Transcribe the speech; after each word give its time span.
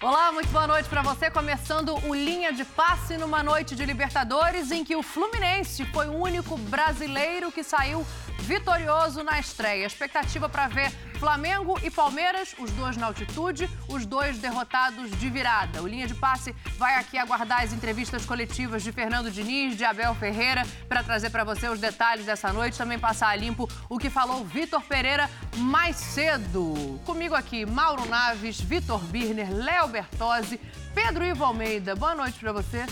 Olá, 0.00 0.32
muito 0.32 0.48
boa 0.48 0.66
noite 0.66 0.88
para 0.88 1.02
você. 1.02 1.30
Começando 1.30 1.94
o 2.08 2.14
Linha 2.14 2.50
de 2.50 2.64
Passe 2.64 3.18
numa 3.18 3.42
noite 3.42 3.76
de 3.76 3.84
Libertadores 3.84 4.70
em 4.70 4.82
que 4.82 4.96
o 4.96 5.02
Fluminense 5.02 5.84
foi 5.86 6.08
o 6.08 6.14
único 6.14 6.56
brasileiro 6.56 7.52
que 7.52 7.62
saiu 7.62 8.06
vitorioso 8.48 9.22
na 9.22 9.38
estreia. 9.38 9.84
Expectativa 9.84 10.48
para 10.48 10.68
ver 10.68 10.90
Flamengo 11.18 11.78
e 11.82 11.90
Palmeiras, 11.90 12.54
os 12.58 12.70
dois 12.70 12.96
na 12.96 13.04
altitude, 13.04 13.68
os 13.86 14.06
dois 14.06 14.38
derrotados 14.38 15.10
de 15.10 15.28
virada. 15.28 15.82
O 15.82 15.86
Linha 15.86 16.06
de 16.06 16.14
Passe 16.14 16.54
vai 16.78 16.94
aqui 16.94 17.18
aguardar 17.18 17.62
as 17.62 17.74
entrevistas 17.74 18.24
coletivas 18.24 18.82
de 18.82 18.90
Fernando 18.90 19.30
Diniz, 19.30 19.76
de 19.76 19.84
Abel 19.84 20.14
Ferreira, 20.14 20.66
para 20.88 21.02
trazer 21.02 21.28
para 21.28 21.44
você 21.44 21.68
os 21.68 21.78
detalhes 21.78 22.24
dessa 22.24 22.50
noite, 22.50 22.78
também 22.78 22.98
passar 22.98 23.28
a 23.28 23.36
limpo 23.36 23.68
o 23.86 23.98
que 23.98 24.08
falou 24.08 24.42
Vitor 24.46 24.80
Pereira 24.80 25.28
mais 25.58 25.96
cedo. 25.96 26.98
Comigo 27.04 27.34
aqui, 27.34 27.66
Mauro 27.66 28.08
Naves, 28.08 28.58
Vitor 28.58 29.00
Birner, 29.00 29.52
Léo 29.52 29.88
Bertozzi, 29.88 30.58
Pedro 30.94 31.22
Ivo 31.22 31.44
Almeida. 31.44 31.94
Boa 31.94 32.14
noite 32.14 32.38
para 32.38 32.52
você. 32.52 32.86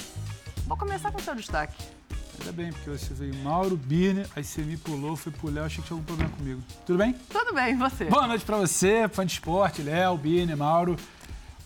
Vou 0.67 0.77
começar 0.77 1.11
com 1.11 1.19
o 1.19 1.23
seu 1.23 1.35
destaque. 1.35 1.96
Ainda 2.39 2.53
bem, 2.53 2.73
porque 2.73 2.91
você 2.91 3.15
veio 3.15 3.35
Mauro, 3.37 3.77
Birner, 3.77 4.27
aí 4.37 4.45
você 4.45 4.63
me 4.63 4.77
pulou, 4.77 5.17
foi 5.17 5.33
pro 5.33 5.51
Léo, 5.51 5.65
achei 5.65 5.81
que 5.81 5.87
tinha 5.89 5.97
algum 5.97 6.07
problema 6.07 6.31
comigo. 6.37 6.63
Tudo 6.85 6.99
bem? 6.99 7.15
Tudo 7.31 7.55
bem, 7.55 7.73
e 7.73 7.77
você? 7.77 8.05
Boa 8.05 8.27
noite 8.27 8.45
pra 8.45 8.57
você, 8.57 9.09
fã 9.09 9.25
de 9.25 9.33
esporte, 9.33 9.83
Léo, 9.83 10.17
Birner, 10.17 10.57
Mauro. 10.57 10.97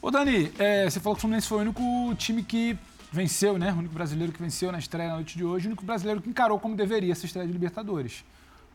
Ô, 0.00 0.10
Dani, 0.10 0.52
é, 0.58 0.88
você 0.88 1.00
falou 1.00 1.14
que 1.16 1.18
o 1.18 1.22
Fluminense 1.22 1.46
foi 1.46 1.58
o 1.58 1.60
único 1.60 2.14
time 2.16 2.42
que 2.42 2.78
venceu, 3.12 3.58
né? 3.58 3.72
O 3.72 3.78
único 3.78 3.92
brasileiro 3.92 4.32
que 4.32 4.40
venceu 4.40 4.70
na 4.70 4.78
estreia 4.78 5.10
na 5.10 5.16
noite 5.16 5.36
de 5.36 5.44
hoje, 5.44 5.66
o 5.66 5.68
único 5.70 5.84
brasileiro 5.84 6.22
que 6.22 6.30
encarou 6.30 6.58
como 6.58 6.76
deveria 6.76 7.12
essa 7.12 7.26
estreia 7.26 7.46
de 7.46 7.52
Libertadores. 7.52 8.24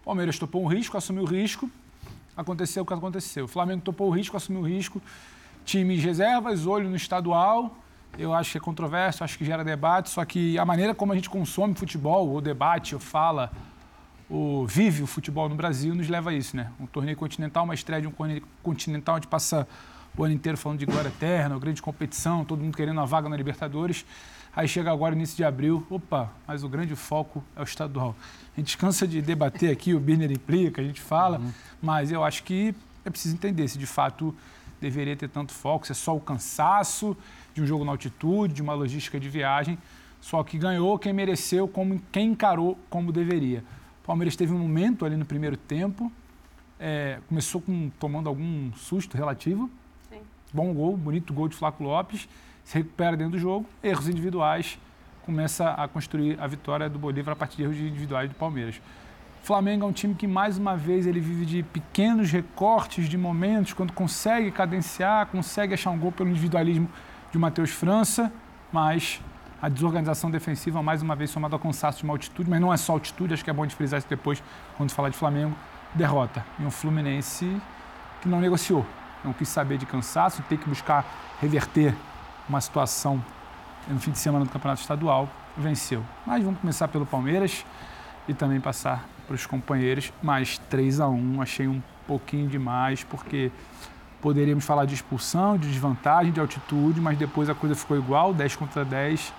O 0.02 0.05
Palmeiras 0.05 0.37
topou 0.37 0.63
um 0.63 0.67
risco, 0.67 0.97
assumiu 0.97 1.23
o 1.23 1.25
risco, 1.25 1.71
aconteceu 2.35 2.83
o 2.83 2.85
que 2.85 2.93
aconteceu. 2.93 3.45
O 3.45 3.47
Flamengo 3.47 3.81
topou 3.81 4.09
o 4.09 4.11
risco, 4.11 4.37
assumiu 4.37 4.61
o 4.61 4.67
risco. 4.67 5.02
Times 5.65 6.03
reservas, 6.03 6.67
olho 6.67 6.89
no 6.89 6.95
estadual, 6.95 7.75
eu 8.17 8.33
acho 8.33 8.52
que 8.52 8.58
é 8.58 8.61
controverso, 8.61 9.23
acho 9.23 9.38
que 9.38 9.45
gera 9.45 9.63
debate, 9.63 10.09
só 10.09 10.23
que 10.25 10.58
a 10.58 10.66
maneira 10.66 10.94
como 10.94 11.11
a 11.11 11.16
gente 11.16 11.30
consome 11.30 11.75
futebol, 11.75 12.30
ou 12.30 12.41
debate, 12.41 12.95
ou 12.95 13.02
fala, 13.02 13.52
ou 14.30 14.66
vive 14.66 15.03
o 15.03 15.08
futebol 15.08 15.47
no 15.47 15.55
Brasil, 15.55 15.94
nos 15.94 16.08
leva 16.08 16.31
a 16.31 16.33
isso, 16.33 16.55
né? 16.55 16.71
Um 16.80 16.86
torneio 16.86 17.17
continental, 17.17 17.63
uma 17.63 17.73
estreia 17.73 18.02
de 18.02 18.08
um 18.08 18.11
torneio 18.11 18.43
continental, 18.63 19.16
onde 19.16 19.27
passa 19.27 19.67
o 20.17 20.23
ano 20.23 20.33
inteiro 20.33 20.58
falando 20.58 20.80
de 20.80 20.86
glória 20.86 21.09
eterna, 21.09 21.58
grande 21.59 21.81
competição, 21.81 22.45
todo 22.45 22.61
mundo 22.61 22.75
querendo 22.75 22.97
uma 22.97 23.05
vaga 23.05 23.27
na 23.27 23.36
Libertadores. 23.36 24.05
Aí 24.55 24.67
chega 24.67 24.89
agora, 24.89 25.13
início 25.13 25.36
de 25.36 25.43
abril, 25.43 25.86
opa, 25.89 26.31
mas 26.47 26.63
o 26.63 26.69
grande 26.69 26.95
foco 26.95 27.43
é 27.55 27.59
o 27.59 27.63
estadual. 27.63 28.16
A 28.55 28.59
gente 28.59 28.77
cansa 28.77 29.05
de 29.05 29.21
debater 29.21 29.69
aqui, 29.69 29.93
o 29.93 29.99
Birner 29.99 30.31
implica, 30.31 30.81
a 30.81 30.86
gente 30.86 31.02
fala, 31.02 31.39
uhum. 31.39 31.52
mas 31.81 32.09
eu 32.09 32.23
acho 32.23 32.43
que 32.43 32.73
é 33.03 33.09
preciso 33.09 33.36
entender 33.36 33.67
se 33.67 33.77
de 33.77 33.86
fato 33.86 34.33
deveria 34.80 35.16
ter 35.16 35.27
tanto 35.27 35.52
foco, 35.52 35.86
se 35.86 35.91
é 35.91 35.95
só 35.95 36.16
o 36.16 36.21
cansaço, 36.21 37.17
de 37.56 37.61
um 37.61 37.66
jogo 37.66 37.86
na 37.86 37.92
altitude, 37.92 38.53
de 38.53 38.61
uma 38.61 38.73
logística 38.73 39.20
de 39.20 39.30
viagem. 39.30 39.78
Só 40.20 40.44
que 40.44 40.58
ganhou 40.58 41.00
quem 41.00 41.14
mereceu, 41.14 41.67
como, 41.67 42.02
quem 42.11 42.31
encarou 42.31 42.78
como 42.89 43.11
deveria. 43.11 43.64
O 44.03 44.06
Palmeiras 44.06 44.36
teve 44.36 44.53
um 44.53 44.59
momento 44.59 45.06
ali 45.06 45.16
no 45.16 45.25
primeiro 45.25 45.56
tempo, 45.56 46.11
é, 46.80 47.20
começou 47.30 47.61
com, 47.61 47.89
tomando 48.00 48.28
algum 48.28 48.72
susto 48.73 49.16
relativo. 49.16 49.70
Sim. 50.09 50.20
Bom 50.53 50.73
gol, 50.73 50.98
bonito 50.98 51.33
gol 51.33 51.48
de 51.48 51.56
Flaco 51.56 51.83
Lopes, 51.83 52.28
se 52.64 52.78
recupera 52.78 53.16
dentro 53.16 53.33
do 53.33 53.39
jogo, 53.39 53.66
erros 53.81 54.09
individuais, 54.09 54.78
começa 55.26 55.72
a 55.72 55.88
construir 55.88 56.39
a 56.39 56.45
vitória 56.45 56.89
do 56.89 57.00
Bolívar 57.00 57.33
a 57.33 57.36
partir 57.36 57.58
de 57.58 57.64
erros 57.64 57.78
individuais 57.78 58.30
do 58.30 58.36
Palmeiras. 58.36 58.81
O 59.42 59.45
Flamengo 59.45 59.86
é 59.86 59.88
um 59.88 59.94
time 59.94 60.16
que, 60.16 60.26
mais 60.26 60.58
uma 60.58 60.76
vez, 60.76 61.06
ele 61.06 61.20
vive 61.20 61.45
de 61.45 61.64
pequenos 61.64 62.32
recortes 62.32 63.08
de 63.08 63.15
momentos, 63.15 63.73
quando 63.73 63.94
consegue 63.94 64.52
cadenciar, 64.52 65.27
consegue 65.27 65.76
achar 65.76 65.92
um 65.92 65.99
gol 65.99 66.11
pelo 66.11 66.30
individualismo 66.30 66.89
de 67.35 67.39
Matheus 67.39 67.69
França, 67.69 68.31
mas 68.71 69.21
a 69.61 69.67
desorganização 69.67 70.31
defensiva, 70.31 70.81
mais 70.81 71.01
uma 71.01 71.17
vez, 71.17 71.29
somada 71.29 71.53
ao 71.53 71.59
cansaço 71.59 71.97
de 71.97 72.05
uma 72.05 72.13
altitude, 72.13 72.49
mas 72.49 72.61
não 72.61 72.73
é 72.73 72.77
só 72.77 72.93
altitude, 72.93 73.33
acho 73.33 73.43
que 73.43 73.49
é 73.49 73.53
bom 73.53 73.65
de 73.65 73.75
frisar 73.75 73.99
isso 73.99 74.07
depois, 74.07 74.41
quando 74.77 74.91
falar 74.91 75.09
de 75.09 75.17
Flamengo, 75.17 75.53
derrota. 75.93 76.45
E 76.57 76.63
um 76.63 76.71
Fluminense 76.71 77.61
que 78.21 78.29
não 78.29 78.39
negociou, 78.39 78.85
não 79.21 79.33
quis 79.33 79.49
saber 79.49 79.77
de 79.77 79.85
cansaço, 79.85 80.41
ter 80.43 80.57
que 80.57 80.69
buscar 80.69 81.05
reverter 81.41 81.93
uma 82.47 82.61
situação 82.61 83.21
no 83.89 83.99
fim 83.99 84.11
de 84.11 84.17
semana 84.17 84.45
do 84.45 84.52
Campeonato 84.52 84.79
Estadual, 84.79 85.27
venceu. 85.57 86.05
Mas 86.25 86.41
vamos 86.41 86.61
começar 86.61 86.87
pelo 86.87 87.05
Palmeiras 87.05 87.65
e 88.29 88.33
também 88.33 88.61
passar 88.61 89.05
para 89.27 89.35
os 89.35 89.45
companheiros, 89.45 90.13
mais 90.23 90.57
3 90.69 91.02
a 91.02 91.09
1 91.09 91.41
achei 91.41 91.67
um 91.67 91.83
pouquinho 92.07 92.47
demais, 92.47 93.03
porque 93.03 93.52
Poderíamos 94.25 94.65
falar 94.65 94.86
de 94.86 94.95
expulsão, 94.95 95.55
de 95.55 95.67
desvantagem, 95.69 96.31
de 96.31 96.39
altitude, 96.39 96.99
mas 96.99 97.15
depois 97.15 97.47
a 97.47 97.53
coisa 97.53 97.75
ficou 97.75 97.95
igual, 97.95 98.33
10 98.33 98.55
contra 98.55 98.83
10. 98.83 99.31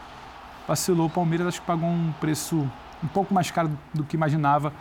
Vacilou 0.69 1.09
o 1.09 1.11
Palmeiras, 1.11 1.49
acho 1.49 1.61
que 1.61 1.67
pagou 1.67 1.89
um 1.89 2.13
preço 2.21 2.71
um 3.03 3.09
pouco 3.09 3.35
mais 3.35 3.51
caro 3.51 3.69
do 3.93 4.05
que 4.05 4.15
imaginava 4.15 4.73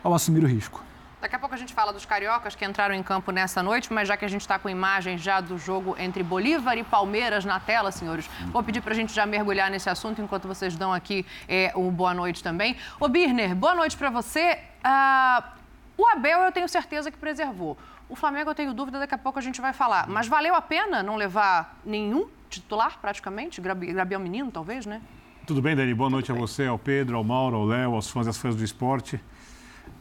ao 0.00 0.14
assumir 0.14 0.44
o 0.44 0.46
risco. 0.46 0.80
Daqui 1.20 1.34
a 1.34 1.40
pouco 1.40 1.56
a 1.56 1.58
gente 1.58 1.74
fala 1.74 1.92
dos 1.92 2.06
cariocas 2.06 2.54
que 2.54 2.64
entraram 2.64 2.94
em 2.94 3.02
campo 3.02 3.32
nessa 3.32 3.60
noite, 3.60 3.92
mas 3.92 4.06
já 4.06 4.16
que 4.16 4.24
a 4.24 4.28
gente 4.28 4.42
está 4.42 4.60
com 4.60 4.68
imagens 4.68 5.20
já 5.20 5.40
do 5.40 5.58
jogo 5.58 5.96
entre 5.98 6.22
Bolívar 6.22 6.78
e 6.78 6.84
Palmeiras 6.84 7.44
na 7.44 7.58
tela, 7.58 7.90
senhores, 7.90 8.30
vou 8.52 8.62
pedir 8.62 8.80
para 8.80 8.92
a 8.92 8.96
gente 8.96 9.12
já 9.12 9.26
mergulhar 9.26 9.68
nesse 9.72 9.90
assunto 9.90 10.22
enquanto 10.22 10.46
vocês 10.46 10.76
dão 10.76 10.92
aqui 10.92 11.26
é, 11.48 11.72
o 11.74 11.90
boa 11.90 12.14
noite 12.14 12.44
também. 12.44 12.76
Ô 13.00 13.08
Birner, 13.08 13.56
boa 13.56 13.74
noite 13.74 13.96
para 13.96 14.08
você. 14.08 14.56
Uh, 14.84 15.58
o 15.96 16.06
Abel 16.06 16.42
eu 16.42 16.52
tenho 16.52 16.68
certeza 16.68 17.10
que 17.10 17.18
preservou. 17.18 17.76
O 18.08 18.16
Flamengo 18.16 18.50
eu 18.50 18.54
tenho 18.54 18.72
dúvida, 18.72 18.98
daqui 18.98 19.14
a 19.14 19.18
pouco 19.18 19.38
a 19.38 19.42
gente 19.42 19.60
vai 19.60 19.74
falar. 19.74 20.08
Mas 20.08 20.26
valeu 20.26 20.54
a 20.54 20.62
pena 20.62 21.02
não 21.02 21.16
levar 21.16 21.78
nenhum 21.84 22.26
titular, 22.48 22.98
praticamente? 22.98 23.60
Gabriel 23.60 24.18
Menino, 24.18 24.50
talvez, 24.50 24.86
né? 24.86 25.02
Tudo 25.46 25.60
bem, 25.60 25.76
Dani? 25.76 25.92
Boa 25.92 26.08
noite 26.08 26.26
Tudo 26.26 26.36
a 26.36 26.38
bem. 26.38 26.46
você, 26.46 26.66
ao 26.66 26.78
Pedro, 26.78 27.18
ao 27.18 27.24
Mauro, 27.24 27.56
ao 27.56 27.66
Léo, 27.66 27.94
aos 27.94 28.10
fãs 28.10 28.26
e 28.26 28.30
às 28.30 28.38
fãs 28.38 28.56
do 28.56 28.64
esporte. 28.64 29.20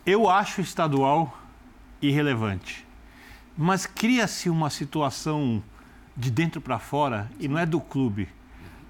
Eu 0.05 0.29
acho 0.29 0.61
estadual 0.61 1.37
irrelevante. 2.01 2.87
Mas 3.57 3.85
cria-se 3.85 4.49
uma 4.49 4.69
situação 4.69 5.61
de 6.15 6.31
dentro 6.31 6.61
para 6.61 6.79
fora, 6.79 7.29
e 7.39 7.47
não 7.47 7.57
é 7.57 7.65
do 7.65 7.81
clube, 7.81 8.29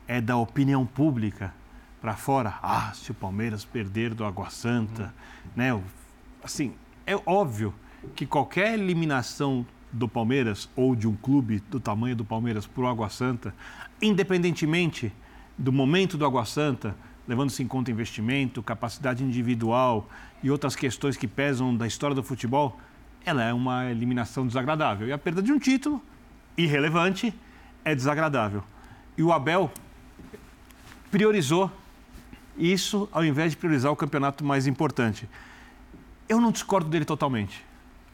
é 0.07 0.22
da 0.22 0.38
opinião 0.38 0.85
pública 0.85 1.53
para 2.00 2.16
fora. 2.16 2.53
Ah, 2.61 2.91
se 2.94 3.09
o 3.09 3.16
Palmeiras 3.16 3.66
perder 3.66 4.13
do 4.13 4.23
Água 4.23 4.51
Santa, 4.51 5.03
uhum. 5.03 5.51
né? 5.56 5.83
Assim, 6.44 6.75
é 7.06 7.16
óbvio 7.25 7.73
que 8.16 8.25
qualquer 8.25 8.73
eliminação 8.73 9.66
do 9.91 10.07
Palmeiras 10.07 10.69
ou 10.75 10.95
de 10.95 11.07
um 11.07 11.16
clube 11.16 11.59
do 11.69 11.79
tamanho 11.79 12.16
do 12.16 12.25
Palmeiras 12.25 12.68
por 12.68 12.85
Água 12.85 13.09
Santa, 13.09 13.53
independentemente 14.01 15.13
do 15.57 15.72
momento 15.72 16.18
do 16.18 16.25
Água 16.25 16.45
Santa, 16.45 16.95
levando-se 17.28 17.63
em 17.63 17.68
conta 17.68 17.91
investimento, 17.91 18.62
capacidade 18.62 19.23
individual 19.23 20.07
e 20.44 20.51
outras 20.51 20.75
questões 20.75 21.18
que 21.18 21.28
pesam 21.28 21.75
da 21.75 21.88
história 21.88 22.16
do 22.16 22.23
futebol, 22.23 22.79
ela 23.25 23.44
é 23.44 23.53
uma 23.53 23.90
eliminação 23.90 24.45
desagradável. 24.45 25.07
E 25.07 25.12
a 25.12 25.18
perda 25.18 25.41
de 25.41 25.51
um 25.51 25.59
título, 25.59 26.01
irrelevante, 26.56 27.34
é 27.84 27.94
desagradável. 27.94 28.63
E 29.18 29.24
o 29.24 29.34
Abel 29.34 29.72
priorizou 31.09 31.72
isso 32.57 33.09
ao 33.12 33.25
invés 33.25 33.51
de 33.51 33.57
priorizar 33.57 33.91
o 33.91 33.95
campeonato 33.95 34.45
mais 34.45 34.68
importante. 34.68 35.28
Eu 36.29 36.39
não 36.39 36.51
discordo 36.51 36.89
dele 36.89 37.06
totalmente 37.06 37.66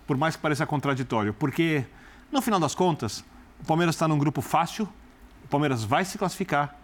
por 0.05 0.17
mais 0.17 0.35
que 0.35 0.41
pareça 0.41 0.65
contraditório, 0.65 1.33
porque 1.33 1.85
no 2.31 2.41
final 2.41 2.59
das 2.59 2.75
contas, 2.75 3.23
o 3.61 3.65
Palmeiras 3.65 3.95
está 3.95 4.07
num 4.07 4.17
grupo 4.17 4.41
fácil, 4.41 4.87
o 5.43 5.47
Palmeiras 5.47 5.83
vai 5.83 6.03
se 6.03 6.17
classificar. 6.17 6.75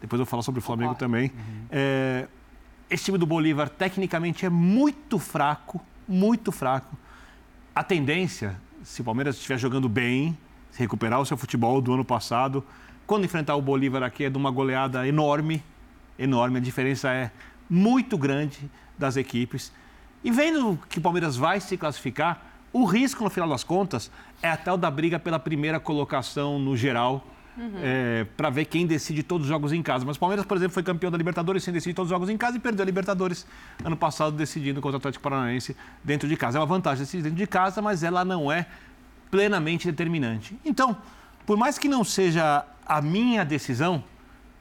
Depois 0.00 0.18
eu 0.18 0.24
vou 0.24 0.30
falar 0.30 0.42
sobre 0.42 0.58
o 0.58 0.62
Flamengo 0.62 0.92
Opa. 0.92 0.98
também. 0.98 1.30
Uhum. 1.34 1.66
É, 1.70 2.26
esse 2.90 3.04
time 3.04 3.18
do 3.18 3.26
Bolívar, 3.26 3.68
tecnicamente, 3.68 4.44
é 4.44 4.50
muito 4.50 5.18
fraco, 5.18 5.80
muito 6.06 6.52
fraco. 6.52 6.96
A 7.74 7.82
tendência, 7.82 8.56
se 8.82 9.00
o 9.00 9.04
Palmeiras 9.04 9.36
estiver 9.36 9.58
jogando 9.58 9.88
bem, 9.88 10.36
se 10.70 10.80
recuperar 10.80 11.20
o 11.20 11.26
seu 11.26 11.36
futebol 11.36 11.80
do 11.80 11.94
ano 11.94 12.04
passado, 12.04 12.64
quando 13.06 13.24
enfrentar 13.24 13.56
o 13.56 13.62
Bolívar 13.62 14.02
aqui 14.02 14.24
é 14.24 14.30
de 14.30 14.36
uma 14.36 14.50
goleada 14.50 15.06
enorme, 15.06 15.62
enorme. 16.18 16.58
A 16.58 16.60
diferença 16.60 17.12
é 17.12 17.30
muito 17.68 18.16
grande 18.16 18.70
das 18.98 19.16
equipes. 19.16 19.72
E 20.22 20.30
vendo 20.30 20.78
que 20.88 20.98
o 20.98 21.02
Palmeiras 21.02 21.36
vai 21.36 21.60
se 21.60 21.76
classificar, 21.76 22.53
o 22.74 22.84
risco, 22.84 23.24
no 23.24 23.30
final 23.30 23.48
das 23.48 23.64
contas, 23.64 24.10
é 24.42 24.50
até 24.50 24.70
o 24.70 24.76
da 24.76 24.90
briga 24.90 25.18
pela 25.18 25.38
primeira 25.38 25.80
colocação 25.80 26.58
no 26.58 26.76
geral, 26.76 27.24
uhum. 27.56 27.70
é, 27.82 28.26
para 28.36 28.50
ver 28.50 28.66
quem 28.66 28.86
decide 28.86 29.22
todos 29.22 29.46
os 29.46 29.48
jogos 29.48 29.72
em 29.72 29.82
casa. 29.82 30.04
Mas 30.04 30.16
o 30.16 30.20
Palmeiras, 30.20 30.44
por 30.44 30.56
exemplo, 30.56 30.74
foi 30.74 30.82
campeão 30.82 31.10
da 31.10 31.16
Libertadores 31.16 31.64
sem 31.64 31.72
decidir 31.72 31.94
todos 31.94 32.10
os 32.10 32.14
jogos 32.14 32.28
em 32.28 32.36
casa 32.36 32.56
e 32.58 32.60
perdeu 32.60 32.82
a 32.82 32.86
Libertadores 32.86 33.46
ano 33.82 33.96
passado 33.96 34.36
decidindo 34.36 34.80
contra 34.82 34.96
o 34.96 34.98
Atlético 34.98 35.22
Paranaense 35.22 35.74
dentro 36.02 36.28
de 36.28 36.36
casa. 36.36 36.58
É 36.58 36.60
uma 36.60 36.66
vantagem 36.66 37.04
decidir 37.04 37.22
dentro 37.22 37.38
de 37.38 37.46
casa, 37.46 37.80
mas 37.80 38.02
ela 38.02 38.24
não 38.24 38.50
é 38.50 38.66
plenamente 39.30 39.86
determinante. 39.86 40.54
Então, 40.64 40.96
por 41.46 41.56
mais 41.56 41.78
que 41.78 41.88
não 41.88 42.04
seja 42.04 42.66
a 42.84 43.00
minha 43.00 43.44
decisão, 43.44 44.04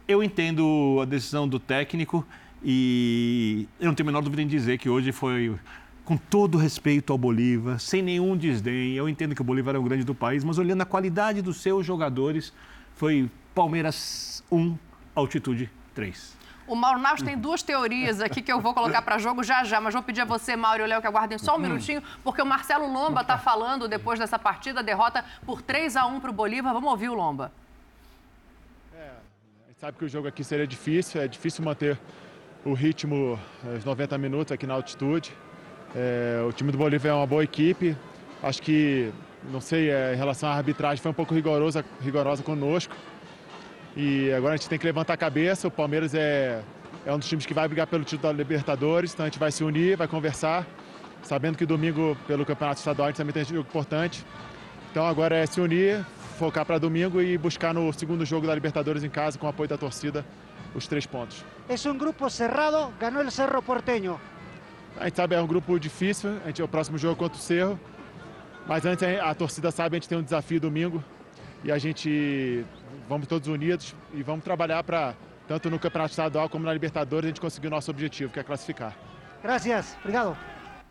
Eu 0.06 0.21
entendo 0.21 1.00
a 1.01 1.06
decisão 1.06 1.48
do 1.48 1.60
técnico 1.60 2.25
e 2.62 3.68
eu 3.80 3.88
não 3.88 3.95
tenho 3.95 4.07
a 4.07 4.12
menor 4.12 4.21
dúvida 4.21 4.42
em 4.42 4.48
dizer 4.48 4.77
que 4.77 4.89
hoje 4.89 5.13
foi 5.13 5.56
com 6.05 6.17
todo 6.17 6.57
respeito 6.57 7.13
ao 7.13 7.17
Bolívar, 7.17 7.79
sem 7.79 8.01
nenhum 8.01 8.35
desdém. 8.35 8.94
Eu 8.94 9.07
entendo 9.07 9.33
que 9.33 9.41
o 9.41 9.44
Bolívar 9.44 9.75
é 9.75 9.77
o 9.77 9.83
grande 9.83 10.03
do 10.03 10.13
país, 10.13 10.44
mas 10.44 10.57
olhando 10.57 10.81
a 10.81 10.85
qualidade 10.85 11.41
dos 11.41 11.57
seus 11.61 11.85
jogadores, 11.85 12.53
foi 12.95 13.29
Palmeiras 13.55 14.44
1, 14.51 14.77
altitude 15.15 15.71
3. 15.94 16.44
O 16.65 16.75
Mauro 16.75 17.00
Naves 17.00 17.21
tem 17.21 17.38
duas 17.38 17.61
teorias 17.61 18.21
aqui 18.21 18.41
que 18.41 18.51
eu 18.51 18.59
vou 18.59 18.73
colocar 18.73 19.01
para 19.01 19.17
jogo 19.17 19.44
já 19.44 19.63
já, 19.63 19.81
mas 19.81 19.94
vou 19.94 20.01
pedir 20.01 20.21
a 20.21 20.25
você, 20.25 20.55
Mauro 20.55 20.81
e 20.81 20.83
o 20.83 20.88
Léo, 20.88 21.01
que 21.01 21.07
aguardem 21.07 21.38
só 21.38 21.55
um 21.55 21.59
minutinho, 21.59 22.01
porque 22.23 22.41
o 22.41 22.45
Marcelo 22.45 22.91
Lomba 22.91 23.21
está 23.21 23.38
falando 23.38 23.88
depois 23.88 24.17
dessa 24.17 24.39
partida, 24.39 24.81
derrota 24.81 25.25
por 25.45 25.61
3 25.61 25.97
a 25.97 26.05
1 26.05 26.19
para 26.21 26.29
o 26.29 26.33
Bolívar. 26.33 26.73
Vamos 26.73 26.89
ouvir 26.89 27.09
o 27.09 27.13
Lomba. 27.13 27.51
É, 28.94 29.09
a 29.65 29.67
gente 29.67 29.79
sabe 29.79 29.97
que 29.97 30.05
o 30.05 30.09
jogo 30.09 30.27
aqui 30.27 30.44
seria 30.44 30.65
difícil, 30.65 31.21
é 31.21 31.27
difícil 31.27 31.65
manter 31.65 32.00
o 32.63 32.73
ritmo 32.73 33.38
os 33.77 33.83
90 33.83 34.17
minutos 34.17 34.51
aqui 34.53 34.65
na 34.65 34.73
altitude. 34.73 35.33
É, 35.95 36.43
o 36.47 36.51
time 36.51 36.71
do 36.71 36.77
Bolívar 36.77 37.11
é 37.11 37.13
uma 37.13 37.27
boa 37.27 37.43
equipe, 37.43 37.95
acho 38.41 38.61
que, 38.61 39.11
não 39.51 39.61
sei, 39.61 39.89
é, 39.91 40.13
em 40.13 40.17
relação 40.17 40.49
à 40.49 40.53
arbitragem 40.53 41.01
foi 41.01 41.11
um 41.11 41.13
pouco 41.13 41.33
rigorosa, 41.33 41.85
rigorosa 42.01 42.41
conosco. 42.41 42.95
E 43.95 44.31
agora 44.31 44.55
a 44.55 44.57
gente 44.57 44.67
tem 44.67 44.79
que 44.79 44.85
levantar 44.85 45.13
a 45.13 45.17
cabeça. 45.17 45.67
O 45.67 45.71
Palmeiras 45.71 46.15
é, 46.15 46.61
é 47.05 47.13
um 47.13 47.19
dos 47.19 47.29
times 47.29 47.45
que 47.45 47.53
vai 47.53 47.67
brigar 47.67 47.85
pelo 47.85 48.03
título 48.03 48.33
da 48.33 48.37
Libertadores, 48.37 49.13
então 49.13 49.25
a 49.25 49.29
gente 49.29 49.37
vai 49.37 49.51
se 49.51 49.63
unir, 49.63 49.95
vai 49.95 50.07
conversar, 50.07 50.65
sabendo 51.21 51.57
que 51.57 51.65
domingo, 51.65 52.17
pelo 52.27 52.43
Campeonato 52.43 52.79
Estadual, 52.79 53.07
a 53.07 53.11
gente 53.11 53.17
também 53.17 53.33
tem 53.33 53.43
um 53.43 53.45
jogo 53.45 53.67
importante. 53.69 54.25
Então 54.91 55.05
agora 55.05 55.35
é 55.35 55.45
se 55.45 55.61
unir, 55.61 56.03
focar 56.39 56.65
para 56.65 56.79
domingo 56.79 57.21
e 57.21 57.37
buscar 57.37 57.73
no 57.73 57.91
segundo 57.93 58.25
jogo 58.25 58.47
da 58.47 58.55
Libertadores 58.55 59.03
em 59.03 59.09
casa, 59.09 59.37
com 59.37 59.45
o 59.45 59.49
apoio 59.49 59.69
da 59.69 59.77
torcida, 59.77 60.25
os 60.73 60.87
três 60.87 61.05
pontos. 61.05 61.45
É 61.69 61.89
um 61.89 61.97
grupo 61.97 62.29
cerrado, 62.29 62.91
ganhou 62.99 63.23
o 63.23 63.31
Cerro 63.31 63.61
Porteño. 63.61 64.19
A 64.97 65.05
gente 65.05 65.15
sabe, 65.15 65.35
é 65.35 65.41
um 65.41 65.47
grupo 65.47 65.79
difícil, 65.79 66.37
a 66.43 66.47
gente 66.47 66.61
é 66.61 66.65
o 66.65 66.67
próximo 66.67 66.97
jogo 66.97 67.15
contra 67.15 67.37
o 67.37 67.41
Cerro. 67.41 67.79
Mas 68.67 68.85
antes 68.85 69.05
a 69.19 69.33
torcida 69.35 69.71
sabe, 69.71 69.95
a 69.95 69.99
gente 69.99 70.07
tem 70.07 70.17
um 70.17 70.23
desafio 70.23 70.59
domingo 70.59 71.03
e 71.63 71.71
a 71.71 71.77
gente 71.77 72.65
vamos 73.09 73.27
todos 73.27 73.47
unidos 73.47 73.95
e 74.13 74.23
vamos 74.23 74.43
trabalhar 74.43 74.83
para, 74.83 75.13
tanto 75.47 75.69
no 75.69 75.77
Campeonato 75.77 76.11
Estadual 76.11 76.47
como 76.47 76.65
na 76.65 76.73
Libertadores, 76.73 77.25
a 77.25 77.27
gente 77.27 77.41
conseguir 77.41 77.67
o 77.67 77.69
nosso 77.69 77.91
objetivo, 77.91 78.31
que 78.31 78.39
é 78.39 78.43
classificar. 78.43 78.95
Gracias, 79.41 79.97
obrigado. 79.99 80.37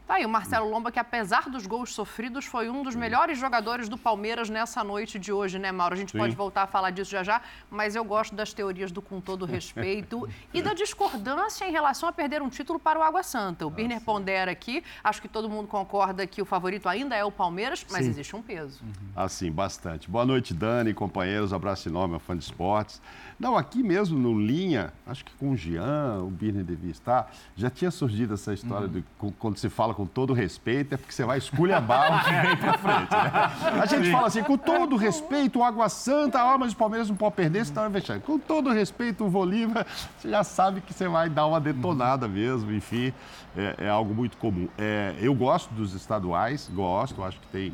Tá 0.06 0.14
aí 0.14 0.26
o 0.26 0.28
Marcelo 0.28 0.69
Lomba, 0.69 0.90
que 0.90 0.99
apesar 0.99 1.49
dos 1.49 1.66
gols 1.66 1.94
sofridos, 1.94 2.44
foi 2.44 2.69
um 2.69 2.82
dos 2.82 2.94
melhores 2.94 3.38
jogadores 3.38 3.88
do 3.88 3.96
Palmeiras 3.96 4.50
nessa 4.50 4.82
noite 4.82 5.19
de 5.19 5.32
hoje, 5.32 5.58
né, 5.58 5.70
Mauro? 5.70 5.94
A 5.94 5.96
gente 5.96 6.12
Sim. 6.12 6.19
pode 6.19 6.34
voltar 6.34 6.64
a 6.64 6.66
falar 6.66 6.90
disso 6.90 7.10
já 7.10 7.22
já, 7.22 7.40
mas 7.70 7.94
eu 7.94 8.04
gosto 8.04 8.34
das 8.34 8.52
teorias 8.52 8.90
do 8.90 9.00
com 9.00 9.20
todo 9.20 9.46
respeito 9.46 10.28
e 10.52 10.60
da 10.60 10.75
discordância 10.75 11.64
em 11.64 11.70
relação 11.70 12.08
a 12.08 12.12
perder 12.12 12.43
um 12.43 12.49
título 12.49 12.78
para 12.78 12.99
o 12.99 13.02
Água 13.02 13.22
Santa. 13.22 13.64
O 13.64 13.69
ah, 13.69 13.72
Birner 13.72 14.00
pondera 14.00 14.50
aqui, 14.50 14.82
acho 15.04 15.22
que 15.22 15.28
todo 15.28 15.49
mundo 15.49 15.69
concorda 15.69 16.26
que 16.26 16.43
o 16.43 16.44
favorito 16.44 16.88
ainda 16.88 17.14
é 17.14 17.25
o 17.25 17.31
Palmeiras, 17.31 17.87
mas 17.90 18.04
sim. 18.04 18.10
existe 18.10 18.34
um 18.34 18.43
peso. 18.43 18.82
Assim, 19.14 19.52
bastante. 19.52 20.10
Boa 20.10 20.26
noite, 20.26 20.52
Dani, 20.52 20.93
companheiros, 20.93 21.52
abraço 21.52 21.88
enorme, 21.88 22.19
fã 22.19 22.37
de 22.37 22.43
esportes. 22.43 23.00
Não, 23.43 23.56
aqui 23.56 23.83
mesmo 23.83 24.17
no 24.17 24.41
Linha, 24.41 24.93
acho 25.05 25.25
que 25.25 25.33
com 25.33 25.50
o 25.50 25.56
Jean, 25.56 26.21
o 26.23 26.31
Birner 26.31 26.62
devia 26.62 26.93
estar, 26.93 27.29
já 27.56 27.69
tinha 27.69 27.91
surgido 27.91 28.35
essa 28.35 28.55
história 28.55 28.87
uhum. 28.87 28.93
de 28.93 29.05
quando 29.37 29.56
se 29.56 29.69
fala 29.69 29.93
com 29.93 30.06
todo 30.06 30.33
respeito, 30.33 30.94
é 30.94 30.97
porque 30.97 31.12
você 31.12 31.25
vai 31.25 31.39
esculhambar 31.39 32.21
o 32.21 32.25
que 32.25 32.47
vem 32.47 32.56
pra 32.56 32.79
frente. 32.79 33.11
Né? 33.11 33.81
A 33.83 33.87
gente 33.87 34.12
fala 34.12 34.29
assim, 34.29 34.44
com 34.44 34.56
todo 34.56 34.94
respeito, 34.94 35.59
o 35.59 35.65
Água 35.65 35.89
Santa, 35.89 36.41
ah, 36.41 36.56
mas 36.56 36.73
o 36.73 36.77
Palmeiras 36.77 37.09
não 37.09 37.17
pode 37.17 37.35
perder, 37.35 37.67
senão 37.67 37.83
é 37.83 37.89
vexame. 37.89 38.21
Com 38.21 38.39
todo 38.39 38.71
respeito, 38.71 39.27
o 39.27 39.29
Bolívar, 39.29 39.85
você 40.17 40.31
já 40.31 40.45
sabe 40.45 40.81
que 40.81 40.95
você 40.95 41.09
vai 41.09 41.29
dar 41.29 41.49
uma 41.49 41.61
detonada 41.61 42.29
mesmo, 42.29 42.73
enfim, 42.73 43.12
é, 43.56 43.75
é 43.77 43.88
algo 43.88 44.15
muito 44.15 44.37
comum. 44.37 44.69
É, 44.79 45.17
eu 45.19 45.35
gosto 45.35 45.75
dos 45.75 45.95
estaduais, 45.95 46.71
gosto, 46.73 47.25
acho 47.25 47.41
que 47.41 47.49
tem 47.49 47.73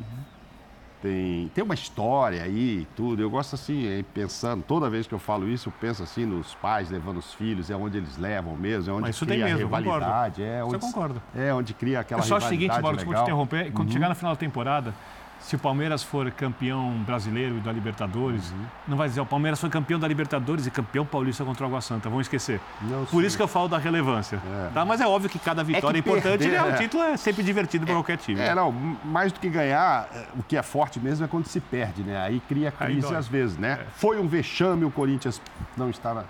tem, 1.01 1.49
tem 1.53 1.63
uma 1.63 1.73
história 1.73 2.43
aí 2.43 2.87
tudo. 2.95 3.21
Eu 3.21 3.29
gosto 3.29 3.55
assim, 3.55 4.03
pensando, 4.13 4.63
toda 4.63 4.89
vez 4.89 5.07
que 5.07 5.13
eu 5.13 5.19
falo 5.19 5.47
isso, 5.47 5.69
eu 5.69 5.73
penso 5.79 6.03
assim 6.03 6.25
nos 6.25 6.53
pais 6.55 6.89
levando 6.89 7.17
os 7.17 7.33
filhos, 7.33 7.69
é 7.69 7.75
onde 7.75 7.97
eles 7.97 8.17
levam 8.17 8.55
mesmo, 8.55 8.91
é 8.91 8.93
onde 8.93 9.01
Mas 9.03 9.19
cria 9.19 9.45
mesmo, 9.45 9.73
a 9.73 9.77
rivalidade. 9.77 10.41
Concordo. 10.41 10.43
É 10.43 10.63
onde, 10.63 10.73
eu 10.75 10.79
concordo. 10.79 11.21
É 11.35 11.53
onde 11.53 11.73
cria 11.73 11.99
aquela 12.01 12.21
é 12.21 12.23
só 12.23 12.35
rivalidade. 12.35 12.55
o 12.55 12.59
seguinte, 12.59 12.81
Mauro, 12.81 12.97
desculpa 12.97 13.19
te 13.19 13.23
interromper, 13.23 13.71
quando 13.71 13.87
uhum. 13.87 13.93
chegar 13.93 14.09
no 14.09 14.15
final 14.15 14.33
da 14.33 14.39
temporada, 14.39 14.93
se 15.39 15.55
o 15.55 15.59
Palmeiras 15.59 16.03
for 16.03 16.29
campeão 16.31 16.91
brasileiro 17.03 17.57
e 17.57 17.59
da 17.59 17.71
Libertadores, 17.71 18.51
uhum. 18.51 18.65
não 18.87 18.97
vai 18.97 19.07
dizer 19.07 19.21
o 19.21 19.25
Palmeiras 19.25 19.59
foi 19.59 19.69
campeão 19.69 19.99
da 19.99 20.07
Libertadores 20.07 20.67
e 20.67 20.71
campeão 20.71 21.05
paulista 21.05 21.43
contra 21.45 21.63
o 21.63 21.67
Água 21.67 21.81
Santa. 21.81 22.09
Vão 22.09 22.21
esquecer. 22.21 22.59
Não, 22.81 23.05
Por 23.05 23.21
sim. 23.21 23.27
isso 23.27 23.37
que 23.37 23.43
eu 23.43 23.47
falo 23.47 23.67
da 23.67 23.77
relevância. 23.77 24.41
É. 24.67 24.69
Tá? 24.73 24.85
Mas 24.85 25.01
é 25.01 25.07
óbvio 25.07 25.29
que 25.29 25.39
cada 25.39 25.63
vitória 25.63 25.99
é, 25.99 26.01
que 26.01 26.09
é 26.09 26.11
importante. 26.11 26.39
Perder, 26.39 26.61
né? 26.61 26.75
O 26.75 26.77
título 26.77 27.03
é 27.03 27.17
sempre 27.17 27.43
divertido 27.43 27.85
para 27.85 27.95
qualquer 27.95 28.17
time. 28.17 28.39
É, 28.39 28.53
não, 28.53 28.71
mais 28.71 29.31
do 29.31 29.39
que 29.39 29.49
ganhar, 29.49 30.09
é, 30.13 30.25
o 30.37 30.43
que 30.43 30.57
é 30.57 30.61
forte 30.61 30.99
mesmo 30.99 31.25
é 31.25 31.27
quando 31.27 31.45
se 31.45 31.59
perde, 31.59 32.03
né? 32.03 32.17
Aí 32.21 32.41
cria 32.47 32.71
crise 32.71 33.15
às 33.15 33.27
vezes, 33.27 33.57
né? 33.57 33.79
É. 33.81 33.85
Foi 33.95 34.19
um 34.19 34.27
vexame 34.27 34.85
o 34.85 34.91
Corinthians 34.91 35.41
não 35.77 35.89
estar 35.89 36.25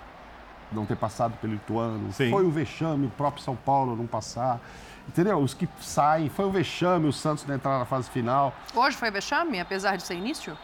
não 0.72 0.86
ter 0.86 0.96
passado 0.96 1.36
pelo 1.40 1.54
Ituano. 1.54 2.12
Sim. 2.12 2.30
Foi 2.30 2.44
um 2.44 2.50
vexame 2.50 3.06
o 3.06 3.10
próprio 3.10 3.42
São 3.42 3.56
Paulo 3.56 3.96
não 3.96 4.06
passar. 4.06 4.60
Entendeu? 5.10 5.38
Os 5.38 5.52
que 5.52 5.68
saem, 5.80 6.28
foi 6.28 6.44
o 6.44 6.50
vexame, 6.50 7.08
o 7.08 7.12
Santos 7.12 7.44
não 7.44 7.56
entrar 7.56 7.80
na 7.80 7.84
fase 7.84 8.08
final. 8.08 8.54
Hoje 8.72 8.96
foi 8.96 9.10
vexame, 9.10 9.58
apesar 9.58 9.96
de 9.96 10.04
ser 10.04 10.14
início? 10.14 10.56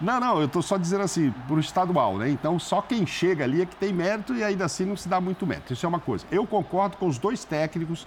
Não, 0.00 0.20
não, 0.20 0.38
eu 0.38 0.46
estou 0.46 0.62
só 0.62 0.76
dizendo 0.76 1.02
assim, 1.02 1.32
para 1.48 1.56
o 1.56 1.58
estadual, 1.58 2.16
né? 2.16 2.30
Então, 2.30 2.60
só 2.60 2.80
quem 2.80 3.04
chega 3.04 3.42
ali 3.42 3.62
é 3.62 3.66
que 3.66 3.74
tem 3.74 3.92
mérito 3.92 4.36
e 4.36 4.44
ainda 4.44 4.64
assim 4.64 4.84
não 4.84 4.96
se 4.96 5.08
dá 5.08 5.20
muito 5.20 5.44
mérito. 5.44 5.72
Isso 5.72 5.84
é 5.84 5.88
uma 5.88 5.98
coisa. 5.98 6.24
Eu 6.30 6.46
concordo 6.46 6.96
com 6.96 7.08
os 7.08 7.18
dois 7.18 7.44
técnicos 7.44 8.06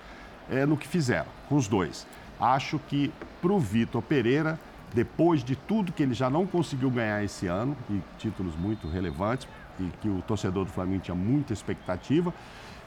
é, 0.50 0.66
no 0.66 0.78
que 0.78 0.88
fizeram, 0.88 1.28
com 1.50 1.58
os 1.58 1.68
dois. 1.68 2.08
Acho 2.40 2.80
que 2.88 3.12
para 3.42 3.52
o 3.52 3.60
Vitor 3.60 4.02
Pereira, 4.02 4.58
depois 4.94 5.44
de 5.44 5.58
tudo 5.58 5.92
que 5.92 6.02
ele 6.02 6.14
já 6.14 6.30
não 6.30 6.48
conseguiu 6.48 6.90
ganhar 6.90 7.22
esse 7.22 7.48
ano, 7.48 7.76
e 7.90 8.00
títulos 8.18 8.56
muito 8.56 8.88
relevantes, 8.88 9.46
e 9.78 9.92
que 10.00 10.08
o 10.08 10.22
torcedor 10.22 10.64
do 10.64 10.72
Flamengo 10.72 11.02
tinha 11.02 11.16
muita 11.16 11.52
expectativa, 11.52 12.34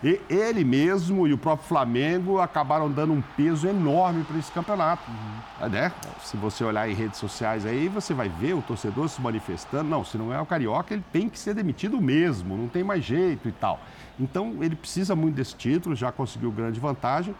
e 0.03 0.21
ele 0.29 0.65
mesmo 0.65 1.27
e 1.27 1.33
o 1.33 1.39
próprio 1.39 1.67
Flamengo 1.67 2.39
acabaram 2.39 2.91
dando 2.91 3.13
um 3.13 3.23
peso 3.37 3.67
enorme 3.67 4.23
para 4.25 4.39
esse 4.39 4.53
campeonato. 4.53 5.03
Uhum. 5.11 5.69
Né? 5.69 5.93
Se 6.23 6.37
você 6.37 6.63
olhar 6.63 6.89
em 6.89 6.95
redes 6.95 7.19
sociais 7.19 7.65
aí, 7.65 7.89
você 7.89 8.13
vai 8.13 8.29
ver 8.29 8.55
o 8.55 8.63
torcedor 8.63 9.09
se 9.09 9.21
manifestando. 9.21 9.89
Não, 9.89 10.05
se 10.05 10.19
não 10.19 10.33
é 10.33 10.41
o 10.41 10.47
Carioca, 10.47 10.93
ele 10.93 11.05
tem 11.13 11.29
que 11.29 11.39
ser 11.39 11.55
demitido 11.55 12.01
mesmo, 12.01 12.57
não 12.57 12.69
tem 12.69 12.85
mais 12.85 13.03
jeito 13.03 13.49
e 13.49 13.53
tal. 13.53 13.81
Então, 14.21 14.59
ele 14.61 14.77
precisa 14.77 15.17
muito 15.17 15.37
desse 15.37 15.55
título, 15.55 15.97
já 15.97 16.13
conseguiu 16.13 16.53
grande 16.53 16.79
vantagem. 16.79 17.35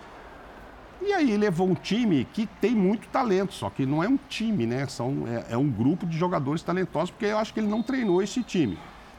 E 1.03 1.13
aí 1.13 1.37
levou 1.37 1.69
um 1.69 1.75
time 1.75 2.27
que 2.33 2.47
tem 2.47 2.75
muito 2.75 3.09
talento, 3.09 3.53
só 3.53 3.69
que 3.69 3.85
não 3.85 4.03
é 4.03 4.09
um 4.09 4.19
time, 4.29 4.65
né? 4.65 4.87
São, 4.87 5.25
é, 5.29 5.53
é 5.53 5.57
um 5.57 5.69
grupo 5.69 6.07
de 6.07 6.17
jogadores 6.17 6.63
talentosos, 6.63 7.11
porque 7.11 7.27
eu 7.27 7.37
acho 7.37 7.53
que 7.53 7.61
ele 7.61 7.67
não 7.67 7.83
treinou 7.83 8.23
esse 8.23 8.43
time. 8.43 8.79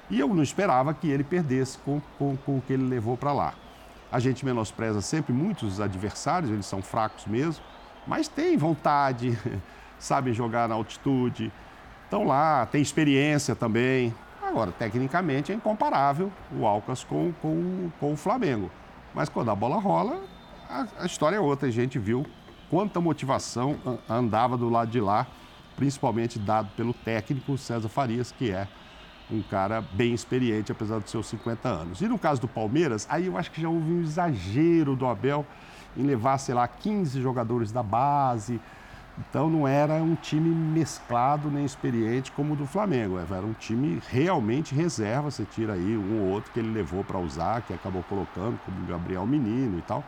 E 0.10 0.20
eu 0.20 0.28
não 0.28 0.44
esperava 0.44 0.94
que 0.94 1.10
ele 1.10 1.24
perdesse 1.24 1.78
com, 1.80 2.02
com, 2.18 2.38
com 2.38 2.58
o 2.58 2.62
que 2.62 2.74
ele 2.74 2.84
levou 2.84 3.18
para 3.18 3.34
lá. 3.34 3.54
A 4.12 4.20
gente 4.20 4.46
menospreza 4.46 5.02
sempre 5.02 5.34
muitos 5.34 5.82
adversários, 5.82 6.52
eles 6.52 6.66
são 6.66 6.82
fracos 6.82 7.26
mesmo, 7.26 7.64
mas 8.06 8.28
tem 8.28 8.56
vontade, 8.56 9.38
sabem 9.98 10.34
jogar 10.34 10.70
na 10.70 10.76
altitude, 10.76 11.52
estão 12.04 12.24
lá, 12.24 12.66
tem 12.68 12.82
experiência 12.82 13.56
também. 13.56 14.14
Agora, 14.42 14.72
tecnicamente 14.72 15.52
é 15.52 15.56
incomparável 15.56 16.32
o 16.52 16.66
Alcas 16.66 17.04
com, 17.04 17.34
com, 17.42 17.90
com 18.00 18.14
o 18.14 18.18
Flamengo. 18.18 18.70
Mas 19.14 19.28
quando 19.28 19.50
a 19.50 19.56
bola 19.56 19.80
rola, 19.80 20.22
a, 20.70 20.86
a 21.00 21.06
história 21.06 21.38
é 21.38 21.40
outra. 21.40 21.68
A 21.68 21.72
gente 21.72 21.98
viu 21.98 22.26
quanta 22.70 23.02
motivação 23.02 23.78
andava 24.08 24.56
do 24.56 24.70
lado 24.70 24.92
de 24.92 25.00
lá, 25.00 25.26
principalmente 25.76 26.38
dado 26.38 26.70
pelo 26.76 26.94
técnico 26.94 27.58
César 27.58 27.90
Farias, 27.90 28.32
que 28.32 28.52
é 28.52 28.68
um 29.32 29.42
cara 29.42 29.82
bem 29.82 30.14
experiente, 30.14 30.72
apesar 30.72 31.00
dos 31.00 31.10
seus 31.10 31.28
50 31.28 31.68
anos. 31.68 32.02
E 32.02 32.08
no 32.08 32.20
caso 32.20 32.42
do 32.42 32.48
Palmeiras, 32.48 33.08
aí 33.10 33.26
eu 33.28 33.38
acho 33.38 33.52
que 33.52 33.62
já 33.62 33.70
houve 33.70 33.92
um 33.92 34.02
exagero 34.02 34.96
do 34.96 35.06
Abel 35.06 35.46
em 35.98 36.04
levar, 36.04 36.38
sei 36.38 36.54
lá, 36.54 36.68
15 36.68 37.22
jogadores 37.22 37.72
da 37.72 37.82
base. 37.82 38.60
Então 39.18 39.50
não 39.50 39.68
era 39.68 39.94
um 39.96 40.14
time 40.14 40.50
mesclado 40.50 41.50
nem 41.50 41.64
experiente 41.64 42.32
como 42.32 42.54
o 42.54 42.56
do 42.56 42.66
Flamengo. 42.66 43.18
Era 43.18 43.46
um 43.46 43.54
time 43.54 44.02
realmente 44.10 44.76
reserva. 44.76 45.32
Você 45.32 45.46
tira 45.46 45.74
aí 45.74 45.98
um 45.98 46.22
ou 46.22 46.30
outro 46.32 46.52
que 46.52 46.60
ele 46.60 46.72
levou 46.72 47.04
para 47.04 47.18
usar, 47.18 47.62
que 47.62 47.74
acabou 47.74 48.04
colocando, 48.04 48.60
como 48.66 48.84
o 48.84 48.86
Gabriel 48.86 49.26
Menino 49.26 49.80
e 49.80 49.82
tal. 49.82 50.04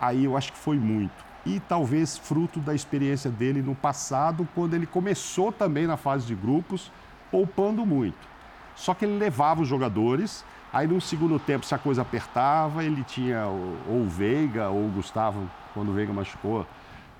Aí 0.00 0.24
eu 0.24 0.36
acho 0.36 0.52
que 0.52 0.58
foi 0.58 0.78
muito. 0.78 1.24
E 1.44 1.58
talvez 1.58 2.16
fruto 2.16 2.60
da 2.60 2.74
experiência 2.74 3.30
dele 3.30 3.62
no 3.62 3.74
passado, 3.74 4.46
quando 4.54 4.74
ele 4.74 4.86
começou 4.86 5.50
também 5.50 5.86
na 5.86 5.96
fase 5.96 6.26
de 6.26 6.34
grupos 6.34 6.92
poupando 7.32 7.84
muito. 7.84 8.30
Só 8.76 8.94
que 8.94 9.04
ele 9.04 9.18
levava 9.18 9.62
os 9.62 9.68
jogadores, 9.68 10.44
aí 10.72 10.86
no 10.86 11.00
segundo 11.00 11.38
tempo, 11.40 11.66
se 11.66 11.74
a 11.74 11.78
coisa 11.78 12.02
apertava, 12.02 12.84
ele 12.84 13.02
tinha 13.02 13.46
ou 13.46 14.02
o 14.02 14.08
Veiga 14.08 14.68
ou 14.68 14.86
o 14.86 14.90
Gustavo, 14.90 15.50
quando 15.74 15.88
o 15.88 15.92
Veiga 15.92 16.12
machucou, 16.12 16.64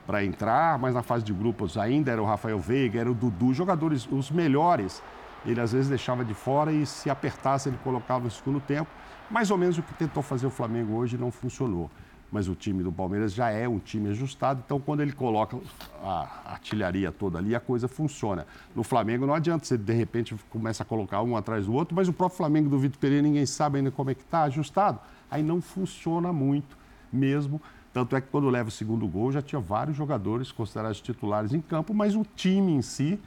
para 0.07 0.25
entrar, 0.25 0.79
mas 0.79 0.95
na 0.95 1.03
fase 1.03 1.25
de 1.25 1.33
grupos 1.33 1.77
ainda 1.77 2.13
era 2.13 2.23
o 2.23 2.27
Rafael 2.27 2.59
Veiga, 2.59 3.01
era 3.01 3.11
o 3.11 3.15
Dudu, 3.15 3.55
jogadores, 3.55 4.07
os 4.11 4.31
melhores 4.31 5.03
ele 5.45 5.61
às 5.61 5.73
vezes 5.73 5.89
deixava 5.89 6.25
de 6.25 6.35
fora 6.35 6.73
e 6.73 6.87
se 6.87 7.11
apertasse 7.11 7.69
ele 7.69 7.79
colocava 7.83 8.25
no 8.25 8.31
segundo 8.31 8.61
tempo. 8.61 8.91
Mais 9.31 9.51
ou 9.51 9.59
menos 9.59 9.79
o 9.79 9.83
que 9.83 9.93
tentou 9.95 10.23
fazer 10.23 10.47
o 10.47 10.51
Flamengo 10.51 10.95
hoje 10.95 11.19
não 11.19 11.31
funcionou. 11.31 11.91
Mas 12.33 12.49
o 12.49 12.55
time 12.55 12.83
do 12.83 12.91
Palmeiras 12.91 13.35
já 13.35 13.51
é 13.51 13.69
um 13.69 13.79
time 13.79 14.09
ajustado, 14.09 14.63
então 14.65 14.81
quando 14.81 15.03
ele 15.03 15.13
coloca 15.13 15.59
a 16.03 16.53
artilharia 16.53 17.13
toda 17.13 17.39
ali, 17.39 17.55
a 17.55 17.61
coisa 17.61 17.87
funciona. 17.87 18.47
No 18.75 18.83
Flamengo 18.83 19.27
não 19.27 19.35
adianta 19.35 19.67
você 19.67 19.77
de 19.77 19.93
repente 19.93 20.35
começa 20.49 20.83
a 20.83 20.87
colocar 20.87 21.21
um 21.21 21.37
atrás 21.37 21.67
do 21.67 21.75
outro, 21.75 21.95
mas 21.95 22.09
o 22.09 22.13
próprio 22.13 22.39
Flamengo 22.39 22.71
do 22.71 22.79
Vitor 22.79 22.99
Pereira 22.99 23.23
ninguém 23.23 23.45
sabe 23.45 23.79
ainda 23.79 23.91
como 23.91 24.09
é 24.09 24.15
que 24.15 24.23
está 24.23 24.45
ajustado. 24.45 24.99
Aí 25.31 25.43
não 25.43 25.61
funciona 25.61 26.33
muito 26.33 26.75
mesmo. 27.13 27.61
Tanto 27.93 28.17
é 28.17 28.21
que 28.23 28.29
quando 28.29 28.49
leva 28.49 28.71
o 28.71 28.73
segundo 28.73 29.07
gol 29.07 29.31
já 29.31 29.43
tinha 29.43 29.61
vários 29.61 29.95
jogadores 29.95 30.51
considerados 30.51 31.03
titulares 31.03 31.53
em 31.53 31.61
campo, 31.61 31.93
mas 31.93 32.17
o 32.17 32.25
time 32.35 32.73
em 32.73 32.81
si 32.81 33.21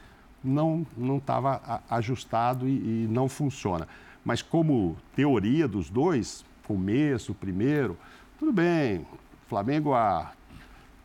não 0.44 0.86
estava 1.18 1.84
ajustado 1.90 2.68
e, 2.68 3.04
e 3.04 3.08
não 3.08 3.30
funciona. 3.30 3.88
Mas 4.24 4.42
como 4.42 4.98
teoria 5.16 5.68
dos 5.68 5.92
dois, 5.92 6.44
começo, 6.68 7.36
primeiro, 7.36 7.96
tudo 8.38 8.52
bem, 8.52 9.00
o 9.00 9.48
Flamengo 9.48 9.94
a, 9.94 10.32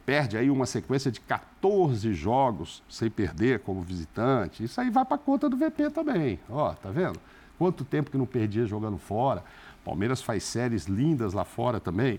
perde 0.04 0.36
aí 0.36 0.50
uma 0.50 0.66
sequência 0.66 1.10
de 1.10 1.20
14 1.20 2.12
jogos 2.14 2.82
sem 2.88 3.08
perder 3.08 3.60
como 3.60 3.80
visitante. 3.80 4.64
Isso 4.64 4.80
aí 4.80 4.90
vai 4.90 5.04
para 5.04 5.16
conta 5.16 5.48
do 5.48 5.56
VP 5.56 5.90
também. 5.90 6.40
Ó, 6.48 6.72
tá 6.74 6.90
vendo? 6.90 7.20
Quanto 7.56 7.84
tempo 7.84 8.10
que 8.10 8.18
não 8.18 8.26
perdia 8.26 8.66
jogando 8.66 8.98
fora. 8.98 9.44
Palmeiras 9.84 10.20
faz 10.20 10.42
séries 10.42 10.86
lindas 10.86 11.32
lá 11.32 11.44
fora 11.44 11.78
também. 11.78 12.18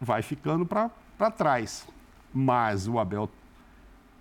Vai 0.00 0.22
ficando 0.22 0.64
para 0.64 1.30
trás. 1.30 1.86
Mas 2.32 2.88
o 2.88 2.98
Abel 2.98 3.28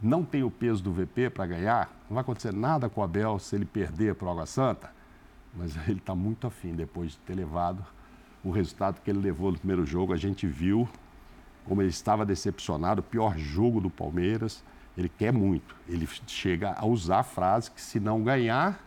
não 0.01 0.23
tem 0.25 0.43
o 0.43 0.51
peso 0.51 0.83
do 0.83 0.91
VP 0.91 1.29
para 1.29 1.45
ganhar. 1.45 1.89
Não 2.09 2.15
vai 2.15 2.21
acontecer 2.21 2.51
nada 2.51 2.89
com 2.89 2.99
o 2.99 3.03
Abel 3.05 3.39
se 3.39 3.55
ele 3.55 3.65
perder 3.65 4.15
para 4.15 4.27
o 4.27 4.31
Água 4.31 4.45
Santa. 4.45 4.91
Mas 5.55 5.75
ele 5.87 5.99
está 5.99 6.13
muito 6.13 6.47
afim 6.47 6.73
depois 6.73 7.11
de 7.11 7.17
ter 7.19 7.35
levado 7.35 7.85
o 8.43 8.51
resultado 8.51 9.01
que 9.01 9.09
ele 9.09 9.19
levou 9.19 9.51
no 9.51 9.57
primeiro 9.57 9.85
jogo, 9.85 10.13
a 10.13 10.17
gente 10.17 10.45
viu 10.45 10.87
como 11.65 11.81
ele 11.81 11.89
estava 11.89 12.25
decepcionado, 12.25 12.99
o 12.99 13.03
pior 13.03 13.37
jogo 13.37 13.79
do 13.79 13.89
Palmeiras. 13.89 14.63
Ele 14.97 15.09
quer 15.09 15.31
muito. 15.31 15.75
Ele 15.87 16.07
chega 16.27 16.73
a 16.77 16.85
usar 16.85 17.19
a 17.19 17.23
frase 17.23 17.71
que 17.71 17.81
se 17.81 17.99
não 17.99 18.21
ganhar, 18.21 18.79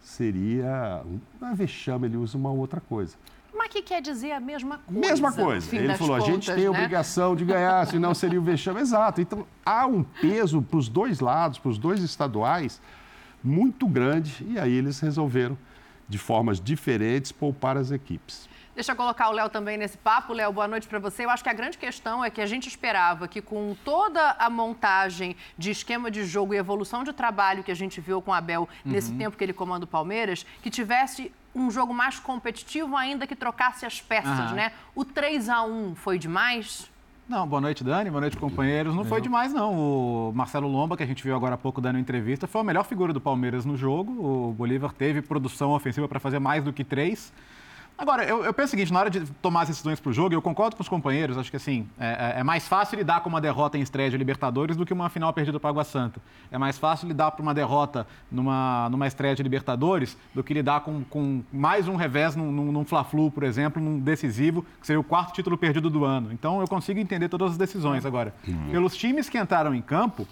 seria 0.00 1.02
um 1.40 1.54
vexame, 1.54 2.06
ele 2.06 2.16
usa 2.16 2.36
uma 2.36 2.50
outra 2.50 2.80
coisa. 2.80 3.16
Mas 3.54 3.68
que 3.68 3.82
quer 3.82 4.00
dizer 4.00 4.32
a 4.32 4.40
mesma 4.40 4.78
coisa. 4.78 5.08
Mesma 5.08 5.32
coisa. 5.32 5.76
Ele 5.76 5.94
falou, 5.94 6.16
contas, 6.16 6.28
a 6.28 6.32
gente 6.32 6.52
tem 6.52 6.64
né? 6.64 6.70
obrigação 6.70 7.36
de 7.36 7.44
ganhar, 7.44 7.86
senão 7.86 8.14
seria 8.14 8.40
o 8.40 8.42
vexame. 8.42 8.80
Exato. 8.80 9.20
Então, 9.20 9.46
há 9.64 9.86
um 9.86 10.02
peso 10.02 10.62
para 10.62 10.78
os 10.78 10.88
dois 10.88 11.20
lados, 11.20 11.58
para 11.58 11.70
os 11.70 11.78
dois 11.78 12.02
estaduais, 12.02 12.80
muito 13.44 13.86
grande, 13.86 14.44
e 14.48 14.58
aí 14.58 14.72
eles 14.72 14.98
resolveram, 15.00 15.56
de 16.08 16.18
formas 16.18 16.60
diferentes, 16.60 17.30
poupar 17.30 17.76
as 17.76 17.90
equipes. 17.90 18.48
Deixa 18.80 18.92
eu 18.92 18.96
colocar 18.96 19.28
o 19.28 19.32
Léo 19.32 19.50
também 19.50 19.76
nesse 19.76 19.98
papo. 19.98 20.32
Léo, 20.32 20.50
boa 20.54 20.66
noite 20.66 20.88
para 20.88 20.98
você. 20.98 21.26
Eu 21.26 21.28
acho 21.28 21.42
que 21.42 21.50
a 21.50 21.52
grande 21.52 21.76
questão 21.76 22.24
é 22.24 22.30
que 22.30 22.40
a 22.40 22.46
gente 22.46 22.66
esperava 22.66 23.28
que 23.28 23.42
com 23.42 23.76
toda 23.84 24.30
a 24.38 24.48
montagem 24.48 25.36
de 25.58 25.70
esquema 25.70 26.10
de 26.10 26.24
jogo 26.24 26.54
e 26.54 26.56
evolução 26.56 27.04
de 27.04 27.12
trabalho 27.12 27.62
que 27.62 27.70
a 27.70 27.74
gente 27.74 28.00
viu 28.00 28.22
com 28.22 28.30
o 28.30 28.34
Abel 28.34 28.62
uhum. 28.62 28.92
nesse 28.92 29.12
tempo 29.12 29.36
que 29.36 29.44
ele 29.44 29.52
comanda 29.52 29.84
o 29.84 29.86
Palmeiras, 29.86 30.46
que 30.62 30.70
tivesse 30.70 31.30
um 31.54 31.70
jogo 31.70 31.92
mais 31.92 32.18
competitivo 32.18 32.96
ainda 32.96 33.26
que 33.26 33.36
trocasse 33.36 33.84
as 33.84 34.00
peças, 34.00 34.48
uhum. 34.48 34.56
né? 34.56 34.72
O 34.94 35.04
3 35.04 35.50
a 35.50 35.62
1 35.62 35.94
foi 35.96 36.18
demais? 36.18 36.90
Não, 37.28 37.46
boa 37.46 37.60
noite, 37.60 37.84
Dani. 37.84 38.08
Boa 38.08 38.22
noite, 38.22 38.38
companheiros. 38.38 38.94
Não 38.94 39.04
foi 39.04 39.20
demais, 39.20 39.52
não. 39.52 39.74
O 39.74 40.32
Marcelo 40.34 40.66
Lomba, 40.66 40.96
que 40.96 41.02
a 41.02 41.06
gente 41.06 41.22
viu 41.22 41.36
agora 41.36 41.54
há 41.54 41.58
pouco 41.58 41.82
dando 41.82 41.98
entrevista, 41.98 42.46
foi 42.46 42.62
a 42.62 42.64
melhor 42.64 42.84
figura 42.84 43.12
do 43.12 43.20
Palmeiras 43.20 43.66
no 43.66 43.76
jogo. 43.76 44.10
O 44.10 44.54
Bolívar 44.54 44.94
teve 44.94 45.20
produção 45.20 45.72
ofensiva 45.72 46.08
para 46.08 46.18
fazer 46.18 46.38
mais 46.38 46.64
do 46.64 46.72
que 46.72 46.82
três. 46.82 47.30
Agora, 48.00 48.24
eu, 48.24 48.42
eu, 48.42 48.54
penso 48.54 48.68
o 48.68 48.70
seguinte, 48.70 48.90
na 48.90 48.98
hora 48.98 49.10
de 49.10 49.20
tomar 49.42 49.60
as 49.60 49.68
decisões 49.68 50.00
para 50.00 50.08
o 50.08 50.12
jogo, 50.12 50.34
eu 50.34 50.40
concordo 50.40 50.74
com 50.74 50.82
os 50.82 50.88
companheiros, 50.88 51.36
acho 51.36 51.50
que 51.50 51.58
assim, 51.58 51.86
é, 51.98 52.34
é, 52.36 52.40
é, 52.40 52.42
mais 52.42 52.66
fácil 52.66 52.96
lidar 52.96 53.20
com 53.20 53.28
uma 53.28 53.42
derrota 53.42 53.76
em 53.76 53.82
estreia 53.82 54.08
de 54.08 54.16
Libertadores 54.16 54.74
do 54.74 54.86
que 54.86 54.92
uma 54.94 55.10
final 55.10 55.30
perdida 55.34 55.60
para 55.60 55.68
Água 55.68 55.84
Santa. 55.84 56.18
É 56.50 56.56
mais 56.56 56.78
fácil 56.78 57.06
lidar 57.06 57.30
para 57.32 57.42
uma 57.42 57.52
derrota 57.52 58.06
numa, 58.32 58.88
numa 58.88 59.06
estreia 59.06 59.34
de 59.34 59.42
Libertadores 59.42 60.16
do 60.34 60.42
que 60.42 60.54
lidar 60.54 60.80
com, 60.80 61.04
com 61.04 61.42
mais 61.52 61.88
um 61.88 61.94
revés 61.94 62.34
num, 62.34 62.50
num, 62.50 62.72
num 62.72 62.86
Fla-Flu, 62.86 63.30
por 63.30 63.42
exemplo, 63.42 63.82
num 63.82 64.00
decisivo, 64.00 64.64
que 64.80 64.86
seria 64.86 64.98
o 64.98 65.04
quarto 65.04 65.34
título 65.34 65.58
perdido 65.58 65.90
do 65.90 66.02
ano. 66.02 66.32
Então, 66.32 66.58
eu 66.58 66.66
consigo 66.66 66.98
entender 66.98 67.28
todas 67.28 67.52
as 67.52 67.58
decisões 67.58 68.06
agora. 68.06 68.34
Uhum. 68.48 68.70
Pelos 68.70 68.96
times 68.96 69.28
que 69.28 69.36
entraram 69.36 69.74
em 69.74 69.82
campo, 69.82 70.26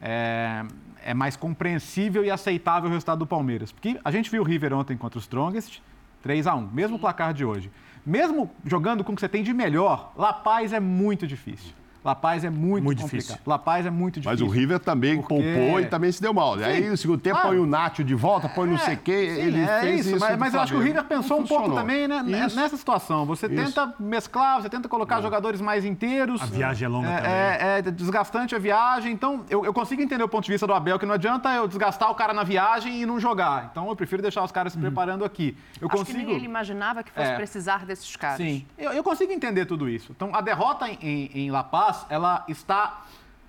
é, 0.00 0.64
é 1.04 1.12
mais 1.12 1.36
compreensível 1.36 2.24
e 2.24 2.30
aceitável 2.30 2.88
o 2.88 2.92
resultado 2.92 3.18
do 3.18 3.26
Palmeiras. 3.26 3.70
Porque 3.70 4.00
a 4.02 4.10
gente 4.10 4.30
viu 4.30 4.40
o 4.40 4.44
River 4.44 4.72
ontem 4.72 4.96
contra 4.96 5.18
o 5.18 5.20
Strongest, 5.20 5.82
3 6.22 6.46
a 6.46 6.54
1 6.54 6.70
mesmo 6.72 6.98
placar 6.98 7.32
de 7.32 7.44
hoje. 7.44 7.70
Mesmo 8.04 8.50
jogando 8.64 9.04
com 9.04 9.12
o 9.12 9.14
que 9.14 9.20
você 9.20 9.28
tem 9.28 9.42
de 9.42 9.52
melhor, 9.52 10.12
La 10.16 10.32
Paz 10.32 10.72
é 10.72 10.80
muito 10.80 11.26
difícil. 11.26 11.72
La 12.04 12.14
Paz 12.14 12.44
é 12.44 12.50
muito, 12.50 12.84
muito 12.84 13.02
complicado. 13.02 13.26
Difícil. 13.26 13.42
La 13.46 13.58
Paz 13.58 13.86
é 13.86 13.90
muito 13.90 14.20
difícil. 14.20 14.46
Mas 14.46 14.54
o 14.54 14.58
River 14.58 14.78
também 14.78 15.16
porque... 15.16 15.34
poupou 15.34 15.80
e 15.80 15.86
também 15.86 16.10
se 16.10 16.20
deu 16.20 16.32
mal. 16.32 16.56
Sim. 16.56 16.64
Aí 16.64 16.88
no 16.88 16.96
segundo 16.96 17.20
tempo 17.20 17.40
põe 17.42 17.58
o 17.58 17.66
Nacho 17.66 18.02
de 18.02 18.14
volta, 18.14 18.48
põe 18.48 18.68
é, 18.68 18.70
não 18.72 18.78
sei 18.78 18.94
o 18.94 18.98
quê. 18.98 19.34
Sim, 19.34 19.42
ele 19.42 19.60
é 19.60 19.80
fez 19.80 20.00
isso. 20.00 20.16
isso 20.16 20.20
mas, 20.20 20.38
mas 20.38 20.54
eu 20.54 20.60
acho 20.60 20.72
que 20.72 20.78
o 20.78 20.82
River 20.82 21.04
pensou 21.04 21.40
um 21.40 21.46
pouco 21.46 21.74
também 21.74 22.08
né, 22.08 22.22
isso. 22.46 22.56
nessa 22.56 22.76
situação. 22.76 23.26
Você 23.26 23.46
isso. 23.46 23.54
tenta 23.54 23.94
mesclar, 23.98 24.62
você 24.62 24.68
tenta 24.68 24.88
colocar 24.88 25.18
é. 25.18 25.22
jogadores 25.22 25.60
mais 25.60 25.84
inteiros. 25.84 26.40
A 26.42 26.46
viagem 26.46 26.86
é 26.86 26.88
longa 26.88 27.08
é, 27.08 27.16
também. 27.16 27.32
É, 27.32 27.78
é, 27.78 27.82
desgastante 27.82 28.54
a 28.54 28.58
viagem. 28.58 29.12
Então, 29.12 29.44
eu, 29.50 29.64
eu, 29.64 29.72
consigo 29.72 30.00
entender 30.00 30.24
o 30.24 30.28
ponto 30.28 30.44
de 30.44 30.52
vista 30.52 30.66
do 30.66 30.72
Abel, 30.72 30.98
que 30.98 31.06
não 31.06 31.14
adianta 31.14 31.50
eu 31.54 31.68
desgastar 31.68 32.10
o 32.10 32.14
cara 32.14 32.32
na 32.32 32.42
viagem 32.42 33.02
e 33.02 33.06
não 33.06 33.20
jogar. 33.20 33.68
Então, 33.70 33.88
eu 33.88 33.96
prefiro 33.96 34.22
deixar 34.22 34.42
os 34.42 34.52
caras 34.52 34.72
se 34.72 34.78
hum. 34.78 34.82
preparando 34.82 35.24
aqui. 35.24 35.56
Eu 35.80 35.88
acho 35.88 35.98
consigo... 35.98 36.18
que 36.18 36.24
nem 36.24 36.34
ele 36.36 36.44
imaginava 36.44 37.02
que 37.02 37.10
fosse 37.10 37.30
é. 37.30 37.36
precisar 37.36 37.84
desses 37.84 38.16
caras. 38.16 38.38
Sim, 38.38 38.64
eu, 38.78 38.92
eu, 38.92 39.04
consigo 39.04 39.32
entender 39.32 39.66
tudo 39.66 39.88
isso. 39.88 40.12
Então, 40.16 40.34
a 40.34 40.40
derrota 40.40 40.88
em, 40.88 40.98
em, 41.02 41.30
em 41.34 41.50
La 41.50 41.64
Paz, 41.64 41.89
ela 42.08 42.44
está 42.48 42.70
está 42.70 43.06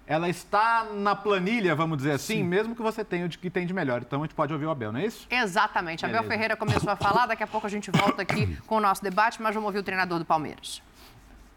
ela 0.08 0.28
está 0.28 0.88
na 0.94 1.16
planilha, 1.16 1.74
vamos 1.74 1.98
dizer 2.00 2.12
assim, 2.12 2.38
Sim. 2.38 2.44
mesmo 2.44 2.76
que 2.76 2.82
você 2.82 3.02
tenha 3.02 3.26
o 3.26 3.30
que 3.30 3.50
tem 3.50 3.66
de 3.66 3.74
melhor. 3.74 4.02
Então 4.02 4.20
a 4.20 4.26
gente 4.26 4.36
pode 4.36 4.52
ouvir 4.52 4.66
o 4.66 4.70
Abel, 4.70 4.92
não 4.92 5.00
é 5.00 5.06
isso? 5.06 5.26
Exatamente. 5.30 6.02
Beleza. 6.02 6.20
Abel 6.20 6.30
Ferreira 6.30 6.58
começou 6.58 6.92
a 6.92 6.98
falar, 6.98 7.28
daqui 7.28 7.44
a 7.44 7.48
pouco 7.48 7.66
a 7.66 7.70
gente 7.70 7.90
volta 7.92 8.22
aqui 8.22 8.58
com 8.68 8.76
o 8.76 8.80
nosso 8.82 9.02
debate, 9.02 9.42
mas 9.42 9.56
vamos 9.56 9.68
ouvir 9.68 9.80
o 9.80 9.84
treinador 9.84 10.20
do 10.20 10.26
Palmeiras. 10.26 10.82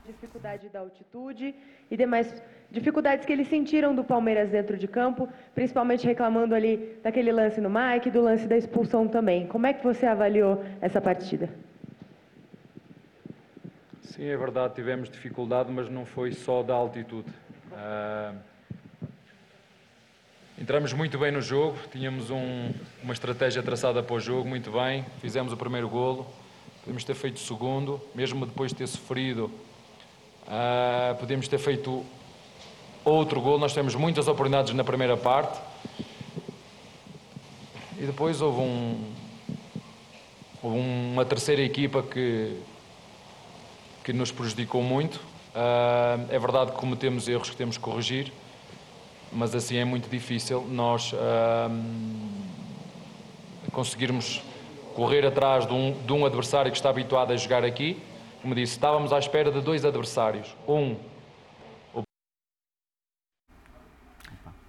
Dificuldade 0.06 0.68
da 0.68 0.80
altitude 0.80 1.52
e 1.90 1.96
demais 1.96 2.32
dificuldades 2.70 3.26
que 3.26 3.32
eles 3.32 3.48
sentiram 3.48 3.92
do 3.92 4.04
Palmeiras 4.04 4.50
dentro 4.50 4.76
de 4.76 4.86
campo, 4.86 5.28
principalmente 5.52 6.06
reclamando 6.06 6.54
ali 6.54 6.98
daquele 7.02 7.32
lance 7.32 7.60
no 7.60 7.70
Mike, 7.70 8.10
do 8.10 8.20
lance 8.20 8.46
da 8.46 8.56
expulsão 8.56 9.08
também. 9.08 9.48
Como 9.48 9.66
é 9.66 9.72
que 9.72 9.82
você 9.82 10.06
avaliou 10.06 10.64
essa 10.80 11.00
partida? 11.00 11.48
Sim, 14.10 14.26
é 14.26 14.36
verdade, 14.36 14.74
tivemos 14.74 15.08
dificuldade, 15.08 15.72
mas 15.72 15.88
não 15.88 16.04
foi 16.04 16.32
só 16.32 16.62
da 16.62 16.74
altitude. 16.74 17.28
Uh, 17.72 18.36
entramos 20.58 20.92
muito 20.92 21.18
bem 21.18 21.32
no 21.32 21.40
jogo, 21.40 21.78
tínhamos 21.90 22.30
um, 22.30 22.70
uma 23.02 23.14
estratégia 23.14 23.62
traçada 23.62 24.02
para 24.02 24.14
o 24.14 24.20
jogo, 24.20 24.46
muito 24.46 24.70
bem, 24.70 25.04
fizemos 25.20 25.52
o 25.52 25.56
primeiro 25.56 25.88
golo, 25.88 26.26
podemos 26.82 27.02
ter 27.02 27.14
feito 27.14 27.36
o 27.36 27.40
segundo, 27.40 28.00
mesmo 28.14 28.44
depois 28.44 28.72
de 28.72 28.76
ter 28.76 28.86
sofrido, 28.86 29.50
uh, 30.46 31.14
podemos 31.18 31.48
ter 31.48 31.58
feito 31.58 32.04
outro 33.04 33.40
golo, 33.40 33.58
nós 33.58 33.72
temos 33.72 33.94
muitas 33.94 34.28
oportunidades 34.28 34.74
na 34.74 34.84
primeira 34.84 35.16
parte, 35.16 35.58
e 37.98 38.04
depois 38.04 38.42
houve, 38.42 38.60
um, 38.60 39.12
houve 40.62 40.78
uma 40.78 41.24
terceira 41.24 41.62
equipa 41.62 42.02
que, 42.02 42.60
que 44.04 44.12
nos 44.12 44.30
prejudicou 44.30 44.82
muito, 44.82 45.20
Uh, 45.54 46.26
é 46.30 46.38
verdade 46.38 46.72
que 46.72 46.78
cometemos 46.78 47.28
erros 47.28 47.48
que 47.48 47.54
temos 47.54 47.76
que 47.76 47.82
corrigir, 47.84 48.32
mas 49.30 49.54
assim 49.54 49.76
é 49.76 49.84
muito 49.84 50.10
difícil 50.10 50.66
nós 50.68 51.12
uh, 51.12 51.70
conseguirmos 53.70 54.42
correr 54.96 55.24
atrás 55.24 55.64
de 55.64 55.72
um, 55.72 55.92
de 55.92 56.12
um 56.12 56.26
adversário 56.26 56.72
que 56.72 56.76
está 56.76 56.90
habituado 56.90 57.32
a 57.32 57.36
jogar 57.36 57.64
aqui. 57.64 58.02
Como 58.42 58.52
disse, 58.52 58.72
estávamos 58.72 59.12
à 59.12 59.18
espera 59.20 59.52
de 59.52 59.60
dois 59.60 59.84
adversários. 59.84 60.48
Um 60.66 60.96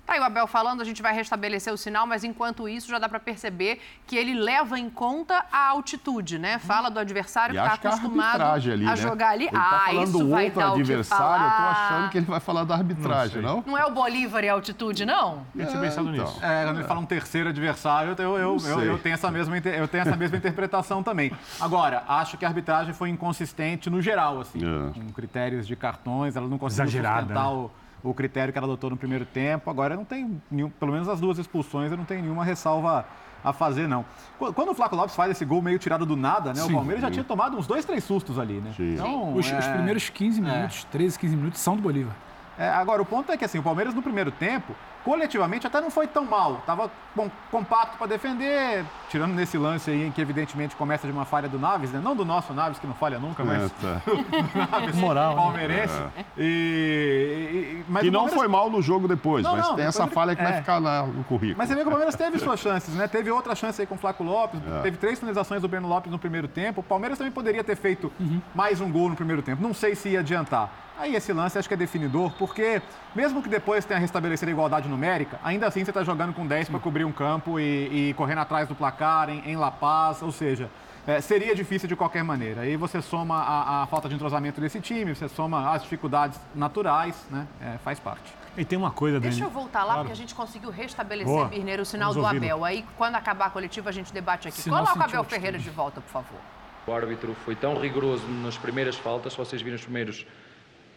aí 0.07 0.19
o 0.19 0.23
Abel 0.23 0.47
falando, 0.47 0.81
a 0.81 0.83
gente 0.83 1.01
vai 1.01 1.13
restabelecer 1.13 1.73
o 1.73 1.77
sinal, 1.77 2.05
mas 2.05 2.23
enquanto 2.23 2.67
isso 2.69 2.89
já 2.89 2.99
dá 2.99 3.09
para 3.09 3.19
perceber 3.19 3.81
que 4.05 4.15
ele 4.15 4.33
leva 4.33 4.79
em 4.79 4.89
conta 4.89 5.45
a 5.51 5.69
altitude, 5.69 6.37
né? 6.37 6.59
Fala 6.59 6.89
do 6.89 6.99
adversário 6.99 7.55
e 7.55 7.57
que 7.57 7.63
está 7.63 7.89
acostumado 7.89 8.41
a, 8.41 8.53
ali, 8.53 8.85
a 8.85 8.89
né? 8.89 8.95
jogar 8.95 9.29
ali. 9.29 9.45
Ele 9.45 9.51
tá 9.51 9.83
ah, 9.87 9.93
isso 9.93 10.29
vai 10.29 10.49
dar 10.49 10.73
adversário, 10.73 11.45
eu 11.45 11.51
tô 11.51 11.63
achando 11.63 12.09
que 12.09 12.17
ele 12.17 12.25
vai 12.25 12.39
falar 12.39 12.63
da 12.63 12.75
arbitragem, 12.75 13.41
não? 13.41 13.57
Não, 13.57 13.63
não 13.73 13.77
é 13.77 13.85
o 13.85 13.91
Bolívar 13.91 14.43
e 14.43 14.49
a 14.49 14.53
altitude, 14.53 15.05
não? 15.05 15.45
Eu 15.55 15.67
tinha 15.67 15.81
pensado 15.81 16.09
então. 16.09 16.25
nisso. 16.25 16.43
É, 16.43 16.65
quando 16.65 16.77
ele 16.77 16.87
fala 16.87 16.99
um 16.99 17.05
terceiro 17.05 17.49
adversário, 17.49 18.15
eu, 18.17 18.37
eu, 18.37 18.57
eu, 18.57 18.81
eu, 18.81 18.99
tenho 18.99 19.13
essa 19.13 19.31
mesma, 19.31 19.57
eu 19.57 19.87
tenho 19.87 20.01
essa 20.01 20.15
mesma 20.15 20.37
interpretação 20.37 21.01
também. 21.01 21.31
Agora, 21.59 22.03
acho 22.07 22.37
que 22.37 22.45
a 22.45 22.47
arbitragem 22.47 22.93
foi 22.93 23.09
inconsistente 23.09 23.89
no 23.89 24.01
geral, 24.01 24.39
assim, 24.39 24.59
é. 24.59 24.93
com 24.93 25.09
critérios 25.13 25.67
de 25.67 25.75
cartões, 25.75 26.35
ela 26.35 26.47
não 26.47 26.57
conseguiu 26.57 26.85
Exagerada, 26.85 27.21
sustentar 27.21 27.43
né? 27.43 27.49
o 27.49 27.71
o 28.09 28.13
critério 28.13 28.51
que 28.51 28.57
ela 28.57 28.67
adotou 28.67 28.89
no 28.89 28.97
primeiro 28.97 29.25
tempo. 29.25 29.69
Agora 29.69 29.95
não 29.95 30.05
tem 30.05 30.41
nenhum, 30.49 30.69
pelo 30.69 30.91
menos 30.91 31.09
as 31.09 31.19
duas 31.19 31.37
expulsões, 31.37 31.91
eu 31.91 31.97
não 31.97 32.05
tenho 32.05 32.21
nenhuma 32.21 32.43
ressalva 32.43 33.05
a 33.43 33.53
fazer, 33.53 33.87
não. 33.87 34.03
Quando 34.39 34.71
o 34.71 34.73
Flaco 34.73 34.95
Lopes 34.95 35.15
faz 35.15 35.31
esse 35.31 35.45
gol 35.45 35.61
meio 35.61 35.77
tirado 35.77 36.05
do 36.05 36.15
nada, 36.15 36.51
né? 36.51 36.61
Sim, 36.61 36.71
o 36.71 36.73
Palmeiras 36.73 37.01
já 37.01 37.11
tinha 37.11 37.23
tomado 37.23 37.57
uns 37.57 37.67
dois, 37.67 37.85
três 37.85 38.03
sustos 38.03 38.39
ali, 38.39 38.55
né? 38.55 38.73
Então, 38.79 39.35
os, 39.35 39.51
é... 39.51 39.59
os, 39.59 39.67
primeiros 39.67 40.09
15 40.09 40.41
minutos, 40.41 40.85
é... 40.89 40.91
13, 40.91 41.19
15 41.19 41.35
minutos 41.35 41.61
são 41.61 41.75
do 41.75 41.81
Bolívar. 41.81 42.15
É, 42.57 42.69
agora, 42.69 43.01
o 43.01 43.05
ponto 43.05 43.31
é 43.31 43.37
que 43.37 43.45
assim, 43.45 43.59
o 43.59 43.63
Palmeiras 43.63 43.93
no 43.93 44.01
primeiro 44.01 44.31
tempo 44.31 44.73
coletivamente 45.05 45.67
até 45.67 45.79
não 45.79 45.91
foi 45.91 46.07
tão 46.07 46.25
mal. 46.25 46.63
Tava 46.65 46.89
bom, 47.15 47.29
compacto 47.51 47.95
para 47.95 48.07
defender, 48.07 48.83
tirando 49.07 49.35
nesse 49.35 49.55
lance 49.55 49.91
aí 49.91 50.07
em 50.07 50.11
que 50.11 50.19
evidentemente 50.19 50.75
começa 50.75 51.05
de 51.05 51.13
uma 51.13 51.25
falha 51.25 51.47
do 51.47 51.59
Naves, 51.59 51.91
né? 51.91 52.01
Não 52.03 52.15
do 52.15 52.25
nosso 52.25 52.51
Naves, 52.53 52.79
que 52.79 52.87
não 52.87 52.95
falha 52.95 53.19
nunca, 53.19 53.45
mas 53.45 53.63
é, 53.63 53.69
tá. 53.69 54.01
Naves 54.79 54.95
Moral, 54.95 55.35
né? 55.35 55.41
palmeirense. 55.41 55.93
É. 56.17 56.25
E, 56.35 56.43
e, 56.43 57.85
mas 57.87 58.01
que 58.01 58.09
não 58.09 58.21
Palmeiras... 58.21 58.39
foi 58.39 58.47
mal 58.47 58.69
no 58.69 58.81
jogo 58.81 59.07
depois, 59.07 59.43
não, 59.43 59.55
mas 59.55 59.67
não, 59.67 59.75
tem 59.75 59.85
essa 59.85 60.07
falha 60.07 60.35
que 60.35 60.41
é. 60.41 60.45
vai 60.45 60.53
ficar 60.57 60.79
lá 60.79 61.05
no 61.05 61.23
currículo. 61.23 61.57
Mas 61.59 61.69
você 61.69 61.75
vê 61.75 61.81
que 61.81 61.87
o 61.87 61.91
Palmeiras 61.91 62.15
teve 62.15 62.39
suas 62.39 62.59
chances, 62.61 62.95
né? 62.95 63.07
Teve 63.07 63.29
outra 63.29 63.53
chance 63.53 63.79
aí 63.79 63.85
com 63.85 63.93
o 63.93 63.97
Flaco 63.99 64.23
Lopes, 64.23 64.59
é. 64.59 64.81
teve 64.81 64.97
três 64.97 65.19
finalizações 65.19 65.61
do 65.61 65.67
Breno 65.67 65.87
Lopes 65.87 66.11
no 66.11 66.17
primeiro 66.17 66.47
tempo. 66.47 66.81
O 66.81 66.83
Palmeiras 66.83 67.19
também 67.19 67.31
poderia 67.31 67.63
ter 67.63 67.75
feito 67.75 68.11
uhum. 68.19 68.41
mais 68.55 68.81
um 68.81 68.91
gol 68.91 69.07
no 69.07 69.15
primeiro 69.15 69.43
tempo. 69.43 69.61
Não 69.61 69.73
sei 69.73 69.93
se 69.93 70.09
ia 70.09 70.21
adiantar. 70.21 70.84
Aí 70.97 71.15
esse 71.15 71.33
lance 71.33 71.57
acho 71.57 71.67
que 71.67 71.73
é 71.73 71.77
definidor, 71.77 72.31
porque 72.37 72.81
mesmo 73.13 73.43
que 73.43 73.49
depois 73.49 73.83
tenha 73.83 73.99
restabelecido 73.99 74.49
a 74.49 74.53
igualdade 74.53 74.87
numérica, 74.87 75.39
ainda 75.43 75.67
assim 75.67 75.83
você 75.83 75.91
está 75.91 76.03
jogando 76.03 76.33
com 76.33 76.47
10 76.47 76.69
para 76.69 76.79
cobrir 76.79 77.03
um 77.03 77.11
campo 77.11 77.59
e, 77.59 78.09
e, 78.09 78.13
correndo 78.13 78.39
atrás 78.39 78.67
do 78.67 78.75
placar 78.75 79.29
em, 79.29 79.39
em 79.45 79.57
La 79.57 79.71
Paz, 79.71 80.21
ou 80.21 80.31
seja, 80.31 80.69
é, 81.05 81.19
seria 81.19 81.53
difícil 81.53 81.87
de 81.87 81.95
qualquer 81.95 82.23
maneira. 82.23 82.61
Aí 82.61 82.77
você 82.77 83.01
soma 83.01 83.35
a, 83.35 83.83
a, 83.83 83.87
falta 83.87 84.07
de 84.07 84.15
entrosamento 84.15 84.61
desse 84.61 84.79
time, 84.79 85.13
você 85.13 85.27
soma 85.27 85.71
as 85.73 85.83
dificuldades 85.83 86.39
naturais, 86.55 87.27
né? 87.29 87.45
É, 87.61 87.77
faz 87.79 87.99
parte. 87.99 88.33
E 88.57 88.63
tem 88.63 88.77
uma 88.77 88.89
coisa, 88.89 89.19
Deixa 89.19 89.43
eu 89.43 89.49
voltar 89.49 89.79
lá, 89.79 89.85
claro. 89.85 89.99
porque 89.99 90.13
a 90.13 90.15
gente 90.15 90.33
conseguiu 90.33 90.69
restabelecer, 90.69 91.33
Boa. 91.33 91.45
Birneiro, 91.49 91.83
o 91.83 91.85
sinal 91.85 92.13
Vamos 92.13 92.29
do 92.29 92.37
Abel. 92.37 92.63
Aí, 92.63 92.85
quando 92.97 93.15
acabar 93.15 93.47
a 93.47 93.49
coletiva, 93.49 93.89
a 93.89 93.93
gente 93.93 94.13
debate 94.13 94.47
aqui. 94.47 94.61
Sinal 94.61 94.85
Coloca 94.85 94.99
o 94.99 95.03
Abel 95.03 95.23
Ferreira 95.25 95.59
de 95.59 95.69
volta, 95.69 95.99
por 95.99 96.09
favor. 96.09 96.39
O 96.87 96.93
árbitro 96.93 97.35
foi 97.43 97.55
tão 97.55 97.77
rigoroso 97.79 98.25
nas 98.27 98.57
primeiras 98.57 98.95
faltas, 98.95 99.33
se 99.33 99.37
vocês 99.37 99.61
viram 99.61 99.75
os 99.75 99.83
primeiros 99.83 100.25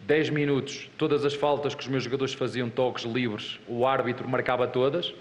10 0.07 0.31
minutos, 0.31 0.89
todas 0.97 1.25
as 1.25 1.35
faltas 1.35 1.75
que 1.75 1.83
os 1.83 1.89
meus 1.89 2.05
jogadores 2.05 2.35
faziam, 2.35 2.71
toques 2.71 3.05
livres, 3.05 3.59
o 3.69 3.87
árbitro 3.87 4.29
marcava 4.29 4.67
todas. 4.67 5.15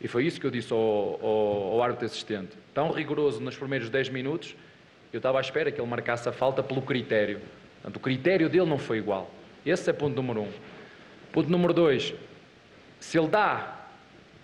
E 0.00 0.06
foi 0.06 0.26
isso 0.26 0.40
que 0.40 0.46
eu 0.46 0.50
disse 0.50 0.72
ao, 0.72 0.78
ao, 0.78 1.72
ao 1.72 1.82
árbitro 1.82 2.06
assistente. 2.06 2.50
Tão 2.72 2.90
rigoroso 2.90 3.40
nos 3.40 3.56
primeiros 3.56 3.90
10 3.90 4.10
minutos, 4.10 4.54
eu 5.12 5.18
estava 5.18 5.38
à 5.38 5.40
espera 5.40 5.72
que 5.72 5.80
ele 5.80 5.88
marcasse 5.88 6.28
a 6.28 6.32
falta 6.32 6.62
pelo 6.62 6.82
critério. 6.82 7.40
Portanto, 7.76 7.96
o 7.96 8.00
critério 8.00 8.48
dele 8.48 8.66
não 8.66 8.78
foi 8.78 8.98
igual. 8.98 9.30
Esse 9.64 9.90
é 9.90 9.92
ponto 9.92 10.14
número 10.14 10.42
um. 10.42 10.52
Ponto 11.32 11.50
número 11.50 11.72
dois, 11.72 12.14
se 13.00 13.18
ele 13.18 13.28
dá 13.28 13.78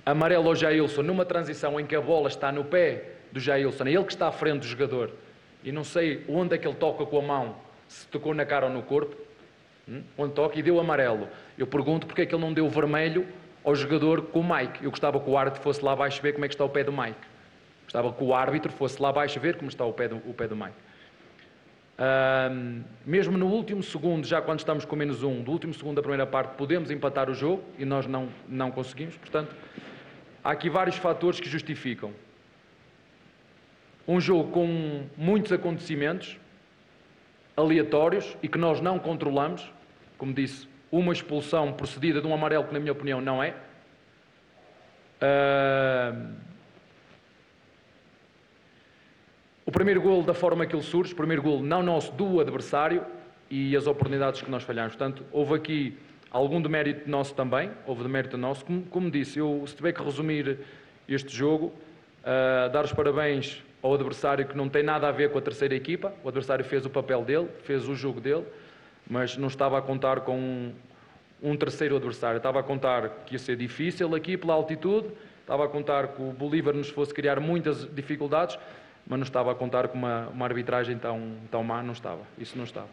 amarelo 0.04 0.48
ao 0.48 0.56
Jailson 0.56 1.02
numa 1.02 1.24
transição 1.24 1.78
em 1.78 1.86
que 1.86 1.96
a 1.96 2.00
bola 2.00 2.28
está 2.28 2.52
no 2.52 2.64
pé 2.64 3.12
do 3.32 3.40
Jailson, 3.40 3.84
é 3.84 3.92
ele 3.92 4.04
que 4.04 4.12
está 4.12 4.28
à 4.28 4.32
frente 4.32 4.60
do 4.60 4.66
jogador, 4.66 5.10
e 5.62 5.72
não 5.72 5.82
sei 5.82 6.24
onde 6.28 6.54
é 6.54 6.58
que 6.58 6.66
ele 6.68 6.76
toca 6.76 7.06
com 7.06 7.18
a 7.18 7.22
mão, 7.22 7.56
se 7.88 8.06
tocou 8.08 8.34
na 8.34 8.44
cara 8.44 8.66
ou 8.66 8.72
no 8.72 8.82
corpo? 8.82 9.16
Onde 10.16 10.34
toca 10.34 10.58
e 10.58 10.62
deu 10.62 10.80
amarelo. 10.80 11.28
Eu 11.56 11.66
pergunto 11.66 12.06
porque 12.06 12.22
é 12.22 12.26
que 12.26 12.34
ele 12.34 12.42
não 12.42 12.52
deu 12.52 12.68
vermelho 12.68 13.26
ao 13.64 13.74
jogador 13.74 14.22
com 14.22 14.40
o 14.40 14.44
Mike. 14.44 14.84
Eu 14.84 14.90
gostava 14.90 15.20
que 15.20 15.28
o 15.28 15.36
árbitro 15.36 15.62
fosse 15.62 15.84
lá 15.84 15.92
abaixo 15.92 16.20
ver 16.22 16.32
como 16.32 16.44
é 16.44 16.48
que 16.48 16.54
está 16.54 16.64
o 16.64 16.68
pé 16.68 16.84
do 16.84 16.92
Mike. 16.92 17.18
Gostava 17.84 18.12
que 18.12 18.24
o 18.24 18.34
árbitro 18.34 18.72
fosse 18.72 19.00
lá 19.00 19.10
abaixo 19.10 19.38
ver 19.38 19.56
como 19.56 19.68
está 19.68 19.84
o 19.84 19.92
pé 19.92 20.08
do, 20.08 20.16
o 20.16 20.34
pé 20.34 20.48
do 20.48 20.56
Mike. 20.56 20.74
Um, 21.96 22.82
mesmo 23.06 23.38
no 23.38 23.46
último 23.46 23.82
segundo, 23.82 24.26
já 24.26 24.42
quando 24.42 24.58
estamos 24.58 24.84
com 24.84 24.96
menos 24.96 25.22
um, 25.22 25.42
do 25.42 25.52
último 25.52 25.72
segundo 25.72 25.96
da 25.96 26.02
primeira 26.02 26.26
parte, 26.26 26.56
podemos 26.56 26.90
empatar 26.90 27.30
o 27.30 27.34
jogo 27.34 27.62
e 27.78 27.84
nós 27.84 28.06
não, 28.06 28.28
não 28.48 28.70
conseguimos. 28.70 29.16
Portanto, 29.16 29.54
há 30.42 30.50
aqui 30.50 30.68
vários 30.68 30.96
fatores 30.96 31.38
que 31.38 31.48
justificam. 31.48 32.12
Um 34.08 34.20
jogo 34.20 34.50
com 34.50 35.04
muitos 35.16 35.52
acontecimentos 35.52 36.36
aleatórios 37.56 38.36
e 38.42 38.48
que 38.48 38.58
nós 38.58 38.80
não 38.80 38.98
controlamos, 38.98 39.72
como 40.16 40.32
disse, 40.32 40.68
uma 40.90 41.12
expulsão 41.12 41.72
procedida 41.72 42.20
de 42.20 42.26
um 42.26 42.34
amarelo 42.34 42.64
que, 42.64 42.72
na 42.72 42.78
minha 42.78 42.92
opinião, 42.92 43.20
não 43.20 43.42
é. 43.42 43.54
Uh... 45.20 46.54
O 49.66 49.72
primeiro 49.72 50.00
gol, 50.00 50.22
da 50.22 50.34
forma 50.34 50.66
que 50.66 50.76
ele 50.76 50.82
surge, 50.82 51.14
o 51.14 51.16
primeiro 51.16 51.42
gol 51.42 51.62
não 51.62 51.82
nosso, 51.82 52.12
do 52.12 52.38
adversário 52.38 53.04
e 53.50 53.74
as 53.74 53.86
oportunidades 53.86 54.42
que 54.42 54.50
nós 54.50 54.62
falhamos. 54.62 54.94
Portanto, 54.94 55.24
houve 55.32 55.54
aqui 55.54 55.98
algum 56.30 56.60
demérito 56.60 57.08
nosso 57.08 57.34
também, 57.34 57.70
houve 57.86 58.02
demérito 58.02 58.36
nosso. 58.36 58.64
Como, 58.64 58.82
como 58.82 59.10
disse, 59.10 59.38
eu, 59.38 59.64
se 59.66 59.74
tiver 59.74 59.92
que 59.92 60.02
resumir 60.02 60.58
este 61.08 61.34
jogo, 61.34 61.66
uh, 61.66 62.70
dar 62.70 62.84
os 62.84 62.92
parabéns 62.92 63.64
ao 63.82 63.94
adversário 63.94 64.46
que 64.46 64.56
não 64.56 64.68
tem 64.68 64.82
nada 64.82 65.08
a 65.08 65.12
ver 65.12 65.30
com 65.30 65.38
a 65.38 65.42
terceira 65.42 65.74
equipa. 65.74 66.12
O 66.22 66.28
adversário 66.28 66.64
fez 66.64 66.84
o 66.84 66.90
papel 66.90 67.24
dele, 67.24 67.48
fez 67.62 67.88
o 67.88 67.94
jogo 67.94 68.20
dele 68.20 68.44
mas 69.08 69.36
não 69.36 69.48
estava 69.48 69.78
a 69.78 69.82
contar 69.82 70.20
com 70.20 70.36
um, 70.36 70.72
um 71.42 71.56
terceiro 71.56 71.96
adversário. 71.96 72.38
Estava 72.38 72.60
a 72.60 72.62
contar 72.62 73.08
que 73.26 73.34
ia 73.34 73.38
ser 73.38 73.56
difícil 73.56 74.14
aqui 74.14 74.36
pela 74.36 74.54
altitude, 74.54 75.08
estava 75.40 75.64
a 75.64 75.68
contar 75.68 76.08
que 76.08 76.22
o 76.22 76.32
Bolívar 76.32 76.74
nos 76.74 76.88
fosse 76.88 77.12
criar 77.12 77.40
muitas 77.40 77.88
dificuldades, 77.94 78.58
mas 79.06 79.18
não 79.18 79.24
estava 79.24 79.52
a 79.52 79.54
contar 79.54 79.88
com 79.88 79.98
uma, 79.98 80.28
uma 80.28 80.46
arbitragem 80.46 80.98
tão, 80.98 81.36
tão 81.50 81.62
má, 81.62 81.82
não 81.82 81.92
estava. 81.92 82.22
Isso 82.38 82.56
não 82.56 82.64
estava. 82.64 82.88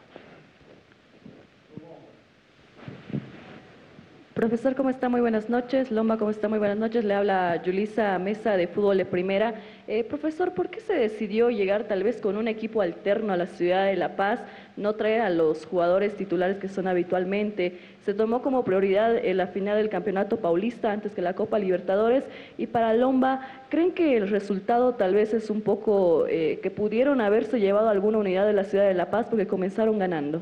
Profesor, 4.34 4.76
¿cómo 4.76 4.90
está? 4.90 5.10
Muy 5.10 5.20
buenas 5.20 5.50
noches. 5.50 5.92
Lomba, 5.92 6.18
¿cómo 6.18 6.32
está? 6.32 6.48
Muy 6.48 6.58
buenas 6.58 6.78
noches. 6.78 7.04
Le 7.04 7.14
habla 7.14 7.62
Julisa 7.64 8.18
Mesa 8.18 8.56
de 8.56 8.66
Fútbol 8.66 8.98
de 8.98 9.06
Primera. 9.06 9.56
Eh, 9.88 10.06
profesor, 10.06 10.54
¿por 10.54 10.70
qué 10.70 10.80
se 10.80 10.94
decidió 10.94 11.50
llegar 11.50 11.84
tal 11.84 12.02
vez 12.02 12.22
con 12.22 12.38
un 12.38 12.48
equipo 12.48 12.82
alterno 12.82 13.34
a 13.34 13.38
la 13.38 13.46
ciudad 13.46 13.88
de 13.88 13.98
La 13.98 14.16
Paz, 14.16 14.40
no 14.78 14.96
traer 14.96 15.22
a 15.22 15.30
los 15.30 15.66
jugadores 15.66 16.16
titulares 16.16 16.58
que 16.58 16.68
son 16.68 16.88
habitualmente? 16.88 17.80
Se 18.06 18.14
tomó 18.14 18.42
como 18.42 18.64
prioridad 18.64 19.16
eh, 19.18 19.34
la 19.34 19.48
final 19.48 19.78
del 19.78 19.90
Campeonato 19.90 20.38
Paulista 20.38 20.92
antes 20.92 21.14
que 21.14 21.22
la 21.22 21.34
Copa 21.34 21.60
Libertadores. 21.60 22.24
Y 22.58 22.68
para 22.68 22.94
Lomba, 22.94 23.42
¿creen 23.70 23.92
que 23.92 24.18
el 24.18 24.30
resultado 24.30 24.96
tal 24.96 25.14
vez 25.14 25.34
es 25.34 25.50
un 25.50 25.62
poco 25.62 26.26
eh, 26.28 26.60
que 26.62 26.72
pudieron 26.72 27.22
haberse 27.22 27.60
llevado 27.60 27.90
alguna 27.90 28.18
unidad 28.18 28.46
de 28.46 28.54
la 28.54 28.64
ciudad 28.64 28.88
de 28.88 28.94
La 28.94 29.10
Paz 29.12 29.28
porque 29.30 29.48
comenzaron 29.48 30.00
ganando? 30.00 30.42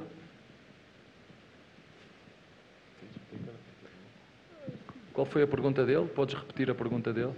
Qual 5.20 5.26
foi 5.26 5.44
a 5.44 5.48
pergunta 5.48 5.84
dele? 5.84 6.06
Podes 6.06 6.34
repetir 6.34 6.72
a 6.72 6.74
pergunta 6.74 7.12
dele? 7.12 7.34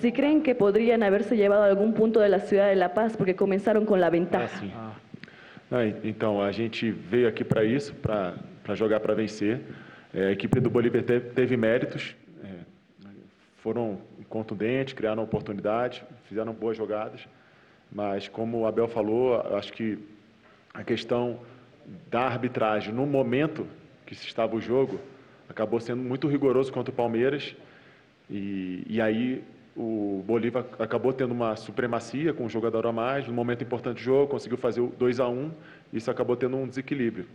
Si 0.00 0.10
creen 0.10 0.42
que 0.42 0.52
podrían 0.52 1.04
haberse 1.04 1.36
llevado 1.36 1.62
algún 1.62 1.94
punto 1.94 2.18
de 2.18 2.28
la 2.28 2.40
ciudad 2.40 2.68
de 2.68 2.74
La 2.74 2.94
Paz 2.94 3.16
porque 3.16 3.36
comenzaram 3.36 3.84
com 3.86 3.94
a 3.94 4.10
ventaja. 4.10 4.60
Ah. 4.74 4.90
Ah. 4.90 4.93
Então, 6.02 6.40
a 6.40 6.52
gente 6.52 6.90
veio 6.90 7.28
aqui 7.28 7.42
para 7.42 7.64
isso, 7.64 7.94
para 7.94 8.74
jogar 8.74 9.00
para 9.00 9.14
vencer. 9.14 9.60
É, 10.12 10.26
a 10.26 10.32
equipe 10.32 10.60
do 10.60 10.70
Bolívar 10.70 11.02
teve, 11.02 11.30
teve 11.30 11.56
méritos, 11.56 12.14
é, 12.42 12.48
foram 13.56 13.98
contundentes, 14.28 14.94
criaram 14.94 15.22
oportunidades, 15.22 16.02
fizeram 16.28 16.52
boas 16.52 16.76
jogadas. 16.76 17.26
Mas, 17.90 18.28
como 18.28 18.60
o 18.60 18.66
Abel 18.66 18.88
falou, 18.88 19.40
acho 19.56 19.72
que 19.72 19.98
a 20.72 20.82
questão 20.82 21.40
da 22.10 22.22
arbitragem 22.22 22.92
no 22.92 23.06
momento 23.06 23.66
que 24.06 24.14
se 24.14 24.26
estava 24.26 24.54
o 24.56 24.60
jogo 24.60 25.00
acabou 25.48 25.80
sendo 25.80 26.02
muito 26.02 26.28
rigoroso 26.28 26.72
contra 26.72 26.92
o 26.92 26.94
Palmeiras. 26.94 27.54
E, 28.30 28.84
e 28.88 29.00
aí 29.00 29.44
o 29.76 30.22
Bolívar 30.24 30.64
acabou 30.78 31.12
tendo 31.12 31.32
uma 31.32 31.56
supremacia 31.56 32.32
com 32.32 32.44
um 32.44 32.48
jogador 32.48 32.86
a 32.86 32.92
mais, 32.92 33.26
no 33.26 33.32
momento 33.32 33.64
importante 33.64 33.96
do 33.96 34.02
jogo, 34.02 34.30
conseguiu 34.30 34.56
fazer 34.56 34.80
o 34.80 34.88
2 34.88 35.20
a 35.20 35.28
1 35.28 35.50
isso 35.92 36.10
acabou 36.10 36.36
tendo 36.36 36.56
um 36.56 36.66
desequilíbrio. 36.66 37.26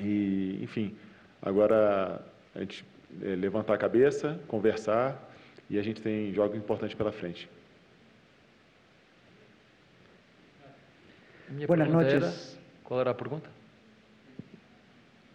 E, 0.00 0.58
enfim, 0.62 0.96
agora 1.42 2.20
a 2.54 2.60
gente 2.60 2.84
é, 3.22 3.34
levantar 3.34 3.74
a 3.74 3.78
cabeça, 3.78 4.40
conversar, 4.48 5.30
e 5.70 5.78
a 5.78 5.82
gente 5.82 6.00
tem 6.00 6.32
jogos 6.32 6.56
importantes 6.56 6.94
pela 6.94 7.12
frente. 7.12 7.48
Boas 11.66 11.88
noites. 11.88 12.14
Era, 12.14 12.32
qual 12.82 13.00
era 13.00 13.10
a 13.10 13.14
pergunta? 13.14 13.50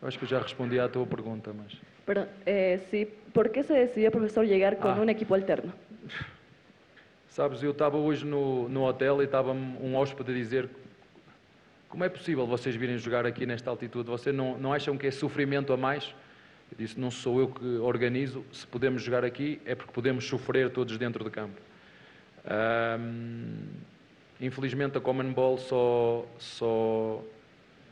Acho 0.02 0.18
que 0.20 0.26
já 0.26 0.40
respondi 0.40 0.80
à 0.80 0.88
tua 0.88 1.06
pergunta, 1.06 1.54
mas... 1.54 1.89
Perdão, 2.10 2.28
eh, 2.44 2.80
sí, 2.90 3.08
¿por 3.32 3.52
que 3.52 3.62
se 3.62 3.72
decidiu, 3.72 4.10
professor, 4.10 4.44
chegar 4.44 4.78
com 4.78 4.88
ah. 4.88 5.00
um 5.00 5.08
equipo 5.08 5.36
alterno? 5.36 5.72
Sabes, 7.28 7.62
eu 7.62 7.70
estava 7.70 7.98
hoje 7.98 8.26
no, 8.26 8.68
no 8.68 8.84
hotel 8.84 9.22
e 9.22 9.26
estava 9.26 9.52
um 9.52 9.96
hóspede 9.96 10.32
a 10.32 10.34
dizer 10.34 10.68
como 11.88 12.04
é 12.04 12.10
possível 12.10 12.48
vocês 12.48 12.76
virem 12.76 12.98
jogar 12.98 13.28
aqui 13.28 13.46
nesta 13.46 13.70
altitude? 13.70 14.10
Vocês 14.10 14.36
não, 14.36 14.58
não 14.58 14.74
acham 14.74 14.98
que 14.98 15.06
é 15.06 15.12
sofrimento 15.12 15.72
a 15.72 15.78
mais? 15.78 16.06
Eu 16.72 16.78
disse, 16.80 17.00
não 17.00 17.12
sou 17.12 17.42
eu 17.42 17.48
que 17.48 17.64
organizo, 17.78 18.44
se 18.52 18.66
podemos 18.66 19.04
jogar 19.04 19.24
aqui 19.24 19.62
é 19.64 19.76
porque 19.76 19.92
podemos 19.94 20.26
sofrer 20.26 20.72
todos 20.72 20.98
dentro 20.98 21.24
de 21.24 21.30
campo. 21.30 21.62
infelizmente 24.42 24.98
a 24.98 25.02
Common 25.02 25.32
Ball 25.32 25.60
só, 25.60 26.26
só 26.40 27.24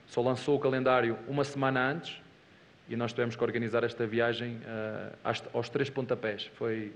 só 0.08 0.22
lançou 0.22 0.56
o 0.56 0.60
calendário 0.60 1.20
uma 1.28 1.44
semana 1.44 1.92
antes 1.92 2.20
e 2.89 2.95
nós 2.95 3.12
tivemos 3.12 3.36
que 3.36 3.43
organizar 3.43 3.84
esta 3.84 4.06
viagem 4.08 4.58
uh, 4.58 5.47
aos 5.54 5.69
três 5.69 5.89
pontapés. 5.89 6.50
Foi. 6.56 6.93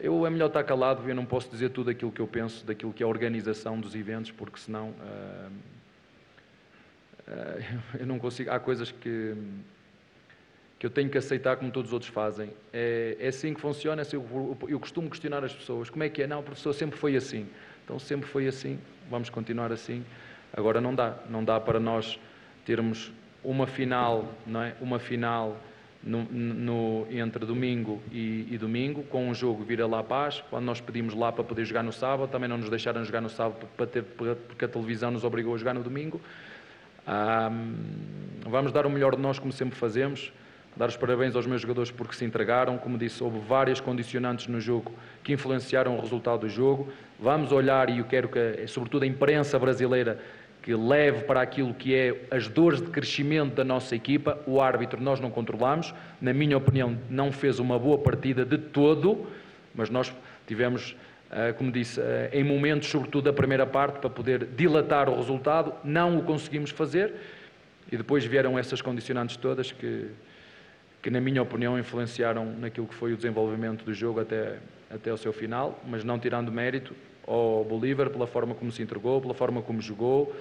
Eu 0.00 0.26
é 0.26 0.30
melhor 0.30 0.48
estar 0.48 0.64
calado, 0.64 1.08
eu 1.08 1.14
não 1.14 1.24
posso 1.24 1.48
dizer 1.48 1.70
tudo 1.70 1.90
aquilo 1.90 2.10
que 2.10 2.20
eu 2.20 2.26
penso 2.26 2.66
daquilo 2.66 2.92
que 2.92 3.02
é 3.02 3.06
a 3.06 3.08
organização 3.08 3.80
dos 3.80 3.94
eventos, 3.94 4.30
porque 4.32 4.58
senão 4.58 4.88
uh, 4.88 5.50
uh, 7.28 7.80
eu 8.00 8.06
não 8.06 8.18
consigo. 8.18 8.50
Há 8.50 8.58
coisas 8.58 8.90
que 8.90 9.34
que 10.80 10.86
eu 10.86 10.90
tenho 10.90 11.10
que 11.10 11.18
aceitar 11.18 11.58
como 11.58 11.70
todos 11.70 11.90
os 11.90 11.92
outros 11.92 12.10
fazem. 12.10 12.54
É, 12.72 13.14
é 13.20 13.28
assim 13.28 13.52
que 13.52 13.60
funciona. 13.60 14.00
É 14.00 14.02
assim, 14.02 14.16
eu, 14.16 14.56
eu, 14.66 14.80
costumo 14.80 15.10
questionar 15.10 15.44
as 15.44 15.52
pessoas. 15.52 15.90
Como 15.90 16.02
é 16.02 16.08
que 16.08 16.22
é? 16.22 16.26
Não, 16.26 16.40
o 16.40 16.42
professor 16.42 16.72
sempre 16.72 16.98
foi 16.98 17.14
assim. 17.16 17.46
Então 17.84 17.98
sempre 17.98 18.26
foi 18.26 18.48
assim. 18.48 18.80
Vamos 19.10 19.28
continuar 19.28 19.70
assim. 19.72 20.02
Agora 20.54 20.80
não 20.80 20.94
dá. 20.94 21.18
Não 21.28 21.44
dá 21.44 21.60
para 21.60 21.78
nós 21.78 22.18
termos 22.64 23.12
uma 23.42 23.66
final, 23.66 24.26
não 24.46 24.62
é? 24.62 24.74
Uma 24.80 24.98
final 24.98 25.56
no, 26.02 26.24
no, 26.24 27.06
entre 27.10 27.44
domingo 27.44 28.00
e, 28.10 28.46
e, 28.50 28.58
domingo, 28.58 29.02
com 29.04 29.28
um 29.28 29.34
jogo 29.34 29.62
vir 29.64 29.82
a 29.82 29.86
La 29.86 30.02
Paz, 30.02 30.42
quando 30.48 30.64
nós 30.64 30.80
pedimos 30.80 31.14
lá 31.14 31.30
para 31.30 31.44
poder 31.44 31.64
jogar 31.64 31.82
no 31.82 31.92
sábado, 31.92 32.30
também 32.30 32.48
não 32.48 32.58
nos 32.58 32.70
deixaram 32.70 33.04
jogar 33.04 33.20
no 33.20 33.28
sábado 33.28 33.66
para 33.76 33.86
ter, 33.86 34.02
porque 34.02 34.64
a 34.64 34.68
televisão 34.68 35.10
nos 35.10 35.24
obrigou 35.24 35.54
a 35.54 35.58
jogar 35.58 35.74
no 35.74 35.82
domingo. 35.82 36.20
vamos 38.46 38.72
dar 38.72 38.86
o 38.86 38.90
melhor 38.90 39.14
de 39.14 39.22
nós, 39.22 39.38
como 39.38 39.52
sempre 39.52 39.76
fazemos. 39.76 40.32
Dar 40.76 40.88
os 40.88 40.96
parabéns 40.96 41.34
aos 41.34 41.46
meus 41.46 41.60
jogadores 41.60 41.90
porque 41.90 42.14
se 42.14 42.24
entregaram. 42.24 42.78
Como 42.78 42.96
disse, 42.96 43.22
houve 43.22 43.40
várias 43.40 43.80
condicionantes 43.80 44.46
no 44.46 44.60
jogo 44.60 44.92
que 45.22 45.32
influenciaram 45.32 45.96
o 45.98 46.00
resultado 46.00 46.40
do 46.40 46.48
jogo. 46.48 46.88
Vamos 47.18 47.50
olhar, 47.52 47.90
e 47.90 47.98
eu 47.98 48.04
quero 48.04 48.28
que, 48.28 48.66
sobretudo, 48.68 49.02
a 49.02 49.06
imprensa 49.06 49.58
brasileira 49.58 50.20
que 50.62 50.74
leve 50.74 51.24
para 51.24 51.40
aquilo 51.40 51.72
que 51.72 51.94
é 51.94 52.24
as 52.30 52.46
dores 52.48 52.80
de 52.80 52.88
crescimento 52.88 53.54
da 53.54 53.64
nossa 53.64 53.94
equipa. 53.94 54.38
O 54.46 54.60
árbitro 54.60 55.00
nós 55.00 55.20
não 55.20 55.30
controlamos, 55.30 55.94
na 56.20 56.32
minha 56.32 56.56
opinião, 56.56 56.98
não 57.08 57.32
fez 57.32 57.58
uma 57.58 57.78
boa 57.78 57.98
partida 57.98 58.44
de 58.44 58.58
todo, 58.58 59.26
mas 59.74 59.88
nós 59.88 60.14
tivemos, 60.46 60.94
eh, 61.30 61.52
como 61.52 61.72
disse, 61.72 62.00
eh, 62.00 62.30
em 62.32 62.44
momentos, 62.44 62.88
sobretudo 62.88 63.24
da 63.24 63.32
primeira 63.32 63.66
parte, 63.66 63.98
para 64.00 64.10
poder 64.10 64.44
dilatar 64.44 65.08
o 65.08 65.16
resultado, 65.16 65.72
não 65.82 66.18
o 66.18 66.22
conseguimos 66.22 66.70
fazer 66.70 67.14
e 67.90 67.96
depois 67.96 68.24
vieram 68.24 68.58
essas 68.58 68.82
condicionantes 68.82 69.36
todas 69.36 69.72
que, 69.72 70.08
que 71.02 71.10
na 71.10 71.20
minha 71.20 71.42
opinião, 71.42 71.78
influenciaram 71.78 72.44
naquilo 72.58 72.86
que 72.86 72.94
foi 72.94 73.12
o 73.12 73.16
desenvolvimento 73.16 73.84
do 73.84 73.94
jogo 73.94 74.20
até, 74.20 74.58
até 74.90 75.12
o 75.12 75.16
seu 75.16 75.32
final, 75.32 75.82
mas 75.86 76.04
não 76.04 76.18
tirando 76.18 76.52
mérito 76.52 76.94
ao 77.30 77.64
Bolívar 77.64 78.10
pela 78.10 78.26
forma 78.26 78.56
como 78.56 78.72
se 78.72 78.82
entregou, 78.82 79.20
pela 79.20 79.34
forma 79.34 79.62
como 79.62 79.80
jogou, 79.80 80.34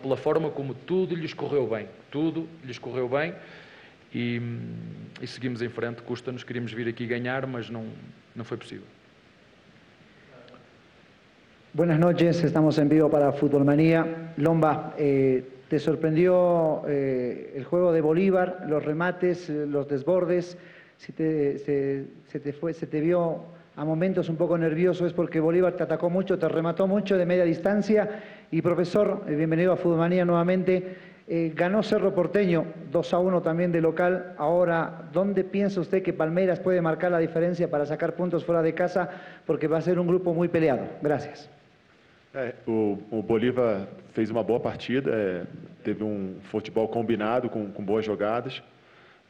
pela 0.00 0.16
forma 0.16 0.50
como 0.50 0.72
tudo 0.72 1.14
lhes 1.14 1.34
correu 1.34 1.66
bem. 1.66 1.86
Tudo 2.10 2.48
lhes 2.64 2.78
correu 2.78 3.06
bem 3.06 3.34
e, 4.14 4.40
e 5.20 5.26
seguimos 5.26 5.60
em 5.60 5.68
frente. 5.68 6.00
Custa-nos, 6.02 6.42
queríamos 6.42 6.72
vir 6.72 6.88
aqui 6.88 7.06
ganhar, 7.06 7.46
mas 7.46 7.68
não, 7.68 7.84
não 8.34 8.44
foi 8.44 8.56
possível. 8.56 8.86
Buenas 11.74 11.98
noches, 11.98 12.42
estamos 12.42 12.78
en 12.78 12.88
vivo 12.88 13.10
para 13.10 13.32
Fútbol 13.32 13.64
Manía. 13.64 14.32
Lomba, 14.38 14.94
eh, 14.98 15.44
¿te 15.68 15.78
sorprendió 15.78 16.82
eh, 16.86 17.52
el 17.56 17.64
juego 17.64 17.92
de 17.92 18.00
Bolívar, 18.00 18.64
los 18.68 18.82
remates, 18.82 19.50
los 19.50 19.86
desbordes? 19.86 20.56
Si 20.96 21.12
te, 21.12 21.58
se, 21.58 22.06
se, 22.28 22.40
te 22.40 22.52
fue, 22.52 22.72
¿Se 22.72 22.86
te 22.86 23.00
vio 23.00 23.44
a 23.76 23.84
momentos 23.84 24.28
un 24.28 24.36
poco 24.36 24.58
nervioso 24.58 25.06
es 25.06 25.12
porque 25.12 25.40
Bolívar 25.40 25.74
te 25.74 25.82
atacó 25.82 26.10
mucho, 26.10 26.38
te 26.38 26.48
remató 26.48 26.86
mucho 26.86 27.16
de 27.16 27.24
media 27.24 27.44
distancia. 27.44 28.08
Y 28.50 28.60
profesor, 28.60 29.24
eh, 29.26 29.34
bienvenido 29.34 29.72
a 29.72 29.76
Fútbolmanía 29.76 30.24
nuevamente. 30.24 30.96
Eh, 31.26 31.52
ganó 31.54 31.82
Cerro 31.82 32.14
Porteño 32.14 32.66
2 32.90 33.14
a 33.14 33.18
1 33.18 33.42
también 33.42 33.72
de 33.72 33.80
local. 33.80 34.34
Ahora, 34.36 35.08
¿dónde 35.12 35.44
piensa 35.44 35.80
usted 35.80 36.02
que 36.02 36.12
Palmeiras 36.12 36.60
puede 36.60 36.82
marcar 36.82 37.12
la 37.12 37.18
diferencia 37.18 37.70
para 37.70 37.86
sacar 37.86 38.14
puntos 38.14 38.44
fuera 38.44 38.60
de 38.60 38.74
casa? 38.74 39.08
Porque 39.46 39.68
va 39.68 39.78
a 39.78 39.80
ser 39.80 39.98
un 39.98 40.06
grupo 40.06 40.34
muy 40.34 40.48
peleado. 40.48 40.82
Gracias. 41.00 41.48
É, 42.34 42.54
o, 42.66 42.98
o, 43.10 43.22
Bolívar 43.22 43.86
fez 44.14 44.30
uma 44.30 44.42
boa 44.42 44.58
partida, 44.58 45.10
é, 45.12 45.42
teve 45.84 46.02
um 46.02 46.36
futebol 46.44 46.88
combinado 46.88 47.50
com, 47.50 47.70
com 47.70 47.84
boas 47.84 48.06
jogadas. 48.06 48.62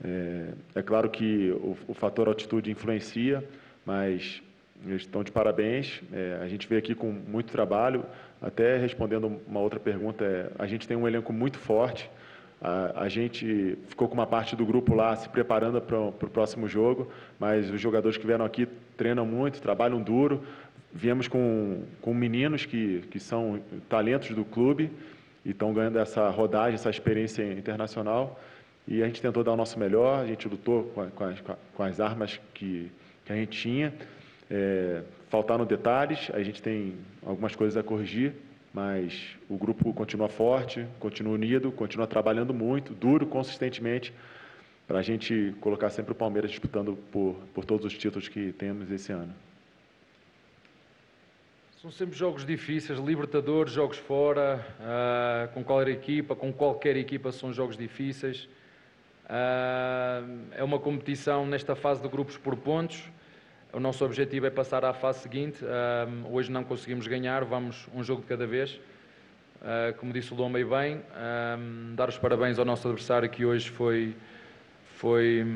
É, 0.05 0.53
é, 0.77 0.83
claro 0.83 1.11
que 1.11 1.51
o, 1.51 1.77
o 1.89 1.95
fator 1.95 2.29
altitude 2.29 2.71
influencia, 2.71 3.43
mas 3.85 4.43
estão 4.87 5.23
de 5.23 5.31
parabéns. 5.31 6.03
É, 6.13 6.39
a 6.43 6.49
gente 6.49 6.69
veio 6.69 6.79
aqui 6.79 6.95
com 6.95 7.11
muito 7.11 7.53
trabalho. 7.53 8.05
Até 8.41 8.77
respondendo 8.77 9.41
uma 9.47 9.61
outra 9.61 9.79
pergunta, 9.79 10.25
é, 10.25 10.51
a 10.59 10.67
gente 10.67 10.87
tem 10.89 10.97
um 10.97 11.07
elenco 11.07 11.33
muito 11.33 11.59
forte. 11.59 12.11
A, 12.61 13.03
a, 13.03 13.09
gente 13.09 13.77
ficou 13.89 14.09
com 14.09 14.15
uma 14.15 14.27
parte 14.27 14.55
do 14.55 14.65
grupo 14.65 14.95
lá 14.95 15.17
se 15.17 15.29
preparando 15.29 15.81
para 15.81 15.99
o 15.99 16.13
próximo 16.13 16.69
jogo, 16.69 17.11
mas 17.39 17.69
os 17.71 17.81
jogadores 17.81 18.17
que 18.17 18.27
vieram 18.27 18.45
aqui 18.45 18.69
treinam 18.97 19.27
muito, 19.27 19.61
trabalham 19.61 20.01
duro. 20.01 20.43
Viemos 20.93 21.27
com, 21.27 21.83
com 22.01 22.15
meninos 22.15 22.67
que, 22.67 23.01
que 23.11 23.19
são 23.19 23.61
talentos 23.89 24.31
do 24.31 24.45
clube 24.45 24.91
e 25.45 25.51
estão 25.51 25.73
ganhando 25.73 25.99
essa 25.99 26.29
rodagem, 26.31 26.75
essa 26.75 26.91
experiência 26.91 27.43
internacional. 27.53 28.41
E 28.87 29.03
a 29.03 29.07
gente 29.07 29.23
tentou 29.23 29.43
dar 29.43 29.53
o 29.53 29.57
nosso 29.57 29.79
melhor, 29.79 30.23
a 30.23 30.27
gente 30.27 30.49
lutou 30.49 30.85
com, 30.95 31.11
com, 31.11 31.25
as, 31.25 31.41
com 31.41 31.83
as 31.83 32.01
armas 32.01 32.41
que, 32.53 32.91
que 33.25 33.33
a 33.33 33.37
gente 33.37 33.59
tinha. 33.59 33.93
É, 34.51 35.03
faltaram 35.29 35.65
detalhes, 35.65 36.31
a 36.35 36.43
gente 36.43 36.61
tem 36.61 36.97
algumas 37.25 37.57
coisas 37.57 37.77
a 37.77 37.83
corrigir, 37.83 38.35
mas 38.73 39.37
o 39.49 39.57
grupo 39.57 39.93
continua 39.93 40.29
forte, 40.29 40.87
continua 40.99 41.35
unido, 41.35 41.73
continua 41.73 42.07
trabalhando 42.07 42.53
muito, 42.53 42.93
duro, 42.93 43.27
consistentemente, 43.27 44.13
para 44.87 44.99
a 44.99 45.03
gente 45.03 45.55
colocar 45.61 45.91
sempre 45.91 46.13
o 46.13 46.15
Palmeiras 46.15 46.51
disputando 46.51 46.99
por, 47.11 47.37
por 47.55 47.65
todos 47.65 47.87
os 47.87 47.97
títulos 47.97 48.29
que 48.29 48.53
temos 48.53 48.91
esse 48.91 49.13
ano. 49.13 49.33
São 51.81 51.91
sempre 51.91 52.17
jogos 52.17 52.45
difíceis, 52.45 52.99
Libertadores, 53.01 53.73
jogos 53.73 53.99
fora, 53.99 54.65
uh, 54.79 55.53
com 55.53 55.65
qualquer 55.65 55.91
equipa, 55.91 56.37
com 56.37 56.53
qualquer 56.53 56.97
equipa 56.97 57.33
são 57.33 57.53
jogos 57.53 57.77
difíceis. 57.77 58.49
Uh, 59.33 60.29
é 60.55 60.63
uma 60.63 60.79
competição 60.79 61.47
nesta 61.47 61.75
fase 61.75 62.03
de 62.03 62.09
grupos 62.09 62.37
por 62.37 62.55
pontos. 62.55 63.03
O 63.73 63.81
nosso 63.81 64.05
objetivo 64.05 64.45
é 64.45 64.51
passar 64.51 64.85
à 64.85 64.93
fase 64.93 65.21
seguinte. 65.21 65.65
Uh, 65.65 66.31
hoje 66.31 66.53
não 66.53 66.63
conseguimos 66.63 67.07
ganhar, 67.07 67.43
vamos 67.43 67.89
um 67.95 68.05
jogo 68.05 68.21
de 68.21 68.29
cada 68.29 68.47
vez. 68.47 68.73
Uh, 68.75 69.97
como 69.97 70.13
disse 70.13 70.35
o 70.35 70.37
Lomba 70.37 70.61
e 70.61 70.65
bem, 70.65 71.01
dar 71.95 72.11
os 72.11 72.19
parabéns 72.19 72.59
ao 72.59 72.65
nosso 72.67 72.87
adversário 72.87 73.31
que 73.31 73.43
hoje 73.43 73.71
foi, 73.71 74.15
foi, 74.97 75.47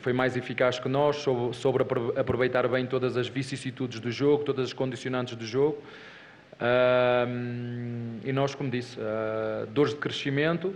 foi 0.00 0.12
mais 0.12 0.36
eficaz 0.36 0.78
que 0.78 0.88
nós, 0.88 1.16
sobre, 1.16 1.56
sobre 1.56 1.84
aproveitar 2.18 2.68
bem 2.68 2.84
todas 2.84 3.16
as 3.16 3.28
vicissitudes 3.28 3.98
do 3.98 4.10
jogo, 4.10 4.44
todas 4.44 4.66
as 4.66 4.72
condicionantes 4.74 5.36
do 5.36 5.46
jogo. 5.46 5.80
e 8.24 8.32
nós, 8.32 8.54
como 8.54 8.68
disse, 8.68 8.98
dores 9.72 9.94
de 9.94 10.00
crescimento, 10.00 10.74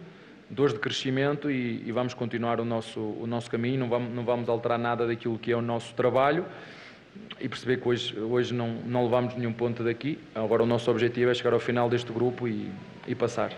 dores 0.49 0.73
de 0.73 0.81
crescimento 0.81 1.51
e, 1.51 1.83
e, 1.87 1.93
vamos 1.93 2.15
continuar 2.15 2.61
o 2.61 2.65
nosso, 2.65 3.01
o 3.01 3.27
nosso 3.27 3.51
caminho, 3.51 3.81
não 3.81 3.89
vamos, 3.89 4.15
não 4.15 4.25
vamos 4.25 4.49
alterar 4.49 4.79
nada 4.79 5.07
daquilo 5.07 5.39
que 5.39 5.53
é 5.53 5.57
o 5.57 5.63
nosso 5.63 5.95
trabalho 5.95 6.45
e 7.41 7.49
perceber 7.49 7.81
que 7.81 7.89
hoje, 7.89 8.19
hoje 8.19 8.55
não, 8.55 8.69
não 8.85 9.05
levamos 9.05 9.35
nenhum 9.35 9.53
ponto 9.53 9.83
daqui. 9.83 10.19
Agora 10.35 10.63
o 10.63 10.67
nosso 10.67 10.91
objetivo 10.91 11.31
é 11.31 11.35
chegar 11.35 11.53
ao 11.53 11.61
final 11.61 11.89
deste 11.89 12.13
grupo 12.13 12.47
e, 12.47 12.71
e 13.07 13.15
passar. 13.15 13.53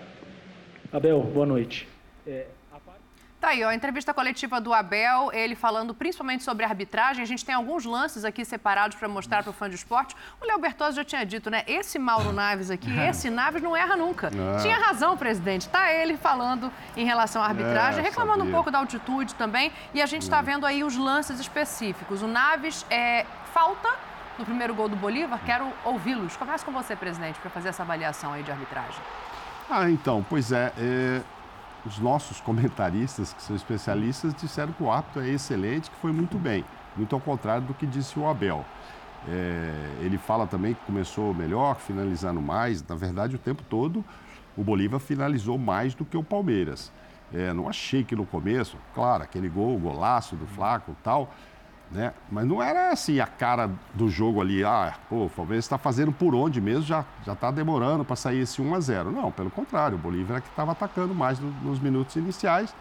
Abel, 0.92 1.22
boa 1.22 1.46
noite. 1.46 1.87
É... 2.27 2.46
Tá 3.40 3.51
aí, 3.51 3.62
ó, 3.62 3.68
a 3.68 3.74
entrevista 3.74 4.12
coletiva 4.12 4.61
do 4.61 4.74
Abel, 4.74 5.31
ele 5.33 5.55
falando 5.55 5.94
principalmente 5.94 6.42
sobre 6.42 6.64
arbitragem. 6.64 7.22
A 7.22 7.27
gente 7.27 7.44
tem 7.44 7.55
alguns 7.55 7.85
lances 7.85 8.24
aqui 8.24 8.44
separados 8.44 8.96
para 8.96 9.07
mostrar 9.07 9.44
para 9.44 9.51
o 9.51 9.53
fã 9.53 9.70
de 9.70 9.77
esporte. 9.77 10.16
O 10.40 10.44
Léo 10.44 10.59
Bertozzi 10.59 10.96
já 10.96 11.05
tinha 11.05 11.24
dito, 11.24 11.48
né? 11.48 11.62
Esse 11.68 12.01
Mauro 12.01 12.33
Naves 12.33 12.68
aqui, 12.68 12.90
esse 12.98 13.31
Naves 13.31 13.62
não 13.62 13.77
erra 13.77 13.94
nunca. 13.94 14.29
Tinha 14.61 14.77
razão, 14.77 15.16
presidente. 15.16 15.68
Tá 15.68 15.92
ele 15.92 16.16
falando 16.16 16.72
em 16.96 17.05
relação 17.05 17.40
à 17.40 17.46
arbitragem, 17.46 18.01
é, 18.01 18.03
reclamando 18.03 18.38
sabia. 18.38 18.51
um 18.51 18.55
pouco 18.55 18.72
da 18.72 18.79
altitude 18.79 19.33
também. 19.37 19.70
E 19.94 20.03
a 20.03 20.07
gente 20.07 20.22
está 20.22 20.40
hum. 20.40 20.44
vendo 20.44 20.66
aí 20.66 20.83
os 20.83 20.96
lances 20.96 21.38
específicos. 21.38 22.22
O 22.22 22.27
Naves 22.27 22.85
é 22.90 23.24
falta 23.55 23.88
no 24.37 24.44
primeiro 24.44 24.74
gol 24.74 24.88
do 24.88 24.96
Bolívar. 24.96 25.38
Quero 25.46 25.72
ouvi-los. 25.85 26.37
Começa 26.37 26.64
com 26.64 26.72
você, 26.72 26.96
presidente, 26.96 27.38
para 27.38 27.51
fazer 27.51 27.68
essa 27.68 27.85
avaliação 27.85 28.33
aí 28.33 28.42
de 28.42 28.51
arbitragem. 28.51 29.01
Ah, 29.70 29.88
então, 29.88 30.27
pois 30.29 30.51
é, 30.51 30.72
é 30.77 31.22
os 31.88 31.98
nossos 31.98 32.40
comentaristas, 32.40 33.33
que 33.33 33.42
são 33.42 33.57
especialistas, 33.57 34.35
disseram 34.35 34.72
que 34.72 34.83
o 34.83 34.90
árbitro 34.90 35.22
é 35.22 35.29
excelente, 35.29 35.90
que 35.90 35.96
foi 35.96 36.12
muito 36.12 36.38
bem, 36.38 36.64
muito 36.96 37.14
ao 37.14 37.20
contrário 37.20 37.66
do 37.66 37.74
que 37.74 37.87
disse 37.87 38.18
o 38.18 38.29
Abel. 38.29 38.64
É, 39.27 39.96
ele 40.01 40.18
fala 40.18 40.46
também 40.46 40.74
que 40.74 40.81
começou 40.83 41.35
melhor, 41.35 41.77
finalizando 41.77 42.40
mais. 42.40 42.87
Na 42.87 42.94
verdade, 42.94 43.35
o 43.35 43.38
tempo 43.38 43.62
todo, 43.68 44.05
o 44.57 44.62
Bolívar 44.62 45.01
finalizou 45.01 45.59
mais 45.59 45.94
do 45.94 46.05
que 46.05 46.16
o 46.16 46.22
Palmeiras. 46.22 46.92
É, 47.33 47.53
não 47.53 47.68
achei 47.68 48.05
que 48.05 48.14
no 48.14 48.24
começo, 48.24 48.77
claro, 48.94 49.22
aquele 49.22 49.48
gol, 49.48 49.74
o 49.74 49.79
golaço 49.79 50.37
do 50.37 50.46
Flaco 50.46 50.92
e 50.92 51.03
tal, 51.03 51.35
né? 51.90 52.12
Mas 52.31 52.46
não 52.46 52.62
era 52.62 52.90
assim 52.90 53.18
a 53.20 53.27
cara 53.27 53.70
do 53.94 54.09
jogo 54.09 54.40
ali, 54.40 54.62
ah, 54.64 54.94
pô, 55.09 55.24
o 55.24 55.31
Palmeiras 55.31 55.64
está 55.64 55.79
fazendo 55.79 56.12
por 56.12 56.35
onde 56.35 56.61
mesmo, 56.61 56.83
já 56.83 57.05
está 57.27 57.51
demorando 57.51 58.05
para 58.05 58.16
sair 58.16 58.40
esse 58.40 58.61
1 58.61 58.74
a 58.74 58.81
0 58.81 59.11
Não, 59.11 59.31
pelo 59.31 59.51
contrário, 59.51 59.96
o 59.96 60.01
Bolívar 60.01 60.38
é 60.38 60.40
que 60.40 60.48
estava 60.48 60.72
atacando 60.72 61.14
mais 61.14 61.38
no, 61.38 61.51
nos 61.62 61.79
minutos 61.81 62.16
iniciais. 62.16 62.74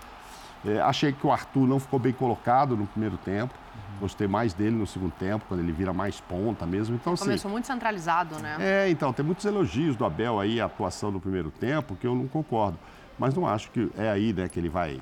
É, 0.66 0.82
achei 0.82 1.14
que 1.14 1.26
o 1.26 1.32
Arthur 1.32 1.68
não 1.68 1.80
ficou 1.80 2.00
bem 2.00 2.12
colocado 2.12 2.76
no 2.76 2.86
primeiro 2.88 3.18
tempo. 3.18 3.54
Gostei 4.00 4.28
mais 4.28 4.54
dele 4.54 4.76
no 4.76 4.86
segundo 4.86 5.12
tempo, 5.12 5.46
quando 5.48 5.62
ele 5.62 5.72
vira 5.72 5.94
mais 5.94 6.20
ponta 6.20 6.66
mesmo. 6.66 6.96
Então, 6.96 7.14
assim, 7.14 7.24
Começou 7.26 7.50
muito 7.50 7.66
centralizado, 7.66 8.38
né? 8.40 8.58
é, 8.60 8.90
então, 8.90 9.12
tem 9.14 9.26
muitos 9.26 9.46
elogios 9.46 9.96
do 9.96 10.06
Abel 10.06 10.40
aí, 10.40 10.62
a 10.62 10.66
atuação 10.66 11.12
do 11.12 11.20
primeiro 11.20 11.50
tempo, 11.50 11.96
que 11.96 12.06
eu 12.06 12.14
não 12.14 12.28
concordo. 12.28 12.78
Mas 13.18 13.34
não 13.34 13.48
acho 13.48 13.72
que 13.72 13.90
é 13.98 14.10
aí, 14.10 14.34
né, 14.34 14.48
que 14.48 14.60
ele 14.60 14.70
vai. 14.70 15.02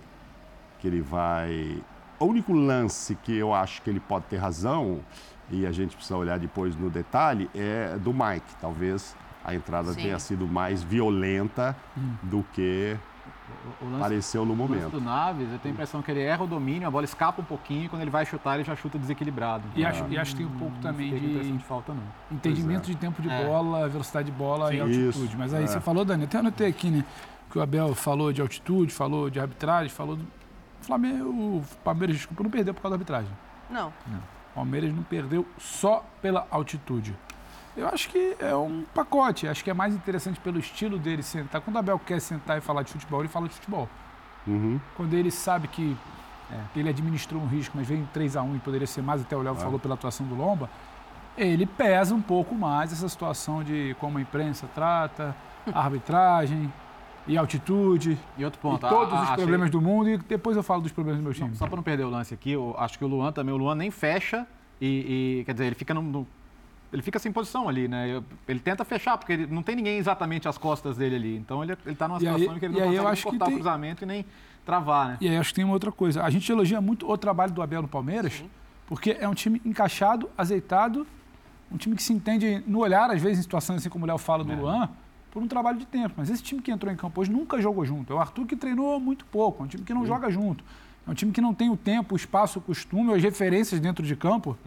Que 0.79 0.87
ele 0.87 1.01
vai. 1.01 1.81
O 2.19 2.25
único 2.25 2.53
lance 2.53 3.15
que 3.15 3.35
eu 3.35 3.53
acho 3.53 3.81
que 3.81 3.89
ele 3.89 3.99
pode 3.99 4.25
ter 4.25 4.37
razão, 4.37 4.99
e 5.49 5.65
a 5.65 5.71
gente 5.71 5.95
precisa 5.95 6.17
olhar 6.17 6.39
depois 6.39 6.75
no 6.75 6.89
detalhe, 6.89 7.49
é 7.53 7.97
do 7.97 8.13
Mike. 8.13 8.55
Talvez 8.61 9.15
a 9.43 9.53
entrada 9.53 9.91
Sim. 9.93 10.01
tenha 10.03 10.19
sido 10.19 10.47
mais 10.47 10.81
violenta 10.81 11.75
do 12.23 12.43
que 12.53 12.97
O 13.81 13.85
lance- 13.85 13.99
pareceu 13.99 14.45
no 14.45 14.53
O 14.53 14.57
lance 14.57 14.71
momento. 14.73 14.91
do 14.91 15.01
Naves, 15.01 15.51
eu 15.51 15.59
tenho 15.59 15.73
a 15.73 15.75
impressão 15.75 16.01
que 16.01 16.09
ele 16.09 16.21
erra 16.21 16.43
o 16.43 16.47
domínio, 16.47 16.87
a 16.87 16.91
bola 16.91 17.05
escapa 17.05 17.41
um 17.41 17.45
pouquinho 17.45 17.83
e 17.85 17.89
quando 17.89 18.01
ele 18.01 18.09
vai 18.09 18.25
chutar, 18.25 18.55
ele 18.55 18.63
já 18.63 18.75
chuta 18.75 18.97
desequilibrado. 18.97 19.63
E 19.75 19.85
acho, 19.85 20.05
e 20.09 20.17
acho 20.17 20.31
que 20.31 20.37
tem 20.37 20.45
um 20.47 20.57
pouco 20.57 20.75
também 20.81 21.13
de 21.13 21.51
de 21.51 21.63
falta, 21.63 21.93
não. 21.93 22.01
entendimento 22.31 22.87
de 22.87 22.95
tempo 22.95 23.21
de 23.21 23.29
É. 23.29 23.45
bola, 23.45 23.87
velocidade 23.89 24.31
de 24.31 24.31
bola 24.31 24.73
e 24.73 24.77
Sim. 24.77 24.81
altitude. 24.81 25.25
Isso, 25.27 25.37
Mas 25.37 25.53
aí 25.53 25.65
é. 25.65 25.67
você 25.67 25.79
falou, 25.79 26.03
Dani, 26.05 26.23
até 26.23 26.39
anotei 26.39 26.67
aqui, 26.69 26.89
né? 26.89 27.03
Que 27.51 27.59
o 27.59 27.61
Abel 27.61 27.93
falou 27.93 28.33
de 28.33 28.41
altitude, 28.41 28.91
falou 28.91 29.29
de 29.29 29.39
arbitragem, 29.39 29.89
falou 29.89 30.15
do. 30.15 30.25
O 30.81 30.85
Flamengo, 30.85 31.29
o 31.29 31.63
Palmeiras, 31.83 32.17
desculpa, 32.17 32.43
não 32.43 32.49
perdeu 32.49 32.73
por 32.73 32.81
causa 32.81 32.97
da 32.97 33.01
arbitragem. 33.01 33.31
Não. 33.69 33.89
O 33.89 34.55
Palmeiras 34.55 34.93
não 34.93 35.03
perdeu 35.03 35.45
só 35.57 36.05
pela 36.21 36.47
altitude. 36.51 37.17
Eu 37.75 37.87
acho 37.89 38.09
que 38.09 38.37
é 38.39 38.55
um 38.55 38.85
pacote. 38.93 39.47
Acho 39.47 39.63
que 39.63 39.69
é 39.69 39.73
mais 39.73 39.93
interessante 39.93 40.39
pelo 40.39 40.59
estilo 40.59 40.97
dele 40.97 41.21
sentar. 41.21 41.61
Quando 41.61 41.75
o 41.75 41.79
Abel 41.79 41.99
quer 41.99 42.21
sentar 42.21 42.57
e 42.57 42.61
falar 42.61 42.83
de 42.83 42.91
futebol, 42.91 43.19
ele 43.19 43.27
fala 43.27 43.47
de 43.47 43.53
futebol. 43.55 43.89
Uhum. 44.47 44.79
Quando 44.95 45.13
ele 45.13 45.31
sabe 45.31 45.67
que 45.67 45.97
ele 46.75 46.89
administrou 46.89 47.41
um 47.41 47.47
risco, 47.47 47.75
mas 47.77 47.87
veio 47.87 48.01
em 48.01 48.07
3x1 48.13 48.55
e 48.55 48.59
poderia 48.59 48.87
ser 48.87 49.01
mais, 49.01 49.21
até 49.21 49.35
o 49.35 49.41
Léo 49.41 49.55
falou 49.55 49.79
pela 49.79 49.95
atuação 49.95 50.25
do 50.25 50.35
Lomba, 50.35 50.69
ele 51.37 51.65
pesa 51.65 52.13
um 52.13 52.21
pouco 52.21 52.55
mais 52.55 52.93
essa 52.93 53.09
situação 53.09 53.63
de 53.63 53.95
como 53.99 54.17
a 54.17 54.21
imprensa 54.21 54.69
trata, 54.73 55.35
a 55.73 55.79
arbitragem 55.83 56.71
e 57.27 57.37
altitude. 57.37 58.17
E 58.37 58.45
outro 58.45 58.59
E 58.59 58.61
ponto, 58.61 58.87
todos 58.87 59.13
a- 59.13 59.17
a- 59.17 59.21
os 59.21 59.23
achei- 59.29 59.35
problemas 59.37 59.69
do 59.69 59.81
mundo 59.81 60.09
e 60.09 60.17
depois 60.17 60.55
eu 60.57 60.63
falo 60.63 60.81
dos 60.81 60.91
problemas 60.91 61.19
do 61.19 61.23
meu 61.23 61.33
time. 61.33 61.55
Só 61.55 61.67
para 61.67 61.75
não 61.75 61.83
perder 61.83 62.03
o 62.03 62.09
lance 62.09 62.33
aqui, 62.33 62.51
eu 62.51 62.75
acho 62.77 62.97
que 62.97 63.05
o 63.05 63.07
Luan 63.07 63.31
também, 63.31 63.53
o 63.53 63.57
Luan 63.57 63.75
nem 63.75 63.89
fecha 63.91 64.45
e, 64.81 65.39
e, 65.39 65.43
quer 65.45 65.53
dizer, 65.53 65.65
ele 65.65 65.75
fica 65.75 65.93
no, 65.93 66.01
no- 66.01 66.27
ele 66.93 67.01
fica 67.01 67.19
sem 67.19 67.31
posição 67.31 67.67
ali, 67.67 67.87
né? 67.87 68.21
Ele 68.47 68.59
tenta 68.59 68.85
fechar, 68.85 69.17
porque 69.17 69.33
ele, 69.33 69.47
não 69.47 69.61
tem 69.61 69.75
ninguém 69.75 69.97
exatamente 69.97 70.47
às 70.47 70.57
costas 70.57 70.95
dele 70.97 71.15
ali. 71.15 71.35
Então 71.37 71.61
ele, 71.63 71.75
ele 71.85 71.95
tá 71.95 72.07
numa 72.07 72.21
E 72.21 72.27
aí- 72.27 72.33
situação 72.33 72.55
em 72.55 72.59
que 72.59 72.65
ele 72.65 72.73
e 72.75 72.79
não 72.79 72.85
eu 72.85 72.91
consegue 72.93 73.11
acho 73.11 73.23
cortar 73.23 73.45
tem- 73.45 73.53
o 73.53 73.57
cruzamento 73.57 74.03
e 74.03 74.07
nem 74.07 74.25
travar, 74.65 75.07
né? 75.09 75.17
E 75.19 75.27
aí 75.27 75.37
acho 75.37 75.49
que 75.49 75.55
tem 75.55 75.65
uma 75.65 75.73
outra 75.73 75.91
coisa. 75.91 76.23
A 76.23 76.29
gente 76.29 76.49
elogia 76.51 76.79
muito 76.79 77.09
o 77.09 77.17
trabalho 77.17 77.51
do 77.51 77.61
Abel 77.61 77.81
no 77.81 77.87
Palmeiras, 77.87 78.43
porque 78.87 79.17
é 79.19 79.27
um 79.27 79.33
time 79.33 79.61
encaixado, 79.65 80.29
azeitado, 80.37 81.05
um 81.71 81.75
time 81.77 81.95
que 81.95 82.03
se 82.03 82.13
entende 82.13 82.63
no 82.65 82.79
olhar, 82.79 83.09
às 83.09 83.21
vezes, 83.21 83.39
em 83.39 83.41
situações 83.41 83.77
assim 83.77 83.89
como 83.89 84.05
o 84.05 84.07
Léo 84.07 84.17
fala 84.17 84.43
do 84.43 84.53
Luan, 84.55 84.87
por 85.35 85.43
um 85.43 85.49
trabalho 85.49 85.77
de 85.77 85.85
tempo. 85.85 86.13
Mas 86.15 86.29
esse 86.29 86.41
time 86.41 86.61
que 86.61 86.71
entrou 86.71 86.91
em 86.91 86.95
campo 86.95 87.19
hoje 87.19 87.29
nunca 87.29 87.61
jogou 87.61 87.83
junto. 87.83 88.13
É 88.13 88.15
o 88.15 88.19
Arthur 88.19 88.45
que 88.45 88.55
treinou 88.55 88.97
muito 89.01 89.25
pouco, 89.25 89.61
é 89.61 89.65
um 89.65 89.67
time 89.67 89.83
que 89.83 89.93
não 89.93 90.05
joga 90.05 90.31
junto. 90.31 90.63
É 91.05 91.11
um 91.11 91.13
time 91.13 91.33
que 91.33 91.41
não 91.41 91.53
tem 91.53 91.69
o 91.69 91.75
tempo, 91.75 92.13
o 92.13 92.15
espaço, 92.15 92.59
o 92.59 92.61
costume, 92.61 93.13
as 93.13 93.21
referências 93.21 93.81
dentro 93.81 94.05
de 94.05 94.15
campo 94.15 94.57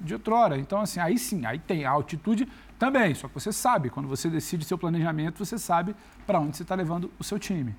de 0.00 0.14
outrora. 0.14 0.56
Então, 0.56 0.80
assim, 0.80 1.00
aí 1.00 1.18
sim, 1.18 1.44
aí 1.44 1.58
tem 1.58 1.84
a 1.84 1.90
altitude 1.90 2.48
também. 2.78 3.14
Só 3.14 3.28
que 3.28 3.34
você 3.34 3.52
sabe, 3.52 3.90
quando 3.90 4.08
você 4.08 4.30
decide 4.30 4.64
seu 4.64 4.78
planejamento, 4.78 5.44
você 5.44 5.58
sabe 5.58 5.94
para 6.26 6.40
onde 6.40 6.56
você 6.56 6.62
está 6.62 6.74
levando 6.74 7.10
o 7.18 7.22
seu 7.22 7.38
time. 7.38 7.76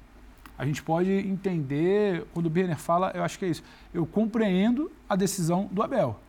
A 0.59 0.67
gente 0.67 0.83
pode 0.83 1.09
entender, 1.09 2.23
quando 2.35 2.45
o 2.45 2.49
Birner 2.51 2.77
fala, 2.77 3.11
eu 3.15 3.23
acho 3.23 3.39
que 3.39 3.45
é 3.45 3.47
isso. 3.47 3.63
Eu 3.91 4.05
compreendo 4.05 4.91
a 5.09 5.15
decisão 5.15 5.67
do 5.71 5.81
Abel. 5.81 6.19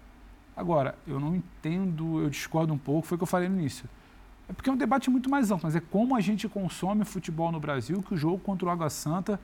Agora, 0.57 0.95
eu 1.07 1.21
não 1.21 1.37
entendo, 1.37 2.23
eu 2.23 2.31
discordo 2.31 2.73
um 2.73 2.79
pouco, 2.79 3.07
foi 3.07 3.17
o 3.17 3.19
que 3.19 3.25
eu 3.25 3.27
falei 3.27 3.49
no 3.49 3.59
início. 3.59 3.87
É 4.51 4.53
porque 4.53 4.69
é 4.69 4.73
um 4.73 4.77
debate 4.77 5.09
muito 5.09 5.31
mais 5.31 5.51
amplo, 5.53 5.61
mas 5.65 5.77
é 5.77 5.81
como 5.81 6.17
a 6.17 6.21
gente 6.21 6.49
consome 6.49 7.05
futebol 7.05 7.53
no 7.53 7.61
Brasil, 7.61 8.03
que 8.03 8.15
o 8.15 8.17
jogo 8.17 8.39
contra 8.39 8.67
o 8.67 8.71
Água 8.71 8.91
Santa 8.91 9.39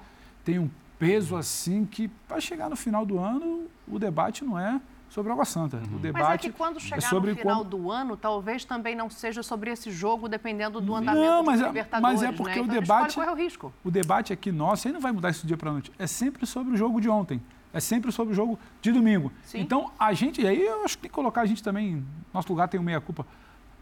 tem 0.45 0.59
um 0.59 0.69
peso 0.99 1.37
assim 1.37 1.85
que, 1.87 2.09
para 2.27 2.40
chegar 2.40 2.69
no 2.69 2.75
final 2.75 3.07
do 3.07 3.16
ano, 3.19 3.69
o 3.87 3.99
debate 4.01 4.45
não 4.45 4.59
é 4.59 4.81
sobre 5.09 5.31
o 5.31 5.33
Água 5.33 5.45
Santa. 5.45 5.77
O 5.77 5.81
Mas 5.81 5.92
é 5.92 5.99
debate 5.99 6.51
que 6.51 6.57
quando 6.57 6.81
chegar 6.81 7.01
sobre 7.03 7.31
no 7.31 7.37
final 7.37 7.59
como- 7.59 7.71
do 7.71 7.90
ano, 7.92 8.16
talvez 8.16 8.64
também 8.64 8.97
não 8.97 9.09
seja 9.09 9.45
sobre 9.45 9.71
esse 9.71 9.92
jogo, 9.92 10.29
dependendo 10.29 10.81
do 10.81 10.92
andamento 10.97 11.25
Não, 11.25 11.45
mas, 11.45 11.61
dos 11.61 11.66
é- 11.66 11.69
Libertadores, 11.69 12.21
mas 12.21 12.29
é 12.29 12.33
porque 12.37 12.57
né? 12.57 12.61
o 12.62 12.64
Então, 12.64 12.75
debate. 12.81 13.14
Correr 13.14 13.31
o 13.31 13.35
risco. 13.37 13.73
O 13.85 13.90
debate 13.92 14.33
aqui 14.33 14.51
nosso, 14.51 14.88
aí 14.88 14.92
não 14.92 15.01
vai 15.01 15.12
mudar 15.12 15.31
isso 15.31 15.42
do 15.45 15.47
dia 15.47 15.57
para 15.57 15.71
noite. 15.71 15.92
É 15.97 16.09
sempre 16.09 16.45
sobre 16.47 16.75
o 16.75 16.77
jogo 16.77 17.01
de 17.01 17.09
ontem. 17.09 17.40
É 17.73 17.79
sempre 17.79 18.11
sobre 18.11 18.33
o 18.33 18.35
jogo 18.37 18.59
de 18.83 18.90
domingo. 18.90 19.31
Sim. 19.45 19.61
Então, 19.61 19.92
a 19.99 20.12
gente, 20.14 20.40
e 20.40 20.47
aí 20.49 20.61
eu 20.61 20.85
acho 20.85 20.97
que 20.97 21.03
tem 21.03 21.09
que 21.11 21.14
colocar 21.14 21.42
a 21.42 21.47
gente 21.47 21.62
também, 21.62 22.05
nosso 22.35 22.49
lugar 22.49 22.66
tem 22.69 22.81
o 22.81 22.83
meia-culpa. 22.83 23.25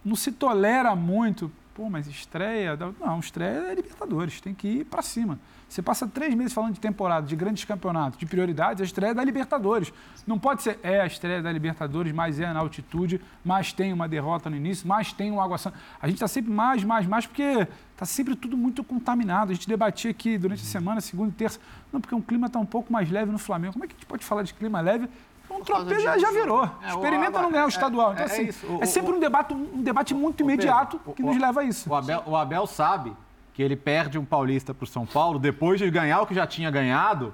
Não 0.04 0.14
se 0.14 0.30
tolera 0.30 0.94
muito, 0.94 1.50
pô, 1.74 1.88
mas 1.88 2.06
estreia. 2.06 2.78
Não, 3.00 3.18
estreia 3.18 3.70
é 3.70 3.74
Libertadores, 3.74 4.40
tem 4.40 4.54
que 4.54 4.68
ir 4.68 4.84
para 4.84 5.02
cima. 5.02 5.38
Você 5.68 5.82
passa 5.82 6.06
três 6.06 6.32
meses 6.34 6.52
falando 6.52 6.74
de 6.74 6.78
temporada, 6.78 7.26
de 7.26 7.34
grandes 7.34 7.64
campeonatos, 7.64 8.18
de 8.18 8.26
prioridades, 8.26 8.80
a 8.80 8.84
estreia 8.84 9.10
é 9.10 9.14
da 9.14 9.24
Libertadores. 9.24 9.92
Não 10.24 10.38
pode 10.38 10.62
ser, 10.62 10.78
é 10.82 11.00
a 11.00 11.06
estreia 11.06 11.42
da 11.42 11.50
Libertadores, 11.50 12.12
mas 12.12 12.38
é 12.38 12.52
na 12.52 12.60
altitude, 12.60 13.20
mas 13.44 13.72
tem 13.72 13.92
uma 13.92 14.06
derrota 14.06 14.48
no 14.48 14.56
início, 14.56 14.86
mas 14.86 15.12
tem 15.12 15.32
um 15.32 15.40
Água 15.40 15.58
Santa. 15.58 15.76
A 16.00 16.06
gente 16.06 16.16
está 16.16 16.28
sempre 16.28 16.52
mais, 16.52 16.84
mais, 16.84 17.06
mais, 17.06 17.26
porque 17.26 17.66
está 17.92 18.06
sempre 18.06 18.36
tudo 18.36 18.56
muito 18.56 18.84
contaminado. 18.84 19.50
A 19.50 19.54
gente 19.54 19.66
debatia 19.66 20.12
aqui 20.12 20.38
durante 20.38 20.62
a 20.62 20.66
semana, 20.66 21.00
segunda 21.00 21.30
e 21.30 21.34
terça. 21.34 21.58
Não, 21.92 22.00
porque 22.00 22.14
o 22.14 22.22
clima 22.22 22.46
está 22.46 22.60
um 22.60 22.66
pouco 22.66 22.92
mais 22.92 23.10
leve 23.10 23.32
no 23.32 23.38
Flamengo. 23.38 23.72
Como 23.72 23.84
é 23.84 23.88
que 23.88 23.94
a 23.94 23.96
gente 23.96 24.06
pode 24.06 24.24
falar 24.24 24.42
de 24.42 24.54
clima 24.54 24.80
leve? 24.80 25.08
Um 25.56 25.60
tropeço 25.64 26.00
já, 26.20 26.30
virou. 26.30 26.64
É, 26.82 26.88
Experimenta 26.90 27.38
o- 27.38 27.42
não 27.42 27.50
ganhar 27.50 27.64
o 27.64 27.66
é- 27.66 27.68
estadual. 27.68 28.12
Então, 28.12 28.26
é- 28.26 28.28
é 28.28 28.48
assim. 28.48 28.66
O- 28.66 28.82
é 28.82 28.86
sempre 28.86 29.12
um 29.12 29.20
debate, 29.20 29.54
um 29.54 29.82
debate 29.82 30.14
muito 30.14 30.42
imediato 30.42 30.98
Pedro, 30.98 31.14
que 31.14 31.22
o- 31.22 31.26
nos 31.26 31.36
o- 31.36 31.40
leva 31.40 31.60
a 31.60 31.64
isso. 31.64 31.88
O 31.90 31.94
Abel, 31.94 32.22
o 32.26 32.36
Abel 32.36 32.66
sabe 32.66 33.12
que 33.52 33.62
ele 33.62 33.76
perde 33.76 34.18
um 34.18 34.24
paulista 34.24 34.74
para 34.74 34.84
o 34.84 34.86
São 34.86 35.06
Paulo 35.06 35.38
depois 35.38 35.78
de 35.78 35.88
ganhar 35.90 36.20
o 36.20 36.26
que 36.26 36.34
já 36.34 36.46
tinha 36.46 36.70
ganhado 36.70 37.32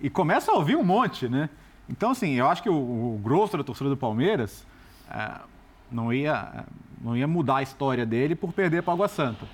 e 0.00 0.10
começa 0.10 0.52
a 0.52 0.54
ouvir 0.54 0.76
um 0.76 0.84
monte, 0.84 1.28
né? 1.28 1.48
Então, 1.88 2.10
assim, 2.10 2.32
eu 2.34 2.48
acho 2.48 2.62
que 2.62 2.68
o, 2.70 2.74
o 2.74 3.20
grosso 3.22 3.56
da 3.56 3.64
torcida 3.64 3.88
do 3.90 3.96
Palmeiras 3.96 4.66
não, 5.90 6.12
ia, 6.12 6.64
não 7.00 7.16
ia 7.16 7.26
mudar 7.26 7.56
a 7.56 7.62
história 7.62 8.04
dele 8.06 8.34
por 8.34 8.52
perder 8.52 8.82
para 8.82 8.92
Água 8.94 9.08
Santa. 9.08 9.46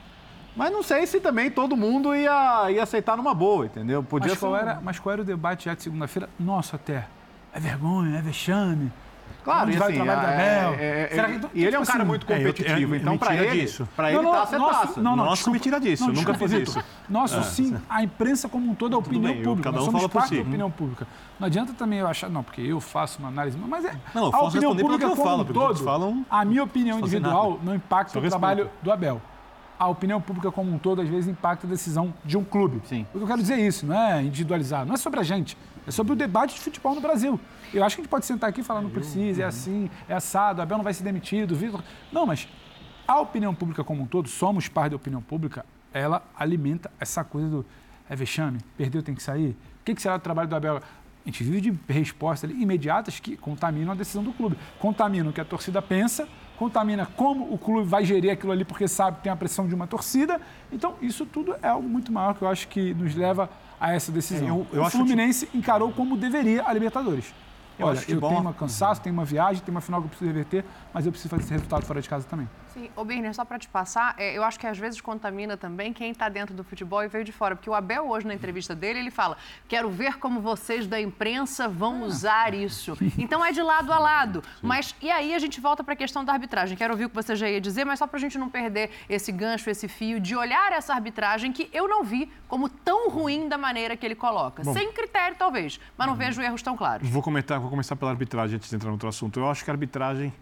Mas 0.57 0.73
não 0.73 0.83
sei 0.83 1.07
se 1.07 1.21
também 1.21 1.51
todo 1.51 1.77
mundo 1.77 2.15
ia, 2.15 2.71
ia 2.71 2.83
aceitar 2.83 3.17
numa 3.17 3.33
boa, 3.33 3.67
entendeu? 3.67 4.03
Podia 4.03 4.31
Mas 4.31 4.39
qual, 4.41 4.53
ser 4.53 4.59
um- 4.59 4.61
era, 4.71 4.81
mas 4.81 4.99
qual 4.99 5.13
era 5.13 5.23
o 5.23 5.25
debate 5.25 5.67
já 5.67 5.75
de 5.75 5.83
segunda-feira? 5.83 6.29
Nossa, 6.39 6.75
até. 6.77 7.07
É 7.59 7.61
vergonha, 7.61 8.19
é 8.19 8.23
vexame. 8.23 8.93
Claro, 9.43 9.69
Onde 9.69 9.77
e 9.77 9.79
vai 9.79 9.89
assim, 9.93 10.01
o 10.01 10.05
trabalho 10.05 10.27
do 10.27 10.33
é- 10.33 10.59
Abel? 10.61 10.75
é- 10.79 11.03
é- 11.03 11.09
Será 11.09 11.29
que- 11.29 11.47
e 11.59 11.65
ele 11.65 11.75
é 11.75 11.79
um 11.79 11.83
tipo 11.83 11.87
cara 11.93 11.99
assim, 12.03 12.09
muito 12.09 12.33
é, 12.33 12.35
eu- 12.35 12.39
competitivo, 12.53 12.95
é, 12.95 12.99
então 12.99 13.19
para 13.19 13.35
ele, 13.35 13.61
disso. 13.63 13.89
para 13.97 14.09
ele 14.11 14.17
Não, 14.19 14.23
não, 14.25 14.33
tá, 14.33 14.47
você 14.47 14.59
nosso- 14.59 14.81
passa. 14.81 15.01
não, 15.01 15.17
não, 15.17 15.25
Nosso 15.25 15.35
desculpa. 15.37 15.55
me 15.55 15.61
tira 15.61 15.81
disso, 15.81 16.03
Não, 16.05 16.11
eu 16.11 16.15
nunca 16.17 16.35
fiz 16.35 16.53
isso. 16.53 16.85
Nosso 17.09 17.39
É. 17.39 17.43
sim, 17.43 17.77
a 17.89 18.03
imprensa 18.03 18.49
como 18.49 18.71
um 18.71 18.75
todo, 18.75 18.95
a 18.95 18.99
opinião 18.99 19.23
bem, 19.23 19.39
eu- 19.39 19.45
pública. 19.45 19.71
cada 19.71 19.77
Nós 19.79 19.83
um 19.89 19.91
somos 19.91 20.03
fala 20.03 20.13
parte 20.13 20.29
si. 20.29 20.35
da 20.37 20.43
opinião 20.43 20.71
pública. 20.71 21.07
Não 21.41 21.47
adianta 21.47 21.73
também 21.73 21.99
eu 21.99 22.07
achar, 22.07 22.29
não, 22.29 22.43
porque 22.45 22.61
eu 22.61 22.79
faço 22.81 23.19
uma 23.21 23.29
análise, 23.29 23.57
mas 23.59 23.85
é 23.87 23.93
Não, 24.15 24.27
eu 24.27 24.35
a 24.35 24.43
opinião 24.43 24.77
pública 24.77 24.99
que 24.99 25.05
eu 25.05 25.11
como 25.17 25.25
falo, 25.25 25.43
um 25.43 25.47
todo. 25.47 25.83
falam 25.85 26.27
a 26.31 26.45
minha 26.45 26.63
opinião 26.63 26.99
individual 26.99 27.59
não 27.65 27.75
impacta 27.75 28.19
o 28.19 28.23
trabalho 28.23 28.69
do 28.83 28.93
Abel. 28.93 29.21
A 29.79 29.87
opinião 29.89 30.21
pública 30.21 30.51
como 30.51 30.71
um 30.75 30.79
todo, 30.79 31.01
às 31.01 31.09
vezes, 31.09 31.29
impacta 31.29 31.67
a 31.67 31.71
decisão 31.71 32.13
de 32.25 32.37
um 32.37 32.43
clube. 32.45 32.83
Sim. 32.85 33.07
O 33.15 33.19
que 33.19 33.25
eu 33.25 33.29
quero 33.29 33.41
dizer 33.41 33.55
é 33.55 33.61
isso, 33.61 33.87
não 33.87 33.95
é 33.99 34.23
individualizar, 34.23 34.85
não 34.85 34.95
é 34.95 34.97
sobre 34.97 35.21
a 35.21 35.23
gente, 35.23 35.57
é 35.89 35.91
sobre 35.91 36.13
o 36.13 36.17
debate 36.17 36.55
de 36.55 36.61
futebol 36.61 36.95
no 36.95 37.01
Brasil. 37.01 37.41
Eu 37.73 37.83
acho 37.83 37.97
que 37.97 38.03
a 38.03 38.05
gente 38.05 38.11
pode 38.11 38.27
sentar 38.27 38.51
aqui 38.51 38.61
e 38.61 38.65
falar, 38.65 38.83
não 38.83 38.91
precisa, 38.91 39.43
é 39.43 39.47
assim, 39.47 39.91
é 40.07 40.15
assado, 40.15 40.61
Abel 40.61 40.77
não 40.77 40.85
vai 40.85 40.93
ser 40.93 41.03
demitido, 41.03 41.57
Vitor. 41.57 41.83
Não, 42.13 42.27
mas 42.27 42.47
a 43.07 43.19
opinião 43.19 43.55
pública 43.55 43.83
como 43.83 44.03
um 44.03 44.07
todo, 44.07 44.29
somos 44.29 44.69
parte 44.69 44.91
da 44.91 44.97
opinião 44.97 45.23
pública, 45.23 45.65
ela 45.93 46.23
alimenta 46.39 46.91
essa 47.01 47.25
coisa 47.25 47.49
do 47.49 47.67
é 48.11 48.15
vexame, 48.17 48.59
perdeu, 48.77 49.03
tem 49.03 49.15
que 49.15 49.23
sair. 49.23 49.51
O 49.81 49.85
que, 49.85 49.95
que 49.95 50.03
será 50.03 50.17
do 50.17 50.23
trabalho 50.23 50.49
do 50.49 50.57
Abel? 50.57 50.77
A 50.77 50.83
gente 51.25 51.45
vive 51.45 51.71
de 51.71 51.93
respostas 51.93 52.51
imediatas 52.51 53.21
que 53.21 53.37
contaminam 53.37 53.93
a 53.93 53.95
decisão 53.95 54.23
do 54.23 54.33
clube. 54.33 54.57
Contaminam 54.79 55.29
o 55.29 55.33
que 55.33 55.41
a 55.41 55.45
torcida 55.45 55.83
pensa, 55.83 56.27
contamina 56.59 57.05
como 57.05 57.53
o 57.53 57.59
clube 57.59 57.87
vai 57.87 58.03
gerir 58.03 58.31
aquilo 58.31 58.51
ali 58.51 58.65
porque 58.65 58.89
sabe 58.89 59.19
que 59.19 59.25
tem 59.25 59.33
a 59.33 59.37
pressão 59.37 59.69
de 59.69 59.75
uma 59.75 59.87
torcida. 59.87 60.41
Então, 60.73 60.97
isso 61.03 61.27
tudo 61.27 61.55
é 61.63 61.69
algo 61.69 61.87
muito 61.87 62.11
maior 62.11 62.35
que 62.35 62.43
eu 62.43 62.49
acho 62.49 62.67
que 62.69 62.95
nos 62.95 63.15
leva 63.15 63.51
a 63.81 63.93
essa 63.93 64.11
decisão. 64.13 64.47
É, 64.47 64.51
eu- 64.51 64.67
eu 64.73 64.83
o 64.83 64.91
Fluminense 64.91 65.49
encarou 65.55 65.91
como 65.93 66.17
deveria 66.17 66.65
a 66.67 66.73
Libertadores. 66.73 67.33
Eu 67.79 67.87
Olha, 67.87 67.99
eu 68.09 68.21
tenho 68.21 68.49
um 68.49 68.53
cansaço, 68.53 69.01
tenho 69.01 69.15
uma 69.15 69.25
viagem, 69.25 69.63
tenho 69.63 69.75
uma 69.75 69.81
final 69.81 70.01
que 70.01 70.07
eu 70.07 70.09
preciso 70.09 70.29
reverter, 70.29 70.65
mas 70.93 71.07
eu 71.07 71.13
preciso 71.13 71.29
fazer 71.31 71.45
esse 71.45 71.53
resultado 71.53 71.85
fora 71.85 72.03
de 72.03 72.09
casa 72.09 72.27
também. 72.29 72.49
Sim, 72.79 72.91
ô 72.95 73.05
Birner, 73.05 73.35
só 73.35 73.45
para 73.45 73.59
te 73.59 73.69
passar, 73.69 74.15
é, 74.17 74.37
eu 74.37 74.45
acho 74.45 74.59
que 74.59 74.67
às 74.67 74.79
vezes 74.79 75.01
contamina 75.01 75.57
também 75.57 75.93
quem 75.93 76.13
está 76.13 76.29
dentro 76.29 76.55
do 76.55 76.63
futebol 76.63 77.03
e 77.03 77.09
veio 77.09 77.25
de 77.25 77.33
fora. 77.33 77.57
Porque 77.57 77.69
o 77.69 77.75
Abel, 77.75 78.09
hoje, 78.09 78.25
na 78.25 78.35
entrevista 78.35 78.73
dele, 78.73 79.01
ele 79.01 79.11
fala: 79.11 79.37
quero 79.67 79.91
ver 79.91 80.19
como 80.19 80.41
vocês 80.41 80.87
da 80.87 81.01
imprensa 81.01 81.69
vão 81.69 82.03
usar 82.03 82.55
isso. 82.55 82.97
Então 83.19 83.45
é 83.45 83.51
de 83.51 83.61
lado 83.61 83.93
a 83.93 83.99
lado. 83.99 84.45
Mas 84.63 84.95
e 85.03 85.11
aí 85.11 85.35
a 85.35 85.39
gente 85.41 85.61
volta 85.61 85.83
para 85.83 85.95
a 85.95 85.97
questão 85.97 86.25
da 86.25 86.33
arbitragem. 86.33 86.77
Quero 86.77 86.95
ouvir 86.95 87.07
o 87.07 87.09
que 87.09 87.17
você 87.17 87.35
já 87.35 87.51
ia 87.51 87.61
dizer, 87.61 87.85
mas 87.85 87.99
só 87.99 88.07
para 88.07 88.17
a 88.17 88.21
gente 88.21 88.39
não 88.39 88.49
perder 88.49 88.91
esse 89.09 89.33
gancho, 89.33 89.69
esse 89.69 89.89
fio, 89.89 90.21
de 90.21 90.37
olhar 90.37 90.73
essa 90.73 90.95
arbitragem 90.95 91.53
que 91.53 91.69
eu 91.73 91.89
não 91.89 92.05
vi 92.05 92.31
como 92.47 92.69
tão 92.69 93.11
ruim 93.11 93.49
da 93.49 93.59
maneira 93.59 93.97
que 93.97 94.07
ele 94.07 94.15
coloca. 94.15 94.63
Bom. 94.63 94.73
Sem 94.73 94.93
critério, 94.93 95.37
talvez, 95.37 95.81
mas 95.97 96.07
não 96.07 96.15
vejo 96.15 96.41
erros 96.41 96.63
tão 96.63 96.77
claros. 96.77 97.09
Vou 97.09 97.23
comentar, 97.23 97.59
vou 97.59 97.71
começar 97.71 97.97
pela 97.97 98.13
arbitragem 98.13 98.57
antes 98.57 98.71
de 98.71 98.77
entrar 98.77 98.89
no 98.89 98.95
outro 98.95 99.09
assunto. 99.09 99.41
Eu 99.41 99.51
acho 99.51 99.65
que 99.65 99.71
a 99.71 99.75
arbitragem 99.75 100.33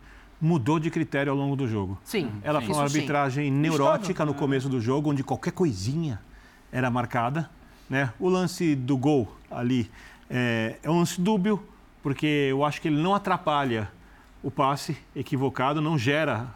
mudou 0.41 0.79
de 0.79 0.91
critério 0.91 1.33
ao 1.33 1.39
longo 1.39 1.57
do 1.57 1.67
jogo. 1.67 1.99
Sim. 2.05 2.31
Ela 2.43 2.61
sim. 2.61 2.67
foi 2.67 2.75
uma 2.75 2.85
arbitragem 2.85 3.51
neurótica 3.51 4.25
no 4.25 4.35
começo 4.35 4.69
do 4.69 4.81
jogo, 4.81 5.11
onde 5.11 5.23
qualquer 5.23 5.53
coisinha 5.53 6.21
era 6.71 6.91
marcada. 6.91 7.51
Né? 7.89 8.13
O 8.19 8.29
lance 8.29 8.75
do 8.75 8.97
gol 8.97 9.35
ali 9.51 9.91
é, 10.29 10.77
é 10.83 10.91
um 10.91 10.99
lance 10.99 11.21
dúbio, 11.21 11.63
porque 12.03 12.49
eu 12.51 12.65
acho 12.65 12.81
que 12.81 12.89
ele 12.89 13.01
não 13.01 13.15
atrapalha 13.15 13.91
o 14.43 14.51
passe 14.51 14.97
equivocado, 15.15 15.81
não 15.81 15.99
gera 15.99 16.47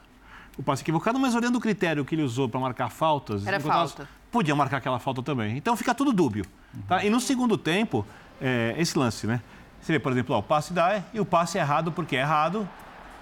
o 0.58 0.62
passe 0.62 0.82
equivocado, 0.82 1.18
mas 1.18 1.34
olhando 1.34 1.56
o 1.56 1.60
critério 1.60 2.04
que 2.04 2.14
ele 2.14 2.22
usou 2.22 2.48
para 2.48 2.60
marcar 2.60 2.90
faltas, 2.90 3.46
Era 3.46 3.58
falta. 3.58 4.08
podia 4.30 4.54
marcar 4.54 4.76
aquela 4.76 4.98
falta 4.98 5.22
também. 5.22 5.56
Então 5.56 5.76
fica 5.76 5.94
tudo 5.94 6.12
dúbio. 6.12 6.44
Tá? 6.86 7.04
E 7.04 7.10
no 7.10 7.20
segundo 7.20 7.56
tempo, 7.56 8.06
é, 8.40 8.74
esse 8.76 8.98
lance, 8.98 9.26
né? 9.26 9.40
Você 9.80 9.92
vê, 9.92 9.98
por 9.98 10.12
exemplo, 10.12 10.34
ó, 10.34 10.40
o 10.40 10.42
passe 10.42 10.72
dá 10.72 11.02
e 11.14 11.18
o 11.18 11.24
passe 11.24 11.56
é 11.56 11.60
errado 11.62 11.90
porque 11.90 12.14
é 12.14 12.20
errado, 12.20 12.68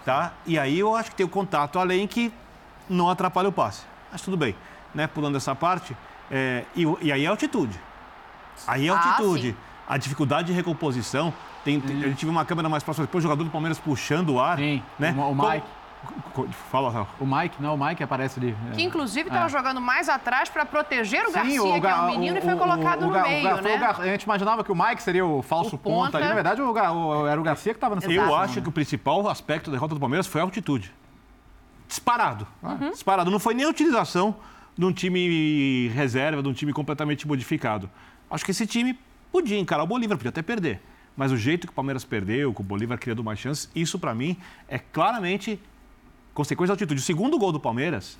tá? 0.04 0.32
E 0.46 0.58
aí 0.58 0.78
eu 0.78 0.94
acho 0.94 1.10
que 1.10 1.16
tem 1.16 1.26
o 1.26 1.28
contato 1.28 1.78
além 1.78 2.06
que 2.06 2.32
não 2.88 3.08
atrapalha 3.08 3.48
o 3.48 3.52
passe. 3.52 3.82
Mas 4.10 4.22
tudo 4.22 4.36
bem, 4.36 4.54
né? 4.94 5.06
Pulando 5.06 5.36
essa 5.36 5.54
parte. 5.54 5.96
é, 6.30 6.64
e, 6.76 6.84
e 7.02 7.10
aí 7.12 7.24
é 7.24 7.28
altitude. 7.28 7.78
Aí 8.66 8.88
é 8.88 8.90
Ah, 8.90 8.96
altitude. 8.96 9.50
sim. 9.52 9.56
A 9.88 9.96
dificuldade 9.96 10.48
de 10.48 10.52
recomposição. 10.52 11.32
Tem, 11.64 11.82
a 11.86 12.08
gente 12.08 12.24
viu 12.24 12.30
uma 12.30 12.44
câmera 12.44 12.68
mais 12.68 12.82
próxima, 12.82 13.06
depois 13.06 13.22
o 13.22 13.26
jogador 13.26 13.44
do 13.44 13.50
Palmeiras 13.50 13.78
puxando 13.78 14.30
o 14.34 14.40
ar. 14.40 14.58
Sim, 14.58 14.82
né? 14.98 15.14
o- 15.16 15.20
o 15.20 15.24
Como- 15.36 15.48
Mike. 15.50 15.60
Co- 15.66 15.68
Fala, 16.70 16.90
Raul. 16.90 17.06
O 17.18 17.26
Mike, 17.26 17.60
não, 17.60 17.74
o 17.74 17.78
Mike 17.84 18.02
aparece 18.02 18.38
ali. 18.38 18.54
é. 18.70 18.74
Que 18.76 18.82
inclusive 18.82 19.28
estava 19.28 19.48
jogando 19.48 19.80
mais 19.80 20.08
atrás 20.08 20.48
para 20.48 20.64
proteger 20.64 21.26
o 21.26 21.32
Garcia, 21.32 21.60
Sim, 21.60 21.80
que 21.80 21.86
é 21.86 21.94
um 21.96 22.06
menino, 22.06 22.38
e 22.38 22.40
foi 22.40 22.54
o- 22.54 22.58
colocado 22.58 23.02
o 23.02 23.06
no 23.10 23.18
o 23.18 23.22
meio, 23.22 23.42
né? 23.62 23.74
o 23.76 23.78
Gar- 23.80 24.00
A 24.00 24.04
gente 24.06 24.22
imaginava 24.22 24.62
que 24.62 24.70
o 24.70 24.76
Mike 24.76 25.02
seria 25.02 25.26
o 25.26 25.42
falso 25.42 25.74
O 25.74 25.78
ponta, 25.78 26.04
ponta. 26.12 26.18
ali. 26.18 26.28
Na 26.28 26.34
verdade, 26.34 26.62
o 26.62 26.70
o- 26.72 27.26
era 27.26 27.40
o 27.40 27.42
Garcia 27.42 27.72
que 27.72 27.76
estava 27.78 27.96
nessa 27.96 28.10
Eu 28.12 28.34
acho 28.36 28.56
né? 28.56 28.62
que 28.62 28.68
o 28.68 28.72
principal 28.72 29.28
aspecto 29.28 29.70
da 29.70 29.76
derrota 29.76 29.94
do 29.94 30.00
Palmeiras 30.00 30.26
foi 30.28 30.40
a 30.40 30.44
altitude. 30.44 30.92
Disparado. 31.88 32.46
Uhum. 32.62 32.90
Disparado. 32.90 33.30
Não 33.30 33.38
foi 33.40 33.54
nem 33.54 33.64
a 33.66 33.68
utilização 33.68 34.36
de 34.76 34.84
um 34.84 34.92
time 34.92 35.88
reserva, 35.88 36.42
de 36.42 36.48
um 36.48 36.52
time 36.52 36.72
completamente 36.72 37.26
modificado. 37.26 37.90
Acho 38.30 38.44
que 38.44 38.50
esse 38.52 38.66
time 38.66 38.98
podia 39.32 39.58
encarar 39.58 39.82
o 39.82 39.86
Bolívar, 39.86 40.16
podia 40.16 40.28
até 40.30 40.42
perder. 40.42 40.80
Mas 41.16 41.32
o 41.32 41.36
jeito 41.36 41.66
que 41.66 41.72
o 41.72 41.74
Palmeiras 41.74 42.04
perdeu, 42.04 42.54
que 42.54 42.60
o 42.60 42.64
Bolívar 42.64 42.98
criando 42.98 43.24
mais 43.24 43.38
chances, 43.40 43.68
isso 43.74 43.98
para 43.98 44.14
mim 44.14 44.36
é 44.68 44.78
claramente 44.78 45.60
consequência 46.38 46.68
da 46.68 46.74
altitude. 46.74 47.00
O 47.00 47.04
segundo 47.04 47.36
gol 47.36 47.50
do 47.50 47.58
Palmeiras, 47.58 48.16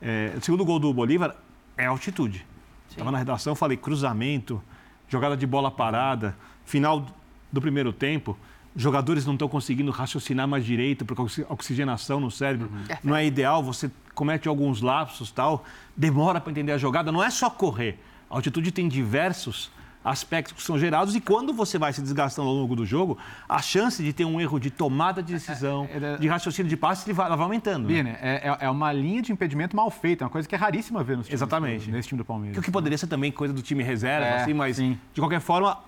é, 0.00 0.32
o 0.36 0.40
segundo 0.42 0.64
gol 0.64 0.78
do 0.78 0.92
Bolívar 0.92 1.36
é 1.76 1.84
altitude. 1.84 2.44
Estava 2.88 3.10
na 3.12 3.18
redação, 3.18 3.54
falei 3.54 3.76
cruzamento, 3.76 4.62
jogada 5.06 5.36
de 5.36 5.46
bola 5.46 5.70
parada, 5.70 6.34
final 6.64 7.04
do 7.52 7.60
primeiro 7.60 7.92
tempo. 7.92 8.36
Jogadores 8.74 9.26
não 9.26 9.34
estão 9.34 9.48
conseguindo 9.48 9.90
raciocinar 9.90 10.48
mais 10.48 10.64
direito, 10.64 11.04
porque 11.04 11.20
a 11.20 11.24
oxi- 11.24 11.46
a 11.48 11.52
oxigenação 11.52 12.18
no 12.20 12.30
cérebro 12.30 12.70
não 13.04 13.14
é 13.14 13.26
ideal, 13.26 13.62
você 13.62 13.90
comete 14.14 14.48
alguns 14.48 14.80
lapsos 14.80 15.30
tal, 15.30 15.62
demora 15.96 16.40
para 16.40 16.50
entender 16.50 16.72
a 16.72 16.78
jogada. 16.78 17.12
Não 17.12 17.22
é 17.22 17.30
só 17.30 17.50
correr. 17.50 17.98
A 18.30 18.36
altitude 18.36 18.72
tem 18.72 18.88
diversos 18.88 19.70
aspectos 20.04 20.52
que 20.54 20.62
são 20.62 20.78
gerados 20.78 21.14
e 21.14 21.20
quando 21.20 21.52
você 21.52 21.76
vai 21.78 21.92
se 21.92 22.00
desgastando 22.00 22.48
ao 22.48 22.54
longo 22.54 22.74
do 22.76 22.86
jogo, 22.86 23.18
a 23.48 23.60
chance 23.60 24.02
de 24.02 24.12
ter 24.12 24.24
um 24.24 24.40
erro 24.40 24.58
de 24.58 24.70
tomada 24.70 25.22
de 25.22 25.32
decisão, 25.34 25.88
É, 25.92 26.14
é, 26.14 26.16
de 26.16 26.28
raciocínio 26.28 26.68
de 26.70 26.76
passe, 26.76 27.04
ele 27.06 27.14
vai, 27.14 27.26
ela 27.26 27.36
vai 27.36 27.44
aumentando. 27.44 27.82
né? 27.82 27.94
Birner, 27.94 28.18
é, 28.22 28.48
é- 28.48 28.66
é 28.66 28.70
uma 28.70 28.92
linha 28.92 29.20
de 29.20 29.32
impedimento 29.32 29.74
mal 29.76 29.90
feita, 29.90 30.22
é 30.22 30.26
uma 30.26 30.30
coisa 30.30 30.48
que 30.48 30.54
é 30.54 30.58
raríssima 30.58 31.02
ver 31.02 31.16
nos 31.16 31.26
times, 31.26 31.38
Exatamente. 31.40 31.90
nesse 31.90 32.08
time 32.08 32.18
do 32.18 32.24
Palmeiras. 32.24 32.54
Que 32.54 32.60
o 32.60 32.62
que 32.62 32.70
poderia 32.70 32.96
ser 32.96 33.06
também 33.08 33.30
coisa 33.32 33.52
do 33.52 33.60
time 33.60 33.82
reserva, 33.82 34.26
É, 34.26 34.42
assim, 34.42 34.54
mas 34.54 34.76
sim. 34.76 34.98
de 35.12 35.20
qualquer 35.20 35.40
forma, 35.40 35.78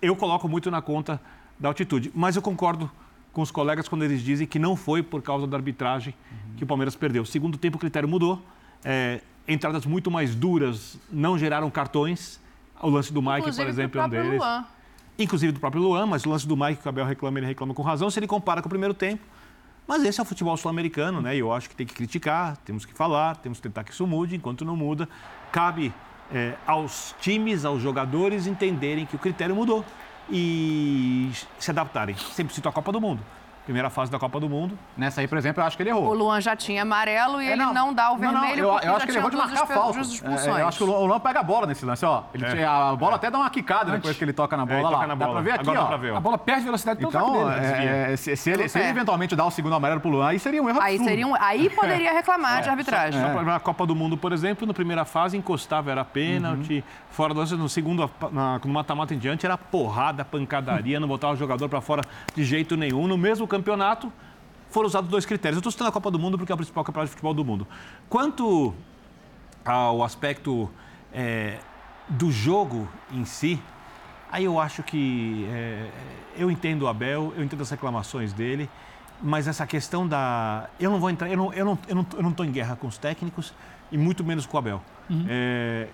eu 0.00 0.16
coloco 0.16 0.48
muito 0.48 0.70
na 0.70 0.80
conta 0.82 1.20
da 1.60 1.68
altitude. 1.68 2.10
Mas 2.14 2.34
eu 2.36 2.42
concordo 2.42 2.90
com 3.32 3.40
os 3.42 3.50
colegas 3.50 3.86
quando 3.88 4.02
eles 4.02 4.20
dizem 4.22 4.46
que 4.46 4.58
não 4.58 4.74
foi 4.76 5.02
por 5.02 5.22
causa 5.22 5.46
da 5.46 5.56
arbitragem 5.56 6.14
Uhum. 6.30 6.56
que 6.56 6.64
o 6.64 6.66
Palmeiras 6.66 6.96
perdeu. 6.96 7.24
Segundo 7.24 7.56
tempo, 7.56 7.76
o 7.76 7.80
critério 7.80 8.08
mudou. 8.08 8.42
É, 8.84 9.20
entradas 9.46 9.86
muito 9.86 10.10
mais 10.10 10.34
duras 10.34 10.98
não 11.10 11.38
geraram 11.38 11.70
cartões. 11.70 12.40
O 12.82 12.90
lance 12.90 13.12
do 13.12 13.22
Mike, 13.22 13.38
Inclusive 13.38 13.64
por 13.64 13.70
exemplo, 13.70 14.00
é 14.00 14.04
um 14.04 14.08
deles. 14.08 14.38
Luan. 14.40 14.66
Inclusive 15.18 15.52
do 15.52 15.60
próprio 15.60 15.82
Luan, 15.82 16.06
mas 16.06 16.26
o 16.26 16.30
lance 16.30 16.46
do 16.46 16.56
Mike 16.56 16.82
que 16.82 16.86
o 16.86 16.88
Abel 16.88 17.06
reclama, 17.06 17.38
ele 17.38 17.46
reclama 17.46 17.72
com 17.72 17.82
razão, 17.82 18.10
se 18.10 18.18
ele 18.18 18.26
compara 18.26 18.60
com 18.60 18.66
o 18.66 18.70
primeiro 18.70 18.92
tempo. 18.92 19.22
Mas 19.86 20.04
esse 20.04 20.20
é 20.20 20.22
o 20.22 20.26
futebol 20.26 20.56
sul-americano, 20.56 21.20
né? 21.20 21.36
E 21.36 21.38
eu 21.38 21.52
acho 21.52 21.68
que 21.68 21.76
tem 21.76 21.86
que 21.86 21.94
criticar, 21.94 22.56
temos 22.58 22.84
que 22.84 22.94
falar, 22.94 23.36
temos 23.36 23.58
que 23.58 23.62
tentar 23.64 23.84
que 23.84 23.92
isso 23.92 24.06
mude. 24.06 24.36
Enquanto 24.36 24.64
não 24.64 24.76
muda, 24.76 25.08
cabe 25.50 25.92
é, 26.32 26.54
aos 26.66 27.14
times, 27.20 27.64
aos 27.64 27.82
jogadores 27.82 28.46
entenderem 28.46 29.06
que 29.06 29.16
o 29.16 29.18
critério 29.18 29.54
mudou 29.54 29.84
e 30.30 31.30
se 31.58 31.70
adaptarem. 31.70 32.16
Sempre 32.16 32.54
cito 32.54 32.68
a 32.68 32.72
Copa 32.72 32.90
do 32.90 33.00
Mundo. 33.00 33.22
Primeira 33.64 33.88
fase 33.90 34.10
da 34.10 34.18
Copa 34.18 34.40
do 34.40 34.48
Mundo. 34.48 34.76
Nessa 34.96 35.20
aí, 35.20 35.28
por 35.28 35.38
exemplo, 35.38 35.62
eu 35.62 35.66
acho 35.66 35.76
que 35.76 35.82
ele 35.84 35.90
errou. 35.90 36.08
O 36.08 36.14
Luan 36.14 36.40
já 36.40 36.56
tinha 36.56 36.82
amarelo 36.82 37.40
e 37.40 37.46
É, 37.46 37.52
ele 37.52 37.64
não, 37.64 37.94
dá 37.94 38.10
o 38.10 38.16
vermelho 38.16 38.64
eu, 38.64 38.70
porque 38.70 38.86
eu 38.86 38.90
já 38.90 38.96
acho 38.96 39.06
que 39.06 39.12
ele 39.12 39.18
errou 39.18 39.30
de 39.30 39.36
marcar 39.36 39.66
falta. 39.66 39.98
É, 39.98 40.00
expulsões. 40.02 40.58
eu 40.58 40.66
acho 40.68 40.78
que 40.78 40.84
o 40.84 41.06
Luan 41.06 41.20
pega 41.20 41.40
a 41.40 41.42
bola 41.44 41.66
nesse 41.66 41.84
lance, 41.84 42.04
ó. 42.04 42.24
Ele, 42.34 42.44
É. 42.44 42.64
A 42.64 42.96
bola 42.96 43.14
até 43.16 43.30
dá 43.30 43.38
uma 43.38 43.48
quicada 43.50 43.92
depois 43.92 44.16
que 44.16 44.24
ele 44.24 44.32
toca 44.32 44.56
na 44.56 44.66
bola 44.66 44.80
É, 44.80 44.82
lá. 44.82 44.90
toca 44.90 45.06
na 45.06 45.14
Dá 45.14 45.26
bola. 45.26 45.32
pra 45.34 45.42
ver 45.42 45.50
aqui, 45.52 45.60
Agora 45.62 45.78
ó. 45.78 45.82
dá 45.82 45.88
pra 45.88 45.96
ver, 45.96 46.10
ó. 46.12 46.16
A 46.16 46.20
bola 46.20 46.38
perde 46.38 46.64
velocidade 46.64 46.98
pelo 46.98 47.10
Então, 47.10 47.48
dele. 47.50 47.66
é, 47.66 48.12
é, 48.12 48.16
se, 48.16 48.34
se 48.36 48.50
ele, 48.50 48.68
se 48.68 48.78
ele 48.78 48.86
É. 48.88 48.90
eventualmente 48.90 49.36
dar 49.36 49.44
o 49.46 49.50
segundo 49.52 49.76
amarelo 49.76 50.00
pro 50.00 50.10
Luan, 50.10 50.26
aí 50.28 50.38
seria 50.40 50.60
um 50.60 50.68
erro 50.68 50.80
Aí, 50.80 50.94
absurdo. 50.96 51.08
seria 51.08 51.26
um- 51.28 51.34
aí 51.40 51.70
poderia 51.70 52.12
reclamar 52.12 52.62
de 52.62 52.68
arbitragem. 52.68 53.20
Só 53.20 53.42
na 53.42 53.60
Copa 53.60 53.86
do 53.86 53.94
Mundo, 53.94 54.16
por 54.16 54.32
exemplo, 54.32 54.66
na 54.66 54.74
primeira 54.74 55.04
fase 55.04 55.36
encostava, 55.36 55.88
era 55.90 56.04
pênalti. 56.04 56.84
Fora 57.10 57.32
do 57.32 57.40
lance, 57.40 57.54
no 57.54 57.68
segundo, 57.68 58.10
na- 58.32 58.58
no 58.64 58.72
mata-mata 58.72 59.14
em 59.14 59.18
diante, 59.18 59.46
era 59.46 59.56
porrada, 59.56 60.24
pancadaria, 60.24 60.98
não 61.00 61.06
botava 61.06 61.34
o 61.34 61.36
jogador 61.36 61.68
para 61.68 61.80
fora 61.80 62.02
de 62.34 62.42
jeito 62.44 62.76
nenhum. 62.76 63.06
No 63.06 63.16
mesmo 63.16 63.46
campeonato, 63.52 64.12
foram 64.70 64.86
usados 64.86 65.10
dois 65.10 65.26
critérios. 65.26 65.56
Eu 65.56 65.60
estou 65.60 65.70
citando 65.70 65.90
a 65.90 65.92
Copa 65.92 66.10
do 66.10 66.18
Mundo 66.18 66.38
porque 66.38 66.50
é 66.50 66.54
o 66.54 66.58
principal 66.58 66.82
campeonato 66.82 67.08
de 67.08 67.12
futebol 67.12 67.34
do 67.34 67.44
mundo. 67.44 67.66
Quanto 68.08 68.74
ao 69.64 70.02
aspecto 70.02 70.68
é, 71.12 71.58
do 72.08 72.32
jogo 72.32 72.88
em 73.12 73.24
si, 73.24 73.60
aí 74.30 74.44
eu 74.44 74.58
acho 74.58 74.82
que 74.82 75.46
é, 75.50 75.90
eu 76.36 76.50
entendo 76.50 76.82
o 76.82 76.88
Abel, 76.88 77.32
eu 77.36 77.44
entendo 77.44 77.60
as 77.60 77.70
reclamações 77.70 78.32
dele, 78.32 78.68
mas 79.22 79.46
essa 79.46 79.66
questão 79.66 80.08
da. 80.08 80.68
Eu 80.80 80.90
não 80.90 80.98
vou 80.98 81.10
entrar, 81.10 81.30
eu 81.30 81.36
não 81.36 81.50
estou 81.50 81.58
eu 81.58 81.64
não, 81.64 81.78
eu 81.88 81.94
não, 81.94 82.06
eu 82.16 82.22
não 82.22 82.32
tô 82.32 82.42
em 82.42 82.50
guerra 82.50 82.74
com 82.74 82.86
os 82.88 82.98
técnicos 82.98 83.54
e 83.92 83.98
muito 83.98 84.24
menos 84.24 84.46
com 84.46 84.56
o 84.56 84.58
Abel. 84.58 84.82
É, 85.28 85.88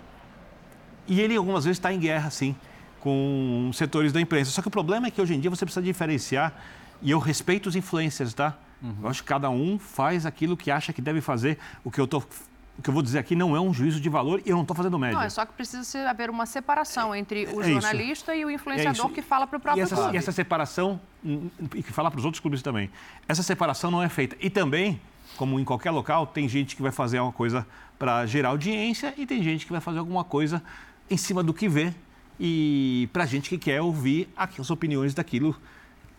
e 1.09 1.21
ele 1.21 1.35
algumas 1.37 1.65
vezes 1.65 1.79
está 1.79 1.93
em 1.93 1.99
guerra, 1.99 2.31
sim, 2.31 2.55
com 3.01 3.71
setores 3.75 4.13
da 4.13 4.21
imprensa. 4.21 4.51
Só 4.51 4.63
que 4.63 4.69
o 4.69 4.71
problema 4.71 5.09
é 5.09 5.11
que 5.11 5.21
hoje 5.21 5.35
em 5.35 5.41
dia 5.41 5.51
você 5.51 5.65
precisa 5.65 5.85
diferenciar, 5.85 6.53
e 7.03 7.11
eu 7.11 7.19
respeito 7.19 7.69
os 7.69 7.77
influencers, 7.77 8.35
tá? 8.35 8.57
Eu 9.03 9.09
acho 9.09 9.23
que 9.23 9.29
cada 9.29 9.51
um 9.51 9.77
faz 9.79 10.25
aquilo 10.25 10.57
que 10.57 10.71
acha 10.71 10.93
que 10.93 11.03
deve 11.03 11.21
fazer. 11.21 11.59
O 11.83 11.91
que 11.91 12.01
eu, 12.01 12.07
tô, 12.07 12.19
o 12.19 12.83
que 12.83 12.89
eu 12.89 12.95
vou 12.95 13.03
dizer 13.03 13.19
aqui 13.19 13.35
não 13.35 13.57
é 13.57 13.61
um 13.61 13.75
juízo 13.75 14.01
de 14.01 14.09
valor 14.09 14.41
e 14.47 14.51
eu 14.51 14.55
não 14.55 14.63
estou 14.63 14.77
fazendo 14.77 14.97
média. 14.97 15.17
Não, 15.17 15.23
é 15.25 15.29
só 15.29 15.45
que 15.45 15.53
precisa 15.53 16.09
haver 16.09 16.31
uma 16.31 16.47
separação 16.47 17.13
entre 17.13 17.47
o 17.47 17.61
É 17.61 17.71
isso. 17.71 17.81
jornalista 17.81 18.35
e 18.37 18.45
o 18.45 18.51
É 18.51 18.53
influenciador 18.55 19.07
isso. 19.07 19.15
que 19.15 19.21
fala 19.21 19.49
para 19.49 19.57
o 19.57 19.59
E 19.59 19.63
próprio 19.63 19.83
essa, 19.83 19.97
clube. 19.97 20.15
e 20.15 20.17
essa 20.17 20.31
separação, 20.31 21.01
e 21.25 21.83
que 21.83 21.93
fala 21.93 22.09
para 22.09 22.19
os 22.19 22.25
outros 22.25 22.41
clubes 22.41 22.63
também, 22.63 22.89
essa 23.27 23.43
separação 23.43 23.91
não 23.91 24.01
é 24.01 24.09
feita. 24.09 24.37
E 24.41 24.49
também, 24.49 25.01
como 25.37 25.59
em 25.59 25.65
qualquer 25.65 25.91
local, 25.91 26.25
tem 26.25 26.49
gente 26.49 26.77
que 26.77 26.83
vai 26.83 26.93
fazer 26.93 27.19
uma 27.19 27.33
coisa 27.33 27.67
para 27.99 28.25
gerar 28.27 28.51
audiência 28.51 29.13
e 29.17 29.27
tem 29.27 29.43
gente 29.43 29.67
que 29.67 29.73
vai 29.73 29.81
fazer 29.81 29.99
alguma 29.99 30.23
coisa 30.23 30.63
em 31.11 31.17
cima 31.17 31.43
do 31.43 31.53
que 31.53 31.69
vê 31.69 31.93
e 32.39 33.09
para 33.13 33.27
gente 33.27 33.49
que 33.51 33.59
quer 33.59 33.81
ouvir 33.83 34.29
as 34.37 34.71
opiniões 34.71 35.15
daquilo 35.15 35.57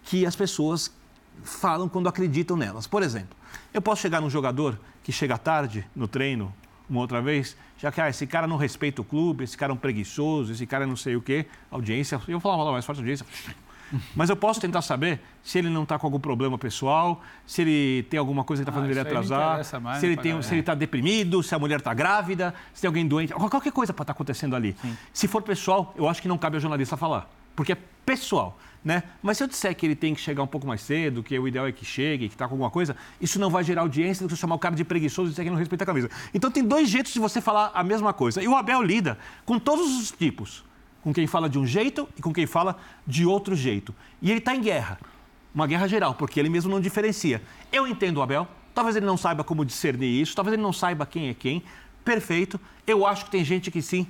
que 0.03 0.25
as 0.25 0.35
pessoas 0.35 0.91
falam 1.43 1.87
quando 1.87 2.07
acreditam 2.09 2.57
nelas. 2.57 2.87
Por 2.87 3.03
exemplo, 3.03 3.35
eu 3.73 3.81
posso 3.81 4.01
chegar 4.01 4.21
num 4.21 4.29
jogador 4.29 4.79
que 5.03 5.11
chega 5.11 5.37
tarde 5.37 5.85
no 5.95 6.07
treino, 6.07 6.53
uma 6.89 6.99
outra 7.01 7.21
vez, 7.21 7.55
já 7.77 7.91
que 7.91 8.01
ah, 8.01 8.09
esse 8.09 8.25
cara 8.27 8.47
não 8.47 8.57
respeita 8.57 9.01
o 9.01 9.05
clube, 9.05 9.43
esse 9.43 9.57
cara 9.57 9.71
é 9.71 9.75
um 9.75 9.77
preguiçoso, 9.77 10.51
esse 10.51 10.65
cara 10.65 10.83
é 10.83 10.87
não 10.87 10.95
sei 10.95 11.15
o 11.15 11.21
quê, 11.21 11.45
audiência, 11.71 12.15
eu 12.27 12.39
vou 12.39 12.51
falar 12.51 12.71
mais 12.71 12.83
forte, 12.85 12.99
audiência. 12.99 13.25
Mas 14.15 14.29
eu 14.29 14.35
posso 14.35 14.61
tentar 14.61 14.83
saber 14.83 15.19
se 15.43 15.57
ele 15.57 15.69
não 15.69 15.81
está 15.81 15.97
com 15.97 16.05
algum 16.05 16.19
problema 16.19 16.59
pessoal, 16.59 17.23
se 17.45 17.61
ele 17.63 18.03
tem 18.03 18.19
alguma 18.19 18.43
coisa 18.43 18.63
que 18.63 18.69
está 18.69 18.71
Ah, 18.71 18.81
fazendo 18.81 18.91
ele 18.91 18.99
aí 18.99 19.03
me 19.03 19.09
atrasar, 19.09 19.81
mais, 19.81 19.99
se 19.99 20.05
ele 20.05 20.15
tem, 20.17 20.39
se 20.43 20.53
ele 20.53 20.59
está 20.59 20.75
deprimido, 20.75 21.41
se 21.41 21.55
a 21.55 21.59
mulher 21.59 21.79
está 21.79 21.91
grávida, 21.93 22.53
se 22.71 22.81
tem 22.81 22.87
alguém 22.87 23.07
doente, 23.07 23.33
qualquer 23.33 23.71
coisa 23.71 23.91
pode 23.91 24.03
estar 24.03 24.13
acontecendo 24.13 24.55
ali. 24.55 24.75
Se 25.11 25.27
for 25.27 25.41
pessoal, 25.41 25.91
eu 25.97 26.07
acho 26.07 26.21
que 26.21 26.27
não 26.27 26.37
cabe 26.37 26.57
ao 26.57 26.59
jornalista 26.61 26.95
falar. 26.97 27.27
Porque 27.59 27.73
é 27.73 27.77
pessoal. 28.05 28.57
Né? 28.81 29.03
Mas 29.21 29.35
se 29.35 29.43
eu 29.43 29.47
disser 29.49 29.75
que 29.75 29.85
ele 29.85 29.95
tem 29.97 30.15
que 30.15 30.21
chegar 30.21 30.41
um 30.41 30.47
pouco 30.47 30.65
mais 30.65 30.79
cedo, 30.79 31.21
que 31.21 31.37
o 31.37 31.45
ideal 31.45 31.67
é 31.67 31.73
que 31.73 31.83
chegue, 31.83 32.29
que 32.29 32.35
está 32.35 32.47
com 32.47 32.53
alguma 32.53 32.69
coisa, 32.69 32.95
isso 33.19 33.37
não 33.37 33.49
vai 33.49 33.65
gerar 33.65 33.81
audiência 33.81 34.23
do 34.23 34.29
que 34.29 34.33
eu 34.33 34.37
chamar 34.37 34.55
o 34.55 34.59
cara 34.59 34.73
de 34.73 34.85
preguiçoso 34.85 35.27
e 35.27 35.31
dizer 35.31 35.43
que 35.43 35.49
não 35.49 35.57
respeita 35.57 35.83
a 35.83 35.87
camisa. 35.87 36.09
Então 36.33 36.49
tem 36.49 36.63
dois 36.63 36.87
jeitos 36.87 37.11
de 37.11 37.19
você 37.19 37.41
falar 37.41 37.71
a 37.73 37.83
mesma 37.83 38.13
coisa. 38.13 38.41
E 38.41 38.47
o 38.47 38.55
Abel 38.55 38.81
lida 38.81 39.19
com 39.45 39.59
todos 39.59 39.99
os 39.99 40.09
tipos. 40.09 40.63
Com 41.03 41.13
quem 41.13 41.27
fala 41.27 41.49
de 41.49 41.59
um 41.59 41.67
jeito 41.67 42.07
e 42.17 42.21
com 42.21 42.31
quem 42.31 42.45
fala 42.45 42.77
de 43.05 43.25
outro 43.25 43.57
jeito. 43.57 43.93
E 44.21 44.31
ele 44.31 44.39
está 44.39 44.55
em 44.55 44.61
guerra. 44.61 44.97
Uma 45.53 45.67
guerra 45.67 45.85
geral, 45.85 46.15
porque 46.15 46.39
ele 46.39 46.49
mesmo 46.49 46.71
não 46.71 46.79
diferencia. 46.79 47.41
Eu 47.73 47.85
entendo 47.85 48.17
o 48.17 48.21
Abel, 48.21 48.47
talvez 48.73 48.95
ele 48.95 49.05
não 49.05 49.17
saiba 49.17 49.43
como 49.43 49.65
discernir 49.65 50.21
isso, 50.21 50.33
talvez 50.33 50.53
ele 50.53 50.63
não 50.63 50.71
saiba 50.71 51.05
quem 51.05 51.27
é 51.27 51.33
quem. 51.33 51.61
Perfeito. 52.05 52.57
Eu 52.87 53.05
acho 53.05 53.25
que 53.25 53.31
tem 53.31 53.43
gente 53.43 53.69
que 53.69 53.81
sim 53.81 54.07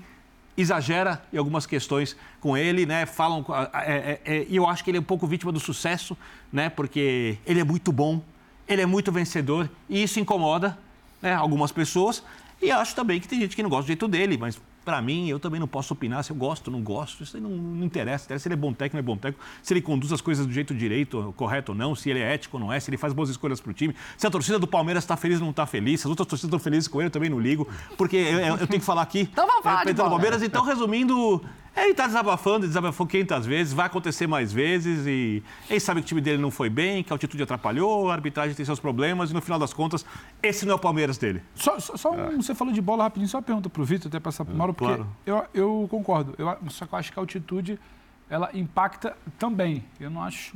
exagera 0.62 1.22
em 1.32 1.38
algumas 1.38 1.66
questões 1.66 2.16
com 2.40 2.58
ele, 2.58 2.86
né? 2.86 3.06
Falam. 3.06 3.46
É, 3.74 3.92
é, 3.94 4.22
é, 4.26 4.46
e 4.50 4.56
eu 4.56 4.68
acho 4.68 4.84
que 4.84 4.92
ele 4.92 4.98
é 4.98 5.02
um 5.02 5.04
pouco 5.04 5.26
vítima 5.28 5.52
do 5.52 5.60
sucesso, 5.60 6.18
né? 6.52 6.70
Porque 6.70 7.38
ele 7.46 7.60
é 7.60 7.64
muito 7.64 7.92
bom, 7.92 8.22
ele 8.68 8.82
é 8.82 8.86
muito 8.86 9.12
vencedor 9.12 9.70
e 9.90 10.04
isso 10.04 10.20
incomoda 10.20 10.78
né, 11.22 11.34
algumas 11.34 11.72
pessoas. 11.72 12.24
E 12.62 12.72
acho 12.72 12.94
também 12.94 13.20
que 13.20 13.28
tem 13.28 13.40
gente 13.40 13.56
que 13.56 13.64
não 13.64 13.70
gosta 13.70 13.84
do 13.84 13.88
jeito 13.88 14.08
dele, 14.08 14.38
mas 14.38 14.60
para 14.90 15.00
mim, 15.04 15.30
eu 15.30 15.40
também 15.40 15.60
não 15.60 15.68
posso 15.68 15.94
opinar 15.94 16.24
se 16.24 16.32
eu 16.32 16.36
gosto 16.36 16.70
ou 16.70 16.74
não 16.74 16.82
gosto. 16.82 17.22
Isso 17.22 17.38
aí 17.38 17.44
não, 17.44 17.52
não 17.52 17.86
interessa. 17.86 18.40
Se 18.40 18.48
ele 18.48 18.54
é 18.54 18.58
bom 18.58 18.74
técnico 18.74 18.96
não 18.96 19.00
é 19.00 19.04
bom 19.04 19.16
técnico, 19.16 19.46
se 19.62 19.72
ele 19.72 19.84
conduz 19.84 20.12
as 20.12 20.20
coisas 20.20 20.48
do 20.48 20.52
jeito 20.52 20.74
direito, 20.74 21.32
correto 21.38 21.74
ou 21.74 21.78
não, 21.78 21.94
se 21.94 22.10
ele 22.10 22.18
é 22.18 22.34
ético 22.34 22.58
ou 22.58 22.64
não 22.64 22.74
é, 22.74 22.80
se 22.80 22.90
ele 22.90 22.98
faz 22.98 23.14
boas 23.14 23.30
escolhas 23.30 23.62
para 23.62 23.70
o 23.70 23.74
time, 23.74 23.96
se 24.18 24.26
a 24.26 24.32
torcida 24.32 24.58
do 24.58 24.66
Palmeiras 24.66 25.04
está 25.04 25.16
feliz 25.16 25.38
ou 25.38 25.44
não 25.44 25.52
está 25.52 25.68
feliz, 25.68 26.02
se 26.02 26.08
as 26.08 26.10
outras 26.10 26.28
torcidas 26.28 26.48
estão 26.48 26.60
felizes 26.60 26.88
com 26.88 27.00
ele, 27.00 27.10
eu 27.10 27.12
também 27.12 27.30
não 27.30 27.40
ligo, 27.40 27.68
porque 27.96 28.18
eu, 28.18 28.40
eu 28.40 28.66
tenho 28.66 28.80
que 28.80 28.86
falar 28.86 29.04
aqui. 29.04 29.30
Então 29.32 29.46
vamos 29.46 29.62
falar 29.62 29.84
é, 29.84 29.94
de 29.94 29.94
Palmeiras. 29.94 30.42
Então, 30.42 30.64
resumindo, 30.64 31.40
ele 31.84 31.92
está 31.92 32.08
desabafando, 32.08 32.68
desabafou 32.68 33.06
500 33.06 33.46
vezes, 33.46 33.74
vai 33.74 33.86
acontecer 33.86 34.28
mais 34.28 34.52
vezes 34.52 35.06
e 35.06 35.44
ele 35.70 35.80
sabe 35.80 36.02
que 36.02 36.06
o 36.06 36.08
time 36.08 36.22
dele 36.22 36.38
não 36.38 36.52
foi 36.52 36.70
bem, 36.70 37.04
que 37.04 37.12
a 37.12 37.16
altitude 37.16 37.44
atrapalhou, 37.44 38.10
a 38.10 38.14
arbitragem 38.14 38.56
tem 38.56 38.66
seus 38.66 38.80
problemas 38.80 39.32
e 39.32 39.34
no 39.34 39.42
final 39.42 39.60
das 39.60 39.74
contas, 39.74 40.06
esse 40.42 40.66
não 40.66 40.74
é 40.74 40.76
o 40.76 40.80
Palmeiras 40.80 41.18
dele. 41.18 41.42
Só, 41.56 41.80
só, 41.80 41.98
só 41.98 42.12
um, 42.12 42.42
você 42.42 42.56
falou 42.56 42.74
de 42.74 42.82
bola 42.82 43.04
rapidinho, 43.04 43.30
só 43.30 43.38
uma 43.38 43.44
pergunta 43.44 43.70
para 43.70 43.82
o 43.82 43.86
Vitor, 43.86 44.08
até 44.08 44.20
passar 44.20 44.46
para 44.46 44.54
o 44.54 44.58
Mauro, 44.58 44.74
porque 44.74 44.96
claro. 44.96 45.10
eu, 45.26 45.46
eu 45.54 45.88
concordo, 45.90 46.34
eu, 46.38 46.58
só 46.70 46.86
que 46.86 46.94
eu 46.94 47.00
acho 47.00 47.12
que 47.12 47.20
a 47.20 47.22
altitude 47.22 47.80
ela 48.30 48.50
impacta 48.54 49.18
também. 49.38 49.84
Eu 50.00 50.10
não 50.10 50.24
acho 50.24 50.56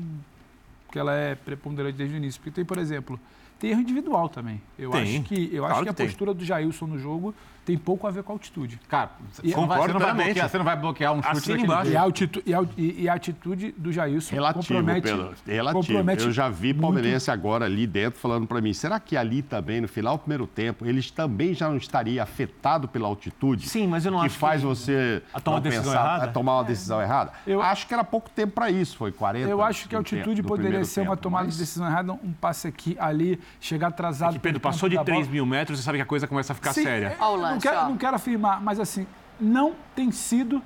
que 0.91 0.99
ela 0.99 1.13
é 1.13 1.35
preponderante 1.35 1.97
desde 1.97 2.15
o 2.15 2.17
início, 2.17 2.39
porque 2.39 2.51
tem, 2.51 2.63
por 2.63 2.77
exemplo, 2.77 3.19
tem 3.59 3.71
erro 3.71 3.81
individual 3.81 4.29
também. 4.29 4.61
Eu 4.77 4.91
tem. 4.91 5.01
acho 5.01 5.23
que, 5.23 5.49
eu 5.51 5.63
claro 5.63 5.73
acho 5.73 5.83
que, 5.85 5.93
que 5.93 6.01
a 6.01 6.05
postura 6.05 6.33
do 6.33 6.45
Jailson 6.45 6.85
no 6.85 6.99
jogo 6.99 7.33
tem 7.65 7.77
pouco 7.77 8.05
a 8.05 8.11
ver 8.11 8.23
com 8.23 8.31
a 8.31 8.35
altitude. 8.35 8.79
Cara, 8.87 9.11
e, 9.43 9.51
vai, 9.53 9.65
você, 9.65 9.93
não 9.93 9.99
vai 9.99 10.13
bloquear, 10.13 10.49
você 10.49 10.57
não 10.57 10.65
vai 10.65 10.75
bloquear 10.75 11.13
um 11.13 11.23
chute 11.23 11.51
assim 11.51 11.61
embaixo. 11.63 11.91
E 11.91 11.97
a, 11.97 12.01
altitude, 12.01 12.43
e, 12.45 12.53
a, 12.53 12.65
e 12.77 13.09
a 13.09 13.13
atitude 13.13 13.71
do 13.77 13.91
Jailson 13.91 14.35
Relativo, 14.35 14.63
compromete... 14.63 15.01
Pedro. 15.03 15.33
Relativo. 15.45 15.81
Compromete 15.81 16.23
Eu 16.23 16.31
já 16.31 16.49
vi 16.49 16.73
palmeirense 16.73 17.29
muito... 17.29 17.39
agora 17.39 17.65
ali 17.65 17.87
dentro 17.87 18.19
falando 18.19 18.45
para 18.45 18.59
mim, 18.61 18.73
será 18.73 18.99
que 18.99 19.15
ali 19.15 19.41
também, 19.41 19.81
no 19.81 19.87
final 19.87 20.17
do 20.17 20.21
primeiro 20.21 20.45
tempo, 20.45 20.85
eles 20.85 21.09
também 21.09 21.53
já 21.53 21.69
não 21.69 21.77
estariam 21.77 22.21
afetados 22.21 22.89
pela 22.89 23.07
altitude? 23.07 23.67
Sim, 23.67 23.87
mas 23.87 24.05
eu 24.05 24.11
não 24.11 24.19
que 24.19 24.25
acho 24.25 24.37
faz 24.37 24.61
que... 24.61 24.67
você 24.67 25.21
a 25.33 25.39
tomar, 25.39 25.61
pensar, 25.61 25.93
errada? 25.93 26.25
a 26.25 26.27
tomar 26.27 26.55
uma 26.57 26.63
decisão 26.63 26.99
é. 26.99 27.03
errada? 27.05 27.31
Eu 27.47 27.61
acho 27.61 27.87
que 27.87 27.93
era 27.93 28.03
pouco 28.03 28.29
tempo 28.29 28.53
para 28.53 28.69
isso, 28.69 28.97
foi 28.97 29.11
40 29.11 29.47
Eu 29.47 29.61
acho 29.61 29.87
que 29.87 29.95
a 29.95 29.99
altitude 29.99 30.41
tempo, 30.41 30.47
poderia 30.47 30.83
ser 30.83 31.01
tempo, 31.01 31.11
uma 31.11 31.17
tomada 31.17 31.45
mas... 31.45 31.53
de 31.53 31.59
decisão 31.59 31.87
errada, 31.87 32.13
um 32.13 32.33
passe 32.33 32.67
aqui, 32.67 32.97
ali, 32.99 33.39
chegar 33.59 33.87
atrasado... 33.87 34.31
É 34.31 34.33
que, 34.33 34.39
Pedro, 34.39 34.59
passou 34.59 34.89
de 34.89 35.01
3 35.01 35.27
mil 35.27 35.45
metros, 35.45 35.79
você 35.79 35.85
sabe 35.85 35.97
que 35.97 36.01
a 36.01 36.05
coisa 36.05 36.27
começa 36.27 36.51
a 36.51 36.55
ficar 36.55 36.73
Sim, 36.73 36.83
séria. 36.83 37.17
É, 37.19 37.23
não, 37.53 37.59
quero, 37.61 37.89
não 37.89 37.97
quero 37.97 38.15
afirmar, 38.15 38.61
mas 38.61 38.79
assim, 38.79 39.07
não 39.39 39.73
tem 39.95 40.11
sido 40.11 40.61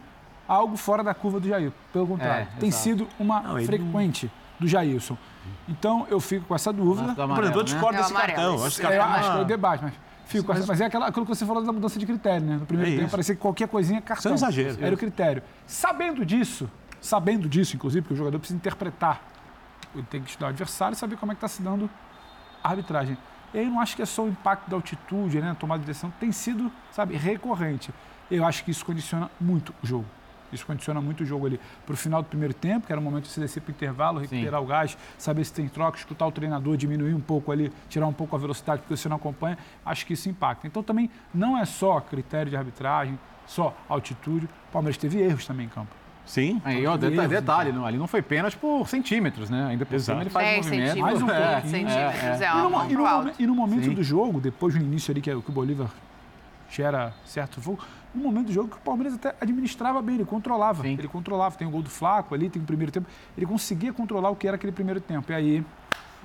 algo 0.47 0.77
fora 0.77 1.03
da 1.03 1.13
curva 1.13 1.39
do 1.39 1.47
Jair. 1.47 1.71
Pelo 1.93 2.07
contrário, 2.07 2.47
É, 2.55 2.59
tem 2.59 2.69
exato. 2.69 2.83
sido 2.83 3.07
uma 3.19 3.41
Não, 3.41 3.61
frequente 3.65 4.31
do 4.59 4.67
Jailson. 4.67 5.17
Então, 5.67 6.05
eu 6.09 6.19
fico 6.19 6.45
com 6.45 6.55
essa 6.55 6.71
dúvida. 6.73 7.07
Nossa, 7.13 7.21
do 7.27 7.27
Por 7.35 7.43
exemplo, 7.43 7.43
eu 7.43 7.53
amarelo, 7.53 7.57
né? 7.57 7.63
discordo 7.63 7.97
É 7.97 7.99
o 7.99 8.01
desse 8.03 8.13
amarelo. 8.13 8.35
cartão. 8.37 8.65
Acho 8.65 8.79
que 8.79 8.85
É, 8.85 8.97
cartão 8.97 9.13
acho 9.15 9.29
que 9.31 9.35
é 9.35 9.39
o 9.39 9.41
é- 9.41 9.45
debate, 9.45 9.83
mas 9.83 9.93
fico 10.25 10.45
com 10.45 10.53
essa- 10.53 10.65
mas 10.67 10.81
é 10.81 10.85
aquela, 10.85 11.07
aquilo 11.07 11.25
que 11.25 11.35
você 11.35 11.45
falou 11.45 11.63
da 11.63 11.71
mudança 11.71 11.99
de 11.99 12.05
critério, 12.05 12.45
né? 12.45 12.57
No 12.57 12.65
primeiro 12.65 12.91
É 12.91 12.93
tempo, 12.95 13.05
isso. 13.07 13.11
parecia 13.11 13.35
que 13.35 13.41
qualquer 13.41 13.67
coisinha 13.67 13.99
é 13.99 14.01
cartão. 14.01 14.33
Isso 14.35 14.43
é 14.45 14.47
um 14.47 14.49
exagero. 14.51 14.85
Era 14.85 14.95
o 14.95 14.97
critério. 14.97 15.43
Sabendo 15.65 16.25
disso, 16.25 16.69
sabendo 16.99 17.47
disso, 17.47 17.75
inclusive, 17.75 18.01
porque 18.01 18.13
o 18.13 18.17
jogador 18.17 18.39
precisa 18.39 18.57
interpretar, 18.57 19.21
ele 19.93 20.03
tem 20.09 20.21
que 20.21 20.29
estudar 20.29 20.47
o 20.47 20.49
adversário 20.49 20.93
e 20.95 20.97
saber 20.97 21.17
como 21.17 21.31
é 21.31 21.35
que 21.35 21.37
está 21.45 21.47
se 21.47 21.61
dando 21.61 21.89
a 22.63 22.69
arbitragem. 22.69 23.17
E 23.53 23.59
aí 23.59 23.65
eu 23.65 23.71
não 23.71 23.79
acho 23.79 23.95
que 23.95 24.01
é 24.01 24.05
só 24.05 24.23
o 24.23 24.29
impacto 24.29 24.69
da 24.69 24.75
altitude, 24.75 25.39
né, 25.39 25.47
na 25.47 25.55
tomada 25.55 25.79
de 25.79 25.87
decisão, 25.87 26.11
tem 26.19 26.31
sido, 26.31 26.71
sabe, 26.91 27.15
recorrente. 27.15 27.91
Eu 28.29 28.45
acho 28.45 28.63
que 28.63 28.71
isso 28.71 28.85
condiciona 28.85 29.31
muito 29.39 29.73
o 29.81 29.87
jogo. 29.87 30.05
Isso 30.51 30.65
condiciona 30.65 31.01
muito 31.01 31.23
o 31.23 31.25
jogo 31.25 31.45
ali 31.45 31.59
para 31.85 31.93
o 31.93 31.97
final 31.97 32.21
do 32.21 32.29
primeiro 32.29 32.53
tempo, 32.53 32.87
que 32.87 32.93
era 32.93 32.99
o 32.99 33.03
momento 33.03 33.23
de 33.23 33.29
se 33.29 33.39
descer 33.39 33.61
para 33.61 33.71
o 33.71 33.73
intervalo, 33.73 34.19
recuperar 34.19 34.61
o 34.61 34.65
gás, 34.65 34.97
saber 35.17 35.43
se 35.43 35.53
tem 35.53 35.67
troca, 35.67 35.97
escutar 35.97 36.25
o 36.25 36.31
treinador, 36.31 36.77
diminuir 36.77 37.13
um 37.13 37.19
pouco 37.19 37.51
ali, 37.51 37.71
tirar 37.89 38.07
um 38.07 38.13
pouco 38.13 38.35
a 38.35 38.39
velocidade, 38.39 38.81
porque 38.81 38.95
você 38.95 39.09
não 39.09 39.17
acompanha. 39.17 39.57
Acho 39.85 40.05
que 40.05 40.13
isso 40.13 40.29
impacta. 40.29 40.65
Então 40.65 40.81
também 40.81 41.09
não 41.33 41.57
é 41.57 41.65
só 41.65 41.99
critério 41.99 42.49
de 42.49 42.55
arbitragem, 42.55 43.19
só 43.45 43.75
altitude. 43.89 44.45
O 44.45 44.71
Palmeiras 44.71 44.97
teve 44.97 45.19
erros 45.19 45.45
também 45.45 45.65
em 45.65 45.69
campo. 45.69 45.91
Sim. 46.27 46.61
Aí, 46.63 46.85
ó, 46.85 46.95
detalhe, 46.97 47.27
detalhe 47.29 47.69
então. 47.69 47.81
não, 47.81 47.87
ali 47.87 47.97
não 47.97 48.05
foi 48.05 48.21
pênalti 48.21 48.57
por 48.57 48.87
centímetros, 48.87 49.49
né? 49.49 49.65
Ainda 49.69 49.85
por 49.85 49.99
cima 49.99 50.21
ele 50.21 50.29
faz 50.29 50.45
10 50.45 50.65
movimento. 50.65 50.87
centímetros, 50.89 51.21
Mais 51.21 51.21
um 51.23 51.29
É, 51.35 51.51
pouquinho. 51.53 51.71
centímetros, 51.71 52.41
é, 52.41 52.45
E 52.47 52.51
uma 52.51 52.61
no, 52.63 52.69
mão 52.69 52.89
e 52.89 52.93
no 52.93 53.31
e 53.39 53.47
no 53.47 53.55
momento 53.55 53.85
Sim. 53.85 53.93
do 53.93 54.03
jogo, 54.03 54.39
depois 54.41 54.73
do 54.75 54.79
início 54.81 55.11
ali, 55.11 55.21
que, 55.21 55.31
é 55.31 55.33
que 55.33 55.49
o 55.49 55.51
Bolívar 55.53 55.89
gera 56.69 57.13
certo 57.25 57.61
fogo, 57.61 57.79
no 58.13 58.21
momento 58.23 58.47
do 58.47 58.51
jogo 58.53 58.69
que 58.69 58.75
o 58.75 58.79
Palmeiras 58.81 59.13
até 59.13 59.33
administrava 59.39 60.01
bem, 60.01 60.15
ele 60.15 60.25
controlava. 60.25 60.83
Sim. 60.83 60.93
Ele 60.97 61.07
controlava. 61.07 61.55
Tem 61.55 61.67
o 61.67 61.71
gol 61.71 61.81
do 61.81 61.89
Flaco 61.89 62.35
ali, 62.35 62.49
tem 62.49 62.61
o 62.61 62.65
primeiro 62.65 62.91
tempo. 62.91 63.07
Ele 63.37 63.45
conseguia 63.45 63.93
controlar 63.93 64.29
o 64.29 64.35
que 64.35 64.47
era 64.47 64.55
aquele 64.55 64.73
primeiro 64.73 64.99
tempo. 64.99 65.31
E 65.31 65.35
aí, 65.35 65.65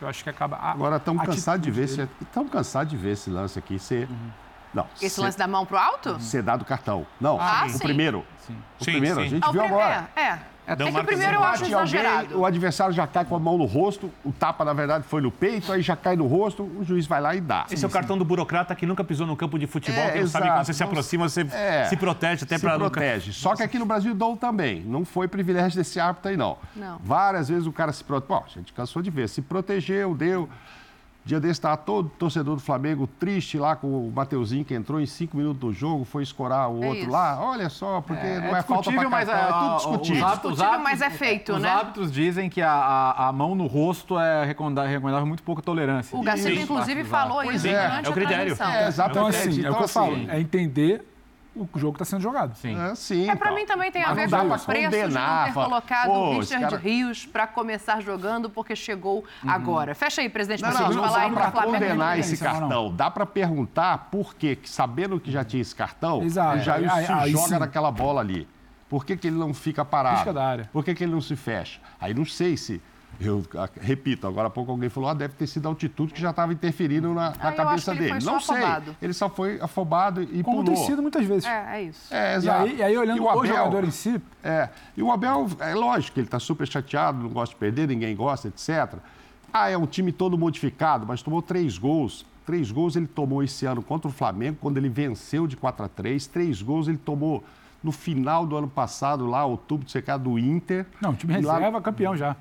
eu 0.00 0.08
acho 0.08 0.24
que 0.24 0.30
acaba. 0.30 0.56
a- 0.56 0.72
Agora 0.72 0.96
estamos 0.96 1.22
a 1.22 1.26
cansados 1.26 1.62
de 1.64 1.70
ver 1.70 1.84
esse, 1.84 2.08
estamos 2.20 2.50
cansados 2.50 2.90
de 2.90 2.96
ver 2.96 3.12
esse 3.12 3.30
lance 3.30 3.58
aqui 3.58 3.78
ser 3.78 4.08
não, 4.74 4.86
Esse 5.00 5.16
ser, 5.16 5.20
lance 5.22 5.38
da 5.38 5.46
mão 5.46 5.64
pro 5.66 5.76
alto? 5.78 6.18
ser 6.20 6.42
dado 6.42 6.64
cartão. 6.64 7.06
Não, 7.20 7.38
Ah, 7.40 7.64
o 7.66 7.70
sim. 7.70 7.78
primeiro. 7.78 8.24
Sim. 8.46 8.56
O 8.80 8.84
Sim, 8.84 8.90
primeiro, 8.92 9.16
sim. 9.20 9.26
a 9.26 9.28
gente 9.28 9.44
Ah, 9.44 9.48
o 9.50 9.52
viu 9.52 9.62
primeiro- 9.62 9.84
agora. 9.84 10.10
É, 10.16 10.20
é. 10.22 10.38
É 10.64 10.76
que 10.76 10.82
o 10.84 11.04
primeiro 11.04 11.34
eu 11.34 11.42
acho 11.42 11.64
alguém, 11.64 11.70
exagerado. 11.76 12.38
o 12.38 12.46
adversário 12.46 12.94
já 12.94 13.04
cai 13.04 13.24
com 13.24 13.34
a 13.34 13.38
mão 13.38 13.58
no 13.58 13.64
rosto, 13.64 14.08
o 14.24 14.30
tapa, 14.30 14.64
na 14.64 14.72
verdade, 14.72 15.04
foi 15.04 15.20
no 15.20 15.28
peito, 15.28 15.72
aí 15.72 15.82
já 15.82 15.96
cai 15.96 16.14
no 16.14 16.24
rosto, 16.28 16.62
o 16.62 16.84
juiz 16.84 17.04
vai 17.04 17.20
lá 17.20 17.34
e 17.34 17.40
dá. 17.40 17.66
Esse 17.68 17.84
é 17.84 17.88
o 17.88 17.90
cartão 17.90 18.16
do 18.16 18.24
burocrata 18.24 18.72
que 18.76 18.86
nunca 18.86 19.02
pisou 19.02 19.26
no 19.26 19.36
campo 19.36 19.58
de 19.58 19.66
futebol, 19.66 20.00
É, 20.04 20.12
que 20.12 20.20
não 20.20 20.26
sabe 20.28 20.44
exato. 20.44 20.58
quando 20.60 20.66
você 20.66 20.72
se 20.72 20.82
aproxima, 20.84 21.28
você 21.28 21.40
É. 21.52 21.86
se 21.86 21.96
protege 21.96 22.44
até 22.44 22.60
para 22.60 22.78
nunca. 22.78 22.90
protege. 22.92 23.32
Só 23.32 23.56
que 23.56 23.62
aqui 23.64 23.76
no 23.76 23.84
Brasil 23.84 24.14
dão 24.14 24.36
também. 24.36 24.82
Não 24.82 25.04
foi 25.04 25.26
privilégio 25.26 25.76
desse 25.76 25.98
árbitro 25.98 26.30
aí, 26.30 26.36
não. 26.36 26.56
Não. 26.76 26.96
Várias 27.02 27.48
vezes 27.48 27.66
o 27.66 27.72
cara 27.72 27.92
se 27.92 28.04
protege. 28.04 28.28
Bom, 28.28 28.44
a 28.46 28.48
gente 28.48 28.72
cansou 28.72 29.02
de 29.02 29.10
ver. 29.10 29.28
Se 29.28 29.42
protegeu, 29.42 30.14
deu. 30.14 30.48
Dia 31.24 31.38
desse 31.38 31.52
estava 31.52 31.76
todo 31.76 32.08
torcedor 32.18 32.56
do 32.56 32.60
Flamengo 32.60 33.06
triste 33.06 33.56
lá 33.56 33.76
com 33.76 33.86
o 34.08 34.10
Mateuzinho, 34.10 34.64
que 34.64 34.74
entrou 34.74 35.00
em 35.00 35.06
cinco 35.06 35.36
minutos 35.36 35.60
do 35.60 35.72
jogo, 35.72 36.04
foi 36.04 36.24
escorar 36.24 36.68
o 36.68 36.82
É 36.82 36.86
outro 36.88 37.02
isso. 37.02 37.10
lá. 37.10 37.38
Olha 37.40 37.68
só, 37.68 38.00
porque 38.00 38.26
É, 38.26 38.40
não 38.40 38.48
é 38.56 38.62
falta 38.62 38.90
discutível, 38.90 39.00
para 39.02 39.10
mas 39.10 39.28
é, 39.28 39.32
a- 39.32 39.52
tudo 39.52 39.76
discutível. 39.76 40.16
Os 40.26 40.32
hábitos, 40.32 40.50
Discutível, 40.52 40.80
mas 40.82 41.00
é 41.00 41.10
feito, 41.10 41.52
os 41.54 41.62
né? 41.62 41.68
hábitos 41.68 42.10
dizem 42.12 42.50
que 42.50 42.60
a, 42.60 42.72
a, 42.72 43.28
a 43.28 43.32
mão 43.32 43.54
no 43.54 43.68
rosto 43.68 44.18
é 44.18 44.44
recomendável, 44.44 44.90
recomendável 44.90 45.26
muito 45.26 45.44
pouca 45.44 45.62
tolerância. 45.62 46.18
O 46.18 46.28
Isso. 46.28 46.48
inclusive, 46.48 47.04
falou 47.04 47.40
Pois 47.44 47.64
isso 47.64 47.68
é, 47.68 47.88
durante 47.88 48.06
é 48.06 48.08
o 48.08 48.10
a 48.10 48.14
critério. 48.14 48.56
transmissão. 48.56 48.66
É, 48.66 48.74
Então, 48.78 48.88
exatamente. 48.88 49.36
assim, 49.36 49.48
é 49.48 49.50
o 49.50 49.54
que 49.54 49.66
eu 49.66 49.72
Então, 49.74 49.88
falo. 49.88 50.12
assim, 50.14 50.26
É 50.28 50.40
entender 50.40 51.06
o 51.54 51.68
jogo 51.78 51.96
está 51.96 52.04
sendo 52.04 52.22
jogado. 52.22 52.54
Sim. 52.56 52.78
É, 52.80 52.94
sim, 52.94 53.28
É, 53.28 53.36
pra 53.36 53.48
então. 53.50 53.54
mim 53.60 53.66
também 53.66 53.92
tem 53.92 54.02
a 54.02 54.12
ver 54.14 54.28
com 54.30 54.36
o 54.36 54.58
preço 54.58 54.90
de 54.90 55.14
não 55.14 55.44
ter 55.44 55.52
colocado 55.52 56.10
o 56.10 56.38
Richard 56.40 56.64
cara- 56.64 56.76
Rios 56.78 57.26
para 57.26 57.46
começar 57.46 58.00
jogando 58.00 58.48
porque 58.48 58.74
chegou 58.74 59.24
agora. 59.46 59.94
Fecha 59.94 60.22
aí, 60.22 60.28
presidente, 60.28 60.62
não, 60.62 60.70
gente 60.72 60.94
não 60.96 61.02
falar 61.04 61.18
dá 61.18 61.24
aí 61.24 61.30
para 61.32 61.50
Flamengo. 61.50 61.76
e 61.76 61.80
condenar 61.88 62.18
esse 62.18 62.42
não. 62.42 62.50
cartão. 62.52 62.94
Dá 62.94 63.10
para 63.10 63.26
perguntar 63.26 64.08
por 64.10 64.34
quê, 64.34 64.56
que 64.56 64.68
sabendo 64.68 65.20
que 65.20 65.30
já 65.30 65.44
tinha 65.44 65.60
esse 65.60 65.74
cartão, 65.74 66.22
Exato. 66.22 66.56
o 66.58 66.60
Jair 66.60 66.90
Aí- 66.92 67.06
se 67.06 67.12
aí 67.12 67.30
joga 67.32 67.48
sim. 67.48 67.58
naquela 67.58 67.90
bola 67.90 68.20
ali. 68.20 68.48
Por 68.88 69.04
que, 69.06 69.16
que 69.16 69.26
ele 69.26 69.36
não 69.36 69.54
fica 69.54 69.84
parado? 69.84 70.16
Risca 70.16 70.32
da 70.34 70.44
área. 70.46 70.70
Por 70.72 70.84
que, 70.84 70.94
que 70.94 71.04
ele 71.04 71.12
não 71.12 71.20
se 71.20 71.34
fecha? 71.34 71.80
Aí 72.00 72.12
não 72.12 72.24
sei 72.26 72.56
se. 72.56 72.80
Eu 73.20 73.44
ah, 73.56 73.68
repito, 73.80 74.26
agora 74.26 74.48
há 74.48 74.50
pouco 74.50 74.72
alguém 74.72 74.88
falou, 74.88 75.08
ah, 75.10 75.14
deve 75.14 75.34
ter 75.34 75.46
sido 75.46 75.66
a 75.66 75.68
altitude 75.68 76.12
que 76.12 76.20
já 76.20 76.30
estava 76.30 76.52
interferindo 76.52 77.08
na, 77.14 77.14
na 77.14 77.28
Ah, 77.30 77.32
eu 77.42 77.48
acho 77.48 77.56
cabeça 77.56 77.94
dele. 77.94 78.24
não 78.24 78.40
só 78.40 78.54
sei. 78.54 78.56
afobado. 78.64 78.96
Ele 79.00 79.12
só 79.12 79.28
foi 79.28 79.60
afobado 79.60 80.22
e 80.22 80.42
Como 80.42 80.62
pulou. 80.62 80.64
tem 80.64 80.76
sido 80.86 81.02
muitas 81.02 81.24
vezes. 81.24 81.44
É, 81.44 81.76
é 81.76 81.82
isso. 81.82 82.12
É, 82.12 82.32
E 82.32 82.36
exato. 82.36 82.62
aí, 82.64 82.76
e 82.76 82.82
aí, 82.82 82.96
olhando 82.98 83.16
E 83.18 83.20
o, 83.20 83.28
Abel- 83.28 83.46
jogador 83.46 83.84
em 83.84 83.90
si, 83.90 84.20
É, 84.42 84.68
e 84.96 85.02
o 85.02 85.12
Abel, 85.12 85.46
é 85.60 85.74
lógico 85.74 86.14
que 86.14 86.20
ele 86.20 86.26
está 86.26 86.40
super 86.40 86.66
chateado, 86.66 87.22
não 87.22 87.30
gosta 87.30 87.54
de 87.54 87.58
perder, 87.60 87.86
ninguém 87.86 88.16
gosta, 88.16 88.48
etc. 88.48 88.94
Ah, 89.52 89.68
é 89.70 89.76
um 89.78 89.86
time 89.86 90.10
todo 90.10 90.36
modificado, 90.36 91.06
mas 91.06 91.22
tomou 91.22 91.42
três 91.42 91.78
gols. 91.78 92.26
Três 92.44 92.72
gols 92.72 92.96
ele 92.96 93.06
tomou 93.06 93.40
esse 93.42 93.64
ano 93.66 93.82
contra 93.82 94.08
o 94.08 94.12
Flamengo, 94.12 94.58
quando 94.60 94.78
ele 94.78 94.88
venceu 94.88 95.46
de 95.46 95.56
4 95.56 95.84
a 95.84 95.88
3 95.88 96.26
Três 96.26 96.60
gols 96.60 96.88
ele 96.88 96.98
tomou 96.98 97.44
no 97.84 97.92
final 97.92 98.44
do 98.46 98.56
ano 98.56 98.66
passado, 98.68 99.26
lá, 99.26 99.44
outubro 99.44 99.84
de 99.86 99.92
secar 99.92 100.16
do 100.16 100.36
Inter. 100.38 100.86
não, 101.00 101.10
o 101.10 101.14
time 101.14 101.34
E 101.34 101.40
lá- 101.42 101.54
reserva 101.54 101.80
campeão 101.80 102.16
já. 102.16 102.34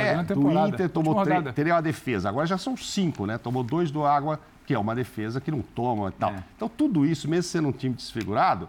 É, 0.00 0.14
a 0.14 0.22
do. 0.22 0.68
Inter 0.74 0.88
tomou 0.90 1.14
três, 1.24 1.54
teria 1.54 1.74
uma 1.74 1.82
defesa. 1.82 2.28
Agora 2.28 2.46
já 2.46 2.58
são 2.58 2.76
cinco, 2.76 3.26
né? 3.26 3.38
Tomou 3.38 3.62
dois 3.62 3.90
do 3.90 4.04
Água, 4.04 4.38
que 4.66 4.74
é 4.74 4.78
uma 4.78 4.94
defesa 4.94 5.40
que 5.40 5.50
não 5.50 5.60
toma 5.62 6.08
e 6.08 6.12
tal. 6.12 6.30
É. 6.32 6.42
Então, 6.56 6.68
tudo 6.68 7.04
isso, 7.04 7.28
mesmo 7.28 7.42
sendo 7.44 7.68
um 7.68 7.72
time 7.72 7.94
desfigurado, 7.94 8.68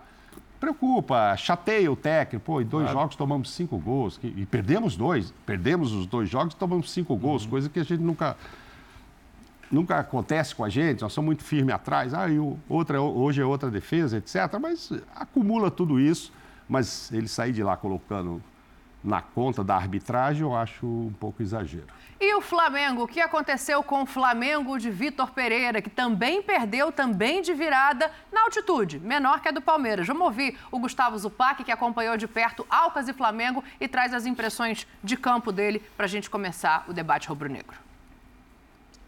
preocupa, 0.60 1.36
chateia 1.38 1.92
o 1.92 1.96
técnico. 1.96 2.46
Pô, 2.46 2.62
em 2.62 2.66
dois 2.66 2.90
jogos 2.92 3.16
tomamos 3.16 3.52
cinco 3.52 3.78
gols. 3.78 4.18
que- 4.18 4.28
E 4.36 4.46
perdemos 4.46 4.96
dois. 4.96 5.34
Perdemos 5.46 5.92
os 5.92 6.06
dois 6.06 6.30
jogos 6.30 6.54
e 6.54 6.58
tomamos 6.58 6.92
cinco 6.92 7.16
gols, 7.16 7.46
coisa 7.46 7.68
que 7.70 7.80
a 7.80 7.84
gente 7.84 8.02
nunca. 8.02 8.36
Nunca 9.72 9.98
acontece 9.98 10.54
com 10.54 10.64
a 10.64 10.70
gente, 10.70 11.02
nós 11.02 11.12
somos 11.14 11.26
muito 11.28 11.44
firmes 11.44 11.74
atrás. 11.74 12.14
Ah, 12.14 12.30
e 12.30 12.38
o- 12.38 12.58
outra, 12.70 13.02
hoje 13.02 13.42
é 13.42 13.46
outra 13.46 13.72
defesa, 13.72 14.18
etc. 14.18 14.36
Mas 14.62 14.92
acumula 15.16 15.72
tudo 15.72 16.00
isso. 16.00 16.32
Mas 16.70 17.12
ele 17.12 17.28
sair 17.28 17.52
de 17.54 17.64
lá 17.64 17.76
colocando 17.76 18.42
na 19.04 19.22
conta 19.22 19.64
da 19.64 19.76
arbitragem, 19.76 20.44
eu 20.44 20.56
acho 20.56 20.86
um 20.86 21.14
pouco 21.20 21.42
exagero. 21.42 21.88
E 22.20 22.34
o 22.36 22.42
Flamengo? 22.42 23.04
O 23.04 23.08
que 23.08 23.20
aconteceu 23.20 23.84
com 23.84 24.04
o 24.04 24.06
Flamengo 24.06 24.78
de 24.78 24.90
Vitor 24.90 25.32
Pereira, 25.32 25.82
que 25.82 25.90
também 25.90 26.42
perdeu, 26.42 26.92
também 26.92 27.42
de 27.42 27.54
virada, 27.54 28.10
na 28.32 28.44
altitude, 28.44 28.98
menor 29.00 29.42
que 29.42 29.50
a 29.50 29.52
do 29.52 29.62
Palmeiras? 29.62 30.08
Vamos 30.08 30.24
ouvir 30.24 30.58
o 30.72 30.80
Gustavo 30.80 31.18
Zupac, 31.18 31.64
que 31.64 31.72
acompanhou 31.72 32.16
de 32.16 32.28
perto 32.28 32.66
Alcas 32.70 33.10
e 33.10 33.14
Flamengo 33.14 33.62
e 33.80 33.88
traz 33.90 34.14
as 34.14 34.26
impressões 34.26 34.88
de 35.04 35.18
campo 35.18 35.52
dele 35.52 35.84
para 35.98 36.06
a 36.06 36.10
gente 36.10 36.30
começar 36.30 36.86
o 36.88 36.94
debate 36.94 37.28
rubro-negro. 37.28 37.76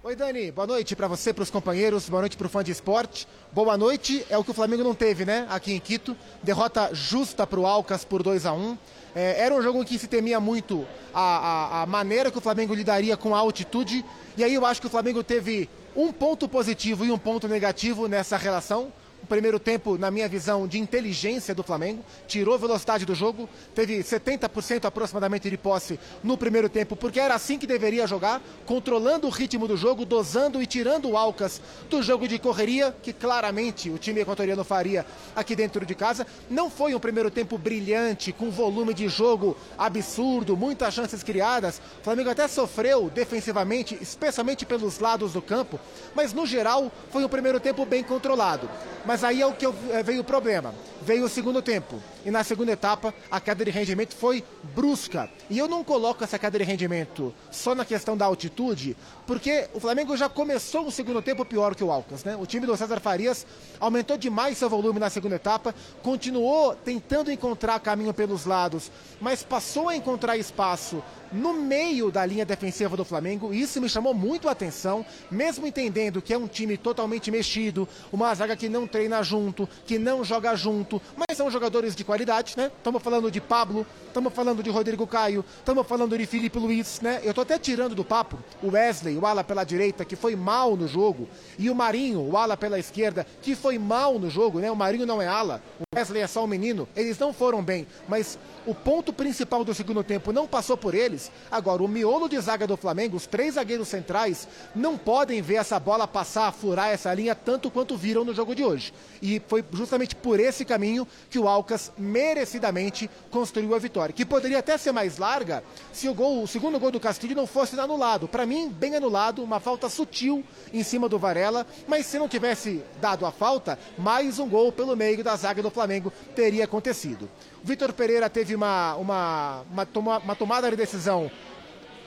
Oi, 0.03 0.15
Dani. 0.15 0.51
Boa 0.51 0.67
noite 0.67 0.95
para 0.95 1.07
você, 1.07 1.33
para 1.33 1.41
os 1.41 1.49
companheiros. 1.49 2.07
Boa 2.09 2.21
noite 2.21 2.37
para 2.37 2.45
o 2.45 2.49
fã 2.49 2.63
de 2.63 2.71
esporte. 2.71 3.27
Boa 3.51 3.75
noite 3.75 4.23
é 4.29 4.37
o 4.37 4.43
que 4.43 4.51
o 4.51 4.53
Flamengo 4.53 4.83
não 4.83 4.93
teve, 4.93 5.25
né? 5.25 5.47
Aqui 5.49 5.73
em 5.73 5.79
Quito. 5.79 6.15
Derrota 6.43 6.93
justa 6.93 7.47
para 7.47 7.59
o 7.59 7.65
Alcas 7.65 8.05
por 8.05 8.21
2 8.21 8.45
a 8.45 8.53
1 8.53 8.77
É, 9.15 9.41
Era 9.41 9.55
um 9.55 9.61
jogo 9.61 9.81
em 9.81 9.85
que 9.85 9.97
se 9.97 10.07
temia 10.07 10.39
muito 10.41 10.85
a, 11.13 11.21
a, 11.21 11.81
a 11.83 11.85
maneira 11.85 12.29
que 12.29 12.37
o 12.37 12.41
Flamengo 12.41 12.75
lidaria 12.75 13.15
com 13.15 13.33
a 13.33 13.39
altitude. 13.39 14.03
E 14.35 14.43
aí 14.43 14.53
eu 14.53 14.65
acho 14.65 14.81
que 14.81 14.87
o 14.87 14.89
Flamengo 14.89 15.23
teve 15.23 15.69
um 15.95 16.11
ponto 16.11 16.49
positivo 16.49 17.05
e 17.05 17.11
um 17.11 17.17
ponto 17.17 17.47
negativo 17.47 18.07
nessa 18.09 18.35
relação. 18.35 18.91
Primeiro 19.27 19.59
tempo, 19.59 19.97
na 19.97 20.11
minha 20.11 20.27
visão, 20.27 20.67
de 20.67 20.79
inteligência 20.79 21.53
do 21.53 21.63
Flamengo, 21.63 22.03
tirou 22.27 22.57
velocidade 22.57 23.05
do 23.05 23.15
jogo, 23.15 23.49
teve 23.73 23.99
70% 23.99 24.85
aproximadamente 24.85 25.49
de 25.49 25.57
posse 25.57 25.99
no 26.23 26.37
primeiro 26.37 26.69
tempo, 26.69 26.95
porque 26.95 27.19
era 27.19 27.35
assim 27.35 27.57
que 27.57 27.67
deveria 27.67 28.07
jogar, 28.07 28.41
controlando 28.65 29.27
o 29.27 29.29
ritmo 29.29 29.67
do 29.67 29.75
jogo, 29.75 30.05
dosando 30.05 30.61
e 30.61 30.65
tirando 30.65 31.09
o 31.09 31.17
Alcas 31.17 31.61
do 31.89 32.01
jogo 32.01 32.27
de 32.27 32.39
correria, 32.39 32.95
que 33.01 33.11
claramente 33.11 33.89
o 33.89 33.97
time 33.97 34.21
equatoriano 34.21 34.63
faria 34.63 35.05
aqui 35.35 35.55
dentro 35.55 35.85
de 35.85 35.95
casa. 35.95 36.25
Não 36.49 36.69
foi 36.69 36.93
um 36.93 36.99
primeiro 36.99 37.31
tempo 37.31 37.57
brilhante, 37.57 38.31
com 38.31 38.49
volume 38.49 38.93
de 38.93 39.07
jogo 39.07 39.57
absurdo, 39.77 40.55
muitas 40.55 40.93
chances 40.93 41.23
criadas. 41.23 41.81
O 42.01 42.03
Flamengo 42.03 42.29
até 42.29 42.47
sofreu 42.47 43.09
defensivamente, 43.09 43.97
especialmente 44.01 44.65
pelos 44.65 44.99
lados 44.99 45.33
do 45.33 45.41
campo, 45.41 45.79
mas 46.13 46.33
no 46.33 46.45
geral 46.45 46.91
foi 47.11 47.23
um 47.23 47.29
primeiro 47.29 47.59
tempo 47.59 47.85
bem 47.85 48.03
controlado. 48.03 48.69
Mas 49.05 49.14
aí 49.23 49.41
é 49.41 49.45
o 49.45 49.53
que 49.53 49.65
eu- 49.65 49.75
eh, 49.91 50.03
veio 50.03 50.21
o 50.21 50.23
problema. 50.23 50.73
Veio 51.01 51.25
o 51.25 51.29
segundo 51.29 51.61
tempo. 51.61 52.01
E 52.25 52.31
na 52.31 52.43
segunda 52.43 52.71
etapa, 52.71 53.13
a 53.29 53.39
queda 53.39 53.63
de 53.63 53.69
rendimento 53.69 54.15
foi 54.15 54.43
brusca. 54.73 55.29
E 55.49 55.59
eu 55.59 55.67
não 55.67 55.83
coloco 55.83 56.23
essa 56.23 56.39
queda 56.39 56.57
de 56.57 56.63
rendimento 56.63 57.31
só 57.51 57.75
na 57.75 57.85
questão 57.85 58.17
da 58.17 58.25
altitude, 58.25 58.97
porque 59.27 59.69
o 59.73 59.79
Flamengo 59.79 60.17
já 60.17 60.27
começou 60.27 60.87
o 60.87 60.91
segundo 60.91 61.21
tempo 61.21 61.45
pior 61.45 61.75
que 61.75 61.83
o 61.83 61.91
Alcas, 61.91 62.23
né? 62.23 62.35
O 62.35 62.45
time 62.47 62.65
do 62.65 62.75
César 62.75 62.99
Farias 62.99 63.45
aumentou 63.79 64.17
demais 64.17 64.57
seu 64.57 64.69
volume 64.69 64.99
na 64.99 65.09
segunda 65.11 65.35
etapa, 65.35 65.75
continuou 66.01 66.73
tentando 66.75 67.31
encontrar 67.31 67.79
caminho 67.79 68.13
pelos 68.13 68.45
lados, 68.45 68.91
mas 69.21 69.43
passou 69.43 69.89
a 69.89 69.95
encontrar 69.95 70.37
espaço 70.37 71.03
no 71.31 71.53
meio 71.53 72.11
da 72.11 72.25
linha 72.25 72.45
defensiva 72.45 72.95
do 72.95 73.05
Flamengo, 73.05 73.53
isso 73.53 73.81
me 73.81 73.89
chamou 73.89 74.13
muito 74.13 74.47
a 74.47 74.51
atenção, 74.51 75.05
mesmo 75.29 75.67
entendendo 75.67 76.21
que 76.21 76.33
é 76.33 76.37
um 76.37 76.47
time 76.47 76.77
totalmente 76.77 77.31
mexido, 77.31 77.87
uma 78.11 78.33
zaga 78.33 78.55
que 78.55 78.69
não 78.69 78.87
treina 78.87 79.21
junto, 79.23 79.67
que 79.85 79.97
não 79.97 80.23
joga 80.23 80.55
junto, 80.55 81.01
mas 81.15 81.37
são 81.37 81.49
jogadores 81.49 81.95
de 81.95 82.03
qualidade, 82.03 82.55
né? 82.57 82.71
Estamos 82.77 83.01
falando 83.01 83.29
de 83.29 83.41
Pablo, 83.41 83.85
estamos 84.07 84.33
falando 84.33 84.63
de 84.63 84.69
Rodrigo 84.69 85.05
Caio, 85.05 85.43
estamos 85.57 85.85
falando 85.85 86.17
de 86.17 86.25
Felipe 86.25 86.59
Luiz, 86.59 87.01
né? 87.01 87.21
Eu 87.23 87.33
tô 87.33 87.41
até 87.41 87.57
tirando 87.57 87.95
do 87.95 88.03
papo 88.03 88.37
o 88.61 88.71
Wesley, 88.71 89.17
o 89.17 89.25
ala 89.25 89.43
pela 89.43 89.63
direita, 89.63 90.05
que 90.05 90.15
foi 90.15 90.35
mal 90.35 90.75
no 90.75 90.87
jogo, 90.87 91.27
e 91.57 91.69
o 91.69 91.75
Marinho, 91.75 92.21
o 92.21 92.37
ala 92.37 92.55
pela 92.55 92.79
esquerda, 92.79 93.25
que 93.41 93.55
foi 93.55 93.77
mal 93.77 94.17
no 94.19 94.29
jogo, 94.29 94.59
né? 94.59 94.71
O 94.71 94.75
Marinho 94.75 95.05
não 95.05 95.21
é 95.21 95.27
ala, 95.27 95.61
o 95.79 95.95
Wesley 95.95 96.21
é 96.21 96.27
só 96.27 96.43
um 96.43 96.47
menino, 96.47 96.87
eles 96.95 97.17
não 97.19 97.33
foram 97.33 97.63
bem, 97.63 97.87
mas 98.07 98.37
o 98.65 98.73
ponto 98.73 99.13
principal 99.13 99.63
do 99.63 99.73
segundo 99.73 100.03
tempo 100.03 100.31
não 100.31 100.47
passou 100.47 100.77
por 100.77 100.93
eles. 101.15 101.31
Agora, 101.49 101.81
o 101.81 101.87
miolo 101.87 102.29
de 102.29 102.39
zaga 102.39 102.67
do 102.67 102.77
Flamengo, 102.77 103.17
os 103.17 103.25
três 103.25 103.55
zagueiros 103.55 103.87
centrais, 103.87 104.47
não 104.75 104.97
podem 104.97 105.41
ver 105.41 105.55
essa 105.55 105.79
bola 105.79 106.07
passar, 106.07 106.51
furar 106.51 106.89
essa 106.89 107.13
linha 107.13 107.33
tanto 107.33 107.71
quanto 107.71 107.97
viram 107.97 108.23
no 108.23 108.33
jogo 108.33 108.53
de 108.53 108.63
hoje. 108.63 108.93
E 109.21 109.41
foi 109.47 109.63
justamente 109.71 110.15
por 110.15 110.39
esse 110.39 110.63
caminho 110.65 111.07
que 111.29 111.39
o 111.39 111.47
Alcas 111.47 111.91
merecidamente 111.97 113.09
construiu 113.31 113.73
a 113.73 113.79
vitória, 113.79 114.13
que 114.13 114.25
poderia 114.25 114.59
até 114.59 114.77
ser 114.77 114.91
mais 114.91 115.17
larga 115.17 115.63
se 115.91 116.07
o 116.07 116.13
gol, 116.13 116.43
o 116.43 116.47
segundo 116.47 116.79
gol 116.79 116.91
do 116.91 116.99
Castilho 116.99 117.35
não 117.35 117.47
fosse 117.47 117.79
anulado. 117.79 118.27
Para 118.27 118.45
mim, 118.45 118.69
bem 118.69 118.95
anulado, 118.95 119.43
uma 119.43 119.59
falta 119.59 119.89
sutil 119.89 120.43
em 120.73 120.83
cima 120.83 121.07
do 121.07 121.17
Varela, 121.17 121.65
mas 121.87 122.05
se 122.05 122.19
não 122.19 122.27
tivesse 122.27 122.83
dado 122.99 123.25
a 123.25 123.31
falta, 123.31 123.79
mais 123.97 124.39
um 124.39 124.47
gol 124.47 124.71
pelo 124.71 124.95
meio 124.95 125.23
da 125.23 125.35
zaga 125.35 125.63
do 125.63 125.71
Flamengo 125.71 126.11
teria 126.35 126.65
acontecido. 126.65 127.29
Vitor 127.65 127.91
Pereira 127.93 128.29
teve 128.29 128.53
uma, 128.53 128.93
uma, 128.93 129.65
uma, 129.95 130.17
uma 130.19 130.35
tomada 130.35 130.69
de 130.69 130.75
decisão 130.75 131.31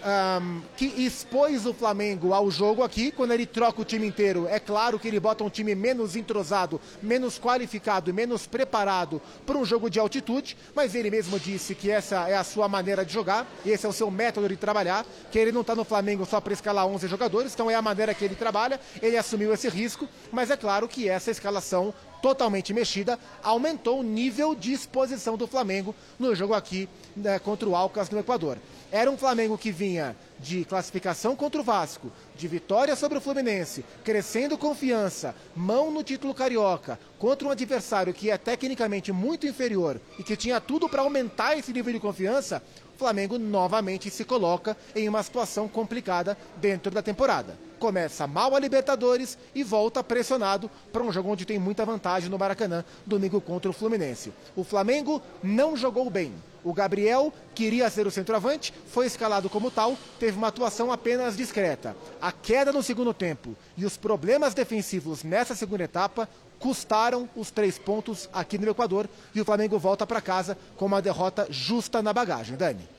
ahm, 0.04 0.61
que 0.76 0.86
expôs 0.86 1.66
o 1.66 1.74
Flamengo 1.74 2.32
ao 2.32 2.48
jogo 2.48 2.84
aqui. 2.84 3.11
Quando 3.11 3.32
ele 3.32 3.44
troca 3.44 3.82
o 3.82 3.84
time 3.84 4.06
inteiro, 4.06 4.46
é 4.46 4.61
claro 4.61 5.00
que 5.00 5.09
ele 5.09 5.18
bota 5.18 5.42
um 5.42 5.50
time 5.50 5.74
menos 5.74 6.14
entrosado, 6.14 6.80
menos 7.02 7.40
qualificado 7.40 8.09
e 8.09 8.12
menos 8.12 8.46
preparado 8.46 9.20
para 9.44 9.59
um 9.59 9.64
jogo 9.64 9.90
de 9.90 9.98
altitude. 9.98 10.56
Mas 10.76 10.94
ele 10.94 11.11
mesmo 11.11 11.40
disse 11.40 11.74
que 11.74 11.90
essa 11.90 12.28
é 12.28 12.36
a 12.36 12.44
sua 12.44 12.68
maneira 12.68 13.04
de 13.04 13.12
jogar, 13.12 13.44
esse 13.66 13.84
é 13.84 13.88
o 13.88 13.92
seu 13.92 14.12
método 14.12 14.48
de 14.48 14.56
trabalhar, 14.56 15.04
que 15.32 15.40
ele 15.40 15.50
não 15.50 15.62
está 15.62 15.74
no 15.74 15.84
Flamengo 15.84 16.24
só 16.24 16.40
para 16.40 16.52
escalar 16.52 16.86
11 16.86 17.09
jogadores, 17.09 17.52
então 17.52 17.68
é 17.68 17.74
a 17.74 17.82
maneira 17.82 18.14
que 18.14 18.24
ele 18.24 18.36
trabalha. 18.36 18.78
Ele 19.02 19.16
assumiu 19.16 19.52
esse 19.52 19.68
risco, 19.68 20.09
mas 20.30 20.52
é 20.52 20.56
claro 20.56 20.86
que 20.86 21.09
essa 21.09 21.32
escalação 21.32 21.92
totalmente 22.23 22.73
mexida, 22.73 23.19
aumentou 23.43 24.01
o 24.01 24.03
nível 24.03 24.55
de 24.55 24.73
exposição 24.73 25.37
do 25.37 25.47
Flamengo 25.47 25.95
no 26.19 26.35
jogo 26.35 26.55
aqui 26.55 26.89
né, 27.16 27.39
contra 27.39 27.69
o 27.69 27.77
Alcas 27.77 28.11
no 28.11 28.19
Equador. 28.19 28.59
Era 28.91 29.11
um 29.11 29.19
Flamengo 29.19 29.59
que 29.59 29.71
vinha 29.71 30.16
de 30.39 30.64
classificação 30.64 31.37
contra 31.37 31.61
o 31.61 31.64
Vasco, 31.64 32.11
de 32.35 32.49
vitória 32.49 32.97
sobre 32.97 33.19
o 33.19 33.21
Fluminense, 33.21 33.85
crescendo 34.03 34.57
confiança, 34.57 35.35
mão 35.55 35.91
no 35.91 36.03
título 36.03 36.33
carioca, 36.33 36.99
contra 37.19 37.47
um 37.47 37.51
adversário 37.51 38.14
que 38.14 38.31
é 38.31 38.39
tecnicamente 38.39 39.12
muito 39.12 39.47
inferior 39.47 40.01
e 40.19 40.23
que 40.23 40.37
tinha 40.37 40.61
tudo 40.61 40.89
para 40.89 41.03
aumentar 41.03 41.59
esse 41.59 41.73
nível 41.73 41.93
de 41.93 42.01
confiança. 42.01 42.62
Flamengo 42.99 43.38
novamente 43.38 44.11
se 44.11 44.24
coloca 44.24 44.76
em 44.94 45.09
uma 45.09 45.22
situação 45.22 45.68
complicada 45.68 46.36
dentro 46.57 46.90
da 46.90 47.01
temporada. 47.01 47.57
Começa 47.78 48.26
mal 48.26 48.57
a 48.57 48.59
Libertadores 48.59 49.38
e 49.55 49.62
volta 49.62 50.03
pressionado 50.03 50.68
para 50.92 51.05
um 51.05 51.12
jogo 51.12 51.30
onde 51.30 51.44
tem 51.44 51.61
muita 51.61 51.86
vantagem 51.86 52.28
no 52.28 52.36
Maracanã, 52.36 52.84
domingo 53.07 53.40
contra 53.40 53.70
o 53.70 53.72
Fluminense. 53.72 54.32
O 54.57 54.64
Flamengo 54.64 55.22
não 55.40 55.76
jogou 55.76 56.11
bem. 56.11 56.34
O 56.64 56.74
Gabriel 56.74 57.32
queria 57.55 57.88
ser 57.88 58.05
o 58.05 58.11
centroavante, 58.11 58.74
foi 58.88 59.07
escalado 59.07 59.49
como 59.49 59.70
tal, 59.70 59.96
teve 60.18 60.36
uma 60.36 60.49
atuação 60.49 60.90
apenas 60.90 61.36
discreta. 61.36 61.96
A 62.20 62.32
queda 62.32 62.72
no 62.72 62.82
segundo 62.82 63.14
tempo 63.14 63.57
e 63.76 63.86
os 63.86 63.96
problemas 63.96 64.55
defensivos 64.55 65.22
nessa 65.22 65.55
segunda 65.55 65.84
etapa 65.84 66.28
custaram 66.59 67.28
os 67.36 67.50
três 67.50 67.78
pontos 67.78 68.28
aqui 68.32 68.59
no 68.59 68.68
Equador 68.70 69.09
e 69.34 69.40
o 69.40 69.44
Flamengo 69.44 69.78
volta 69.78 70.06
para 70.06 70.20
casa 70.20 70.59
com 70.76 70.86
uma 70.86 71.02
derrota 71.02 71.46
justa 71.50 72.02
na 72.02 72.12
bagagem. 72.12 72.56
Dani. 72.56 72.98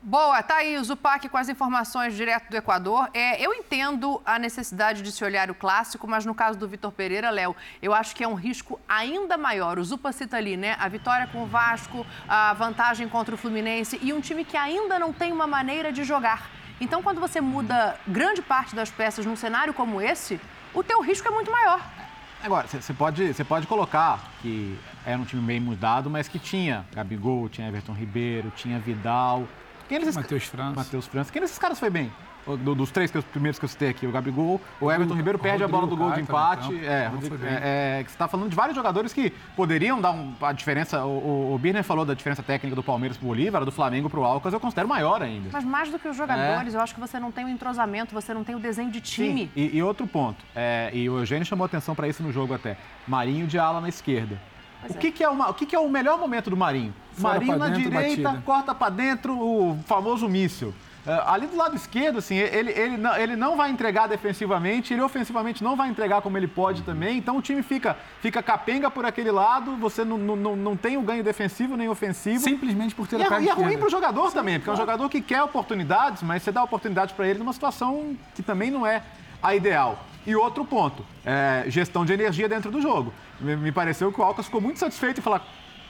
Boa, 0.00 0.40
tá 0.44 0.58
aí 0.58 0.78
o 0.78 0.84
Zupac 0.84 1.28
com 1.28 1.36
as 1.36 1.48
informações 1.48 2.14
direto 2.14 2.48
do 2.48 2.56
Equador. 2.56 3.10
É, 3.12 3.44
eu 3.44 3.52
entendo 3.52 4.22
a 4.24 4.38
necessidade 4.38 5.02
de 5.02 5.10
se 5.10 5.24
olhar 5.24 5.50
o 5.50 5.54
clássico, 5.56 6.06
mas 6.06 6.24
no 6.24 6.32
caso 6.32 6.56
do 6.56 6.68
Vitor 6.68 6.92
Pereira, 6.92 7.30
Léo, 7.30 7.56
eu 7.82 7.92
acho 7.92 8.14
que 8.14 8.22
é 8.22 8.28
um 8.28 8.34
risco 8.34 8.78
ainda 8.88 9.36
maior. 9.36 9.76
O 9.76 9.84
Zupa 9.84 10.12
cita 10.12 10.36
ali, 10.36 10.56
né? 10.56 10.76
A 10.78 10.86
vitória 10.86 11.26
com 11.26 11.42
o 11.42 11.46
Vasco, 11.46 12.06
a 12.28 12.52
vantagem 12.52 13.08
contra 13.08 13.34
o 13.34 13.38
Fluminense 13.38 13.98
e 14.00 14.12
um 14.12 14.20
time 14.20 14.44
que 14.44 14.56
ainda 14.56 15.00
não 15.00 15.12
tem 15.12 15.32
uma 15.32 15.48
maneira 15.48 15.90
de 15.90 16.04
jogar. 16.04 16.48
Então, 16.80 17.02
quando 17.02 17.20
você 17.20 17.40
muda 17.40 17.98
grande 18.06 18.40
parte 18.40 18.76
das 18.76 18.90
peças 18.90 19.26
num 19.26 19.34
cenário 19.34 19.74
como 19.74 20.00
esse, 20.00 20.40
o 20.72 20.84
teu 20.84 21.00
risco 21.00 21.26
é 21.26 21.30
muito 21.32 21.50
maior. 21.50 21.97
Agora, 22.42 22.68
você 22.68 22.94
pode, 22.94 23.34
pode 23.44 23.66
colocar 23.66 24.32
que 24.40 24.78
era 25.04 25.18
um 25.18 25.24
time 25.24 25.42
meio 25.42 25.60
mudado, 25.60 26.08
mas 26.08 26.28
que 26.28 26.38
tinha 26.38 26.86
Gabigol, 26.94 27.48
tinha 27.48 27.68
Everton 27.68 27.92
Ribeiro, 27.92 28.52
tinha 28.54 28.78
Vidal. 28.78 29.46
Quem 29.88 29.98
desses... 29.98 30.16
Matheus 30.16 30.44
França. 30.44 30.76
Matheus 30.76 31.06
França. 31.06 31.32
Quem 31.32 31.42
desses 31.42 31.58
caras 31.58 31.80
foi 31.80 31.90
bem? 31.90 32.12
O- 32.48 32.56
do- 32.56 32.74
dos 32.74 32.90
três 32.90 33.10
que 33.10 33.18
eu- 33.18 33.22
primeiros 33.22 33.58
que 33.58 33.64
eu 33.66 33.68
citei 33.68 33.90
aqui, 33.90 34.06
o 34.06 34.10
Gabigol, 34.10 34.58
o 34.80 34.90
Everton 34.90 35.12
Ribeiro 35.14 35.38
perde 35.38 35.62
a 35.62 35.68
bola 35.68 35.86
do 35.86 35.94
gol 35.96 36.06
de 36.12 36.20
Rodrigo 36.22 36.26
tá 36.26 36.32
empate. 36.32 36.68
campo. 36.72 36.84
É, 36.84 37.06
Rodrigo- 37.08 37.36
é, 37.44 37.98
é, 38.00 38.02
que 38.04 38.10
você 38.10 38.14
está 38.14 38.26
falando 38.26 38.48
de 38.48 38.56
vários 38.56 38.74
jogadores 38.74 39.12
que 39.12 39.30
poderiam 39.54 40.00
dar 40.00 40.12
um- 40.12 40.32
a 40.40 40.52
diferença. 40.52 41.04
O, 41.04 41.08
o, 41.50 41.54
o 41.54 41.58
Birner 41.58 41.84
falou 41.84 42.06
da 42.06 42.14
diferença 42.14 42.42
técnica 42.42 42.74
do 42.74 42.82
Palmeiras 42.82 43.18
pro 43.18 43.26
Bolívar, 43.26 43.64
do 43.64 43.70
Flamengo 43.72 44.08
pro 44.08 44.24
Alcas, 44.24 44.52
eu 44.54 44.58
considero 44.60 44.88
maior 44.88 45.22
ainda. 45.22 45.50
Mas 45.52 45.64
mais 45.64 45.90
do 45.90 45.98
que 45.98 46.08
os 46.08 46.16
jogadores, 46.16 46.72
eu 46.72 46.80
acho 46.80 46.94
que 46.94 47.00
você 47.00 47.20
não 47.20 47.30
tem 47.30 47.44
o 47.44 47.48
entrosamento, 47.48 48.14
você 48.14 48.32
não 48.32 48.42
tem 48.42 48.54
o 48.54 48.58
desenho 48.58 48.90
de 48.90 49.00
time. 49.02 49.42
Sim, 49.44 49.50
e, 49.54 49.76
e 49.76 49.82
outro 49.82 50.06
ponto, 50.06 50.42
é, 50.56 50.90
e 50.94 51.08
o 51.10 51.18
Eugênio 51.18 51.44
chamou 51.44 51.66
atenção 51.66 51.94
para 51.94 52.08
isso 52.08 52.22
no 52.22 52.32
jogo 52.32 52.54
até. 52.54 52.78
Marinho 53.06 53.46
de 53.46 53.58
ala 53.58 53.80
na 53.80 53.88
esquerda. 53.90 54.40
O 54.88 54.94
que, 54.94 55.10
que 55.10 55.24
é 55.24 55.28
uma, 55.28 55.50
o 55.50 55.54
que, 55.54 55.66
que 55.66 55.74
é 55.74 55.78
o 55.78 55.88
melhor 55.90 56.18
momento 56.18 56.48
do 56.50 56.56
Marinho? 56.56 56.94
Fora 57.12 57.34
Marinho 57.34 57.58
na 57.58 57.66
dentro, 57.66 57.82
direita, 57.90 58.22
batida. 58.22 58.42
corta 58.46 58.74
para 58.74 58.90
dentro 58.90 59.36
o 59.36 59.76
famoso 59.86 60.28
míssil. 60.28 60.72
É, 61.08 61.22
ali 61.26 61.46
do 61.46 61.56
lado 61.56 61.74
esquerdo, 61.74 62.18
assim, 62.18 62.36
ele, 62.36 62.70
ele, 62.70 62.98
não, 62.98 63.16
ele 63.16 63.34
não 63.34 63.56
vai 63.56 63.70
entregar 63.70 64.06
defensivamente, 64.06 64.92
ele 64.92 65.00
ofensivamente 65.00 65.64
não 65.64 65.74
vai 65.74 65.88
entregar 65.88 66.20
como 66.20 66.36
ele 66.36 66.46
pode 66.46 66.82
também. 66.82 67.16
Então 67.16 67.38
o 67.38 67.40
time 67.40 67.62
fica, 67.62 67.96
fica 68.20 68.42
capenga 68.42 68.90
por 68.90 69.06
aquele 69.06 69.30
lado, 69.30 69.74
você 69.76 70.04
não, 70.04 70.18
não, 70.18 70.54
não, 70.54 70.76
tem 70.76 70.98
o 70.98 71.02
ganho 71.02 71.24
defensivo 71.24 71.78
nem 71.78 71.88
ofensivo. 71.88 72.40
Simplesmente 72.40 72.94
por 72.94 73.08
ter 73.08 73.18
E 73.18 73.22
a 73.22 73.24
é, 73.24 73.28
perna 73.30 73.46
e 73.46 73.48
é 73.48 73.52
ruim 73.54 73.78
para 73.78 73.86
o 73.86 73.90
jogador 73.90 74.30
também, 74.32 74.58
porque 74.58 74.68
é 74.68 74.72
um 74.74 74.76
jogador 74.76 75.08
que 75.08 75.22
quer 75.22 75.42
oportunidades, 75.42 76.22
mas 76.22 76.42
você 76.42 76.52
dá 76.52 76.62
oportunidade 76.62 77.14
para 77.14 77.26
ele 77.26 77.38
numa 77.38 77.54
situação 77.54 78.14
que 78.34 78.42
também 78.42 78.70
não 78.70 78.86
é 78.86 79.02
a 79.42 79.54
ideal. 79.54 80.04
E 80.26 80.36
outro 80.36 80.62
ponto, 80.62 81.02
é, 81.24 81.64
gestão 81.68 82.04
de 82.04 82.12
energia 82.12 82.46
dentro 82.50 82.70
do 82.70 82.82
jogo. 82.82 83.14
Me, 83.40 83.56
me 83.56 83.72
pareceu 83.72 84.12
que 84.12 84.20
o 84.20 84.22
Alcas 84.22 84.44
ficou 84.44 84.60
muito 84.60 84.78
satisfeito 84.78 85.20
e 85.20 85.22
falou: 85.22 85.40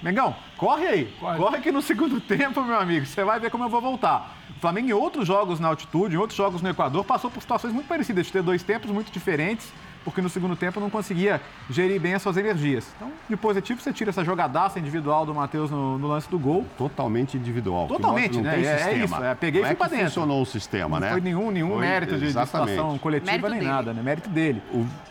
Mengão, 0.02 0.34
corre 0.56 0.86
aí, 0.86 1.14
corre. 1.18 1.60
que 1.60 1.72
no 1.72 1.82
segundo 1.82 2.20
tempo, 2.22 2.62
meu 2.62 2.78
amigo, 2.78 3.04
você 3.04 3.24
vai 3.24 3.40
ver 3.40 3.50
como 3.50 3.64
eu 3.64 3.68
vou 3.68 3.80
voltar. 3.80 4.36
O 4.56 4.60
Flamengo, 4.60 4.88
em 4.88 4.92
outros 4.92 5.26
jogos 5.26 5.58
na 5.58 5.68
altitude, 5.68 6.14
em 6.14 6.18
outros 6.18 6.36
jogos 6.36 6.62
no 6.62 6.68
Equador, 6.68 7.04
passou 7.04 7.30
por 7.30 7.40
situações 7.40 7.72
muito 7.72 7.86
parecidas, 7.86 8.26
de 8.26 8.32
ter 8.32 8.42
dois 8.42 8.62
tempos 8.62 8.90
muito 8.90 9.10
diferentes, 9.10 9.72
porque 10.08 10.22
no 10.22 10.28
segundo 10.28 10.56
tempo 10.56 10.80
não 10.80 10.88
conseguia 10.90 11.40
gerir 11.68 12.00
bem 12.00 12.14
as 12.14 12.22
suas 12.22 12.36
energias. 12.36 12.86
Então, 12.96 13.10
de 13.28 13.36
positivo, 13.36 13.80
você 13.80 13.92
tira 13.92 14.10
essa 14.10 14.24
jogadaça 14.24 14.78
individual 14.78 15.26
do 15.26 15.34
Matheus 15.34 15.70
no, 15.70 15.98
no 15.98 16.08
lance 16.08 16.28
do 16.30 16.38
gol. 16.38 16.64
Totalmente 16.78 17.36
individual. 17.36 17.86
Totalmente, 17.88 18.36
não 18.36 18.42
né? 18.44 18.54
tem 18.54 18.64
É- 18.64 18.72
é 18.72 18.76
sistema. 18.78 19.04
isso, 19.04 19.24
é, 19.24 19.34
peguei 19.34 19.60
e 19.60 19.62
Não 19.62 19.68
fui 19.68 19.72
é 19.74 19.76
pra 19.76 19.88
dentro. 19.88 20.04
funcionou 20.06 20.42
o 20.42 20.46
sistema, 20.46 20.98
Não 20.98 21.06
né? 21.06 21.12
foi 21.12 21.20
nenhum, 21.20 21.50
nenhum 21.50 21.70
Foi- 21.72 21.80
mérito 21.80 22.14
de, 22.14 22.20
de 22.20 22.26
exatamente. 22.26 22.70
situação 22.70 22.98
coletiva 22.98 23.30
Mérito 23.32 23.48
nem 23.50 23.58
dele. 23.60 23.70
nada, 23.70 23.92
né? 23.92 24.02
Mérito 24.02 24.28
dele. 24.30 24.62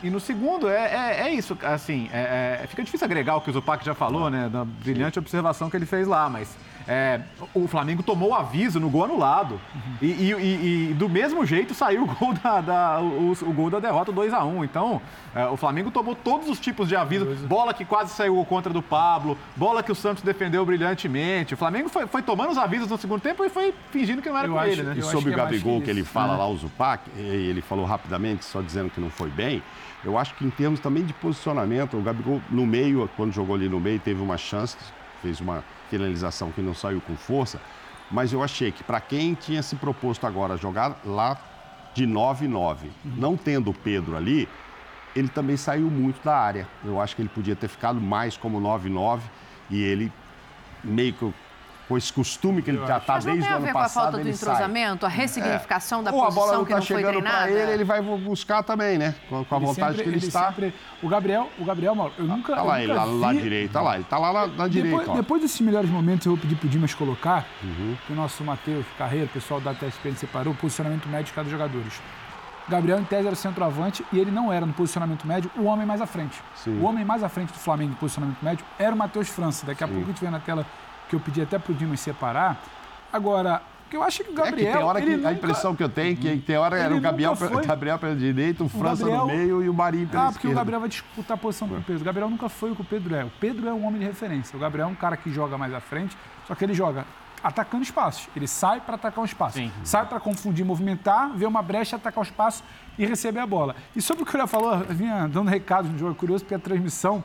E 0.01 0.09
no 0.09 0.19
segundo, 0.19 0.67
é, 0.67 0.75
é, 1.21 1.27
é 1.27 1.33
isso, 1.33 1.57
assim, 1.63 2.09
é- 2.11 2.59
é- 2.63 2.67
fica 2.67 2.83
difícil 2.83 3.05
agregar 3.05 3.35
o 3.35 3.41
que 3.41 3.49
o 3.49 3.53
Zupac 3.53 3.85
já 3.85 3.93
falou, 3.93 4.29
né? 4.29 4.49
Da 4.51 4.65
brilhante 4.65 5.19
observação 5.19 5.69
que 5.69 5.77
ele 5.77 5.85
fez 5.85 6.07
lá, 6.07 6.29
mas 6.29 6.55
é, 6.87 7.19
o 7.53 7.67
Flamengo 7.67 8.01
tomou 8.01 8.29
o 8.29 8.33
aviso 8.33 8.79
no 8.79 8.89
gol 8.89 9.03
anulado. 9.05 9.59
E, 10.01 10.05
e- 10.05 10.31
e- 10.33 10.89
e 10.91 10.93
do 10.93 11.09
mesmo 11.09 11.45
jeito 11.45 11.73
saiu 11.73 12.03
o 12.03 12.07
gol 12.07 12.33
da, 12.33 12.61
da- 12.61 12.99
o, 13.01 13.31
o 13.41 13.53
gol 13.53 13.69
da 13.69 13.79
derrota 13.79 14.11
2 14.11 14.33
a 14.33 14.43
1 14.45 14.63
Então, 14.63 15.01
é, 15.35 15.45
o 15.47 15.57
Flamengo 15.57 15.91
tomou 15.91 16.15
todos 16.15 16.47
os 16.49 16.59
tipos 16.59 16.87
de 16.87 16.95
aviso. 16.95 17.25
Bola 17.47 17.73
que 17.73 17.83
quase 17.83 18.13
saiu 18.13 18.43
contra 18.45 18.71
do 18.71 18.81
Pablo, 18.81 19.37
bola 19.55 19.83
que 19.83 19.91
o 19.91 19.95
Santos 19.95 20.23
defendeu 20.23 20.65
brilhantemente. 20.65 21.53
O 21.53 21.57
Flamengo 21.57 21.89
foi, 21.89 22.07
foi 22.07 22.21
tomando 22.21 22.51
os 22.51 22.57
avisos 22.57 22.87
no 22.89 22.97
segundo 22.97 23.21
tempo 23.21 23.43
e 23.43 23.49
foi 23.49 23.73
fingindo 23.91 24.21
que 24.21 24.29
não 24.29 24.37
era 24.37 24.47
Eu 24.47 24.53
com 24.53 24.59
acho 24.59 24.71
ele, 24.71 24.83
né? 24.83 24.95
E 24.97 25.01
sobre 25.01 25.31
o 25.31 25.33
que 25.33 25.39
é 25.39 25.43
Gabigol, 25.43 25.79
que 25.79 25.85
que 25.85 25.89
ele 25.91 26.03
fala 26.03 26.35
É. 26.35 26.37
lá, 26.37 26.47
o 26.47 26.55
Zupac, 26.55 27.03
e 27.17 27.19
ele 27.21 27.61
falou 27.61 27.85
rapidamente, 27.85 28.45
só 28.45 28.61
dizendo 28.61 28.89
que 28.89 29.01
não 29.01 29.09
foi 29.09 29.29
bem. 29.29 29.61
Eu 30.05 30.17
acho 30.17 30.33
que 30.35 30.45
em 30.45 30.49
termos 30.49 30.79
também 30.79 31.03
de 31.03 31.11
posicionamento, 31.13 31.97
o 31.97 32.01
Gabigol 32.01 32.41
no 32.49 32.65
meio, 32.65 33.09
quando 33.17 33.33
jogou 33.33 33.55
ali 33.55 33.67
no 33.67 33.79
meio, 33.79 33.99
teve 33.99 34.21
uma 34.21 34.37
chance, 34.37 34.77
fez 35.21 35.41
uma 35.41 35.63
finalização 35.89 36.51
que 36.51 36.61
não 36.61 36.73
saiu 36.73 37.01
com 37.01 37.15
força. 37.15 37.59
Mas 38.09 38.31
eu 38.31 38.41
achei 38.41 38.71
que 38.71 38.83
para 38.83 39.01
quem 39.01 39.33
tinha 39.33 39.61
se 39.61 39.75
proposto 39.75 40.25
agora 40.25 40.55
jogar 40.57 40.99
lá 41.05 41.37
de 41.93 42.05
9-9, 42.05 42.89
não 43.03 43.35
tendo 43.35 43.71
o 43.71 43.73
Pedro 43.73 44.15
ali, 44.15 44.47
ele 45.15 45.27
também 45.27 45.57
saiu 45.57 45.89
muito 45.89 46.23
da 46.23 46.37
área. 46.37 46.67
Eu 46.85 47.01
acho 47.01 47.15
que 47.15 47.21
ele 47.21 47.29
podia 47.29 47.55
ter 47.55 47.67
ficado 47.67 47.99
mais 47.99 48.37
como 48.37 48.61
9-9 48.61 49.21
e 49.69 49.81
ele 49.81 50.11
meio 50.83 51.13
que 51.13 51.33
com 51.87 51.97
esse 51.97 52.11
costume 52.11 52.61
que 52.61 52.69
ele 52.69 52.85
já 52.85 52.97
está 52.97 53.13
Mas 53.13 53.25
não 53.25 53.31
desde 53.33 53.47
tem 53.47 53.51
o 53.51 53.53
a 53.53 53.57
ano 53.57 53.65
ver 53.65 53.71
com 53.71 53.77
a 53.77 53.81
passado, 53.83 54.03
falta 54.03 54.17
do 54.17 54.23
ele 54.27 54.33
sai. 54.35 54.49
entrosamento, 54.53 55.05
a 55.05 55.09
ressignificação 55.09 56.03
da 56.03 56.11
Ou 56.11 56.21
a 56.21 56.25
posição 56.25 56.43
bola 56.45 56.57
não 56.57 56.65
que 56.65 56.71
está 56.73 56.79
não 56.79 56.85
foi 56.85 56.95
chegando 56.97 57.21
para 57.23 57.31
treinada? 57.31 57.51
ele, 57.63 57.71
ele 57.71 57.83
vai 57.83 58.01
buscar 58.01 58.63
também, 58.63 58.97
né? 58.97 59.15
Com, 59.29 59.45
com 59.45 59.55
a 59.55 59.59
vontade 59.59 59.95
sempre- 59.97 60.03
que 60.03 60.09
ele, 60.09 60.25
está. 60.27 60.47
sempre- 60.47 60.73
O 61.01 61.07
Gabriel, 61.07 61.49
o 61.57 61.63
Gabriel, 61.63 61.95
Mauro, 61.95 62.13
eu 62.17 62.25
nunca. 62.25 62.53
Tá 62.53 62.61
eu 62.61 62.65
lá 62.65 62.81
ele, 62.81 62.91
nunca 62.93 63.05
lá, 63.05 63.11
lá 63.27 63.31
vi- 63.33 63.41
direito, 63.41 63.71
tá 63.71 63.81
lá, 63.81 63.95
ele 63.95 64.03
tá 64.03 64.17
lá 64.17 64.33
na, 64.33 64.47
na 64.47 64.67
direita, 64.67 65.13
Depois, 65.13 65.41
desses 65.41 65.61
melhores 65.61 65.89
momentos, 65.89 66.25
eu 66.25 66.33
vou 66.33 66.41
pedir 66.41 66.55
pro 66.55 66.67
Dimas 66.67 66.93
colocar, 66.93 67.45
Uhum. 67.63 67.95
que 68.05 68.11
o 68.13 68.15
nosso 68.15 68.43
Matheus 68.43 68.85
Carreiro, 68.97 69.25
o 69.27 69.29
pessoal 69.29 69.61
da 69.61 69.73
TSPN 69.73 70.15
separou, 70.15 70.53
o 70.53 70.57
posicionamento 70.57 71.07
médio 71.07 71.27
de 71.27 71.33
cada 71.33 71.49
jogadores. 71.49 72.01
O 72.67 72.69
Gabriel, 72.71 72.99
em 72.99 73.03
tese, 73.05 73.25
era 73.25 73.33
o 73.33 73.37
centroavante 73.37 74.03
e 74.11 74.19
ele 74.19 74.29
não 74.29 74.51
era, 74.51 74.65
no 74.65 74.73
posicionamento 74.73 75.25
médio, 75.25 75.49
o 75.55 75.63
homem 75.63 75.85
mais 75.85 76.01
à 76.01 76.05
frente. 76.05 76.41
Sim. 76.53 76.77
O 76.81 76.83
homem 76.83 77.05
mais 77.05 77.23
à 77.23 77.29
frente 77.29 77.53
do 77.53 77.59
Flamengo, 77.59 77.91
no 77.91 77.95
posicionamento 77.95 78.39
médio, 78.41 78.65
era 78.77 78.93
o 78.93 78.97
Matheus 78.97 79.29
França. 79.29 79.65
Daqui 79.65 79.85
a 79.85 79.87
pouco 79.87 80.03
a 80.03 80.07
gente 80.07 80.19
vê 80.19 80.29
na 80.29 80.39
tela 80.41 80.65
que 81.09 81.15
eu 81.15 81.19
pedi 81.19 81.41
até 81.41 81.57
pro 81.57 81.73
Dimas 81.73 81.99
separar. 81.99 82.61
Agora, 83.11 83.61
o 83.85 83.89
que 83.89 83.95
eu 83.95 84.03
acho 84.03 84.23
que 84.23 84.29
o 84.29 84.33
É 84.33 84.35
que 84.35 84.41
Gabriel. 84.41 84.73
tem 84.77 84.83
hora 84.83 84.99
que 84.99 85.05
ele 85.07 85.13
a 85.13 85.17
nunca- 85.17 85.31
impressão 85.31 85.75
que 85.75 85.81
eu 85.83 85.89
tenho 85.89 86.11
é 86.11 86.15
que 86.15 86.37
tem 86.39 86.57
hora 86.57 86.77
era 86.77 86.93
o 86.95 86.99
Gabriel, 86.99 87.31
nunca 87.31 87.47
foi- 87.47 87.65
Gabriel 87.65 87.97
pela 87.97 88.15
direita, 88.15 88.63
o 88.63 88.69
França 88.69 89.03
Gabriel- 89.05 89.21
no 89.21 89.27
meio 89.27 89.63
e 89.63 89.69
o 89.69 89.73
Marinho 89.73 90.07
pela 90.07 90.23
Ah, 90.23 90.25
porque 90.25 90.47
o 90.47 90.49
esquerda. 90.49 90.55
Gabriel 90.59 90.79
vai 90.81 90.89
disputar 90.89 91.35
a 91.35 91.39
posição 91.39 91.67
com 91.69 91.75
o 91.75 91.81
Pedro. 91.81 92.01
O 92.01 92.05
Gabriel 92.05 92.29
nunca 92.29 92.49
foi 92.49 92.71
o 92.71 92.75
que 92.75 92.81
o 92.81 92.85
Pedro 92.85 93.15
é. 93.15 93.23
O 93.23 93.31
Pedro 93.39 93.67
é 93.67 93.73
um 93.73 93.85
homem 93.85 93.99
de 93.99 94.05
referência. 94.05 94.57
O 94.57 94.59
Gabriel 94.59 94.87
é 94.87 94.91
um 94.91 94.95
cara 94.95 95.15
que 95.15 95.31
joga 95.31 95.57
mais 95.57 95.73
à 95.73 95.79
frente, 95.79 96.17
só 96.47 96.53
que 96.53 96.65
ele 96.65 96.73
joga 96.73 97.05
atacando 97.43 97.83
espaços. 97.83 98.27
Ele 98.35 98.47
sai 98.47 98.81
para 98.81 98.95
atacar 98.95 99.19
um 99.21 99.25
espaço. 99.25 99.59
Sai 99.83 100.05
para 100.05 100.19
confundir, 100.19 100.65
movimentar, 100.65 101.31
ver 101.33 101.45
uma 101.45 101.61
brecha, 101.61 101.95
atacar 101.95 102.19
o 102.19 102.23
espaço 102.23 102.63
e 102.97 103.05
receber 103.05 103.39
a 103.39 103.45
bola. 103.47 103.75
E 103.95 104.01
sobre 104.01 104.23
o 104.23 104.25
que 104.25 104.35
o 104.35 104.37
Léo 104.37 104.47
falou, 104.47 104.73
eu 104.73 104.93
vinha 104.95 105.27
dando 105.27 105.47
recados 105.47 105.89
no 105.89 105.97
jogo, 105.97 106.11
é 106.11 106.15
curioso 106.15 106.43
porque 106.43 106.55
a 106.55 106.59
transmissão 106.59 107.23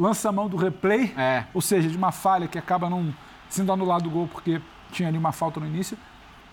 lança 0.00 0.28
a 0.28 0.32
mão 0.32 0.48
do 0.48 0.56
replay, 0.56 1.12
É. 1.16 1.44
ou 1.52 1.60
seja, 1.60 1.88
de 1.88 1.96
uma 1.96 2.10
falha 2.10 2.48
que 2.48 2.58
acaba 2.58 2.88
não 2.88 3.14
sendo 3.48 3.70
anulado 3.72 4.06
o 4.06 4.10
gol 4.10 4.26
porque 4.26 4.60
tinha 4.90 5.08
ali 5.08 5.18
uma 5.18 5.32
falta 5.32 5.60
no 5.60 5.66
início. 5.66 5.96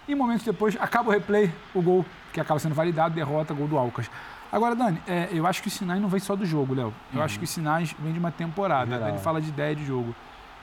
E 0.07 0.13
momentos 0.15 0.43
depois 0.45 0.75
acaba 0.79 1.09
o 1.09 1.11
replay, 1.11 1.51
o 1.73 1.81
gol 1.81 2.05
que 2.33 2.39
acaba 2.39 2.59
sendo 2.59 2.75
validado, 2.75 3.13
derrota, 3.15 3.53
gol 3.53 3.67
do 3.67 3.77
Alcas. 3.77 4.09
Agora, 4.51 4.75
Dani, 4.75 5.01
é, 5.07 5.27
eu 5.31 5.45
acho 5.45 5.61
que 5.61 5.67
os 5.67 5.73
sinais 5.73 6.01
não 6.01 6.07
vêm 6.07 6.19
só 6.19 6.35
do 6.35 6.45
jogo, 6.45 6.73
Léo. 6.73 6.93
Eu 7.13 7.21
acho 7.21 7.37
que 7.37 7.43
os 7.43 7.49
sinais 7.49 7.93
vêm 7.99 8.13
de 8.13 8.19
uma 8.19 8.31
temporada. 8.31 8.91
Geral. 8.91 9.09
Ele 9.09 9.17
fala 9.17 9.41
de 9.41 9.49
ideia 9.49 9.75
de 9.75 9.85
jogo. 9.85 10.15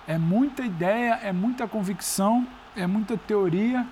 É 0.07 0.16
muita 0.16 0.62
ideia, 0.62 1.18
é 1.22 1.32
muita 1.32 1.66
convicção, 1.68 2.47
é 2.74 2.87
muita 2.87 3.16
teoria 3.18 3.87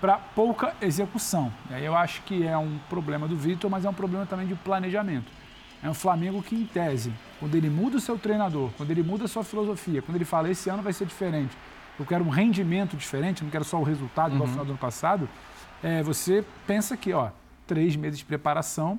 para 0.00 0.16
pouca 0.16 0.74
execução. 0.80 1.52
E 1.70 1.74
aí 1.74 1.84
eu 1.84 1.94
acho 1.96 2.22
que 2.22 2.46
é 2.46 2.56
um 2.56 2.78
problema 2.88 3.26
do 3.28 3.36
Vitor, 3.36 3.70
mas 3.70 3.84
é 3.84 3.90
um 3.90 3.94
problema 3.94 4.24
também 4.24 4.46
de 4.46 4.54
planejamento. 4.54 5.30
É 5.82 5.88
um 5.88 5.94
Flamengo 5.94 6.42
que, 6.42 6.56
em 6.56 6.66
tese, 6.66 7.12
quando 7.38 7.54
ele 7.54 7.70
muda 7.70 7.96
o 7.96 8.00
seu 8.00 8.18
treinador, 8.18 8.70
quando 8.76 8.90
ele 8.90 9.02
muda 9.02 9.24
a 9.24 9.28
sua 9.28 9.44
filosofia, 9.44 10.02
quando 10.02 10.16
ele 10.16 10.24
fala 10.24 10.50
esse 10.50 10.68
ano 10.68 10.82
vai 10.82 10.92
ser 10.92 11.06
diferente, 11.06 11.56
eu 11.98 12.04
quero 12.04 12.24
um 12.24 12.28
rendimento 12.28 12.96
diferente, 12.96 13.42
não 13.44 13.50
quero 13.50 13.64
só 13.64 13.78
o 13.78 13.82
resultado 13.82 14.34
igual 14.34 14.46
ao 14.46 14.50
final 14.50 14.64
do 14.64 14.70
ano 14.72 14.78
passado, 14.78 15.28
é, 15.82 16.02
você 16.02 16.44
pensa 16.66 16.96
que, 16.96 17.12
ó, 17.12 17.30
três 17.66 17.94
meses 17.94 18.18
de 18.18 18.24
preparação, 18.24 18.98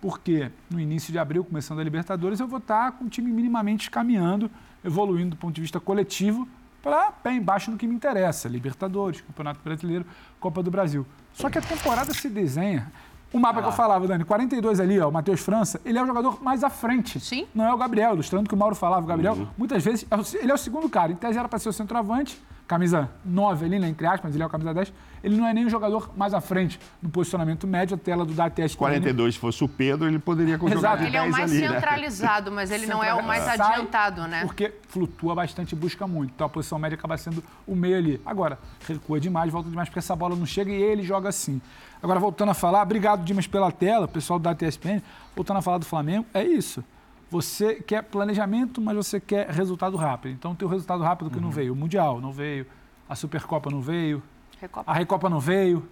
porque 0.00 0.50
no 0.70 0.80
início 0.80 1.12
de 1.12 1.18
abril, 1.18 1.44
começando 1.44 1.80
a 1.80 1.84
Libertadores, 1.84 2.40
eu 2.40 2.48
vou 2.48 2.58
estar 2.58 2.92
com 2.92 3.04
o 3.04 3.08
time 3.08 3.30
minimamente 3.30 3.90
caminhando, 3.90 4.50
evoluindo 4.82 5.30
do 5.30 5.36
ponto 5.36 5.54
de 5.54 5.60
vista 5.60 5.78
coletivo, 5.78 6.48
para 6.82 7.12
pé 7.12 7.34
embaixo 7.34 7.70
no 7.70 7.76
que 7.76 7.86
me 7.86 7.94
interessa: 7.94 8.48
Libertadores, 8.48 9.20
Campeonato 9.20 9.60
Brasileiro, 9.62 10.06
Copa 10.38 10.62
do 10.62 10.70
Brasil. 10.70 11.06
Só 11.32 11.50
que 11.50 11.58
a 11.58 11.62
temporada 11.62 12.14
se 12.14 12.28
desenha. 12.28 12.90
O 13.32 13.38
mapa 13.38 13.62
que 13.62 13.68
eu 13.68 13.72
falava, 13.72 14.06
Dani, 14.08 14.24
42 14.24 14.80
ali, 14.80 14.98
ó, 14.98 15.08
o 15.08 15.12
Matheus 15.12 15.40
França, 15.40 15.80
ele 15.84 15.96
é 15.98 16.02
o 16.02 16.06
jogador 16.06 16.42
mais 16.42 16.64
à 16.64 16.70
frente. 16.70 17.20
Sim. 17.20 17.46
Não 17.54 17.64
é 17.64 17.72
o 17.72 17.76
Gabriel, 17.76 18.14
ilustrando 18.14 18.44
o 18.46 18.48
que 18.48 18.54
o 18.54 18.58
Mauro 18.58 18.74
falava. 18.74 19.04
O 19.04 19.06
Gabriel, 19.08 19.46
muitas 19.56 19.84
vezes, 19.84 20.04
é 20.10 20.16
o- 20.16 20.42
ele 20.42 20.50
é 20.50 20.54
o 20.54 20.58
segundo 20.58 20.88
cara. 20.88 21.12
Em 21.12 21.16
tese 21.16 21.38
era 21.38 21.48
para 21.48 21.58
ser 21.60 21.68
o 21.68 21.72
centroavante, 21.72 22.40
camisa 22.66 23.08
9 23.24 23.66
ali, 23.66 23.78
né, 23.78 23.88
entre 23.88 24.06
aspas, 24.06 24.22
mas 24.24 24.34
ele 24.34 24.42
é 24.42 24.46
o 24.46 24.50
camisa 24.50 24.74
10. 24.74 24.92
Ele 25.22 25.36
não 25.36 25.46
é 25.46 25.52
nem 25.52 25.66
o 25.66 25.70
jogador 25.70 26.10
mais 26.16 26.32
à 26.32 26.40
frente 26.40 26.80
no 27.02 27.10
posicionamento 27.10 27.66
médio, 27.66 27.94
a 27.94 27.98
tela 27.98 28.24
do 28.24 28.32
DATS. 28.32 28.74
42, 28.74 29.34
se 29.34 29.40
fosse 29.40 29.62
o 29.62 29.68
Pedro, 29.68 30.08
ele 30.08 30.18
poderia 30.18 30.56
jogar 30.56 30.74
Exato. 30.76 30.98
de 31.02 31.04
Ele 31.08 31.16
é 31.16 31.20
o 31.20 31.24
10 31.24 31.32
mais 31.36 31.50
ali, 31.52 31.60
né? 31.60 31.68
centralizado, 31.74 32.50
mas 32.50 32.70
ele 32.70 32.86
não 32.86 33.04
é 33.04 33.12
o 33.14 33.22
mais 33.22 33.44
Sai 33.44 33.58
adiantado, 33.60 34.26
né? 34.26 34.42
Porque 34.44 34.72
flutua 34.88 35.34
bastante 35.34 35.72
e 35.72 35.76
busca 35.76 36.06
muito. 36.06 36.32
Então 36.34 36.46
a 36.46 36.50
posição 36.50 36.78
média 36.78 36.96
acaba 36.96 37.16
sendo 37.18 37.44
o 37.66 37.76
meio 37.76 37.96
ali. 37.98 38.20
Agora, 38.24 38.58
recua 38.88 39.20
demais, 39.20 39.52
volta 39.52 39.68
demais, 39.68 39.88
porque 39.88 39.98
essa 39.98 40.16
bola 40.16 40.34
não 40.34 40.46
chega 40.46 40.70
e 40.72 40.82
ele 40.82 41.02
joga 41.02 41.28
assim. 41.28 41.60
Agora, 42.02 42.18
voltando 42.18 42.50
a 42.50 42.54
falar, 42.54 42.82
obrigado, 42.82 43.24
Dimas, 43.24 43.46
pela 43.46 43.70
tela, 43.70 44.08
pessoal 44.08 44.38
da 44.38 44.54
TSPN. 44.54 45.02
Voltando 45.36 45.58
a 45.58 45.62
falar 45.62 45.78
do 45.78 45.84
Flamengo, 45.84 46.26
é 46.32 46.42
isso. 46.42 46.82
Você 47.30 47.76
quer 47.76 48.02
planejamento, 48.02 48.80
mas 48.80 48.96
você 48.96 49.20
quer 49.20 49.48
resultado 49.48 49.96
rápido. 49.96 50.32
Então 50.32 50.54
tem 50.54 50.66
o 50.66 50.70
resultado 50.70 51.02
rápido 51.02 51.30
que 51.30 51.38
não 51.38 51.50
veio. 51.50 51.72
O 51.72 51.76
Mundial 51.76 52.20
não 52.20 52.32
veio, 52.32 52.66
a 53.08 53.14
Supercopa 53.14 53.70
não 53.70 53.80
veio, 53.80 54.22
Recopa. 54.60 54.90
a 54.90 54.94
Recopa 54.94 55.30
não 55.30 55.38
veio, 55.38 55.86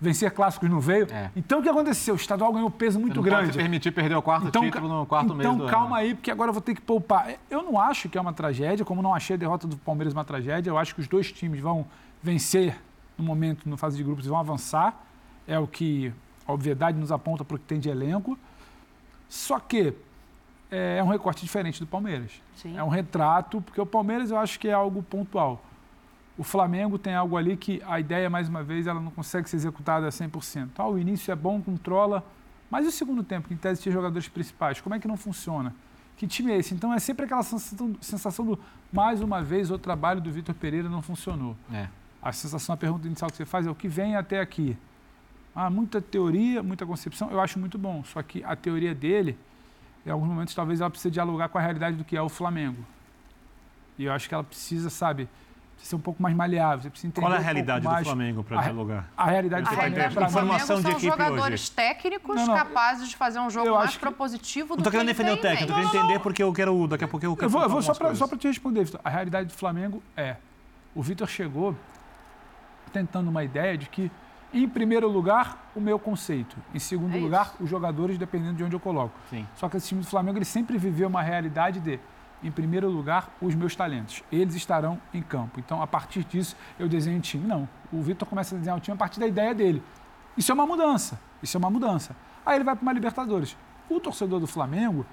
vencer 0.00 0.30
clássicos 0.30 0.70
não 0.70 0.78
veio. 0.78 1.08
É. 1.10 1.30
Então 1.34 1.58
o 1.58 1.62
que 1.62 1.68
aconteceu? 1.68 2.14
O 2.14 2.16
estadual 2.16 2.52
ganhou 2.52 2.70
peso 2.70 3.00
muito 3.00 3.20
grande. 3.20 3.46
pode 3.46 3.52
se 3.54 3.58
permitir 3.58 3.90
perder 3.90 4.14
o 4.14 4.22
quarto 4.22 4.50
título 4.50 4.86
no 4.86 5.06
quarto 5.06 5.34
mês 5.34 5.40
então 5.40 5.56
do 5.56 5.62
ano, 5.64 5.70
calma 5.70 5.96
né? 5.96 6.02
aí, 6.02 6.14
porque 6.14 6.30
agora 6.30 6.50
eu 6.50 6.52
vou 6.52 6.62
ter 6.62 6.74
que 6.74 6.80
poupar. 6.80 7.34
Eu 7.50 7.62
não 7.62 7.80
acho 7.80 8.08
que 8.08 8.16
é 8.16 8.20
uma 8.20 8.32
tragédia, 8.32 8.84
como 8.84 9.02
não 9.02 9.12
achei 9.14 9.34
a 9.34 9.38
derrota 9.38 9.66
do 9.66 9.76
Palmeiras 9.76 10.12
uma 10.12 10.24
tragédia. 10.24 10.70
Eu 10.70 10.78
acho 10.78 10.94
que 10.94 11.00
os 11.00 11.08
dois 11.08 11.32
times 11.32 11.60
vão 11.60 11.86
vencer 12.22 12.80
no 13.18 13.24
momento, 13.24 13.68
na 13.68 13.76
fase 13.76 13.96
de 13.96 14.04
grupos, 14.04 14.26
e 14.26 14.28
vão 14.28 14.38
avançar. 14.38 15.04
É 15.46 15.58
o 15.58 15.66
que 15.66 16.12
a 16.46 16.52
obviedade 16.52 16.98
nos 16.98 17.12
aponta 17.12 17.44
para 17.44 17.56
o 17.56 17.58
que 17.58 17.64
tem 17.64 17.78
de 17.78 17.88
elenco. 17.88 18.38
Só 19.28 19.58
que 19.58 19.94
é 20.70 21.02
um 21.02 21.08
recorte 21.08 21.42
diferente 21.42 21.80
do 21.80 21.86
Palmeiras. 21.86 22.32
Sim. 22.56 22.76
É 22.76 22.82
um 22.82 22.88
retrato, 22.88 23.60
porque 23.60 23.80
o 23.80 23.86
Palmeiras 23.86 24.30
eu 24.30 24.38
acho 24.38 24.58
que 24.58 24.68
é 24.68 24.72
algo 24.72 25.02
pontual. 25.02 25.64
O 26.36 26.42
Flamengo 26.42 26.98
tem 26.98 27.14
algo 27.14 27.36
ali 27.36 27.56
que 27.56 27.80
a 27.86 28.00
ideia, 28.00 28.28
mais 28.28 28.48
uma 28.48 28.62
vez, 28.62 28.86
ela 28.86 29.00
não 29.00 29.10
consegue 29.10 29.48
ser 29.48 29.56
executada 29.56 30.06
a 30.06 30.10
100%. 30.10 30.70
Ah, 30.76 30.88
o 30.88 30.98
início 30.98 31.30
é 31.30 31.36
bom, 31.36 31.62
controla, 31.62 32.24
mas 32.68 32.84
e 32.86 32.88
o 32.88 32.92
segundo 32.92 33.22
tempo, 33.22 33.46
que 33.46 33.54
em 33.54 33.56
tese 33.56 33.82
tinha 33.82 33.92
jogadores 33.92 34.28
principais, 34.28 34.80
como 34.80 34.96
é 34.96 34.98
que 34.98 35.06
não 35.06 35.16
funciona? 35.16 35.72
Que 36.16 36.26
time 36.26 36.50
é 36.52 36.58
esse? 36.58 36.74
Então 36.74 36.92
é 36.92 36.98
sempre 36.98 37.24
aquela 37.24 37.42
sensação, 37.42 37.94
sensação 38.00 38.44
do, 38.44 38.58
mais 38.92 39.20
uma 39.20 39.42
vez, 39.42 39.70
o 39.70 39.78
trabalho 39.78 40.20
do 40.20 40.30
Vitor 40.30 40.54
Pereira 40.54 40.88
não 40.88 41.02
funcionou. 41.02 41.56
É. 41.72 41.88
A 42.20 42.32
sensação, 42.32 42.74
a 42.74 42.76
pergunta 42.76 43.06
inicial 43.06 43.30
que 43.30 43.36
você 43.36 43.44
faz 43.44 43.66
é 43.66 43.70
o 43.70 43.74
que 43.74 43.86
vem 43.86 44.16
até 44.16 44.40
aqui. 44.40 44.76
Ah, 45.54 45.70
muita 45.70 46.00
teoria, 46.00 46.62
muita 46.62 46.84
concepção, 46.84 47.30
eu 47.30 47.40
acho 47.40 47.58
muito 47.58 47.78
bom. 47.78 48.02
Só 48.04 48.22
que 48.22 48.42
a 48.44 48.56
teoria 48.56 48.94
dele, 48.94 49.38
em 50.04 50.10
alguns 50.10 50.28
momentos, 50.28 50.54
talvez 50.54 50.80
ela 50.80 50.90
precise 50.90 51.10
dialogar 51.12 51.48
com 51.48 51.58
a 51.58 51.60
realidade 51.60 51.96
do 51.96 52.04
que 52.04 52.16
é 52.16 52.22
o 52.22 52.28
Flamengo. 52.28 52.84
E 53.96 54.04
eu 54.04 54.12
acho 54.12 54.28
que 54.28 54.34
ela 54.34 54.42
precisa, 54.42 54.90
sabe, 54.90 55.28
precisa 55.74 55.90
ser 55.90 55.94
um 55.96 56.00
pouco 56.00 56.20
mais 56.20 56.34
maleável. 56.34 56.82
Você 56.82 56.90
precisa 56.90 57.06
entender 57.08 57.24
Qual 57.24 57.32
é 57.32 57.36
a 57.36 57.40
um 57.40 57.44
realidade 57.44 57.86
do 57.86 58.04
Flamengo 58.04 58.42
para 58.42 58.62
dialogar? 58.62 59.08
A 59.16 59.26
realidade 59.30 59.62
A 59.66 59.70
do 59.70 59.74
Flamengo, 59.76 59.96
realidade 59.96 60.26
do 60.26 60.32
Flamengo 60.32 60.56
de 60.58 60.62
são 60.64 60.80
equipe 60.80 61.00
jogadores 61.06 61.60
hoje. 61.62 61.70
técnicos 61.70 62.34
Não, 62.36 62.46
não. 62.48 62.54
capazes 62.54 63.08
de 63.08 63.16
fazer 63.16 63.38
um 63.38 63.48
jogo 63.48 63.68
Eu 63.68 63.74
mais 63.76 63.92
que- 63.92 64.00
propositivo 64.00 64.74
do 64.74 64.78
Não 64.78 64.82
tô 64.82 64.90
que 64.90 64.96
querendo 64.96 65.06
defender 65.06 65.30
o 65.32 65.36
técnico, 65.36 65.60
mente. 65.60 65.68
tô 65.68 65.74
querendo 65.92 66.04
entender 66.06 66.18
porque 66.20 66.42
eu 66.42 66.52
quero. 66.52 66.88
Daqui 66.88 67.04
a 67.04 67.08
pouco 67.08 67.24
eu 67.24 67.36
quero 67.36 67.46
Eu 67.46 67.50
vou, 67.50 67.62
eu 67.62 67.68
vou 67.68 67.80
só 67.80 67.94
para 67.94 68.36
te 68.38 68.48
responder, 68.48 68.82
Vitor. 68.82 69.00
A 69.04 69.08
realidade 69.08 69.46
do 69.50 69.54
Flamengo 69.54 70.02
é: 70.16 70.34
o 70.96 71.00
Vitor 71.00 71.28
chegou 71.28 71.76
tentando 72.92 73.28
uma 73.30 73.44
ideia 73.44 73.78
de 73.78 73.88
que, 73.88 74.10
em 74.62 74.68
primeiro 74.68 75.08
lugar, 75.08 75.70
o 75.74 75.80
meu 75.80 75.98
conceito. 75.98 76.56
Em 76.72 76.78
segundo 76.78 77.12
É 77.14 77.16
isso. 77.16 77.24
lugar, 77.24 77.54
os 77.60 77.68
jogadores, 77.68 78.16
dependendo 78.16 78.54
de 78.54 78.64
onde 78.64 78.76
eu 78.76 78.80
coloco. 78.80 79.14
Sim. 79.28 79.46
Só 79.56 79.68
que 79.68 79.76
esse 79.76 79.88
time 79.88 80.00
do 80.00 80.06
Flamengo 80.06 80.38
ele 80.38 80.44
sempre 80.44 80.78
viveu 80.78 81.08
uma 81.08 81.22
realidade 81.22 81.80
de, 81.80 81.98
em 82.42 82.50
primeiro 82.50 82.88
lugar, 82.88 83.28
os 83.40 83.54
meus 83.54 83.74
talentos. 83.74 84.22
Eles 84.30 84.54
estarão 84.54 85.00
em 85.12 85.20
campo. 85.22 85.58
Então, 85.58 85.82
a 85.82 85.86
partir 85.86 86.24
disso, 86.24 86.56
eu 86.78 86.88
desenho 86.88 87.18
um 87.18 87.20
time. 87.20 87.46
Não. 87.46 87.68
O 87.92 88.00
Vitor 88.00 88.28
começa 88.28 88.54
a 88.54 88.58
desenhar 88.58 88.76
o 88.78 88.80
time 88.80 88.94
a 88.94 88.98
partir 88.98 89.18
da 89.20 89.26
ideia 89.26 89.54
dele. 89.54 89.82
Isso 90.36 90.50
é 90.52 90.54
uma 90.54 90.66
mudança. 90.66 91.18
Isso 91.42 91.56
é 91.56 91.58
uma 91.58 91.70
mudança. 91.70 92.14
Aí 92.46 92.56
ele 92.56 92.64
vai 92.64 92.74
para 92.76 92.82
uma 92.82 92.92
Libertadores. 92.92 93.56
O 93.88 93.98
torcedor 94.00 94.38
do 94.40 94.46
Flamengo, 94.46 95.04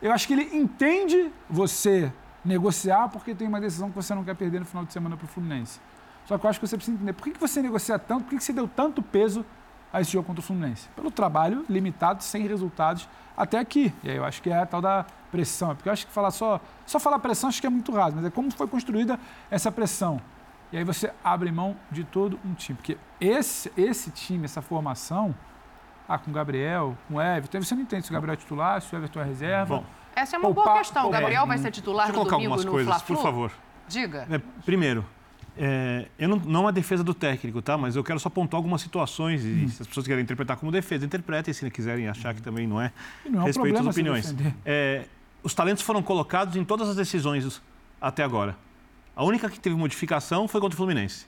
eu 0.00 0.12
acho 0.12 0.26
que 0.26 0.32
ele 0.32 0.56
entende 0.56 1.30
você 1.48 2.12
negociar 2.44 3.08
porque 3.08 3.34
tem 3.34 3.46
uma 3.46 3.60
decisão 3.60 3.90
que 3.90 3.96
você 3.96 4.14
não 4.14 4.24
quer 4.24 4.34
perder 4.34 4.60
no 4.60 4.64
final 4.64 4.84
de 4.84 4.92
semana 4.92 5.16
para 5.16 5.24
o 5.24 5.28
Fluminense. 5.28 5.80
Só 6.28 6.36
que 6.36 6.44
eu 6.44 6.50
acho 6.50 6.60
que 6.60 6.66
você 6.66 6.76
precisa 6.76 6.94
entender 6.94 7.14
por 7.14 7.24
que, 7.24 7.30
que 7.30 7.40
você 7.40 7.62
negocia 7.62 7.98
tanto, 7.98 8.24
por 8.24 8.30
que, 8.30 8.36
que 8.36 8.44
você 8.44 8.52
deu 8.52 8.68
tanto 8.68 9.00
peso 9.02 9.44
a 9.90 10.02
esse 10.02 10.12
jogo 10.12 10.26
contra 10.26 10.40
o 10.40 10.42
Fluminense? 10.42 10.86
Pelo 10.94 11.10
trabalho 11.10 11.64
limitado, 11.70 12.22
sem 12.22 12.46
resultados 12.46 13.08
até 13.34 13.58
aqui. 13.58 13.94
E 14.04 14.10
aí 14.10 14.16
eu 14.16 14.24
acho 14.26 14.42
que 14.42 14.50
é 14.50 14.58
a 14.58 14.66
tal 14.66 14.82
da 14.82 15.06
pressão. 15.32 15.74
Porque 15.74 15.88
eu 15.88 15.92
acho 15.92 16.06
que 16.06 16.12
falar 16.12 16.30
só, 16.30 16.60
só 16.84 17.00
falar 17.00 17.18
pressão 17.18 17.48
acho 17.48 17.58
que 17.62 17.66
é 17.66 17.70
muito 17.70 17.90
raso, 17.92 18.14
mas 18.14 18.26
é 18.26 18.30
como 18.30 18.50
foi 18.52 18.66
construída 18.68 19.18
essa 19.50 19.72
pressão. 19.72 20.20
E 20.70 20.76
aí 20.76 20.84
você 20.84 21.10
abre 21.24 21.50
mão 21.50 21.74
de 21.90 22.04
todo 22.04 22.38
um 22.44 22.52
time. 22.52 22.76
Porque 22.76 22.98
esse, 23.18 23.72
esse 23.74 24.10
time, 24.10 24.44
essa 24.44 24.60
formação, 24.60 25.34
ah, 26.06 26.18
com 26.18 26.30
o 26.30 26.34
Gabriel, 26.34 26.94
com 27.08 27.14
o 27.14 27.22
Everton, 27.22 27.56
aí 27.56 27.64
você 27.64 27.74
não 27.74 27.80
entende 27.80 28.04
se 28.04 28.10
o 28.10 28.12
Gabriel 28.12 28.34
é 28.34 28.36
titular, 28.36 28.82
se 28.82 28.94
o 28.94 28.98
Everton 28.98 29.20
é 29.20 29.24
reserva. 29.24 29.76
Bom, 29.78 29.84
Essa 30.14 30.36
é 30.36 30.38
uma 30.38 30.50
boa 30.52 30.56
Poupar- 30.66 30.82
questão. 30.82 31.06
O 31.06 31.10
Gabriel 31.10 31.46
vai 31.46 31.56
ser 31.56 31.70
titular 31.70 32.06
deixa 32.08 32.18
eu 32.20 32.22
no 32.24 32.28
colocar 32.30 32.36
domingo 32.36 32.52
algumas 32.52 32.66
no 32.66 32.70
coisas, 32.70 32.92
Fla-Flu? 32.96 33.16
por 33.16 33.22
favor. 33.22 33.52
Diga. 33.88 34.26
É, 34.30 34.38
primeiro, 34.62 35.06
é, 35.58 36.06
eu 36.18 36.28
não, 36.28 36.36
não 36.36 36.60
é 36.60 36.62
uma 36.64 36.72
defesa 36.72 37.02
do 37.02 37.12
técnico, 37.12 37.60
tá? 37.60 37.76
Mas 37.76 37.96
eu 37.96 38.04
quero 38.04 38.20
só 38.20 38.30
pontuar 38.30 38.58
algumas 38.58 38.80
situações 38.80 39.44
e 39.44 39.48
Hum. 39.48 39.68
se 39.68 39.82
as 39.82 39.88
pessoas 39.88 40.06
querem 40.06 40.22
interpretar 40.22 40.56
como 40.56 40.70
defesa, 40.70 41.04
interpretem 41.04 41.52
se 41.52 41.68
quiserem 41.70 42.08
achar 42.08 42.34
que 42.34 42.40
também 42.40 42.66
não 42.66 42.80
é. 42.80 42.92
E 43.26 43.28
não 43.28 43.42
é 43.42 43.44
Respeito 43.46 43.82
se 43.82 43.88
opiniões. 43.88 44.34
É, 44.64 45.04
os 45.42 45.54
talentos 45.54 45.82
foram 45.82 46.02
colocados 46.02 46.56
em 46.56 46.64
todas 46.64 46.88
as 46.88 46.96
decisões 46.96 47.60
até 48.00 48.22
agora. 48.22 48.56
A 49.16 49.24
única 49.24 49.50
que 49.50 49.58
teve 49.58 49.74
modificação 49.74 50.46
foi 50.46 50.60
contra 50.60 50.74
o 50.74 50.76
Fluminense. 50.76 51.26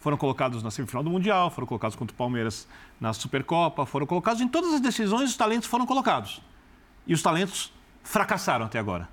Foram 0.00 0.16
colocados 0.16 0.62
na 0.62 0.70
semifinal 0.70 1.02
do 1.04 1.10
Mundial, 1.10 1.50
foram 1.50 1.66
colocados 1.66 1.94
contra 1.94 2.12
o 2.12 2.16
Palmeiras 2.16 2.66
na 3.00 3.12
Supercopa, 3.12 3.86
foram 3.86 4.06
colocados 4.06 4.40
em 4.40 4.48
todas 4.48 4.74
as 4.74 4.80
decisões, 4.80 5.30
os 5.30 5.36
talentos 5.36 5.68
foram 5.68 5.86
colocados. 5.86 6.42
E 7.06 7.14
os 7.14 7.22
talentos 7.22 7.72
fracassaram 8.02 8.66
até 8.66 8.78
agora. 8.78 9.08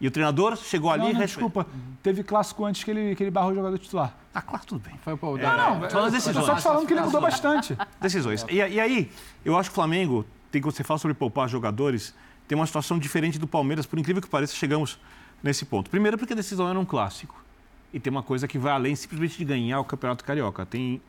E 0.00 0.06
o 0.06 0.10
treinador 0.10 0.56
chegou 0.56 0.90
ali 0.90 1.02
Não, 1.02 1.10
e 1.10 1.12
não, 1.12 1.20
desculpa. 1.20 1.66
Teve 2.02 2.22
clássico 2.24 2.64
antes 2.64 2.82
que 2.82 2.90
ele, 2.90 3.14
que 3.14 3.22
ele 3.22 3.30
barrou 3.30 3.52
o 3.52 3.54
jogador 3.54 3.78
titular. 3.78 4.16
Ah, 4.34 4.40
claro, 4.40 4.64
tudo 4.64 4.80
bem. 4.80 4.98
Foi 5.04 5.14
pô, 5.16 5.36
É, 5.36 5.42
Não, 5.42 5.90
falando 5.90 6.06
eu 6.06 6.10
decisões. 6.12 6.46
só 6.46 6.54
te 6.54 6.62
falando 6.62 6.86
que 6.86 6.92
ele 6.94 7.02
mudou 7.02 7.20
bastante. 7.20 7.76
Decisões. 8.00 8.46
E, 8.48 8.54
e 8.56 8.80
aí, 8.80 9.10
eu 9.44 9.58
acho 9.58 9.68
que 9.68 9.74
o 9.74 9.74
Flamengo, 9.74 10.24
tem 10.50 10.62
que 10.62 10.64
você 10.66 10.82
fala 10.82 10.96
sobre 10.98 11.14
poupar 11.14 11.48
jogadores, 11.48 12.14
tem 12.48 12.56
uma 12.56 12.66
situação 12.66 12.98
diferente 12.98 13.38
do 13.38 13.46
Palmeiras, 13.46 13.84
por 13.84 13.98
incrível 13.98 14.22
que 14.22 14.28
pareça, 14.28 14.54
chegamos 14.54 14.98
nesse 15.42 15.66
ponto. 15.66 15.90
Primeiro, 15.90 16.16
porque 16.16 16.32
a 16.32 16.36
decisão 16.36 16.68
era 16.68 16.78
um 16.78 16.84
clássico. 16.86 17.34
E 17.92 18.00
tem 18.00 18.10
uma 18.10 18.22
coisa 18.22 18.48
que 18.48 18.58
vai 18.58 18.72
além 18.72 18.96
simplesmente 18.96 19.36
de 19.36 19.44
ganhar 19.44 19.80
o 19.80 19.84
Campeonato 19.84 20.24
Carioca. 20.24 20.64
Tem 20.64 21.02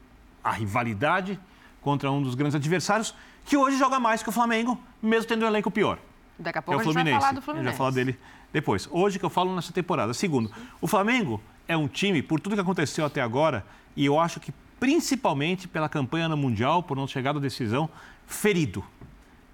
a 0.43 0.51
rivalidade 0.51 1.39
contra 1.81 2.11
um 2.11 2.21
dos 2.21 2.35
grandes 2.35 2.55
adversários, 2.55 3.15
que 3.45 3.55
hoje 3.55 3.77
joga 3.77 3.99
mais 3.99 4.21
que 4.21 4.29
o 4.29 4.31
Flamengo, 4.31 4.77
mesmo 5.01 5.27
tendo 5.27 5.45
um 5.45 5.47
elenco 5.47 5.71
pior. 5.71 5.97
Daqui 6.37 6.57
a 6.57 6.61
que 6.61 6.69
é 6.69 6.73
pouco 6.73 6.79
o 6.79 6.81
a 6.81 6.83
gente 6.83 6.93
vai 6.93 7.03
Fluminense. 7.03 7.19
falar 7.21 7.31
do 7.31 7.37
A 7.37 7.39
gente 7.39 7.45
Fluminense. 7.45 7.69
vai 7.69 7.77
falar 7.77 7.91
dele 7.91 8.19
depois. 8.51 8.87
Hoje 8.91 9.17
que 9.17 9.25
eu 9.25 9.29
falo 9.29 9.55
nessa 9.55 9.71
temporada. 9.73 10.13
Segundo, 10.13 10.51
o 10.79 10.87
Flamengo 10.87 11.41
é 11.67 11.75
um 11.77 11.87
time, 11.87 12.21
por 12.21 12.39
tudo 12.39 12.55
que 12.55 12.61
aconteceu 12.61 13.05
até 13.05 13.21
agora, 13.21 13.65
e 13.95 14.05
eu 14.05 14.19
acho 14.19 14.39
que 14.39 14.53
principalmente 14.79 15.67
pela 15.67 15.87
campanha 15.87 16.27
no 16.27 16.35
Mundial, 16.35 16.81
por 16.81 16.97
não 16.97 17.07
chegar 17.07 17.35
à 17.35 17.39
decisão, 17.39 17.89
ferido. 18.25 18.83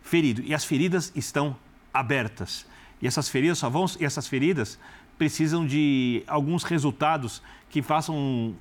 Ferido. 0.01 0.41
E 0.41 0.53
as 0.53 0.63
feridas 0.63 1.11
estão 1.15 1.55
abertas. 1.93 2.65
E 3.01 3.07
essas 3.07 3.27
feridas 3.27 3.57
só 3.57 3.69
vão. 3.69 3.85
E 3.99 4.05
essas 4.05 4.25
feridas 4.25 4.79
precisam 5.17 5.67
de 5.67 6.23
alguns 6.27 6.63
resultados 6.63 7.41
que 7.69 7.81
façam 7.81 8.55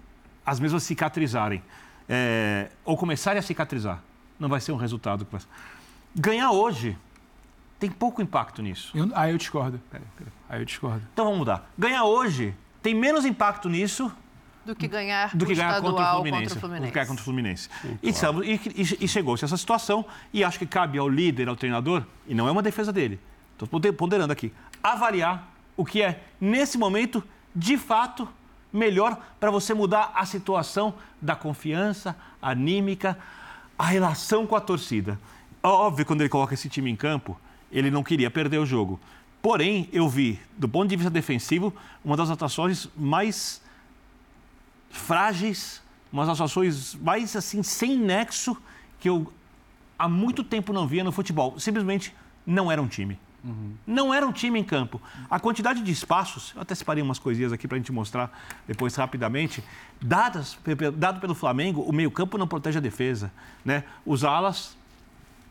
as 0.45 0.59
mesmas 0.59 0.83
cicatrizarem. 0.83 1.63
É, 2.09 2.69
ou 2.85 2.97
começarem 2.97 3.39
a 3.39 3.43
cicatrizar. 3.43 4.03
Não 4.39 4.49
vai 4.49 4.61
ser 4.61 4.73
um 4.73 4.77
resultado. 4.77 5.25
Ganhar 6.15 6.51
hoje 6.51 6.97
tem 7.79 7.91
pouco 7.91 8.23
impacto 8.23 8.63
nisso. 8.63 8.97
Eu- 8.97 9.11
aí 9.15 9.33
eu 9.33 9.39
discordo. 9.39 9.81
Aí 10.49 10.61
eu 10.61 10.65
discordo. 10.65 11.03
Então 11.13 11.25
vamos 11.25 11.39
mudar. 11.41 11.71
Ganhar 11.79 12.05
hoje 12.05 12.55
tem 12.83 12.95
menos 12.95 13.25
impacto 13.25 13.69
nisso 13.69 14.11
Do 14.65 14.75
que 14.75 14.89
ganhar 14.89 15.37
do 15.37 15.45
que 15.47 15.53
o 15.53 15.57
ganhar 15.57 15.81
contra 15.81 16.05
o 16.11 16.15
Fluminense. 16.17 16.43
contra 16.45 16.57
o 16.57 16.61
Fluminense. 16.61 16.87
Do 16.87 16.89
que 16.89 16.95
ganhar 16.95 17.07
contra 17.07 17.21
o 17.21 17.25
Fluminense. 17.25 17.69
E, 18.03 18.09
estamos- 18.11 18.47
e- 18.47 18.61
e- 18.75 19.05
e 19.05 19.09
chegou-se 19.09 19.45
a 19.45 19.47
essa 19.47 19.57
situação 19.57 20.05
e 20.33 20.43
acho 20.43 20.59
que 20.59 20.67
cabe 20.67 20.99
ao 20.99 21.09
líder, 21.09 21.49
ao 21.49 21.57
treinador, 21.57 22.03
e 22.27 22.35
não 22.35 22.49
é 22.49 22.51
uma 22.51 22.63
defesa 22.63 22.93
dele, 22.93 23.21
estou 23.53 23.69
ponderando 23.93 24.33
aqui, 24.33 24.53
avaliar 24.83 25.49
o 25.77 25.85
que 25.85 26.03
é, 26.03 26.23
nesse 26.41 26.79
momento, 26.79 27.23
de 27.55 27.77
fato, 27.77 28.29
melhor 28.73 29.19
para 29.39 29.51
você 29.51 29.73
mudar 29.75 30.13
a 30.15 30.25
situação 30.27 30.95
da 31.23 31.37
confiança 31.37 32.17
anímica, 32.41 33.19
a 33.79 33.85
relação 33.87 34.47
com 34.47 34.57
a 34.57 34.61
torcida. 34.61 35.19
Óbvio, 35.63 36.05
quando 36.07 36.21
ele 36.23 36.29
coloca 36.29 36.55
esse 36.55 36.69
time 36.69 36.91
em 36.91 36.97
campo, 36.97 37.39
ele 37.71 37.91
não 37.91 38.03
queria 38.03 38.31
perder 38.31 38.59
o 38.59 38.67
jogo. 38.67 39.01
Porém, 39.43 39.89
eu 39.93 40.09
vi, 40.09 40.41
do 40.57 40.69
ponto 40.69 40.89
de 40.89 40.97
vista 40.97 41.11
defensivo, 41.11 41.73
uma 42.05 42.17
das 42.17 42.31
atuações 42.31 42.89
mais 42.97 43.63
frágeis, 44.91 45.83
umas 46.13 46.29
atuações 46.29 46.95
mais 46.97 47.37
assim, 47.37 47.63
sem 47.63 47.97
nexo, 47.97 48.57
que 48.99 49.09
eu 49.09 49.33
há 49.99 50.09
muito 50.09 50.43
tempo 50.43 50.73
não 50.73 50.87
via 50.87 51.05
no 51.05 51.13
futebol. 51.13 51.59
Simplesmente 51.59 52.15
não 52.47 52.71
era 52.71 52.81
um 52.81 52.89
time. 52.89 53.19
Não 53.87 54.13
era 54.13 54.27
um 54.27 54.33
time 54.33 54.59
em 54.59 54.65
campo. 54.65 55.01
A 55.31 55.39
quantidade 55.39 55.81
de 55.81 55.93
espaços, 55.93 56.53
eu 56.57 56.63
até 56.63 56.75
separei 56.75 57.03
umas 57.03 57.19
coisinhas 57.19 57.53
aqui 57.53 57.69
para 57.69 57.77
a 57.77 57.79
gente 57.79 57.93
mostrar 57.93 58.31
depois 58.67 58.97
rapidamente. 58.97 59.63
Dadas, 60.01 60.59
dado 60.95 61.21
pelo 61.21 61.35
Flamengo, 61.35 61.83
o 61.83 61.93
meio-campo 61.93 62.37
não 62.37 62.49
protege 62.49 62.79
a 62.79 62.81
defesa. 62.81 63.31
Né? 63.65 63.85
Os 64.05 64.25
alas 64.25 64.77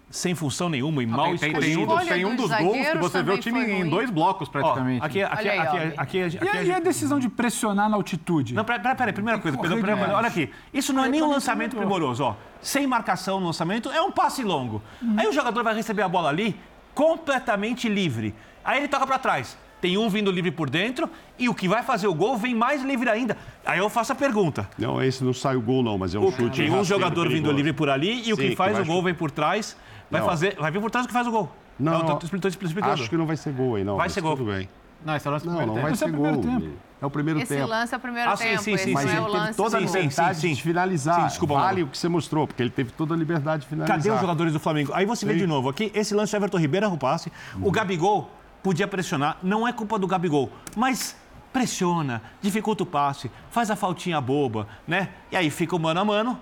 sem 0.10 0.34
função 0.34 0.70
nenhuma 0.70 1.03
e 1.03 1.06
mal 1.06 1.26
tem, 1.30 1.38
tem, 1.38 1.49
escolhidos. 1.49 1.76
tem 1.76 1.84
um, 1.84 1.88
dos- 1.88 1.97
escolha 1.99 2.16
tem 2.16 2.26
um 2.26 2.36
dos 2.36 2.49
dos 2.49 2.58
gols 2.60 2.88
que 2.88 2.97
você 2.97 3.24
vê 3.24 3.32
o 3.32 3.38
time 3.38 3.60
em 3.66 3.89
dois 3.89 4.10
blocos 4.10 4.47
Ó, 4.47 4.51
praticamente. 4.51 5.03
aqui, 5.03 5.22
aqui, 5.22 5.49
aí, 5.49 5.60
aqui, 5.60 5.68
ó. 5.68 5.72
aqui, 5.72 5.93
aqui, 5.97 6.18
E, 6.18 6.24
aqui, 6.24 6.38
a- 6.47 6.51
aqui, 6.62 6.70
e 6.70 6.74
a 6.74 6.80
decisão 6.80 7.20
de 7.20 7.28
pressionar 7.28 7.89
na 7.89 7.95
altitude? 7.97 8.53
Não, 8.53 8.64
peraí, 8.64 8.95
peraí, 8.95 9.14
primeira 9.14 9.39
coisa, 9.39 9.58
Pedro, 9.58 9.76
primeira 9.78 9.97
coisa, 9.99 10.16
olha 10.16 10.28
aqui. 10.28 10.49
Isso 10.74 10.93
não 10.93 11.01
é 11.01 11.06
Aí 11.06 11.12
nem 11.12 11.22
um 11.22 11.30
lançamento 11.30 11.76
primoroso, 11.76 12.24
ó. 12.24 12.36
Sem 12.62 12.88
marcação 12.88 13.39
no 13.39 13.47
lançamento, 13.47 13.89
é 13.89 14.01
um 14.01 14.12
passe 14.12 14.43
longo. 14.43 14.82
Aí 15.18 15.28
o 15.28 15.34
jogador 15.34 15.64
vai 15.64 15.76
receber 15.76 16.01
a 16.03 16.08
bola 16.08 16.30
ali 16.30 16.56
completamente 16.93 17.88
livre. 17.89 18.34
Aí 18.64 18.80
ele 18.80 18.88
toca 18.88 19.06
pra 19.06 19.20
trás. 19.20 19.58
Tem 19.82 19.97
um 19.97 20.10
vindo 20.10 20.32
livre 20.32 20.49
por 20.49 20.68
dentro 20.70 21.08
e 21.38 21.47
o 21.47 21.53
que 21.53 21.68
vai 21.68 21.84
fazer 21.84 22.08
o 22.08 22.14
gol 22.14 22.38
vem 22.38 22.56
mais 22.56 22.82
livre 22.82 23.08
ainda. 23.10 23.38
Aí 23.64 23.78
eu 23.78 23.89
faço 23.89 24.14
a 24.14 24.16
pergunta. 24.16 24.68
Não, 24.80 25.03
esse 25.03 25.24
não 25.24 25.34
sai 25.34 25.56
o 25.56 25.62
gol, 25.62 25.84
não, 25.84 25.95
mas 25.97 26.16
é 26.16 26.20
um 26.20 26.32
chute. 26.32 26.62
Tem 26.64 26.72
um 26.72 26.84
jogador 26.84 27.30
vindo 27.30 27.51
livre 27.51 27.72
por 27.74 27.89
ali 27.89 28.28
e 28.28 28.34
o 28.34 28.36
Sim, 28.36 28.41
que 28.41 28.49
que 28.51 28.56
faz 28.56 28.74
vai 28.74 28.82
o 28.82 28.86
gol 28.86 28.95
chutar. 28.95 29.06
vem 29.06 29.14
por 29.14 29.30
trás. 29.30 29.78
Vai 30.10 30.22
Não. 30.22 30.28
fazer, 30.28 30.56
vai 30.60 30.72
vir 30.72 30.80
por 30.82 30.91
trás 30.91 31.06
o 31.06 31.08
que 31.08 31.14
faz 31.14 31.28
o 31.28 31.32
gol. 31.32 31.49
Não, 31.80 31.91
não. 31.99 32.18
tô 32.18 32.26
explicando, 32.26 32.41
tô 32.58 32.66
explicando. 32.66 32.93
Acho 32.93 33.10
que 33.10 33.18
não 33.18 33.26
vai 33.26 33.36
ser 33.38 33.51
gol 33.53 33.76
aí, 33.76 33.84
não. 33.84 33.97
Vai 33.97 34.10
ser 34.10 34.22
gol. 34.22 34.38
Tudo 34.38 34.51
bem. 34.51 34.70
Não, 35.03 35.16
esse 35.16 35.28
é 35.28 35.30
o 35.30 35.34
lance 35.34 35.45
do 35.45 35.51
Não, 35.51 35.58
primeiro 35.58 35.68
não 35.68 35.76
tempo. 35.76 35.84
vai 35.86 35.93
Esse 35.93 36.03
é 36.03 36.08
ser 36.08 36.14
gol. 36.16 36.60
tempo. 36.60 36.78
É 37.01 37.06
o 37.06 37.10
primeiro 37.12 37.39
Esse 37.39 37.56
tempo. 37.56 37.68
lance 37.68 37.93
é 37.93 37.97
o 37.97 37.99
primeiro 37.99 38.30
Ah, 38.32 38.38
sim, 38.38 38.43
tempo, 38.45 38.62
sim, 38.64 38.74
esse 38.74 38.84
sim, 38.86 38.93
não 38.93 39.01
Mas 39.01 39.06
é 39.06 39.12
ele 39.14 39.20
o 39.20 39.26
teve 39.26 39.38
lance 39.38 39.58
toda 39.58 39.78
a 39.78 39.80
do 39.80 39.88
sim, 39.88 39.93
sim, 39.93 39.99
liberdade 40.01 40.39
sim. 40.39 40.53
de 40.53 40.62
finalizar. 40.64 41.16
Sim, 41.22 41.28
desculpa, 41.28 41.53
vale 41.56 41.84
o 41.84 41.88
que 41.88 41.97
você 41.97 42.08
mostrou, 42.08 42.47
porque 42.47 42.64
ele 42.64 42.70
teve 42.72 42.91
toda 42.91 43.14
a 43.14 43.18
liberdade 43.18 43.64
de 43.64 43.68
finalizar. 43.68 43.97
Cadê 43.97 44.10
os 44.10 44.20
jogadores 44.22 44.53
do 44.53 44.60
Flamengo? 44.60 44.91
Aí 44.95 45.06
você 45.06 45.26
vê 45.26 45.34
Sim. 45.34 45.39
de 45.39 45.47
novo 45.47 45.70
aqui, 45.70 45.91
esse 45.93 46.16
lance 46.16 46.32
do 46.32 46.38
Everton 46.38 46.58
Ribeiro 46.58 46.86
erra 46.88 46.95
o 46.95 46.97
passe. 46.97 47.32
O 47.62 47.70
Gabigol 47.72 48.32
podia 48.64 48.88
pressionar, 48.88 49.38
não 49.43 49.68
é 49.68 49.74
culpa 49.74 49.99
do 49.99 50.08
Gabigol, 50.08 50.49
mas 50.76 51.16
pressiona, 51.53 52.22
dificulta 52.41 52.82
o 52.84 52.86
passe, 52.86 53.30
faz 53.51 53.70
a 53.70 53.76
faltinha 53.76 54.20
boba, 54.20 54.68
né? 54.88 55.10
E 55.32 55.38
aí 55.38 55.49
fica 55.51 55.76
o 55.76 55.80
mano 55.80 55.99
a 55.99 56.06
mano, 56.06 56.39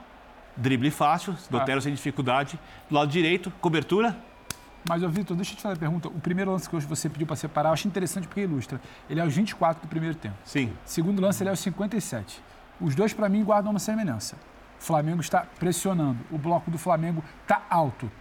drible 0.55 0.91
fácil, 0.91 1.35
Dotero 1.49 1.81
sem 1.81 1.93
dificuldade, 1.93 2.59
do 2.89 2.95
lado 2.95 3.09
direito, 3.09 3.51
cobertura, 3.61 4.15
Mas, 4.87 5.01
ô, 5.01 5.07
Vitor, 5.07 5.35
deixa 5.37 5.53
eu 5.53 5.55
te 5.55 5.61
fazer 5.61 5.75
a 5.75 5.79
pergunta. 5.79 6.09
O 6.09 6.19
primeiro 6.19 6.51
lance 6.51 6.69
que 6.69 6.75
hoje 6.75 6.85
você 6.85 7.07
pediu 7.09 7.25
para 7.25 7.37
separar, 7.37 7.69
eu 7.69 7.73
achei 7.73 7.87
interessante 7.87 8.27
porque 8.27 8.41
ilustra. 8.41 8.81
Ele 9.09 9.19
é 9.19 9.23
aos 9.23 9.33
24 9.33 9.81
do 9.81 9.87
primeiro 9.87 10.13
tempo. 10.15 10.35
Sim. 10.43 10.73
Segundo 10.83 11.21
lance, 11.21 11.41
ele 11.41 11.47
é 11.47 11.51
aos 11.51 11.59
57. 11.59 12.41
Os 12.81 12.93
dois, 12.93 13.13
para 13.13 13.29
mim, 13.29 13.45
guardam 13.45 13.71
uma 13.71 13.79
semelhança. 13.79 14.35
O 14.79 14.83
Flamengo 14.83 15.21
está 15.21 15.45
pressionando. 15.57 16.19
O 16.29 16.37
bloco 16.37 16.69
do 16.69 16.77
Flamengo 16.77 17.23
está 17.43 17.61
alto. 17.69 18.11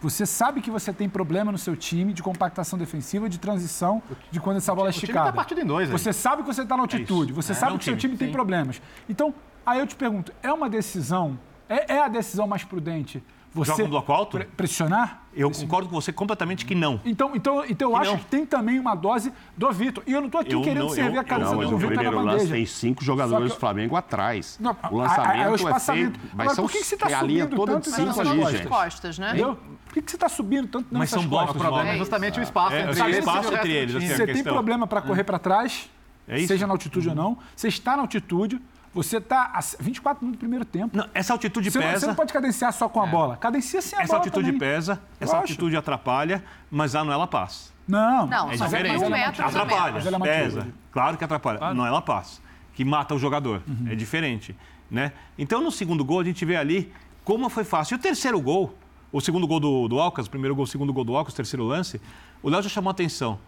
Você 0.00 0.26
sabe 0.26 0.60
que 0.60 0.68
você 0.70 0.92
tem 0.92 1.08
problema 1.08 1.52
no 1.52 1.58
seu 1.58 1.76
time 1.76 2.12
de 2.12 2.22
compactação 2.24 2.76
defensiva, 2.76 3.28
de 3.28 3.38
transição, 3.38 4.02
de 4.32 4.40
quando 4.40 4.56
essa 4.56 4.74
bola 4.74 4.88
é 4.88 4.90
o 4.90 4.92
time 4.92 5.04
esticada. 5.04 5.26
tá 5.30 5.32
partido 5.32 5.60
em 5.60 5.64
dois 5.64 5.88
aí. 5.90 5.92
Você 5.96 6.12
sabe 6.12 6.42
que 6.42 6.48
você 6.52 6.62
está 6.62 6.76
na 6.76 6.82
altitude. 6.82 7.30
isso. 7.32 7.40
Você 7.40 7.52
É, 7.52 7.54
sabe 7.54 7.76
é 7.76 7.78
que 7.78 7.84
seu 7.84 7.96
time, 7.96 8.14
time 8.14 8.18
tem 8.18 8.32
problemas. 8.32 8.82
Então, 9.08 9.32
aí 9.64 9.78
eu 9.78 9.86
te 9.86 9.94
pergunto, 9.94 10.32
é 10.42 10.52
uma 10.52 10.68
decisão, 10.68 11.38
é, 11.70 11.94
é 11.94 12.02
a 12.04 12.08
decisão 12.08 12.46
mais 12.46 12.64
prudente 12.64 13.22
você 13.52 13.72
Joga 13.72 13.82
um 13.84 13.88
bloco 13.88 14.12
alto? 14.12 14.36
pre- 14.36 14.46
pressionar? 14.56 15.22
Eu 15.34 15.50
Esse- 15.50 15.62
concordo 15.62 15.88
com 15.88 16.00
você 16.00 16.12
completamente 16.12 16.64
que 16.64 16.72
não. 16.72 17.00
Então, 17.04 17.32
então, 17.34 17.64
então 17.68 17.88
eu 17.90 17.94
Que 17.96 18.00
acho 18.02 18.10
não. 18.12 18.18
que 18.18 18.24
tem 18.26 18.46
também 18.46 18.78
uma 18.78 18.94
dose 18.94 19.32
do 19.56 19.72
Vitor. 19.72 20.04
E 20.06 20.12
eu 20.12 20.20
não 20.20 20.26
estou 20.28 20.40
aqui 20.40 20.52
Eu 20.54 20.62
querendo 20.62 20.82
não- 20.84 20.88
servir 20.90 21.16
eu- 21.16 21.20
a 21.20 21.24
camisa 21.24 21.50
Não, 21.50 21.58
do 21.58 21.74
o 21.74 21.78
Vitor 21.78 21.96
na 21.96 22.00
primeiro 22.02 22.24
lance 22.24 22.46
tem 22.46 22.64
cinco 22.64 23.02
jogadores 23.02 23.48
que- 23.48 23.56
do 23.56 23.58
Flamengo 23.60 23.96
atrás. 23.96 24.56
Não, 24.60 24.70
o 24.70 24.74
a- 24.80 24.86
a- 24.86 24.90
lançamento 24.92 25.30
a- 25.30 25.36
é 25.36 25.48
o 25.48 25.52
é 25.52 25.54
espaçamento. 25.56 26.20
feio. 26.20 26.30
Agora, 26.32 26.46
Vai 26.46 26.54
ser 26.54 26.62
por 26.62 26.70
que 26.70 26.78
que 26.78 26.84
você 26.84 26.96
tá 26.96 27.10
é 27.10 27.14
a 27.14 27.22
linha 27.22 27.42
subindo 27.42 27.56
toda 27.56 27.72
tanto 27.72 27.84
de 27.84 27.90
nas 27.90 28.14
cinco 28.16 28.20
ali, 28.44 28.56
gente. 28.56 28.68
costas, 28.68 29.18
né? 29.18 29.28
Entendeu? 29.30 29.58
Por 29.84 29.94
que, 29.94 30.02
que 30.02 30.10
você 30.12 30.16
está 30.16 30.28
subindo 30.28 30.68
tanto 30.68 30.86
Mas 30.92 31.10
são 31.10 31.26
blocos? 31.26 31.56
O 31.56 31.58
problema 31.58 31.88
É 31.90 31.94
é 31.96 31.98
justamente 31.98 32.38
o 32.38 32.42
espaço 32.44 32.74
É, 32.76 32.82
entre 32.82 32.94
tem 32.94 33.04
eles 33.04 33.16
o 33.16 33.18
espaço 33.18 33.52
entre 33.54 33.72
eles, 33.72 33.94
Você 34.16 34.22
a 34.22 34.26
tem 34.26 34.44
problema 34.44 34.86
para 34.86 35.02
correr 35.02 35.24
para 35.24 35.40
trás, 35.40 35.90
É 36.28 36.38
seja 36.46 36.68
na 36.68 36.72
altitude 36.74 37.08
ou 37.08 37.16
não. 37.16 37.36
Você 37.56 37.66
está 37.66 37.96
na 37.96 38.02
altitude, 38.02 38.60
você 38.92 39.18
está 39.18 39.52
a 39.54 39.60
24 39.78 40.22
minutos 40.24 40.38
do 40.38 40.40
primeiro 40.40 40.64
tempo. 40.64 40.96
Não, 40.96 41.06
essa 41.14 41.32
altitude 41.32 41.70
Você 41.70 41.78
não, 41.78 41.86
você 41.86 41.92
pesa. 41.92 42.06
não 42.08 42.14
pode 42.14 42.32
cadenciar 42.32 42.72
só 42.72 42.88
com 42.88 43.00
a 43.00 43.06
bola. 43.06 43.36
Cadencia 43.36 43.80
sem 43.80 43.98
a 43.98 44.02
Essa 44.02 44.12
bola 44.14 44.20
altitude 44.20 44.46
também. 44.46 44.58
pesa, 44.58 45.00
essa 45.20 45.36
altitude 45.36 45.76
atrapalha, 45.76 46.42
mas 46.70 46.94
lá 46.94 47.04
não 47.04 47.12
ela 47.12 47.26
passa. 47.26 47.70
Não, 47.86 48.26
Não, 48.26 48.50
É 48.50 48.56
só 48.56 48.64
diferente. 48.66 49.02
um 49.02 49.06
é 49.06 49.10
metro. 49.10 49.44
Atrapalha, 49.44 49.92
Mas 49.94 50.06
ela 50.06 50.16
é 50.16 50.20
pesa. 50.20 50.68
Claro 50.92 51.16
que 51.16 51.24
atrapalha. 51.24 51.74
Não 51.74 51.86
ela 51.86 52.00
passa. 52.02 52.40
Que 52.74 52.84
mata 52.84 53.14
o 53.14 53.18
jogador. 53.18 53.62
É 53.88 53.94
diferente. 53.94 54.56
Né? 54.90 55.12
Então, 55.38 55.60
no 55.60 55.70
segundo 55.70 56.04
gol, 56.04 56.20
a 56.20 56.24
gente 56.24 56.44
vê 56.44 56.56
ali 56.56 56.92
como 57.24 57.48
foi 57.48 57.62
fácil. 57.64 57.94
E 57.94 57.96
o 57.96 57.98
terceiro 57.98 58.40
gol, 58.40 58.74
o 59.12 59.20
segundo 59.20 59.46
gol 59.46 59.60
do, 59.60 59.86
do 59.88 60.00
Alcas, 60.00 60.26
o 60.26 60.30
primeiro 60.30 60.54
gol, 60.54 60.64
o 60.64 60.66
segundo 60.66 60.92
gol 60.92 61.04
do 61.04 61.16
Alcas, 61.16 61.32
o 61.32 61.36
terceiro 61.36 61.64
lance, 61.64 62.00
o 62.42 62.48
Léo 62.48 62.62
já 62.62 62.68
chamou 62.68 62.90
a 62.90 62.92
atenção. 62.92 63.38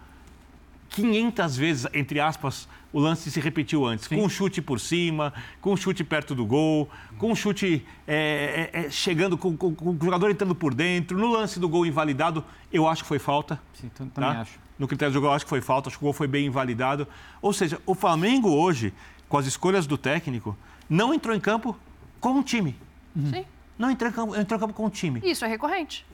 500 0.95 1.57
vezes, 1.57 1.87
entre 1.93 2.21
aspas, 2.21 2.69
o 2.93 3.01
lance 3.01 3.31
se 3.31 3.41
repetiu 3.41 3.85
antes. 3.87 4.07
Com 4.07 4.17
um 4.23 4.29
chute 4.29 4.61
por 4.61 4.79
cima, 4.79 5.33
com 5.61 5.73
um 5.73 5.77
chute 5.77 6.05
perto 6.05 6.35
do 6.35 6.45
gol, 6.45 6.89
com 7.19 7.33
um 7.33 7.35
chute 7.35 7.85
é, 8.07 8.71
é, 8.75 8.81
é, 8.87 8.91
chegando, 8.91 9.37
com, 9.39 9.57
com- 9.57 9.75
com 9.75 9.91
o 9.91 9.99
jogador 10.03 10.31
entrando 10.31 10.55
por 10.55 10.75
dentro. 10.75 11.19
No 11.19 11.33
lance 11.33 11.59
do 11.59 11.69
gol 11.69 11.87
invalidado, 11.87 12.45
eu 12.73 12.87
acho 12.87 13.03
que 13.03 13.09
foi 13.09 13.19
falta. 13.19 13.61
Sim, 13.75 13.89
tam- 13.95 14.09
também 14.09 14.31
tá? 14.33 14.41
acho. 14.43 14.59
No 14.79 14.87
critério 14.89 15.13
do 15.13 15.15
jogo, 15.15 15.27
eu 15.29 15.33
acho 15.33 15.45
que 15.45 15.49
foi 15.51 15.61
falta, 15.61 15.89
acho 15.89 15.99
que 15.99 16.05
o 16.05 16.07
gol 16.07 16.13
foi 16.13 16.27
bem 16.27 16.47
invalidado. 16.47 17.07
Ou 17.41 17.53
seja, 17.53 17.81
o 17.87 17.95
Flamengo 17.95 18.51
hoje, 18.51 18.93
com 19.29 19.39
as 19.39 19.47
escolhas 19.47 19.87
do 19.87 19.97
técnico, 19.97 20.57
não 20.91 21.15
entrou 21.15 21.35
em 21.35 21.41
campo 21.41 21.77
com 22.21 22.31
um 22.31 22.43
time. 22.43 22.77
Sim. 23.31 23.45
Não 23.79 23.91
entrou 23.91 24.11
em 24.11 24.13
campo, 24.13 24.37
entrou 24.37 24.57
em 24.59 24.61
campo 24.61 24.75
com 24.75 24.87
um 24.87 24.91
time. 24.91 25.21
Isso 25.25 25.45
é 25.45 25.49
recorrente. 25.49 26.05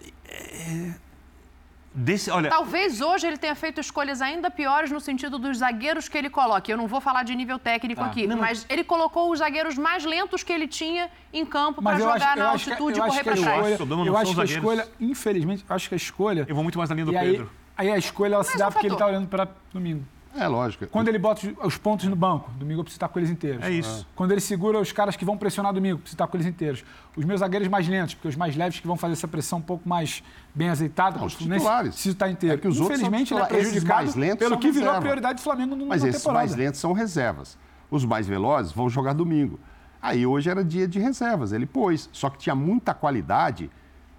Desse, 2.01 2.31
olha, 2.31 2.49
Talvez 2.49 3.01
hoje 3.01 3.27
ele 3.27 3.37
tenha 3.37 3.57
feito 3.57 3.81
escolhas 3.81 4.23
ainda 4.23 4.51
piores 4.53 4.89
no 4.91 5.01
sentido 5.01 5.37
dos 5.37 5.59
zagueiros 5.59 6.09
que 6.09 6.17
ele 6.17 6.31
coloca. 6.31 6.71
Eu 6.71 6.77
não 6.77 6.87
vou 6.87 7.01
falar 7.01 7.25
de 7.25 7.35
nível 7.35 7.59
técnico 7.59 8.01
Tá. 8.01 8.07
aqui, 8.07 8.25
Não, 8.25 8.37
mas 8.37 8.65
ele 8.69 8.85
colocou 8.85 9.33
os 9.33 9.41
zagueiros 9.41 9.77
mais 9.77 10.05
lentos 10.05 10.45
que 10.45 10.53
ele 10.53 10.69
tinha 10.69 11.11
em 11.33 11.45
campo 11.45 11.83
para 11.83 11.99
eu 11.99 12.09
acho, 12.09 12.21
jogar 12.21 12.37
eu 12.37 12.45
na 12.45 12.51
acho 12.53 12.65
que, 12.67 12.71
altitude 12.71 12.99
eu 13.01 13.05
e 13.05 13.09
acho 13.09 13.11
correr 13.19 13.23
que 13.25 13.29
a 13.29 13.33
para 13.33 13.43
trás. 13.43 13.57
escolha, 13.59 13.75
O 13.75 13.77
problema 13.79 14.05
não 14.05 14.13
eu 14.13 14.17
acho 14.17 14.35
que 14.35 14.41
a 14.41 14.45
escolha, 14.45 14.89
infelizmente, 15.01 15.65
eu 15.69 15.75
acho 15.75 15.89
que 15.89 15.95
a 15.95 15.97
escolha. 15.97 16.47
eu 16.49 16.55
vou 16.55 16.63
muito 16.63 16.79
mais 16.79 16.89
na 16.89 16.95
linha 16.95 17.07
do 17.07 17.13
e 17.13 17.17
aí, 17.17 17.31
Pedro. 17.33 17.51
aí 17.77 17.91
a 17.91 17.99
escolha 17.99 18.35
ela 18.35 18.45
se 18.45 18.57
dá 18.57 18.69
um 18.69 18.71
porque 18.73 18.87
ele 18.87 18.95
fator. 18.95 19.07
está 19.09 19.17
olhando 19.19 19.29
para 19.29 19.49
domingo. 19.73 20.05
É 20.41 20.47
lógico. 20.47 20.87
Quando 20.87 21.09
ele 21.09 21.19
bota 21.19 21.47
os- 21.47 21.67
os 21.67 21.77
pontos 21.77 22.07
no 22.07 22.15
banco, 22.15 22.51
domingo 22.53 22.81
eu 22.81 22.85
preciso 22.85 22.99
estar 22.99 23.09
com 23.09 23.19
eles 23.19 23.29
inteiros. 23.31 23.65
É 23.65 23.71
isso. 23.71 24.07
Quando 24.15 24.31
ele 24.33 24.41
segura 24.41 24.79
os 24.79 24.93
caras 24.93 25.17
que 25.17 25.25
vão 25.25 25.37
pressionar 25.37 25.73
domingo, 25.73 25.95
eu 25.95 25.99
preciso 25.99 26.15
estar 26.15 26.27
com 26.29 26.37
eles 26.37 26.47
inteiros. 26.47 26.85
Os 27.17 27.25
meus 27.25 27.41
zagueiros 27.41 27.67
mais 27.69 27.89
lentos, 27.89 28.15
porque 28.15 28.29
os 28.29 28.37
mais 28.37 28.55
leves 28.55 28.79
que 28.79 28.87
vão 28.87 28.97
fazer 28.97 29.15
essa 29.15 29.27
pressão 29.27 29.59
um 29.59 29.63
pouco 29.63 29.89
mais 29.89 30.23
bem 30.55 30.69
azeitada, 30.69 31.19
Não, 31.19 31.27
os 31.27 31.35
titulares. 31.35 31.91
preciso 31.95 32.13
estar 32.15 32.31
inteiro. 32.31 32.55
É 32.57 32.59
que 32.59 32.69
os 32.69 32.79
outros 32.81 32.99
são 33.01 33.09
Infelizmente, 33.09 33.35
ele 33.35 33.43
é 33.43 33.47
prejudicado 33.47 34.05
mais 34.05 34.15
lentos 34.15 34.39
pelo 34.39 34.59
que 34.59 34.71
virou 34.71 34.89
a 34.89 34.93
reserva. 34.93 35.01
prioridade 35.01 35.35
do 35.39 35.43
Flamengo 35.43 35.75
no 35.75 35.87
Mas 35.87 36.03
na 36.03 36.09
esses 36.09 36.21
temporada. 36.23 36.47
mais 36.47 36.57
lentos 36.57 36.81
são 36.81 36.93
reservas. 36.93 37.59
Os 37.91 38.05
mais 38.05 38.27
velozes 38.29 38.71
vão 38.73 38.89
jogar 38.89 39.15
domingo. 39.15 39.59
Aí 40.01 40.25
hoje 40.25 40.49
era 40.49 40.63
dia 40.63 40.87
de 40.87 41.01
reservas, 41.01 41.53
ele 41.53 41.67
pôs. 41.67 42.09
Só 42.13 42.31
que 42.31 42.39
tinha 42.39 42.55
muita 42.55 42.95
qualidade 42.95 43.69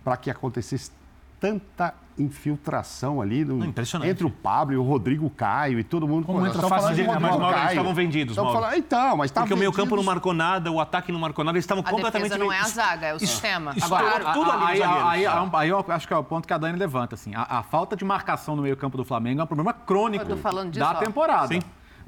para 0.03 0.17
que 0.17 0.29
acontecesse 0.29 0.91
tanta 1.39 1.93
infiltração 2.19 3.21
ali 3.21 3.45
no- 3.45 3.63
entre 4.03 4.25
o 4.25 4.29
Pablo 4.29 4.73
e 4.73 4.77
o 4.77 4.83
Rodrigo 4.83 5.29
Caio 5.29 5.79
e 5.79 5.83
todo 5.83 6.07
mundo. 6.07 6.25
Como 6.25 6.45
entra 6.45 6.67
fácil 6.67 6.93
de 6.95 7.03
Mas, 7.03 7.21
Mauro, 7.21 7.45
eles 7.57 7.69
estavam 7.69 7.93
vendidos, 7.93 8.35
Mauro. 8.35 8.53
falando- 8.53 8.75
Então, 8.75 9.17
mas 9.17 9.31
tá 9.31 9.41
Porque 9.41 9.53
o 9.53 9.57
meio 9.57 9.71
campo 9.71 9.89
não 9.91 9.97
vendidos. 9.97 10.05
marcou 10.13 10.33
nada, 10.33 10.71
o 10.71 10.79
ataque 10.79 11.11
não 11.11 11.19
marcou 11.19 11.43
nada, 11.45 11.57
eles 11.57 11.63
estavam 11.65 11.83
A 11.85 11.89
completamente... 11.89 12.29
defesa 12.31 12.43
não 12.43 12.51
é 12.51 12.57
a 12.57 12.59
vendidos. 12.63 12.75
zaga, 12.75 13.07
é 13.07 13.13
o 13.13 13.19
sistema. 13.19 13.73
Agora, 13.81 14.33
tudo 14.33 14.51
ali 14.51 14.63
aí, 14.65 14.83
aí, 14.83 15.25
aí, 15.25 15.47
aí 15.53 15.69
eu 15.69 15.85
acho 15.87 16.07
que 16.07 16.13
é 16.13 16.17
o 16.17 16.23
ponto 16.23 16.47
que 16.47 16.53
a 16.53 16.57
Dani 16.57 16.77
levanta. 16.77 17.15
Assim. 17.15 17.33
A, 17.35 17.59
a 17.59 17.63
falta 17.63 17.95
de 17.95 18.03
marcação 18.05 18.55
no 18.55 18.61
meio-campo 18.61 18.97
do 18.97 19.03
Flamengo 19.05 19.41
é 19.41 19.43
um 19.43 19.47
problema 19.47 19.73
crônico 19.73 20.25
da 20.25 20.91
ó. 20.91 20.93
temporada. 20.95 21.47
Sim. 21.47 21.61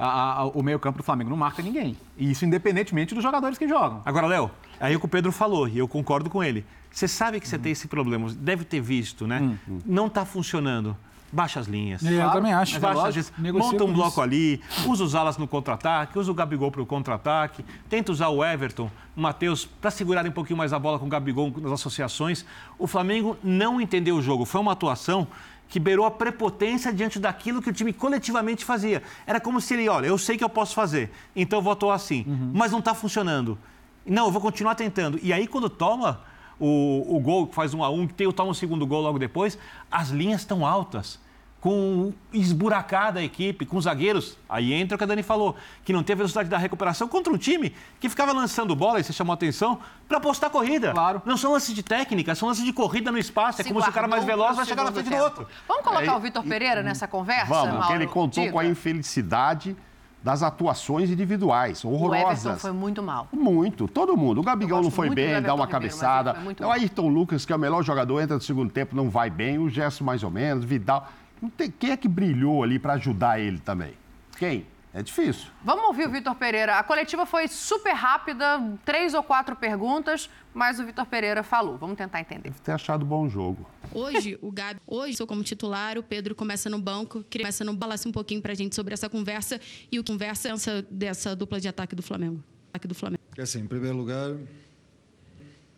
A- 0.04 0.39
a- 0.39 0.45
o 0.47 0.64
meio-campo 0.64 0.97
do 0.97 1.04
Flamengo 1.04 1.30
não 1.30 1.38
marca 1.38 1.62
ninguém. 1.62 1.95
E 2.18 2.32
isso 2.32 2.43
independentemente 2.43 3.14
dos 3.14 3.24
jogadores 3.24 3.58
que 3.58 3.68
jogam. 3.68 4.02
Agora, 4.04 4.26
Léo, 4.26 4.49
aí 4.80 4.95
o 4.95 4.99
que 4.99 5.06
o 5.06 5.10
Pedro 5.10 5.32
falou, 5.32 5.68
e 5.68 5.78
eu 5.78 5.88
concordo 5.88 6.30
com 6.30 6.43
ele. 6.43 6.66
Você 6.91 7.08
sabe 7.08 7.39
que 7.39 7.47
você 7.47 7.58
tem 7.60 7.72
esse 7.72 7.88
problema, 7.88 8.28
deve 8.34 8.66
ter 8.66 8.82
visto, 8.82 9.28
né? 9.28 9.58
Não 9.86 10.08
está 10.08 10.26
funcionando. 10.26 10.97
Baixa 11.34 11.62
as 11.62 11.68
linhas. 11.68 12.04
Eu 12.04 12.30
também 12.32 12.52
acho. 12.52 12.78
Baixa 12.78 12.99
Lógico, 13.04 13.20
as 13.32 13.39
linhas. 13.39 13.56
Monta 13.56 13.84
um 13.86 13.93
bloco 13.93 14.10
isso. 14.10 14.22
ali, 14.22 14.62
usa 14.86 15.04
os 15.06 15.16
alas 15.16 15.38
no 15.38 15.47
contra-ataque, 15.47 16.20
usa 16.20 16.30
o 16.30 16.34
Gabigol 16.34 16.70
para 16.72 16.82
o 16.82 16.86
contra-ataque, 16.86 17.64
tenta 17.89 18.12
usar 18.12 18.28
o 18.28 18.43
Everton, 18.43 18.91
o 19.16 19.22
Matheus, 19.22 19.66
para 19.66 19.89
segurar 19.91 20.28
um 20.28 20.32
pouquinho 20.32 20.58
mais 20.58 20.74
a 20.74 20.80
bola 20.80 20.99
com 20.99 21.06
o 21.06 21.10
Gabigol 21.10 21.54
nas 21.62 21.72
associações. 21.72 22.43
O 22.78 22.86
Flamengo 22.86 23.38
não 23.41 23.80
entendeu 23.80 24.18
o 24.18 24.22
jogo. 24.22 24.43
Foi 24.43 24.60
uma 24.60 24.74
atuação 24.74 25.26
que 25.72 25.80
beirou 25.80 26.05
a 26.05 26.11
prepotência 26.11 26.91
diante 26.91 27.17
daquilo 27.17 27.61
que 27.61 27.69
o 27.69 27.74
time 27.74 27.93
coletivamente 27.93 28.65
fazia. 28.65 29.01
Era 29.26 29.39
como 29.39 29.61
se 29.61 29.74
ele, 29.74 29.88
olha, 29.88 30.05
eu 30.05 30.17
sei 30.17 30.38
que 30.38 30.43
eu 30.43 30.49
posso 30.49 30.76
fazer, 30.76 31.09
então 31.34 31.59
eu 31.59 31.63
vou 31.63 31.72
atuar 31.72 31.95
assim, 31.95 32.26
mas 32.53 32.74
não 32.74 32.80
está 32.80 32.93
funcionando. 32.93 33.57
Não, 34.05 34.26
eu 34.26 34.32
vou 34.32 34.41
continuar 34.41 34.76
tentando. 34.76 35.17
E 35.24 35.32
aí, 35.32 35.47
quando 35.47 35.69
toma 35.69 36.22
o, 36.59 37.15
o 37.15 37.19
gol, 37.22 37.47
que 37.47 37.55
faz 37.55 37.74
um 37.74 37.82
a 37.82 37.89
um, 37.89 38.05
que 38.05 38.13
tem 38.13 38.30
toma 38.34 38.51
o 38.51 38.53
segundo 38.55 38.86
gol 38.86 39.01
logo 39.01 39.17
depois, 39.17 39.57
as 39.89 40.09
linhas 40.09 40.41
estão 40.41 40.65
altas. 40.65 41.19
Com 41.62 42.12
esburacada 42.34 43.20
a 43.20 43.24
equipe, 43.24 43.68
com 43.68 43.78
os 43.78 43.84
zagueiros. 43.84 44.36
Aí 44.49 44.74
entra 44.74 44.95
o 44.95 44.97
que 44.97 45.03
a 45.03 45.07
Dani 45.07 45.22
falou, 45.22 45.55
que 45.86 45.93
não 45.93 46.01
tem 46.01 46.16
a 46.16 46.18
velocidade 46.18 46.49
da 46.49 46.57
recuperação 46.57 47.07
contra 47.07 47.32
um 47.32 47.38
time 47.38 47.72
que 47.99 48.09
ficava 48.09 48.34
lançando 48.34 48.76
bola, 48.76 48.99
e 48.99 49.03
você 49.03 49.14
chamou 49.14 49.32
a 49.32 49.36
atenção, 49.36 49.78
para 50.07 50.20
postar 50.20 50.49
corrida. 50.49 50.91
Claro. 50.91 51.22
Não 51.24 51.38
são 51.38 51.51
lances 51.51 51.76
de 51.76 51.84
técnica, 51.84 52.34
são 52.34 52.47
lances 52.47 52.66
de 52.66 52.74
corrida 52.74 53.12
no 53.12 53.18
espaço. 53.20 53.62
É 53.62 53.64
se 53.64 53.70
como 53.70 53.80
se 53.84 53.89
o 53.89 53.93
cara 53.93 54.07
mais 54.07 54.26
veloz 54.26 54.57
vai 54.57 54.66
chegar 54.66 54.84
na 54.84 54.91
frente 54.91 55.05
do 55.05 55.12
tempo. 55.12 55.24
outro. 55.24 55.47
Vamos 55.68 55.84
colocar 55.84 56.03
É, 56.03 56.12
o 56.16 56.20
Vitor 56.20 56.43
Pereira 56.43 56.82
nessa 56.82 57.07
conversa, 57.07 57.45
Vamos, 57.45 57.66
Mauro? 57.68 57.80
porque 57.82 57.93
ele 57.93 58.07
contou 58.07 58.41
Diga. 58.43 58.53
com 58.53 58.59
a 58.59 58.66
infelicidade 58.66 59.78
das 60.24 60.43
atuações 60.43 61.09
individuais, 61.09 61.84
O 61.84 61.88
Everton 61.89 62.05
horrorosas. 62.05 62.62
foi 62.62 62.72
muito 62.72 63.01
mal. 63.01 63.28
Muito, 63.32 63.88
todo 63.88 64.16
mundo. 64.18 64.41
O 64.41 64.43
Gabigol 64.43 64.80
Eu 64.80 64.84
não 64.84 64.91
foi 64.91 65.09
do 65.09 65.16
bem, 65.16 65.30
dá 65.41 65.53
uma 65.53 65.66
Ribeiro, 65.66 65.72
cabeçada. 65.72 66.34
muito 66.36 66.64
O. 66.64 66.72
Ayrton 66.72 67.07
Lucas, 67.07 67.43
que 67.45 67.51
é 67.51 67.55
o 67.55 67.59
melhor 67.59 67.84
jogador, 67.84 68.20
entra 68.22 68.36
no 68.36 68.41
segundo 68.41 68.72
tempo, 68.72 68.95
não 68.95 69.09
vai 69.09 69.30
bem. 69.32 69.57
O 69.57 69.68
Gerson 69.70 70.03
mais 70.03 70.24
ou 70.24 70.30
menos, 70.32 70.64
Vidal. 70.66 71.07
Não 71.42 71.50
tem- 71.50 71.72
Quem 71.72 71.92
é 71.92 71.98
que 71.98 72.08
brilhou 72.08 72.64
ali 72.64 72.78
para 72.78 72.94
ajudar 72.94 73.39
ele 73.39 73.60
também? 73.60 73.94
Quem? 74.38 74.66
É 74.94 75.02
difícil. 75.02 75.50
Vamos 75.64 75.86
ouvir 75.86 76.06
o 76.06 76.12
Vitor 76.12 76.36
Pereira. 76.36 76.78
A 76.78 76.84
coletiva 76.84 77.26
foi 77.26 77.48
super 77.48 77.94
rápida, 77.94 78.60
três 78.84 79.14
ou 79.14 79.24
quatro 79.24 79.56
perguntas, 79.56 80.30
mas 80.54 80.82
o 80.82 80.86
Vitor 80.86 81.06
Pereira 81.06 81.44
falou. 81.44 81.78
Vamos 81.78 81.96
tentar 81.96 82.20
entender. 82.20 82.50
Deve 82.50 82.60
ter 82.60 82.74
achado 82.74 83.06
bom 83.06 83.30
jogo. 83.30 83.66
Hoje, 83.94 84.38
o 84.42 84.52
Gabi, 84.52 84.82
hoje 84.86 85.16
sou 85.16 85.26
como 85.26 85.44
titular, 85.44 85.98
o 85.98 86.04
Pedro 86.04 86.36
começa 86.36 86.70
no 86.70 86.78
banco. 86.78 87.24
Queria 87.30 87.46
começa 87.46 87.64
no 87.64 87.74
balasse 87.74 88.06
um 88.06 88.12
pouquinho 88.12 88.42
pra 88.42 88.54
gente 88.54 88.76
sobre 88.76 88.94
essa 88.94 89.10
conversa 89.10 89.62
e 89.89 89.98
o 89.98 90.04
que 90.04 90.12
conversa 90.12 90.50
dessa, 90.50 90.82
dessa 90.92 91.36
dupla 91.38 91.62
de 91.62 91.70
ataque 91.70 91.96
do 91.96 92.04
Flamengo. 92.04 92.44
Ataque 92.72 92.88
do 92.89 92.94
Flamengo. 92.96 93.22
Assim, 93.39 93.60
em 93.62 93.68
primeiro 93.68 93.96
lugar, 93.96 94.32
o 94.32 94.39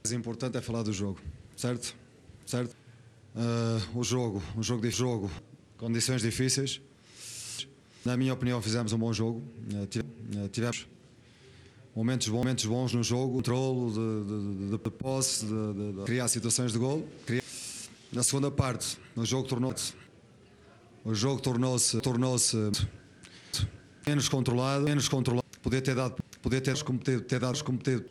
mais 0.04 0.12
importante 0.12 0.58
é 0.58 0.62
falar 0.62 0.82
do 0.82 0.92
jogo, 0.92 1.20
certo? 1.56 1.96
Certo? 2.48 2.76
Ah, 3.36 3.78
o 3.94 4.04
jogo, 4.04 4.42
um 4.58 4.64
jogo 4.64 4.82
de 4.82 4.90
jogo, 4.90 5.30
condições 5.84 6.22
difíceis. 6.22 6.80
Na 8.06 8.16
minha 8.16 8.34
opinião, 8.34 8.62
fizemos 8.62 8.94
um 8.94 8.98
bom 8.98 9.12
jogo. 9.12 9.44
Tira- 9.90 10.06
ah, 10.38 10.48
tivemos 10.50 10.88
momentos 11.94 12.28
bons, 12.30 12.38
momentos 12.38 12.66
bons 12.66 12.94
no 12.94 13.04
jogo, 13.04 13.36
controlo 13.36 13.92
de, 13.92 14.28
de, 14.28 14.70
de, 14.72 14.78
de 14.78 14.90
posse, 14.92 15.46
de, 15.46 16.04
criar 16.06 16.30
situações 16.30 16.72
de 16.72 16.80
gol. 16.80 17.06
Na 18.14 18.24
segunda 18.24 18.50
parte, 18.50 18.98
o 19.16 19.26
jogo 19.26 19.48
tornou-se 19.48 19.94
o 21.04 21.14
jogo 21.14 21.42
tornou-se 21.42 22.00
tornou-se 22.00 22.56
menos 24.08 24.30
controlado, 24.30 24.86
menos 24.86 25.10
controlado. 25.10 25.46
Poder 25.62 25.82
ter 25.82 25.96
dado, 25.96 26.16
poder 26.42 26.62
ter 26.62 26.82
cometido, 26.82 27.22
ter 27.22 27.40
dado 27.42 27.62
cometido. 27.62 28.06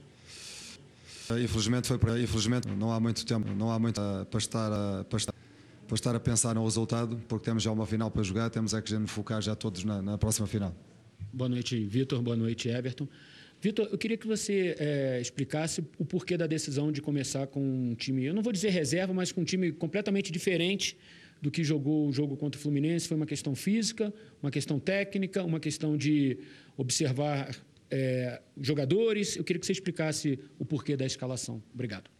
Infelizmente 1.42 1.88
foi 1.88 1.96
para 1.96 2.20
infelizmente 2.20 2.68
não 2.68 2.92
há 2.92 3.00
muito 3.00 3.24
tempo, 3.24 3.50
não 3.54 3.70
há 3.70 3.78
muito 3.78 3.98
para 4.30 4.38
estar 4.38 5.04
para 5.04 5.16
estar 5.16 5.32
para 5.86 5.94
estar 5.94 6.14
a 6.14 6.20
pensar 6.20 6.54
no 6.54 6.64
resultado, 6.64 7.20
porque 7.28 7.44
temos 7.44 7.62
já 7.62 7.70
uma 7.70 7.86
final 7.86 8.10
para 8.10 8.22
jogar, 8.22 8.50
temos 8.50 8.74
é 8.74 8.80
que 8.80 8.94
nos 8.94 9.10
focar 9.10 9.42
já 9.42 9.54
todos 9.54 9.84
na, 9.84 10.00
na 10.00 10.18
próxima 10.18 10.46
final. 10.46 10.74
Boa 11.32 11.48
noite, 11.48 11.82
Vitor. 11.84 12.20
Boa 12.22 12.36
noite, 12.36 12.68
Everton. 12.68 13.08
Vitor, 13.60 13.88
eu 13.92 13.96
queria 13.96 14.16
que 14.16 14.26
você 14.26 14.74
é, 14.78 15.20
explicasse 15.20 15.84
o 15.96 16.04
porquê 16.04 16.36
da 16.36 16.46
decisão 16.46 16.90
de 16.90 17.00
começar 17.00 17.46
com 17.46 17.60
um 17.60 17.94
time, 17.94 18.24
eu 18.24 18.34
não 18.34 18.42
vou 18.42 18.52
dizer 18.52 18.70
reserva, 18.70 19.14
mas 19.14 19.30
com 19.30 19.42
um 19.42 19.44
time 19.44 19.70
completamente 19.70 20.32
diferente 20.32 20.96
do 21.40 21.50
que 21.50 21.62
jogou 21.62 22.08
o 22.08 22.12
jogo 22.12 22.36
contra 22.36 22.58
o 22.58 22.62
Fluminense. 22.62 23.06
Foi 23.06 23.16
uma 23.16 23.26
questão 23.26 23.54
física, 23.54 24.12
uma 24.42 24.50
questão 24.50 24.80
técnica, 24.80 25.44
uma 25.44 25.60
questão 25.60 25.96
de 25.96 26.38
observar 26.76 27.54
é, 27.90 28.40
jogadores. 28.60 29.36
Eu 29.36 29.44
queria 29.44 29.60
que 29.60 29.66
você 29.66 29.72
explicasse 29.72 30.38
o 30.58 30.64
porquê 30.64 30.96
da 30.96 31.04
escalação. 31.04 31.62
Obrigado. 31.74 32.10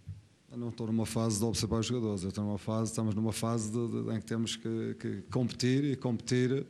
Eu 0.53 0.59
não 0.59 0.69
estou 0.69 0.87
numa 0.87 1.07
fase 1.07 1.39
de 1.39 1.45
observar 1.47 1.79
os 1.79 1.87
jogadores, 1.87 2.25
eu 2.25 2.29
estou 2.29 2.45
numa 2.45 2.59
fase, 2.59 2.91
estamos 2.91 3.15
numa 3.15 3.33
fase 3.33 3.71
de, 3.71 3.89
de, 3.89 4.15
em 4.15 4.21
que 4.21 4.27
temos 4.27 4.55
que, 4.55 4.97
que, 5.01 5.23
competir 5.31 5.83
e 5.83 5.97
competir 5.97 6.67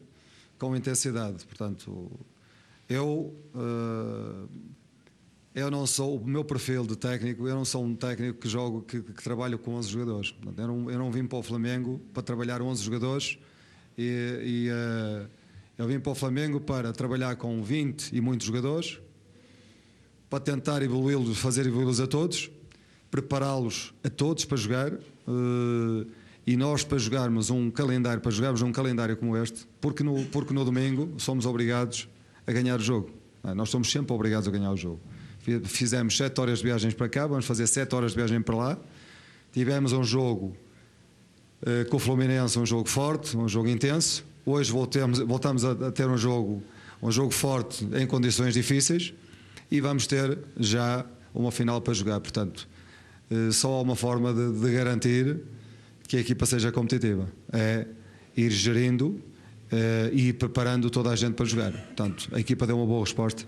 com 0.56 0.76
intensidade. 0.76 1.44
Portanto, 1.44 2.08
eu, 2.88 3.34
uh, 3.52 4.48
eu 5.52 5.68
não 5.68 5.84
sou, 5.84 6.16
o 6.16 6.24
meu 6.24 6.44
perfil 6.44 6.86
de 6.86 6.94
técnico, 6.94 7.48
eu 7.48 7.56
não 7.56 7.64
sou 7.64 7.84
um 7.84 7.96
técnico 7.96 8.38
que 8.38 8.48
jogo, 8.48 8.82
que, 8.82 9.02
que 9.02 9.20
trabalho 9.20 9.58
com 9.58 9.74
11 9.74 9.88
jogadores. 9.88 10.30
Portanto, 10.30 10.60
eu, 10.60 10.68
não, 10.68 10.88
eu 10.88 10.98
não 11.00 11.10
vim 11.10 11.26
para 11.26 11.38
o 11.38 11.42
Flamengo 11.42 12.00
para 12.14 12.22
trabalhar 12.22 12.62
11 12.62 12.84
jogadores 12.84 13.36
e, 13.98 14.38
e 14.44 14.70
uh, 14.70 15.28
eu 15.76 15.88
vim 15.88 15.98
para 15.98 16.12
o 16.12 16.14
Flamengo 16.14 16.60
para 16.60 16.92
trabalhar 16.92 17.34
com 17.34 17.60
20 17.60 18.14
e 18.14 18.20
muitos 18.20 18.46
jogadores, 18.46 19.00
para 20.30 20.38
tentar 20.38 20.82
evoluí-los, 20.82 21.36
fazer 21.36 21.66
evoluí-los 21.66 21.98
a 21.98 22.06
todos 22.06 22.48
prepará-los 23.12 23.92
a 24.02 24.08
todos 24.08 24.46
para 24.46 24.56
jogar 24.56 24.90
uh, 24.90 26.06
e 26.46 26.56
nós 26.56 26.82
para 26.82 26.96
jogarmos 26.96 27.50
um 27.50 27.70
calendário, 27.70 28.22
para 28.22 28.32
jogarmos 28.32 28.62
um 28.62 28.72
calendário 28.72 29.18
como 29.18 29.36
este, 29.36 29.66
porque 29.82 30.02
no, 30.02 30.24
porque 30.26 30.54
no 30.54 30.64
domingo 30.64 31.12
somos 31.18 31.44
obrigados 31.44 32.08
a 32.46 32.50
ganhar 32.50 32.80
o 32.80 32.82
jogo. 32.82 33.10
É? 33.44 33.52
Nós 33.52 33.68
somos 33.68 33.92
sempre 33.92 34.14
obrigados 34.14 34.48
a 34.48 34.50
ganhar 34.50 34.72
o 34.72 34.76
jogo. 34.76 34.98
Fizemos 35.64 36.16
7 36.16 36.40
horas 36.40 36.58
de 36.60 36.64
viagens 36.64 36.94
para 36.94 37.06
cá, 37.06 37.26
vamos 37.26 37.44
fazer 37.44 37.66
7 37.66 37.94
horas 37.94 38.12
de 38.12 38.16
viagem 38.16 38.40
para 38.40 38.56
lá. 38.56 38.78
Tivemos 39.52 39.92
um 39.92 40.02
jogo 40.02 40.56
uh, 41.60 41.88
com 41.90 41.98
o 41.98 42.00
Fluminense, 42.00 42.58
um 42.58 42.64
jogo 42.64 42.88
forte, 42.88 43.36
um 43.36 43.46
jogo 43.46 43.68
intenso. 43.68 44.24
Hoje 44.46 44.72
voltamos, 44.72 45.18
voltamos 45.18 45.66
a, 45.66 45.72
a 45.72 45.92
ter 45.92 46.08
um 46.08 46.16
jogo, 46.16 46.62
um 47.02 47.10
jogo 47.10 47.30
forte 47.30 47.86
em 47.94 48.06
condições 48.06 48.54
difíceis 48.54 49.12
e 49.70 49.82
vamos 49.82 50.06
ter 50.06 50.38
já 50.58 51.04
uma 51.34 51.52
final 51.52 51.78
para 51.82 51.92
jogar. 51.92 52.18
Portanto, 52.18 52.71
só 53.50 53.74
há 53.74 53.82
uma 53.82 53.96
forma 53.96 54.32
de, 54.32 54.52
de, 54.52 54.72
garantir 54.72 55.40
que 56.06 56.16
a 56.16 56.20
equipa 56.20 56.46
seja 56.46 56.72
competitiva. 56.72 57.28
É 57.52 57.86
ir 58.36 58.50
gerindo 58.50 59.08
uh, 59.08 59.22
e 60.12 60.28
ir 60.28 60.32
preparando 60.34 60.90
toda 60.90 61.10
a 61.10 61.16
gente 61.16 61.34
para 61.34 61.46
jogar. 61.46 61.72
Portanto, 61.72 62.28
a 62.32 62.40
equipa 62.40 62.66
deu 62.66 62.76
uma 62.76 62.86
boa 62.86 63.00
resposta. 63.00 63.44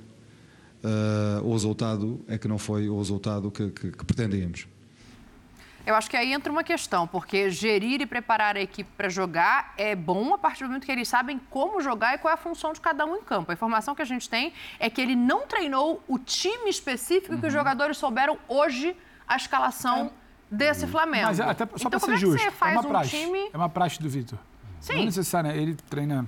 Uh, 0.83 1.43
o 1.43 1.53
resultado 1.53 2.23
é 2.29 2.37
que 2.37 2.47
não 2.47 2.59
foi 2.59 2.89
o 2.89 2.99
resultado 2.99 3.51
que, 3.51 3.71
que, 3.71 3.91
que 3.93 4.05
pretendíamos. 4.05 4.67
Eu 5.87 5.95
acho 5.95 6.09
que 6.09 6.17
aí 6.17 6.33
entra 6.33 6.51
uma 6.51 6.65
questão, 6.65 7.07
porque 7.07 7.51
gerir 7.51 8.01
e 8.01 8.07
preparar 8.07 8.57
a 8.57 8.61
equipe 8.61 8.89
para 8.97 9.11
jogar 9.11 9.75
é 9.77 9.95
bom 9.95 10.33
a 10.33 10.39
partir 10.39 10.65
do 10.65 10.69
momento 10.69 10.87
que 10.87 10.93
eles 10.93 11.07
sabem 11.07 11.39
como 11.51 11.79
jogar 11.83 12.15
e 12.15 12.19
qual 12.19 12.31
é 12.31 12.35
a 12.35 12.39
função 12.39 12.73
de 12.73 12.81
cada 12.81 13.05
um 13.05 13.17
em 13.17 13.23
campo. 13.23 13.51
A 13.51 13.55
informação 13.55 13.95
que 13.95 14.01
a 14.01 14.05
gente 14.07 14.29
tem 14.29 14.55
é 14.81 14.89
que 14.89 14.99
ele 14.99 15.15
não 15.15 15.47
treinou 15.47 16.03
o 16.09 16.19
time 16.19 16.71
específico 16.71 17.35
uhum. 17.35 17.41
que 17.41 17.49
os 17.49 17.53
jogadores 17.53 17.99
souberam 17.99 18.39
hoje 18.49 18.97
a 19.27 19.37
escalação 19.37 20.07
é. 20.07 20.11
desse 20.51 20.87
Flamengo. 20.87 21.27
Mas 21.27 21.41
até 21.41 21.67
só 21.67 21.89
então, 21.89 21.91
para 21.91 22.01
ser 22.01 22.13
é 22.13 22.17
justo, 22.17 22.43
é 22.43 22.71
uma 22.73 22.83
praxe. 22.83 23.17
Um 23.17 23.21
time... 23.21 23.51
É 23.53 23.57
uma 23.57 23.69
praxe 23.69 24.03
do 24.03 24.09
Vitor. 24.09 24.39
Sim. 24.81 24.95
Não 24.95 25.03
é 25.03 25.05
necessário, 25.07 25.51
né? 25.51 25.57
ele 25.57 25.75
treina, 25.89 26.27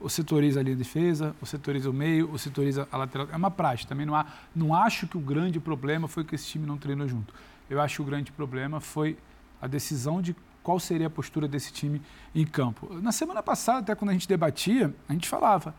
ou 0.00 0.08
setoriza 0.08 0.60
ali 0.60 0.72
a 0.72 0.74
defesa, 0.74 1.34
ou 1.40 1.46
setoriza 1.46 1.90
o 1.90 1.92
meio, 1.92 2.30
ou 2.30 2.38
setoriza 2.38 2.88
a 2.90 2.96
lateral. 2.96 3.28
É 3.30 3.36
uma 3.36 3.50
praxe. 3.50 3.86
Também 3.86 4.06
não, 4.06 4.14
há, 4.14 4.26
não 4.54 4.74
acho 4.74 5.06
que 5.06 5.16
o 5.16 5.20
grande 5.20 5.60
problema 5.60 6.08
foi 6.08 6.24
que 6.24 6.34
esse 6.34 6.46
time 6.46 6.66
não 6.66 6.78
treinou 6.78 7.06
junto. 7.06 7.34
Eu 7.68 7.80
acho 7.80 7.96
que 7.96 8.02
o 8.02 8.04
grande 8.04 8.32
problema 8.32 8.80
foi 8.80 9.18
a 9.60 9.66
decisão 9.66 10.22
de 10.22 10.34
qual 10.62 10.78
seria 10.78 11.06
a 11.06 11.10
postura 11.10 11.46
desse 11.46 11.72
time 11.72 12.00
em 12.34 12.46
campo. 12.46 12.92
Na 13.00 13.12
semana 13.12 13.42
passada, 13.42 13.80
até 13.80 13.94
quando 13.94 14.10
a 14.10 14.12
gente 14.12 14.28
debatia, 14.28 14.94
a 15.08 15.12
gente 15.12 15.28
falava 15.28 15.74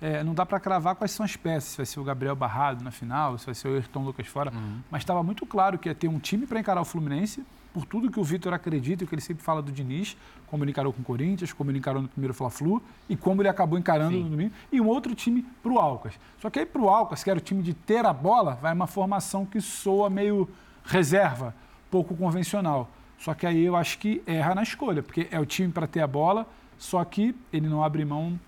é, 0.00 0.24
não 0.24 0.34
dá 0.34 0.46
para 0.46 0.58
cravar 0.58 0.94
quais 0.94 1.10
são 1.10 1.24
as 1.24 1.36
peças, 1.36 1.70
se 1.70 1.76
vai 1.76 1.86
ser 1.86 2.00
o 2.00 2.04
Gabriel 2.04 2.34
Barrado 2.34 2.82
na 2.82 2.90
final, 2.90 3.36
se 3.38 3.46
vai 3.46 3.54
ser 3.54 3.68
o 3.68 3.74
Ayrton 3.74 4.02
Lucas 4.02 4.26
fora, 4.26 4.52
uhum. 4.52 4.80
mas 4.90 5.02
estava 5.02 5.22
muito 5.22 5.44
claro 5.44 5.78
que 5.78 5.88
ia 5.88 5.94
ter 5.94 6.08
um 6.08 6.18
time 6.18 6.46
para 6.46 6.58
encarar 6.58 6.80
o 6.80 6.84
Fluminense, 6.84 7.44
por 7.72 7.84
tudo 7.84 8.10
que 8.10 8.18
o 8.18 8.24
Vitor 8.24 8.52
acredita 8.52 9.04
e 9.04 9.06
que 9.06 9.14
ele 9.14 9.22
sempre 9.22 9.44
fala 9.44 9.62
do 9.62 9.70
Diniz, 9.70 10.16
como 10.46 10.64
ele 10.64 10.72
encarou 10.72 10.92
com 10.92 11.02
o 11.02 11.04
Corinthians, 11.04 11.52
como 11.52 11.70
ele 11.70 11.78
encarou 11.78 12.02
no 12.02 12.08
primeiro 12.08 12.34
Fla-Flu 12.34 12.82
e 13.08 13.16
como 13.16 13.42
ele 13.42 13.48
acabou 13.48 13.78
encarando 13.78 14.16
Sim. 14.16 14.24
no 14.24 14.30
domingo, 14.30 14.52
e 14.72 14.80
um 14.80 14.88
outro 14.88 15.14
time 15.14 15.44
para 15.62 15.72
o 15.72 15.78
Alcas. 15.78 16.18
Só 16.38 16.50
que 16.50 16.58
aí 16.58 16.66
para 16.66 16.82
o 16.82 16.88
Alcas, 16.88 17.22
que 17.22 17.30
era 17.30 17.38
o 17.38 17.42
time 17.42 17.62
de 17.62 17.74
ter 17.74 18.04
a 18.04 18.12
bola, 18.12 18.58
vai 18.60 18.72
uma 18.72 18.86
formação 18.86 19.46
que 19.46 19.60
soa 19.60 20.10
meio 20.10 20.48
reserva, 20.84 21.54
pouco 21.90 22.16
convencional. 22.16 22.90
Só 23.18 23.34
que 23.34 23.46
aí 23.46 23.64
eu 23.64 23.76
acho 23.76 23.98
que 23.98 24.22
erra 24.26 24.54
na 24.54 24.62
escolha, 24.62 25.02
porque 25.02 25.28
é 25.30 25.38
o 25.38 25.46
time 25.46 25.70
para 25.70 25.86
ter 25.86 26.00
a 26.00 26.06
bola, 26.06 26.46
só 26.78 27.04
que 27.04 27.34
ele 27.52 27.68
não 27.68 27.84
abre 27.84 28.04
mão. 28.04 28.40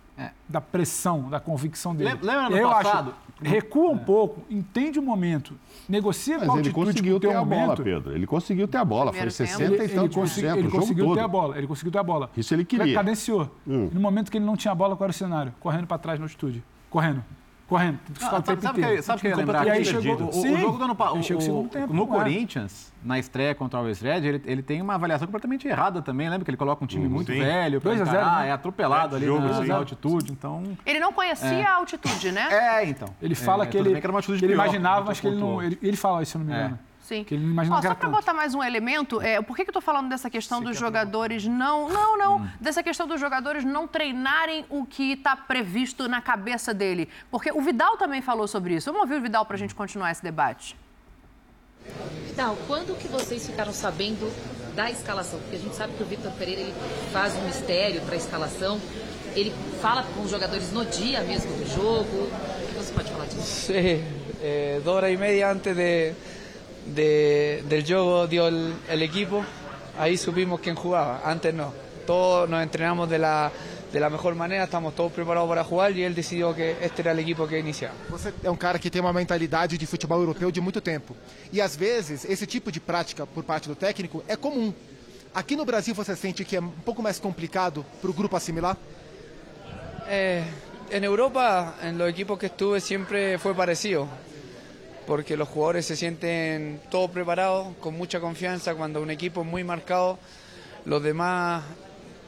Da 0.49 0.61
pressão, 0.61 1.29
da 1.29 1.41
convicção 1.41 1.95
dele. 1.95 2.11
Lembra 2.11 2.51
no 2.51 2.57
eu 2.57 2.69
passado? 2.69 3.15
Acho, 3.41 3.51
recua 3.51 3.91
um 3.91 3.97
é. 3.97 3.99
pouco, 3.99 4.43
entende 4.51 4.99
o 4.99 5.03
momento, 5.03 5.55
negocia 5.89 6.39
Mas 6.39 6.49
com 6.49 6.57
a 6.57 6.59
ele 6.61 6.71
conseguiu 6.71 7.19
ter 7.19 7.35
a 7.35 7.45
bola, 7.45 7.77
Pedro. 7.77 8.15
Ele 8.15 8.27
conseguiu 8.27 8.69
ter 8.69 8.79
a 8.79 8.85
bola, 8.85 9.13
foi 9.13 9.31
60 9.31 9.63
ele, 9.63 9.85
e 9.85 9.89
tantos 9.89 10.15
por 10.15 10.29
cento 10.29 10.59
Ele 10.59 10.69
conseguiu 10.69 11.07
todo. 11.07 11.15
ter 11.17 11.23
a 11.23 11.29
bola, 11.29 11.59
ele 11.59 11.67
conseguiu 11.67 11.93
ter 11.93 11.99
a 11.99 12.03
bola. 12.03 12.31
Isso 12.37 12.55
ele 12.55 12.65
queria. 12.65 12.95
Cadenciou. 12.95 13.51
Hum. 13.67 13.89
No 13.93 14.01
momento 14.01 14.31
que 14.31 14.37
ele 14.37 14.45
não 14.45 14.57
tinha 14.57 14.73
a 14.73 14.75
bola, 14.75 14.97
qual 14.97 15.07
era 15.07 15.11
o 15.11 15.15
cenário? 15.15 15.55
Correndo 15.59 15.87
para 15.87 15.99
trás 15.99 16.19
na 16.19 16.27
altitude. 16.27 16.63
Correndo 16.91 17.25
correndo. 17.73 17.99
Não, 18.21 18.31
sabe, 18.31 18.63
sabe, 18.63 18.83
que, 18.83 19.03
sabe 19.03 19.21
que 19.21 19.27
eu 19.27 19.31
ia 19.31 19.37
lembrar? 19.37 19.67
E 19.67 19.71
aí 19.71 19.85
chegou, 19.85 20.17
o, 20.17 20.29
o, 20.29 20.59
jogo 20.59 20.79
do 20.79 20.85
ano 20.85 20.95
passado. 20.95 21.19
No 21.91 22.07
Corinthians, 22.07 22.93
na 23.03 23.19
estreia 23.19 23.55
contra 23.55 23.79
o 23.79 23.83
Alves 23.83 24.01
Red, 24.01 24.27
ele, 24.27 24.43
ele 24.45 24.63
tem 24.63 24.83
uma 24.83 24.95
avaliação 24.95 25.27
completamente 25.27 25.67
errada 25.67 26.03
também. 26.03 26.29
Lembra 26.29 26.45
que 26.45 26.51
ele 26.51 26.57
coloca 26.57 26.85
um 26.85 26.87
time 26.87 27.09
muito 27.09 27.33
sim. 27.33 27.39
velho 27.39 27.81
para 27.81 27.95
encarar, 27.95 28.43
né? 28.43 28.49
é 28.49 28.53
atropelado 28.53 29.15
é, 29.15 29.19
ali 29.19 29.27
jogo, 29.27 29.41
na, 29.41 29.61
na, 29.61 29.75
altitude. 29.77 30.33
Então... 30.33 30.77
Ele 30.85 31.01
não 31.01 31.13
conhecia 31.13 31.49
é. 31.49 31.65
a 31.65 31.77
altitude, 31.77 32.31
né? 32.31 32.49
É, 32.51 32.85
então. 32.85 33.09
Ele 33.21 33.35
fala 33.35 33.65
é, 33.65 33.67
que 33.67 33.77
ele, 33.77 34.01
que 34.01 34.45
ele 34.45 34.53
imaginava, 34.53 35.07
mas 35.07 35.19
que 35.19 35.27
ele 35.27 35.37
não. 35.37 35.63
Ele, 35.63 35.79
ele 35.83 35.97
fala 35.97 36.23
isso, 36.23 36.33
se 36.33 36.37
eu 36.37 36.41
não 36.41 36.47
me 36.47 36.53
engano. 36.53 36.79
Sim. 37.13 37.25
Que 37.25 37.35
ele 37.35 37.45
não 37.45 37.63
Ó, 37.63 37.83
só 37.83 37.95
para 37.95 38.09
botar 38.09 38.33
mais 38.33 38.55
um 38.55 38.63
elemento, 38.63 39.21
é, 39.21 39.43
por 39.43 39.55
que, 39.55 39.65
que 39.65 39.69
eu 39.69 39.73
estou 39.73 39.83
falando 39.83 40.09
dessa 40.09 40.31
questão 40.31 40.61
Você 40.61 40.69
dos 40.69 40.79
jogadores 40.79 41.47
não. 41.47 41.91
Não, 41.91 42.17
não. 42.17 42.37
Hum. 42.39 42.49
Dessa 42.59 42.83
questão 42.83 43.07
dos 43.07 43.21
jogadores 43.21 43.65
não 43.65 43.87
treinarem 43.87 44.65
o 44.71 44.87
que 44.87 45.13
está 45.13 45.37
previsto 45.37 46.09
na 46.09 46.23
cabeça 46.23 46.73
dele. 46.73 47.09
Porque 47.31 47.53
o 47.53 47.61
Vidal 47.61 47.99
também 47.99 48.23
falou 48.23 48.49
sobre 48.49 48.75
isso. 48.75 48.91
Vamos 48.91 49.03
ouvir 49.03 49.17
o 49.17 49.23
Vidal 49.23 49.45
para 49.45 49.57
a 49.57 49.59
gente 49.59 49.75
continuar 49.75 50.11
esse 50.11 50.23
debate. 50.23 50.75
Vidal, 52.27 52.57
quando 52.67 52.97
que 52.97 53.09
vocês 53.09 53.47
ficaram 53.47 53.73
sabendo 53.73 54.33
da 54.75 54.91
escalação? 54.91 55.39
Porque 55.41 55.57
a 55.57 55.59
gente 55.59 55.77
sabe 55.77 55.93
que 55.93 56.03
o 56.03 56.07
Vitor 56.07 56.33
Pereira 56.33 56.63
ele 56.63 56.75
faz 57.13 57.37
um 57.37 57.43
mistério 57.43 58.01
para 58.03 58.15
a 58.15 58.17
escalação. 58.17 58.81
Ele 59.35 59.53
fala 59.83 60.03
com 60.15 60.23
os 60.23 60.31
jogadores 60.31 60.73
no 60.73 60.87
dia 60.87 61.21
mesmo 61.23 61.51
do 61.59 61.67
jogo. 61.75 62.07
O 62.07 62.69
que 62.69 62.75
você 62.75 62.93
pode 62.95 63.11
falar 63.11 63.27
disso? 63.27 63.43
Sim, 63.73 64.03
é, 64.41 64.81
duas 64.83 64.97
horas 64.97 65.13
e 65.13 65.17
meia 65.19 65.53
antes 65.53 65.77
de 65.77 66.15
de, 66.87 67.63
del 67.69 67.85
juego 67.85 68.27
dio 68.27 68.49
el, 68.49 68.75
el, 68.89 69.03
equipo, 69.03 69.45
ahí 69.99 70.17
supimos 70.17 70.61
quién 70.61 70.75
jugaba, 70.75 71.23
antes 71.25 71.55
no. 71.55 71.73
Todos 72.07 72.49
nos 72.49 72.63
entrenamos 72.63 73.09
de 73.09 73.19
la, 73.19 73.53
de 73.93 74.01
la 74.01 74.11
mejor 74.11 74.35
maneira, 74.35 74.65
estamos 74.65 74.95
todos 74.95 75.13
preparados 75.13 75.49
para 75.49 75.63
jogar 75.63 75.97
e 75.97 76.03
ele 76.03 76.15
decidiu 76.15 76.55
que 76.55 76.77
este 76.81 77.01
era 77.03 77.15
o 77.15 77.21
equipo 77.21 77.47
que 77.47 77.55
ia 77.55 77.61
iniciar. 77.61 77.93
Você 78.09 78.33
é 78.43 78.51
um 78.51 78.57
cara 78.57 78.79
que 78.79 78.91
tem 78.91 79.01
uma 79.01 79.13
mentalidade 79.13 79.79
de 79.79 79.87
futebol 79.87 80.19
europeu 80.19 80.51
de 80.51 80.61
muito 80.61 80.81
tempo. 80.81 81.15
E 81.53 81.61
às 81.61 81.77
vezes 81.77 82.25
esse 82.25 82.47
tipo 82.47 82.73
de 82.73 82.81
prática 82.81 83.27
por 83.27 83.45
parte 83.45 83.69
do 83.69 83.77
técnico 83.77 84.25
é 84.27 84.37
comum. 84.37 84.73
Aqui 85.35 85.55
no 85.55 85.65
Brasil 85.65 85.95
você 85.95 86.17
sente 86.17 86.45
que 86.45 86.57
é 86.57 86.61
um 86.61 86.71
pouco 86.71 87.03
mais 87.03 87.21
complicado 87.21 87.87
para 88.01 88.11
o 88.11 88.13
grupo 88.13 88.37
assimilar? 88.37 88.77
É, 90.09 90.45
em 90.91 91.05
Europa, 91.05 91.75
em 91.83 91.97
los 91.97 92.09
equipos 92.09 92.39
que 92.39 92.47
estuve, 92.47 92.81
sempre 92.81 93.39
foi 93.39 93.55
parecido. 93.55 94.09
Porque 95.07 95.37
los 95.37 95.49
jugadores 95.49 95.87
se 95.87 95.97
sienten 95.97 96.81
todos 96.91 97.11
preparados, 97.11 97.75
con 97.81 97.95
mucha 97.97 98.21
confianza, 98.21 98.75
cuando 98.75 99.03
un 99.03 99.11
equipo 99.11 99.43
es 99.43 99.47
muy 99.47 99.65
marcado, 99.65 100.19
los 100.85 101.03
demás 101.03 101.65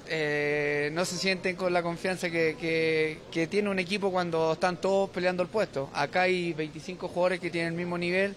eh, 0.06 0.90
no 0.92 1.04
se 1.04 1.16
sienten 1.16 1.56
con 1.56 1.72
la 1.72 1.82
confianza 1.82 2.28
que, 2.30 3.18
que, 3.30 3.46
tiene 3.46 3.70
un 3.70 3.78
equipo 3.78 4.10
cuando 4.10 4.52
están 4.52 4.76
todos 4.76 5.08
peleando 5.10 5.42
el 5.42 5.48
puesto. 5.48 5.90
Acá 5.94 6.22
hay 6.22 6.52
25 6.52 7.08
jugadores 7.08 7.40
que 7.40 7.50
tienen 7.50 7.72
el 7.72 7.78
mismo 7.78 7.96
nivel 7.96 8.34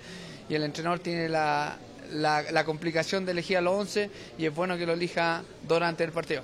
y 0.47 0.55
el 0.55 0.63
entrenador 0.63 0.99
tiene 0.99 1.27
la, 1.27 1.77
complicación 2.65 3.25
de 3.25 3.33
elegir 3.33 3.57
a 3.57 3.61
los 3.61 3.73
11 3.73 4.09
y 4.37 4.45
es 4.45 4.55
bueno 4.55 4.77
que 4.77 4.85
lo 4.85 4.93
elija 4.93 5.43
durante 5.67 6.03
el 6.03 6.11
partido. 6.11 6.43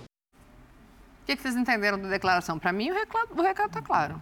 ¿Qué 1.25 1.37
que, 1.37 1.47
entendieron 1.47 2.03
de 2.03 2.09
declaración? 2.09 2.59
Para 2.59 2.73
mí 2.73 2.89
el 2.89 2.95
recado 2.95 3.67
está 3.67 3.81
claro. 3.81 4.21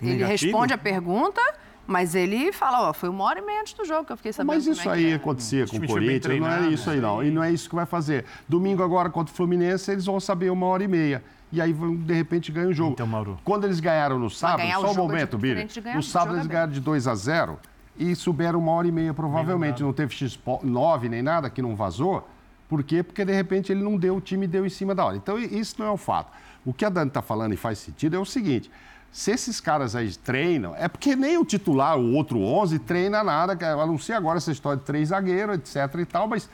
Ele 0.00 0.24
responde 0.24 0.72
a 0.72 0.78
pergunta 0.78 1.40
Mas 1.86 2.14
ele 2.14 2.52
fala, 2.52 2.88
ó, 2.88 2.92
foi 2.92 3.08
uma 3.08 3.24
hora 3.24 3.40
e 3.40 3.42
meia 3.42 3.60
antes 3.60 3.74
do 3.74 3.84
jogo 3.84 4.04
que 4.04 4.12
eu 4.12 4.16
fiquei 4.16 4.32
sabendo 4.32 4.54
Mas 4.54 4.64
como 4.64 4.72
isso 4.72 4.80
é 4.80 4.84
que 4.84 4.98
aí 4.98 5.12
é. 5.12 5.14
acontecia 5.14 5.66
com 5.66 5.76
o 5.76 5.86
Corinthians, 5.86 6.40
não 6.40 6.48
é 6.48 6.68
isso 6.68 6.90
aí 6.90 6.96
né? 6.96 7.02
não. 7.02 7.22
E 7.22 7.30
não 7.30 7.42
é 7.42 7.52
isso 7.52 7.68
que 7.68 7.74
vai 7.74 7.86
fazer. 7.86 8.24
Domingo 8.48 8.82
agora 8.82 9.10
contra 9.10 9.32
o 9.32 9.36
Fluminense, 9.36 9.90
eles 9.90 10.06
vão 10.06 10.18
saber 10.18 10.50
uma 10.50 10.66
hora 10.66 10.82
e 10.82 10.88
meia. 10.88 11.22
E 11.52 11.60
aí, 11.60 11.72
de 11.72 12.14
repente, 12.14 12.50
ganham 12.50 12.70
o 12.70 12.72
jogo. 12.72 12.92
Então, 12.94 13.06
Mauro. 13.06 13.38
Quando 13.44 13.64
eles 13.64 13.78
ganharam 13.78 14.18
no 14.18 14.28
sábado, 14.28 14.68
só 14.72 14.88
um 14.88 14.92
é 14.92 14.96
momento, 14.96 15.38
Billy. 15.38 15.68
No 15.94 16.02
sábado 16.02 16.36
eles 16.36 16.48
ganharam 16.48 16.72
de 16.72 16.80
2 16.80 17.06
a 17.06 17.14
0 17.14 17.60
e 17.96 18.16
souberam 18.16 18.58
uma 18.58 18.72
hora 18.72 18.88
e 18.88 18.92
meia, 18.92 19.14
provavelmente. 19.14 19.80
Não 19.80 19.92
teve 19.92 20.12
X9 20.14 21.08
nem 21.08 21.22
nada, 21.22 21.48
que 21.48 21.62
não 21.62 21.76
vazou. 21.76 22.28
Por 22.68 22.82
quê? 22.82 23.04
Porque, 23.04 23.24
de 23.24 23.32
repente, 23.32 23.70
ele 23.70 23.84
não 23.84 23.96
deu, 23.96 24.16
o 24.16 24.20
time 24.20 24.48
deu 24.48 24.66
em 24.66 24.68
cima 24.68 24.96
da 24.96 25.04
hora. 25.04 25.16
Então, 25.16 25.38
isso 25.38 25.76
não 25.78 25.86
é 25.86 25.90
o 25.90 25.96
fato. 25.96 26.32
O 26.64 26.72
que 26.72 26.84
a 26.84 26.88
Dani 26.88 27.08
está 27.08 27.22
falando 27.22 27.52
e 27.52 27.56
faz 27.56 27.78
sentido 27.78 28.16
é 28.16 28.18
o 28.18 28.24
seguinte. 28.24 28.68
Se 29.14 29.30
esses 29.30 29.60
caras 29.60 29.94
aí 29.94 30.10
treinam, 30.16 30.74
é 30.76 30.88
porque 30.88 31.14
nem 31.14 31.38
o 31.38 31.44
titular, 31.44 31.96
o 31.96 32.14
outro 32.14 32.40
11, 32.42 32.80
treina 32.80 33.22
nada, 33.22 33.52
a 33.80 33.86
não 33.86 33.96
ser 33.96 34.14
agora 34.14 34.38
essa 34.38 34.50
história 34.50 34.76
de 34.76 34.84
três 34.84 35.10
zagueiros, 35.10 35.54
etc 35.56 36.00
e 36.00 36.04
tal, 36.04 36.26
mas 36.26 36.50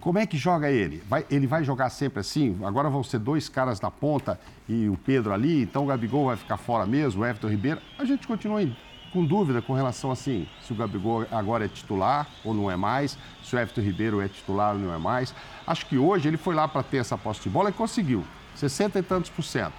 como 0.00 0.18
é 0.18 0.24
que 0.24 0.38
joga 0.38 0.70
ele? 0.70 1.02
Vai- 1.06 1.26
ele 1.30 1.46
vai 1.46 1.62
jogar 1.62 1.90
sempre 1.90 2.20
assim? 2.20 2.58
Agora 2.64 2.88
vão 2.88 3.04
ser 3.04 3.18
dois 3.18 3.50
caras 3.50 3.82
na 3.82 3.90
ponta 3.90 4.40
e 4.66 4.88
o 4.88 4.96
Pedro 4.96 5.34
ali, 5.34 5.60
então 5.62 5.84
o 5.84 5.86
Gabigol 5.86 6.24
vai 6.24 6.36
ficar 6.38 6.56
fora 6.56 6.86
mesmo, 6.86 7.20
o 7.20 7.26
Everton 7.26 7.48
Ribeiro. 7.48 7.82
A 7.98 8.04
gente 8.06 8.26
continua 8.26 8.66
com 9.12 9.22
dúvida 9.22 9.60
com 9.60 9.74
relação 9.74 10.10
assim, 10.10 10.48
se 10.66 10.72
o 10.72 10.76
Gabigol 10.76 11.26
agora 11.30 11.66
é 11.66 11.68
titular 11.68 12.26
ou 12.42 12.54
não 12.54 12.70
é 12.70 12.76
mais, 12.76 13.18
se 13.42 13.54
o 13.54 13.58
Everton 13.58 13.82
Ribeiro 13.82 14.22
é 14.22 14.28
titular 14.28 14.72
ou 14.74 14.80
não 14.80 14.94
é 14.94 14.96
mais. 14.98 15.34
Acho 15.66 15.84
que 15.84 15.98
hoje 15.98 16.28
ele 16.28 16.38
foi 16.38 16.54
lá 16.54 16.66
para 16.66 16.82
ter 16.82 16.96
essa 16.96 17.18
posse 17.18 17.42
de 17.42 17.50
bola 17.50 17.68
e 17.68 17.74
conseguiu, 17.74 18.24
60 18.56 18.98
e 18.98 19.02
tantos 19.02 19.28
por 19.28 19.42
cento. 19.44 19.74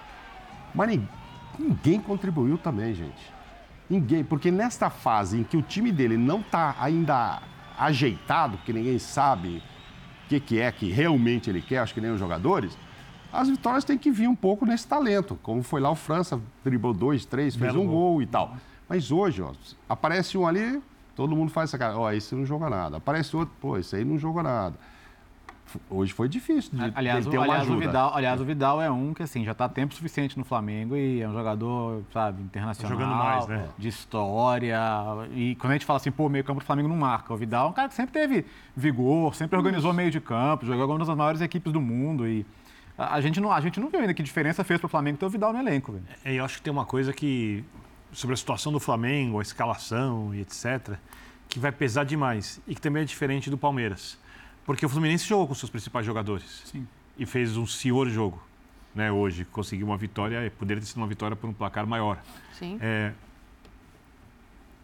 Mas 0.76 0.88
ninguém 1.60 2.00
contribuiu 2.00 2.58
também, 2.58 2.94
gente. 2.94 3.34
Ninguém, 3.90 4.24
porque 4.24 4.50
nesta 4.50 4.90
fase 4.90 5.40
em 5.40 5.44
que 5.44 5.56
o 5.56 5.62
time 5.62 5.92
dele 5.92 6.18
não 6.18 6.40
está 6.40 6.76
ainda 6.80 7.42
ajeitado, 7.78 8.58
porque 8.58 8.74
ninguém 8.74 8.98
sabe 8.98 9.62
o 10.26 10.30
que, 10.30 10.40
que 10.40 10.60
é 10.60 10.72
que 10.72 10.90
realmente 10.92 11.50
ele 11.50 11.62
quer, 11.62 11.80
acho 11.80 11.94
que 11.94 12.02
nem 12.02 12.12
os 12.12 12.20
jogadores, 12.20 12.78
as 13.32 13.50
vitórias 13.50 13.84
têm 13.84 13.98
que 13.98 14.10
vir 14.10 14.28
um 14.28 14.36
pouco 14.36 14.66
nesse 14.66 14.88
talento, 14.88 15.38
como 15.44 15.62
foi 15.62 15.82
lá 15.82 15.92
o 15.92 15.96
França, 15.96 16.40
driblou 16.64 16.94
dois, 16.94 17.26
três, 17.26 17.56
fez 17.56 17.72
Belo 17.74 17.84
um 17.84 17.88
gol. 17.88 18.12
gol 18.14 18.22
e 18.22 18.26
tal. 18.26 18.56
Mas 18.88 19.12
hoje, 19.12 19.42
ó, 19.42 19.52
aparece 19.90 20.38
um 20.38 20.48
ali, 20.48 20.82
todo 21.16 21.36
mundo 21.36 21.52
faz 21.52 21.70
essa 21.70 21.78
cara, 21.78 21.98
ó, 21.98 22.12
esse 22.12 22.34
não 22.34 22.46
joga 22.46 22.70
nada. 22.70 22.98
Aparece 22.98 23.36
outro, 23.36 23.54
pô, 23.60 23.78
esse 23.78 23.96
aí 23.96 24.06
não 24.06 24.18
joga 24.18 24.42
nada. 24.42 24.76
Hoje 25.90 26.14
foi 26.14 26.28
difícil 26.28 26.72
de 26.74 26.92
Aliás, 26.96 27.26
o, 27.26 27.30
ter 27.30 27.38
uma 27.38 27.46
aliás, 27.46 27.68
o 27.68 27.72
ajuda. 27.72 27.88
Vidal, 27.88 28.16
aliás, 28.16 28.42
o 28.42 28.46
Vidal 28.46 28.82
é 28.82 28.90
um 28.90 29.14
que 29.14 29.24
assim, 29.24 29.44
já 29.44 29.52
está 29.52 29.68
tempo 29.68 29.94
suficiente 29.94 30.38
no 30.38 30.46
Flamengo 30.46 30.96
e 30.96 31.22
é 31.22 31.28
um 31.28 31.34
jogador, 31.34 32.04
sabe, 32.12 32.42
internacional, 32.42 32.98
Jogando 32.98 33.16
mais, 33.16 33.48
né? 33.48 33.68
de 33.78 33.88
história. 33.88 34.80
E 35.34 35.56
quando 35.56 35.72
a 35.72 35.76
gente 35.76 35.86
fala 35.86 35.98
assim, 35.98 36.12
pô, 36.12 36.28
o 36.28 36.30
meio 36.30 36.44
campo 36.44 36.60
do 36.60 36.66
Flamengo 36.66 36.88
não 36.88 36.96
marca. 36.96 37.34
O 37.34 37.38
Vidal 37.38 37.68
é 37.68 37.70
um 37.70 37.74
cara 37.74 37.88
que 37.88 37.96
sempre 37.96 38.14
teve 38.14 38.46
vigor, 38.76 39.36
sempre 39.36 39.58
organizou 39.58 39.94
meio 39.94 40.12
de 40.12 40.20
campo, 40.20 40.66
jogou 40.66 40.82
algumas 40.82 41.08
das 41.08 41.18
maiores 41.18 41.42
equipes 41.42 41.72
do 41.72 41.82
mundo 41.82 42.28
e 42.28 42.46
a, 42.98 43.16
a 43.16 43.22
gente 43.22 43.40
não, 43.40 43.52
a 43.52 43.60
gente 43.62 43.80
não 43.80 43.90
viu 43.90 44.00
ainda 44.00 44.14
que 44.14 44.24
diferença 44.24 44.64
fez 44.64 44.80
para 44.80 44.88
o 44.88 44.90
Flamengo 44.90 45.18
ter 45.18 45.26
o 45.26 45.30
Vidal 45.30 45.54
no 45.54 45.60
elenco, 45.60 45.92
velho. 45.92 46.06
É, 46.24 46.34
eu 46.34 46.46
acho 46.46 46.58
que 46.58 46.62
tem 46.62 46.72
uma 46.72 46.86
coisa 46.86 47.14
que, 47.14 47.64
sobre 48.12 48.34
a 48.34 48.38
situação 48.38 48.72
do 48.72 48.80
Flamengo, 48.80 49.40
a 49.40 49.42
escalação 49.42 50.34
e 50.34 50.42
etc., 50.42 50.98
que 51.48 51.60
vai 51.60 51.72
pesar 51.72 52.04
demais 52.04 52.60
e 52.68 52.74
que 52.74 52.82
também 52.82 53.04
é 53.04 53.06
diferente 53.06 53.50
do 53.50 53.58
Palmeiras. 53.58 54.18
Porque 54.66 54.86
o 54.86 54.90
Fluminense 54.90 55.28
jogou 55.28 55.48
com 55.48 55.54
seus 55.54 55.70
principais 55.70 56.06
jogadores. 56.06 56.64
Sim. 56.66 56.88
E 57.18 57.26
fez 57.26 57.56
um 57.56 57.66
senhor 57.68 58.10
jogo. 58.10 58.42
Né, 58.94 59.12
hoje, 59.12 59.44
conseguiu 59.46 59.86
uma 59.88 59.98
vitória, 59.98 60.46
e 60.46 60.50
poderia 60.50 60.80
ter 60.82 60.88
sido 60.88 60.98
uma 61.00 61.08
vitória 61.08 61.36
por 61.36 61.50
um 61.50 61.54
placar 61.54 61.86
maior. 61.86 62.18
Sim. 62.58 62.78
É, 62.82 63.12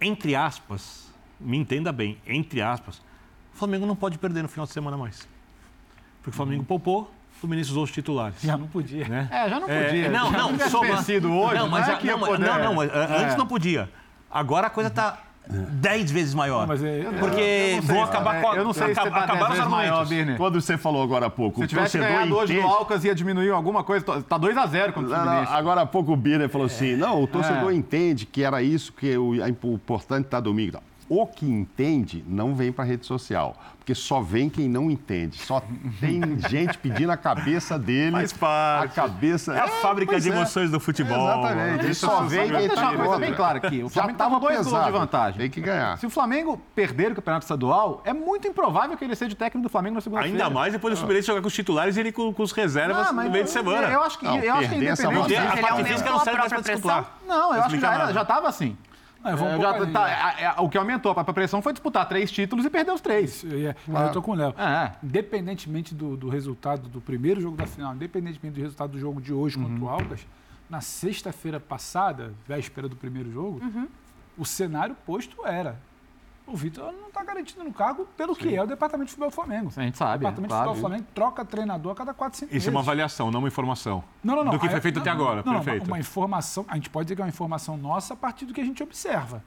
entre 0.01 0.35
aspas, 0.35 1.09
me 1.39 1.57
entenda 1.57 1.91
bem, 1.93 2.17
entre 2.27 2.61
aspas, 2.61 2.97
o 3.53 3.57
Flamengo 3.57 3.85
não 3.85 3.95
pode 3.95 4.17
perder 4.17 4.41
no 4.41 4.49
final 4.49 4.65
de 4.65 4.73
semana 4.73 4.97
mais. 4.97 5.27
Porque 6.17 6.31
o 6.31 6.33
Flamengo 6.33 6.63
poupou, 6.65 7.03
o 7.03 7.39
Fluminense 7.39 7.69
usou 7.71 7.83
os 7.83 7.91
titulares. 7.91 8.41
Já 8.41 8.57
não 8.57 8.67
podia. 8.67 9.07
Né? 9.07 9.29
É, 9.31 9.49
já 9.49 9.59
não 9.59 9.69
É, 9.69 9.83
podia. 9.85 10.09
não, 10.09 10.31
Já 10.31 10.37
não, 10.37 10.51
tivesse 10.51 10.71
soma- 10.71 10.89
hoje, 10.89 11.21
não, 11.21 11.69
mas, 11.69 11.87
não 11.87 11.93
é 11.93 12.03
não, 12.03 12.19
não, 12.37 12.59
não, 12.63 12.75
mas, 12.75 12.91
antes 12.93 13.33
É. 13.33 13.37
não 13.37 13.47
podia. 13.47 13.89
Agora 14.29 14.67
a 14.67 14.69
coisa 14.69 14.89
está 14.89 15.21
dez 15.49 16.09
vezes 16.11 16.33
maior. 16.33 16.65
mas 16.67 16.83
é- 16.83 17.05
eu- 17.05 17.13
porque 17.13 17.41
eu 17.41 17.75
não 17.75 17.81
sei, 17.83 17.95
vão 17.95 18.03
acabar 18.03 18.35
é, 18.35 18.41
com 18.41 18.49
a, 18.51 18.55
eu 18.55 18.63
não 18.63 18.73
sei 18.73 18.85
se 18.85 18.91
acaba- 18.91 19.09
você 19.09 19.15
tá 19.15 19.23
acabaram 19.23 19.51
os 19.51 19.57
vezes 19.57 19.71
maior, 19.71 19.87
argumentos. 19.99 20.09
Birner. 20.09 20.37
Quando 20.37 20.61
você 20.61 20.77
falou 20.77 21.03
agora 21.03 21.25
há 21.25 21.29
pouco, 21.29 21.59
Se 21.59 21.65
o 21.65 21.67
tivesse 21.67 21.97
torcedor 21.97 22.07
ganhado 22.17 22.35
hoje 22.37 22.53
entende... 22.53 22.67
do 22.69 22.73
Alcas, 22.73 23.03
ia 23.03 23.15
diminuir 23.15 23.49
alguma 23.51 23.83
coisa. 23.83 24.05
Tá 24.23 24.37
2x0 24.39 24.93
contra 24.93 24.99
o 25.01 25.09
Não, 25.09 25.17
não, 25.17 25.23
Fluminense. 25.25 25.53
agora 25.53 25.81
há 25.81 25.85
pouco 25.85 26.13
o 26.13 26.15
Bira 26.15 26.47
falou 26.47 26.67
assim: 26.67 26.95
não, 26.95 27.21
o 27.23 27.27
torcedor 27.27 27.71
É. 27.71 27.73
entende 27.75 28.25
que 28.25 28.43
era 28.43 28.61
isso 28.61 28.93
que 28.93 29.17
o, 29.17 29.41
é 29.43 29.49
importante 29.49 30.25
estar 30.25 30.39
domingo. 30.39 30.73
Não. 30.73 30.90
O 31.13 31.27
que 31.27 31.45
entende 31.45 32.23
não 32.25 32.55
vem 32.55 32.71
para 32.71 32.85
rede 32.85 33.05
social, 33.05 33.53
porque 33.77 33.93
só 33.93 34.21
vem 34.21 34.49
quem 34.49 34.69
não 34.69 34.89
entende. 34.89 35.37
Só 35.39 35.61
tem 35.99 36.21
gente 36.47 36.77
pedindo 36.77 37.11
a 37.11 37.17
cabeça 37.17 37.77
dele. 37.77 38.13
Faz 38.13 38.31
parte. 38.31 38.97
A 38.97 39.03
cabeça. 39.03 39.53
É 39.53 39.59
a 39.59 39.67
fábrica 39.67 40.13
pois 40.13 40.23
de 40.23 40.29
é. 40.29 40.33
emoções 40.33 40.71
do 40.71 40.79
futebol. 40.79 41.17
Exatamente. 41.17 41.85
E 41.85 41.89
Isso 41.89 42.05
só 42.05 42.23
é 42.23 42.27
vem 42.29 42.49
quem 42.49 42.59
deixar 42.59 42.75
tá 42.75 42.91
uma 42.91 43.03
coisa 43.03 43.19
bem 43.19 43.33
clara 43.33 43.57
aqui. 43.57 43.83
O 43.83 43.89
Flamengo 43.89 44.17
tá 44.17 44.23
com 44.23 44.29
tava 44.31 44.39
dois 44.39 44.55
gols 44.55 44.67
de 44.67 44.73
pesado. 44.73 44.97
vantagem. 44.99 45.39
Tem 45.41 45.49
que 45.49 45.59
ganhar. 45.59 45.97
Se 45.97 46.05
o 46.05 46.09
Flamengo 46.09 46.61
perder 46.73 47.11
o 47.11 47.15
Campeonato 47.15 47.43
Estadual, 47.43 48.01
é 48.05 48.13
muito 48.13 48.47
improvável 48.47 48.95
que 48.95 49.03
ele 49.03 49.13
seja 49.13 49.33
o 49.33 49.37
técnico 49.37 49.67
do 49.67 49.69
Flamengo 49.69 49.95
na 49.95 50.01
segunda-feira. 50.01 50.33
Ainda 50.33 50.49
mais 50.49 50.71
depois 50.71 50.93
do 50.93 50.97
Fluminense 50.97 51.27
jogar 51.27 51.41
com 51.41 51.47
os 51.47 51.53
titulares 51.53 51.97
e 51.97 51.99
ele 51.99 52.13
com, 52.13 52.33
com 52.33 52.41
os 52.41 52.53
reservas 52.53 53.07
Não, 53.07 53.23
no 53.25 53.29
meio 53.29 53.43
de 53.43 53.49
semana. 53.49 53.85
Eu 53.89 54.01
acho 54.01 54.17
que, 54.17 54.23
Não, 54.23 54.37
eu 54.37 54.53
acho 54.53 54.69
que 54.69 54.75
independente... 54.75 55.35
a 55.35 55.51
Ele 55.51 55.61
parte 55.61 55.83
física 55.83 56.09
não 56.09 56.17
a 56.19 56.23
serve 56.23 56.39
mais 56.39 56.53
para 56.53 56.61
disputar. 56.61 57.17
Não, 57.27 57.53
eu 57.53 57.63
acho 57.63 57.75
que 57.75 57.81
já, 57.81 57.87
Explica 57.87 57.87
era, 57.87 57.97
nada. 57.97 58.13
já 58.13 58.23
tava 58.23 58.47
assim. 58.47 58.77
Um 59.23 59.27
É, 59.29 59.35
pouco 59.37 59.61
já 59.61 59.85
tá- 59.91 60.09
é- 60.39 60.43
é- 60.45 60.55
o 60.61 60.67
que 60.69 60.77
aumentou 60.77 61.11
a 61.11 61.15
própria 61.15 61.33
pressão 61.33 61.61
foi 61.61 61.73
disputar 61.73 62.07
três 62.07 62.31
títulos 62.31 62.65
e 62.65 62.69
perder 62.69 62.91
os 62.91 63.01
três. 63.01 63.43
Eu, 63.43 63.57
ia- 63.59 63.75
aí 63.93 64.03
eu 64.07 64.11
tô 64.11 64.21
com 64.21 64.31
o 64.31 64.35
Léo. 64.35 64.53
É. 64.57 64.91
Independentemente 65.03 65.93
do, 65.93 66.17
do 66.17 66.27
resultado 66.29 66.89
do 66.89 66.99
primeiro 66.99 67.39
jogo 67.39 67.55
da 67.55 67.67
final, 67.67 67.93
independentemente 67.93 68.55
do 68.55 68.61
resultado 68.61 68.91
do 68.91 68.99
jogo 68.99 69.21
de 69.21 69.31
hoje 69.33 69.57
contra 69.57 69.83
o 69.83 69.89
Alcas, 69.89 70.25
na 70.69 70.81
sexta-feira 70.81 71.59
passada, 71.59 72.33
véspera 72.47 72.87
do 72.89 72.95
primeiro 72.95 73.31
jogo, 73.31 73.61
o 74.37 74.45
cenário 74.45 74.95
posto 75.05 75.45
era. 75.45 75.77
O 76.51 76.55
Vitor 76.55 76.91
não 76.91 77.07
está 77.07 77.23
garantido 77.23 77.63
no 77.63 77.71
cargo 77.71 78.05
pelo 78.17 78.35
que 78.35 78.53
é 78.53 78.61
o 78.61 78.67
Departamento 78.67 79.05
de 79.05 79.11
Futebol 79.11 79.29
do 79.29 79.35
Flamengo. 79.35 79.71
A 79.75 79.81
gente 79.83 79.97
sabe, 79.97 80.15
O 80.15 80.19
Departamento 80.19 80.49
claro. 80.49 80.63
de 80.63 80.75
Futebol 80.75 80.75
do 80.75 80.79
Flamengo 80.79 81.07
troca 81.15 81.45
treinador 81.45 81.93
a 81.93 81.95
cada 81.95 82.13
4, 82.13 82.39
5 82.39 82.51
meses. 82.51 82.61
Isso 82.61 82.69
é 82.69 82.71
uma 82.71 82.81
avaliação, 82.81 83.31
não 83.31 83.39
uma 83.39 83.47
informação. 83.47 84.03
Não, 84.21 84.35
não, 84.35 84.43
não. 84.43 84.51
Do 84.51 84.59
que 84.59 84.67
foi 84.67 84.81
feito 84.81 84.95
não, 84.95 85.01
até 85.01 85.11
agora. 85.11 85.43
Não, 85.45 85.53
não, 85.53 85.61
perfeito. 85.61 85.85
uma, 85.85 85.93
uma 85.93 85.99
informação, 85.99 86.65
a 86.67 86.75
gente 86.75 86.89
pode 86.89 87.05
dizer 87.05 87.15
que 87.15 87.21
é 87.21 87.25
uma 87.25 87.29
informação 87.29 87.77
nossa 87.77 88.13
a 88.13 88.17
partir 88.17 88.45
do 88.45 88.53
que 88.53 88.59
a 88.59 88.65
gente 88.65 88.83
observa. 88.83 89.41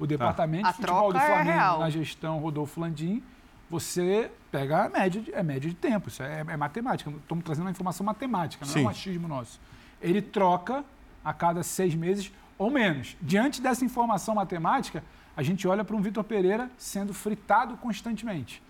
O 0.00 0.06
departamento 0.06 0.66
A 0.66 0.70
de 0.70 0.76
futebol 0.78 1.12
do 1.12 1.18
é 1.18 1.26
Flamengo 1.26 1.50
real. 1.50 1.78
na 1.78 1.90
gestão 1.90 2.38
Rodolfo 2.38 2.80
Landim, 2.80 3.22
você 3.70 4.30
pega 4.50 4.86
a 4.86 4.88
média 4.88 5.20
de, 5.20 5.32
é 5.32 5.42
média 5.42 5.68
de 5.68 5.76
tempo, 5.76 6.08
isso 6.08 6.22
é, 6.24 6.40
é 6.40 6.56
matemática. 6.56 7.08
Estamos 7.08 7.44
trazendo 7.44 7.66
uma 7.66 7.70
informação 7.70 8.04
matemática, 8.04 8.64
não 8.66 8.72
Sim. 8.72 8.80
é 8.80 8.84
um 8.84 8.88
achismo 8.88 9.28
nosso. 9.28 9.60
Ele 10.00 10.20
troca 10.20 10.84
a 11.24 11.32
cada 11.32 11.62
seis 11.62 11.94
meses 11.94 12.32
ou 12.56 12.70
menos. 12.70 13.16
Diante 13.20 13.62
dessa 13.62 13.84
informação 13.84 14.34
matemática, 14.34 15.04
a 15.38 15.42
gente 15.44 15.68
olha 15.68 15.84
para 15.84 15.94
um 15.94 16.02
Vitor 16.02 16.24
Pereira 16.24 16.68
sendo 16.76 17.14
fritado 17.14 17.76
constantemente. 17.76 18.60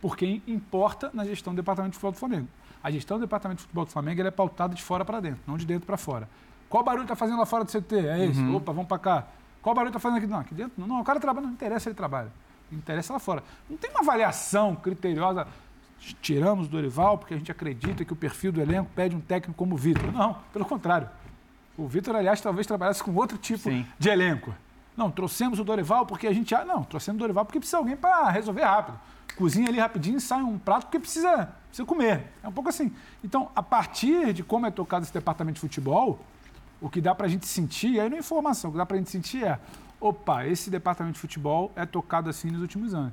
Porque 0.00 0.40
importa 0.46 1.10
na 1.12 1.22
gestão 1.22 1.52
do 1.52 1.56
Departamento 1.56 1.90
de 1.92 1.96
Futebol 1.96 2.12
do 2.12 2.18
Flamengo. 2.18 2.48
A 2.82 2.90
gestão 2.90 3.18
do 3.18 3.20
Departamento 3.26 3.58
de 3.58 3.62
Futebol 3.64 3.84
do 3.84 3.90
Flamengo 3.90 4.22
é 4.22 4.30
pautada 4.30 4.74
de 4.74 4.82
fora 4.82 5.04
para 5.04 5.20
dentro, 5.20 5.42
não 5.46 5.58
de 5.58 5.66
dentro 5.66 5.84
para 5.84 5.98
fora. 5.98 6.26
Qual 6.66 6.82
barulho 6.82 7.02
está 7.02 7.14
fazendo 7.14 7.38
lá 7.38 7.44
fora 7.44 7.62
do 7.62 7.70
CT? 7.70 7.96
É 8.06 8.24
esse? 8.24 8.42
Opa, 8.42 8.72
vamos 8.72 8.88
para 8.88 8.98
cá. 8.98 9.26
Qual 9.60 9.74
barulho 9.74 9.90
está 9.90 10.00
fazendo 10.00 10.16
aqui? 10.16 10.26
Não, 10.26 10.38
aqui 10.38 10.54
dentro? 10.54 10.72
Não, 10.78 10.86
não, 10.86 11.00
o 11.02 11.04
cara 11.04 11.20
trabalha, 11.20 11.46
não 11.46 11.52
interessa 11.52 11.90
ele 11.90 11.94
trabalha. 11.94 12.32
Interessa 12.72 13.12
lá 13.12 13.18
fora. 13.18 13.44
Não 13.68 13.76
tem 13.76 13.90
uma 13.90 14.00
avaliação 14.00 14.74
criteriosa. 14.74 15.46
Tiramos 16.22 16.68
o 16.68 16.70
Dorival 16.70 17.18
porque 17.18 17.34
a 17.34 17.36
gente 17.36 17.52
acredita 17.52 18.02
que 18.02 18.14
o 18.14 18.16
perfil 18.16 18.50
do 18.50 18.62
elenco 18.62 18.90
pede 18.94 19.14
um 19.14 19.20
técnico 19.20 19.58
como 19.58 19.74
o 19.74 19.78
Vitor. 19.78 20.10
Não, 20.10 20.38
pelo 20.54 20.64
contrário. 20.64 21.06
O 21.76 21.86
Vitor, 21.86 22.16
aliás, 22.16 22.40
talvez 22.40 22.66
trabalhasse 22.66 23.04
com 23.04 23.14
outro 23.14 23.36
tipo 23.36 23.64
Sim. 23.68 23.84
de 23.98 24.08
elenco. 24.08 24.54
Não, 24.96 25.10
trouxemos 25.10 25.58
o 25.58 25.64
Dorival 25.64 26.06
porque 26.06 26.26
a 26.26 26.32
gente. 26.32 26.54
Não, 26.64 26.84
trouxemos 26.84 27.18
o 27.18 27.20
Dorival 27.20 27.44
porque 27.44 27.58
precisa 27.58 27.78
alguém 27.78 27.96
para 27.96 28.30
resolver 28.30 28.62
rápido. 28.62 28.98
Cozinha 29.36 29.68
ali 29.68 29.80
rapidinho, 29.80 30.20
sai 30.20 30.42
um 30.42 30.58
prato 30.58 30.84
porque 30.84 31.00
precisa, 31.00 31.48
precisa 31.66 31.84
comer. 31.84 32.32
É 32.42 32.48
um 32.48 32.52
pouco 32.52 32.68
assim. 32.68 32.92
Então, 33.22 33.50
a 33.54 33.62
partir 33.62 34.32
de 34.32 34.44
como 34.44 34.66
é 34.66 34.70
tocado 34.70 35.04
esse 35.04 35.12
departamento 35.12 35.56
de 35.56 35.60
futebol, 35.60 36.20
o 36.80 36.88
que 36.88 37.00
dá 37.00 37.14
para 37.14 37.26
a 37.26 37.28
gente 37.28 37.46
sentir, 37.46 37.98
aí 37.98 38.08
não 38.08 38.16
é 38.16 38.20
informação, 38.20 38.70
o 38.70 38.72
que 38.72 38.78
dá 38.78 38.86
para 38.86 38.96
a 38.96 38.98
gente 38.98 39.10
sentir 39.10 39.44
é: 39.44 39.58
opa, 40.00 40.46
esse 40.46 40.70
departamento 40.70 41.14
de 41.14 41.20
futebol 41.20 41.72
é 41.74 41.84
tocado 41.84 42.30
assim 42.30 42.48
nos 42.50 42.60
últimos 42.60 42.94
anos. 42.94 43.12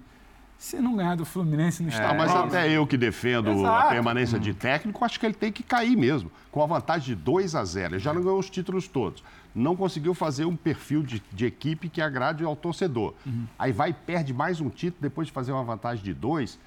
Se 0.62 0.80
não 0.80 0.96
ganhar 0.96 1.16
do 1.16 1.26
Fluminense 1.26 1.82
no 1.82 1.90
Ah, 1.90 1.92
estado. 1.92 2.18
mas 2.18 2.30
até 2.30 2.70
eu 2.70 2.86
que 2.86 2.96
defendo 2.96 3.50
a 3.50 3.54
Exato. 3.54 3.90
permanência 3.90 4.40
de 4.40 4.54
técnico, 4.54 5.04
acho 5.04 5.20
que 5.20 5.26
ele 5.26 5.34
tem 5.34 5.52
que 5.52 5.64
cair 5.64 5.98
mesmo, 5.98 6.32
com 6.52 6.62
a 6.62 6.68
vantagem 6.68 7.16
de 7.16 7.20
2 7.20 7.56
a 7.56 7.66
0. 7.66 7.96
Ele 7.96 8.00
já 8.00 8.14
não 8.14 8.22
ganhou 8.22 8.38
os 8.38 8.48
títulos 8.48 8.88
todos. 8.88 9.24
Não 9.56 9.76
conseguiu 9.76 10.14
fazer 10.14 10.46
um 10.46 10.56
perfil 10.56 11.02
de, 11.02 11.20
de 11.32 11.48
equipe 11.48 11.90
que 11.90 12.00
agrade 12.00 12.44
ao 12.44 12.56
torcedor. 12.56 13.16
Aí 13.58 13.72
vai 13.72 13.90
e 13.90 13.94
perde 13.94 14.36
mais 14.36 14.62
um 14.62 14.70
título 14.70 15.02
depois 15.02 15.30
de 15.30 15.34
fazer 15.34 15.52
uma 15.52 15.64
vantagem 15.64 16.04
de 16.04 16.14
dois. 16.14 16.60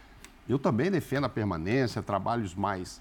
Eu 0.48 0.58
também 0.58 0.90
defendo 0.90 1.26
a 1.26 1.28
permanência, 1.28 2.02
trabalhos 2.02 2.52
mais 2.52 3.00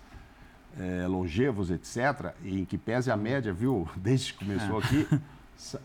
eh, 0.77 1.07
longevos, 1.07 1.71
etc., 1.71 2.35
em 2.45 2.65
que 2.65 2.77
pese 2.77 3.09
a 3.09 3.17
média, 3.17 3.51
viu, 3.51 3.89
desde 3.97 4.31
que 4.33 4.45
começou 4.45 4.77
aqui, 4.77 5.07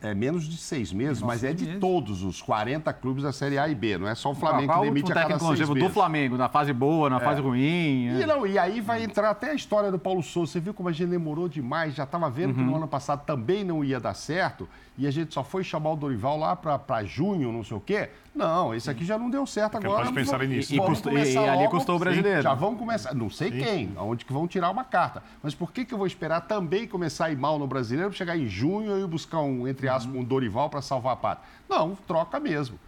É 0.03 0.15
menos 0.15 0.45
de 0.45 0.57
seis 0.57 0.93
meses, 0.93 1.21
Nossa, 1.21 1.27
mas 1.33 1.45
é 1.45 1.53
de 1.53 1.65
meses. 1.65 1.81
todos 1.81 2.23
os 2.23 2.43
40 2.43 2.93
clubes 2.93 3.23
da 3.23 3.33
Série 3.33 3.59
A 3.59 3.69
e 3.69 3.75
B. 3.75 3.99
Não 3.99 4.09
é 4.09 4.15
só 4.15 4.31
o 4.31 4.35
Flamengo 4.35 4.73
Qual 4.73 4.81
que 4.83 4.89
demite 4.89 5.13
a 5.13 5.15
cada 5.15 5.39
seis 5.39 5.61
meses. 5.69 5.75
do 5.75 5.91
Flamengo, 5.91 6.37
na 6.37 6.49
fase 6.49 6.73
boa, 6.73 7.09
na 7.11 7.17
É. 7.17 7.21
fase 7.21 7.41
ruim. 7.41 8.09
E, 8.19 8.23
é. 8.23 8.27
não, 8.27 8.47
e 8.47 8.59
aí 8.59 8.81
vai 8.81 9.03
entrar 9.03 9.31
até 9.31 9.51
a 9.51 9.55
história 9.55 9.91
do 9.91 9.99
Paulo 9.99 10.23
Souza. 10.23 10.53
Você 10.53 10.61
viu 10.61 10.75
como 10.75 10.89
a 10.89 10.93
gente 10.93 11.09
demorou 11.11 11.49
demais, 11.49 11.95
já 11.95 12.05
estava 12.05 12.29
vendo 12.31 12.55
que 12.55 12.61
Uhum. 12.61 12.67
no 12.67 12.77
ano 12.77 12.89
passado 12.89 13.25
também 13.25 13.65
não 13.65 13.85
ia 13.85 14.01
dar 14.01 14.15
certo, 14.15 14.69
e 14.97 15.07
a 15.07 15.11
gente 15.11 15.33
só 15.33 15.45
foi 15.45 15.63
chamar 15.63 15.93
o 15.93 15.97
Dorival 15.97 16.39
lá 16.39 16.57
para 16.57 17.05
junho, 17.05 17.53
não 17.53 17.63
sei 17.63 17.77
o 17.77 17.81
quê. 17.81 18.11
Não, 18.35 18.73
esse 18.75 18.89
aqui 18.89 19.05
já 19.05 19.19
não 19.19 19.29
deu 19.29 19.45
certo 19.47 19.73
Porque 19.73 19.87
agora. 19.87 20.05
pode 20.05 20.15
pensar 20.15 20.39
nisso. 20.47 20.73
E 20.73 20.79
custou- 20.79 21.11
começar 21.13 21.43
e 21.43 21.49
ali 21.49 21.69
custou 21.69 21.97
o 21.97 21.99
Sim, 21.99 22.05
brasileiro. 22.05 22.43
Já 22.43 22.55
vamos 22.55 22.79
começar, 22.79 23.15
não 23.15 23.29
sei 23.29 23.51
quem, 23.51 23.93
aonde 23.97 24.25
que 24.25 24.33
vão 24.33 24.47
tirar 24.47 24.71
uma 24.71 24.85
carta. 24.85 25.23
Mas 25.43 25.55
por 25.55 25.73
que, 25.73 25.85
que 25.85 25.93
eu 25.93 25.99
vou 25.99 26.07
esperar 26.07 26.43
também 26.43 26.87
começar 26.87 27.27
a 27.27 27.31
ir 27.33 27.37
mal 27.37 27.59
no 27.59 27.67
brasileiro, 27.67 28.13
chegar 28.13 28.37
em 28.37 28.47
junho 28.47 28.99
e 29.03 29.07
buscar 29.07 29.41
um, 29.41 29.67
entre 29.67 29.89
aspas, 29.89 30.15
um 30.15 30.23
Dorival 30.23 30.71
para 30.71 30.81
salvar 30.83 31.15
a 31.15 31.17
pátria? 31.17 31.49
Não, 31.69 31.97
troca 32.07 32.39
mesmo. 32.39 32.79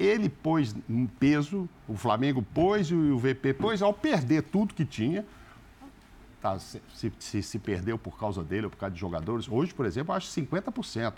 Ele 0.00 0.28
pôs 0.28 0.74
um 0.88 1.06
peso, 1.06 1.68
o 1.86 1.96
Flamengo 1.96 2.42
pôs 2.42 2.88
e 2.90 2.94
o 2.94 3.18
VP 3.18 3.54
pôs, 3.54 3.82
ao 3.82 3.92
perder 3.92 4.42
tudo 4.42 4.72
que 4.74 4.84
tinha, 4.84 5.24
tá, 6.40 6.58
se, 6.58 6.80
se- 6.94 7.12
se- 7.18 7.42
se 7.42 7.58
perdeu 7.58 7.98
por 7.98 8.18
causa 8.18 8.42
dele 8.42 8.64
ou 8.66 8.70
por 8.70 8.76
causa 8.78 8.94
de 8.94 9.00
jogadores, 9.00 9.48
hoje, 9.48 9.74
por 9.74 9.84
exemplo, 9.86 10.12
eu 10.12 10.16
acho 10.16 10.28
50%. 10.28 11.14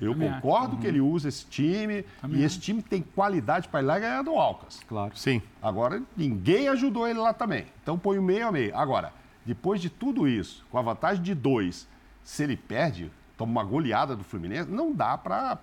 Eu 0.00 0.12
Também 0.12 0.32
concordo 0.32 0.76
que 0.78 0.86
ele 0.86 1.00
usa 1.00 1.28
esse 1.28 1.44
time 1.46 2.02
Também 2.20 2.40
e 2.40 2.44
esse 2.44 2.58
time 2.58 2.82
tem 2.82 3.02
qualidade 3.02 3.68
para 3.68 3.80
ir 3.80 3.84
lá 3.84 3.98
e 3.98 4.00
ganhar 4.00 4.22
do 4.22 4.30
Alcas. 4.32 4.80
Claro. 4.88 5.12
Sim. 5.14 5.42
Agora, 5.62 6.02
ninguém 6.16 6.68
ajudou 6.68 7.06
ele 7.06 7.18
lá 7.18 7.32
também. 7.34 7.66
Então 7.82 7.98
põe 7.98 8.18
o 8.18 8.22
meio 8.22 8.48
a 8.48 8.52
meio. 8.52 8.74
Agora, 8.76 9.12
depois 9.44 9.80
de 9.80 9.90
tudo 9.90 10.26
isso, 10.26 10.64
com 10.70 10.78
a 10.78 10.82
vantagem 10.82 11.22
de 11.22 11.34
dois, 11.34 11.86
se 12.24 12.42
ele 12.42 12.56
perde, 12.56 13.10
toma 13.36 13.50
uma 13.52 13.64
goleada 13.64 14.16
do 14.16 14.24
Fluminense, 14.24 14.70
não 14.70 14.92
dá 14.94 15.18
para 15.18 15.58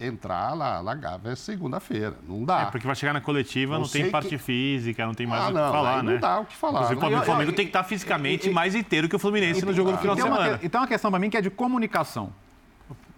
entrar 0.00 0.54
lá 0.54 0.82
na 0.82 0.94
Gávea 0.94 1.36
segunda-feira. 1.36 2.16
Não 2.28 2.44
dá. 2.44 2.62
É, 2.62 2.64
porque 2.66 2.86
vai 2.86 2.96
chegar 2.96 3.12
na 3.12 3.20
coletiva, 3.20 3.76
Eu 3.76 3.80
não 3.80 3.88
tem 3.88 4.10
parte 4.10 4.28
que- 4.30 4.38
física, 4.38 5.06
não 5.06 5.14
tem 5.14 5.26
mais 5.26 5.42
Ah, 5.42 5.44
o 5.44 5.48
que 5.48 5.54
não, 5.54 5.72
falar, 5.72 6.02
né? 6.02 6.12
não 6.14 6.20
dá 6.20 6.40
o 6.40 6.44
que 6.46 6.56
falar. 6.56 6.92
Inclusive, 6.92 7.10
Não- 7.14 7.22
o 7.22 7.24
Flamengo 7.24 7.50
e- 7.52 7.54
tem 7.54 7.64
que 7.64 7.70
estar 7.70 7.84
fisicamente 7.84 8.50
e- 8.50 8.52
mais 8.52 8.74
inteiro 8.74 9.08
que 9.08 9.14
o 9.16 9.18
Fluminense 9.18 9.64
no 9.64 9.72
jogo 9.72 9.92
do 9.92 9.98
final 9.98 10.16
de 10.16 10.22
uma 10.22 10.36
semana. 10.36 10.58
que- 10.58 10.66
Então, 10.66 10.80
uma 10.80 10.88
questão 10.88 11.10
para 11.10 11.20
mim 11.20 11.30
que 11.30 11.36
é 11.36 11.40
de 11.40 11.48
comunicação. 11.50 12.32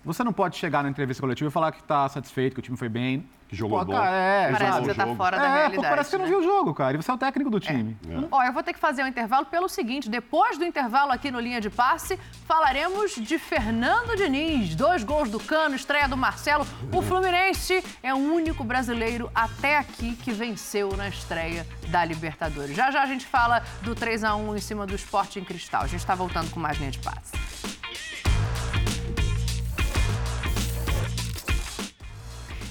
Você 0.07 0.23
não 0.23 0.33
pode 0.33 0.57
chegar 0.57 0.85
na 0.85 0.89
entrevista 0.89 1.21
coletiva 1.21 1.51
e 1.51 1.53
falar 1.53 1.73
que 1.73 1.81
está 1.81 2.09
satisfeito, 2.09 2.55
que 2.55 2.61
o 2.61 2.63
time 2.63 2.77
foi 2.77 2.89
bem. 2.89 3.29
Que 3.49 3.55
jogou 3.55 3.85
bom. 3.85 3.93
Cara, 3.93 4.17
é, 4.17 4.51
Parece 4.51 4.65
exato. 4.65 4.81
que 4.81 4.89
você 4.89 4.95
tá 4.95 5.15
fora 5.15 5.37
da 5.37 5.45
é, 5.45 5.47
realidade, 5.47 5.75
porque 5.75 5.89
parece 5.89 6.11
que 6.11 6.17
você 6.17 6.19
não 6.19 6.25
né? 6.25 6.31
viu 6.31 6.41
o 6.41 6.43
jogo, 6.43 6.75
cara. 6.75 6.95
E 6.95 6.97
você 6.97 7.11
é 7.11 7.15
o 7.15 7.19
técnico 7.19 7.49
do 7.49 7.61
time. 7.61 7.97
Ó, 8.31 8.43
eu 8.43 8.53
vou 8.53 8.63
ter 8.63 8.73
que 8.73 8.79
fazer 8.79 9.05
um 9.05 9.07
intervalo 9.07 9.47
pelo 9.47 9.69
seguinte: 9.69 10.09
depois 10.09 10.59
do 10.59 10.65
intervalo 10.65 11.13
aqui 11.13 11.31
no 11.31 11.39
Linha 11.39 11.61
de 11.61 11.71
Passe, 11.71 12.19
falaremos 12.45 13.15
de 13.15 13.39
Fernando 13.39 14.17
Diniz. 14.17 14.75
Dois 14.75 15.05
gols 15.05 15.31
do 15.31 15.39
Cano, 15.39 15.77
estreia 15.77 16.09
do 16.09 16.17
Marcelo. 16.17 16.67
O 16.93 17.03
Fluminense 17.03 17.85
é 18.03 18.13
o 18.13 18.17
único 18.17 18.65
brasileiro 18.65 19.31
até 19.33 19.79
aqui 19.79 20.17
que 20.17 20.33
venceu 20.33 20.97
na 20.97 21.09
estreia 21.09 21.65
da 21.89 22.05
Libertadores. 22.05 22.75
Já 22.75 22.91
já 22.91 23.03
a 23.03 23.07
gente 23.07 23.27
fala 23.27 23.63
do 23.83 23.95
3 23.95 24.25
a 24.25 24.35
1 24.35 24.57
em 24.57 24.61
cima 24.61 24.87
do 24.87 24.95
Esporte 24.95 25.39
em 25.39 25.45
Cristal. 25.45 25.83
A 25.83 25.87
gente 25.87 26.01
está 26.01 26.17
voltando 26.17 26.51
com 26.51 26.59
mais 26.59 26.79
Linha 26.79 26.91
de 26.91 26.99
Passe. 26.99 27.76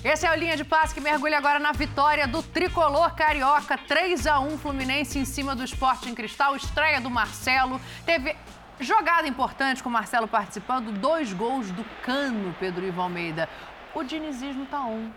Esse 0.06 0.24
é 0.24 0.32
o 0.32 0.36
Linha 0.36 0.56
de 0.56 0.64
Passe 0.64 0.94
que 0.94 1.02
mergulha 1.02 1.36
agora 1.36 1.58
na 1.58 1.72
vitória 1.72 2.28
do 2.28 2.44
tricolor 2.44 3.16
carioca. 3.16 3.76
3 3.76 4.28
a 4.28 4.40
1 4.40 4.60
Fluminense 4.60 5.18
em 5.18 5.26
cima 5.26 5.56
do 5.56 5.64
Esporte 5.64 6.08
em 6.08 6.14
Cristal. 6.14 6.56
Estreia 6.56 7.02
do 7.02 7.10
Marcelo. 7.10 7.82
Teve 8.06 8.36
jogada 8.80 9.28
importante 9.28 9.82
com 9.82 9.90
o 9.90 9.92
Marcelo 9.92 10.28
participando. 10.28 10.92
Dois 10.92 11.34
gols 11.34 11.72
do 11.72 11.84
Cano, 12.04 12.56
Pedro 12.60 12.86
Ivo 12.86 13.02
Almeida. 13.02 13.50
O 13.96 14.04
dinizismo 14.04 14.68
tá 14.68 14.86
on. 14.86 15.10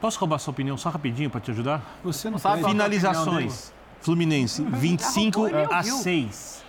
Posso 0.00 0.20
roubar 0.20 0.38
sua 0.38 0.52
opinião 0.52 0.76
só 0.76 0.90
rapidinho 0.90 1.28
para 1.28 1.40
te 1.40 1.50
ajudar? 1.50 1.82
Você 2.04 2.30
não 2.30 2.38
sabe 2.38 2.62
é 2.62 2.66
a 2.66 2.68
Finalizações. 2.68 3.72
Fluminense, 4.00 4.62
25 4.62 5.48
ele 5.48 5.56
nem 5.56 5.66
a 5.66 5.78
ouviu. 5.78 5.96
6. 5.96 6.64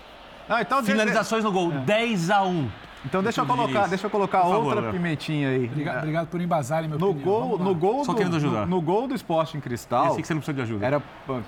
Não, 0.50 0.60
então, 0.60 0.84
Finalizações 0.84 1.44
no 1.44 1.52
gol, 1.52 1.70
10 1.72 2.32
a 2.32 2.42
1. 2.42 2.72
Então 3.04 3.24
deixa 3.24 3.42
eu 3.42 3.46
colocar, 3.46 3.88
deixa 3.88 4.06
eu 4.06 4.10
colocar 4.12 4.42
favor, 4.42 4.66
outra 4.66 4.82
Léo. 4.82 4.92
pimentinha 4.94 5.50
aí. 5.50 5.66
Obrigado, 5.66 5.98
obrigado 5.98 6.28
por 6.28 6.40
embasarem 6.42 6.88
meu 6.90 7.00
No 7.00 7.14
gol, 7.14 7.58
no 7.58 7.74
gol 7.74 8.06
Só 8.06 8.12
do, 8.12 8.18
querendo 8.18 8.36
ajudar. 8.36 8.62
No, 8.68 8.76
no 8.76 8.82
gol 8.82 9.08
do 9.08 9.16
esporte 9.16 9.56
em 9.56 9.60
Eu 9.60 9.64
cristal. 9.64 10.14
sei 10.14 10.22
que 10.22 10.28
você 10.28 10.34
não 10.34 10.42
precisa 10.42 10.56
de 10.56 10.62
ajuda. 10.62 10.86
Era 10.86 10.98
um 11.00 11.42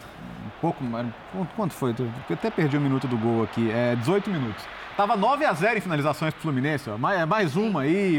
pouco. 0.59 0.83
era- 0.83 1.13
quanto- 1.31 1.55
Quanto 1.55 1.73
foi? 1.73 1.93
Eu 1.99 2.09
até 2.33 2.49
perdi 2.49 2.77
um 2.77 2.81
minuto 2.81 3.07
do 3.07 3.17
gol 3.17 3.43
aqui. 3.43 3.69
É 3.71 3.95
18 3.95 4.29
minutos. 4.31 4.63
Tava 4.97 5.15
9 5.15 5.45
a 5.45 5.53
0 5.53 5.77
em 5.77 5.81
finalizações 5.81 6.33
pro 6.33 6.41
Fluminense, 6.43 6.89
ó. 6.89 6.97
Mais, 6.97 7.27
mais 7.27 7.55
uma 7.55 7.81
aí. 7.81 8.17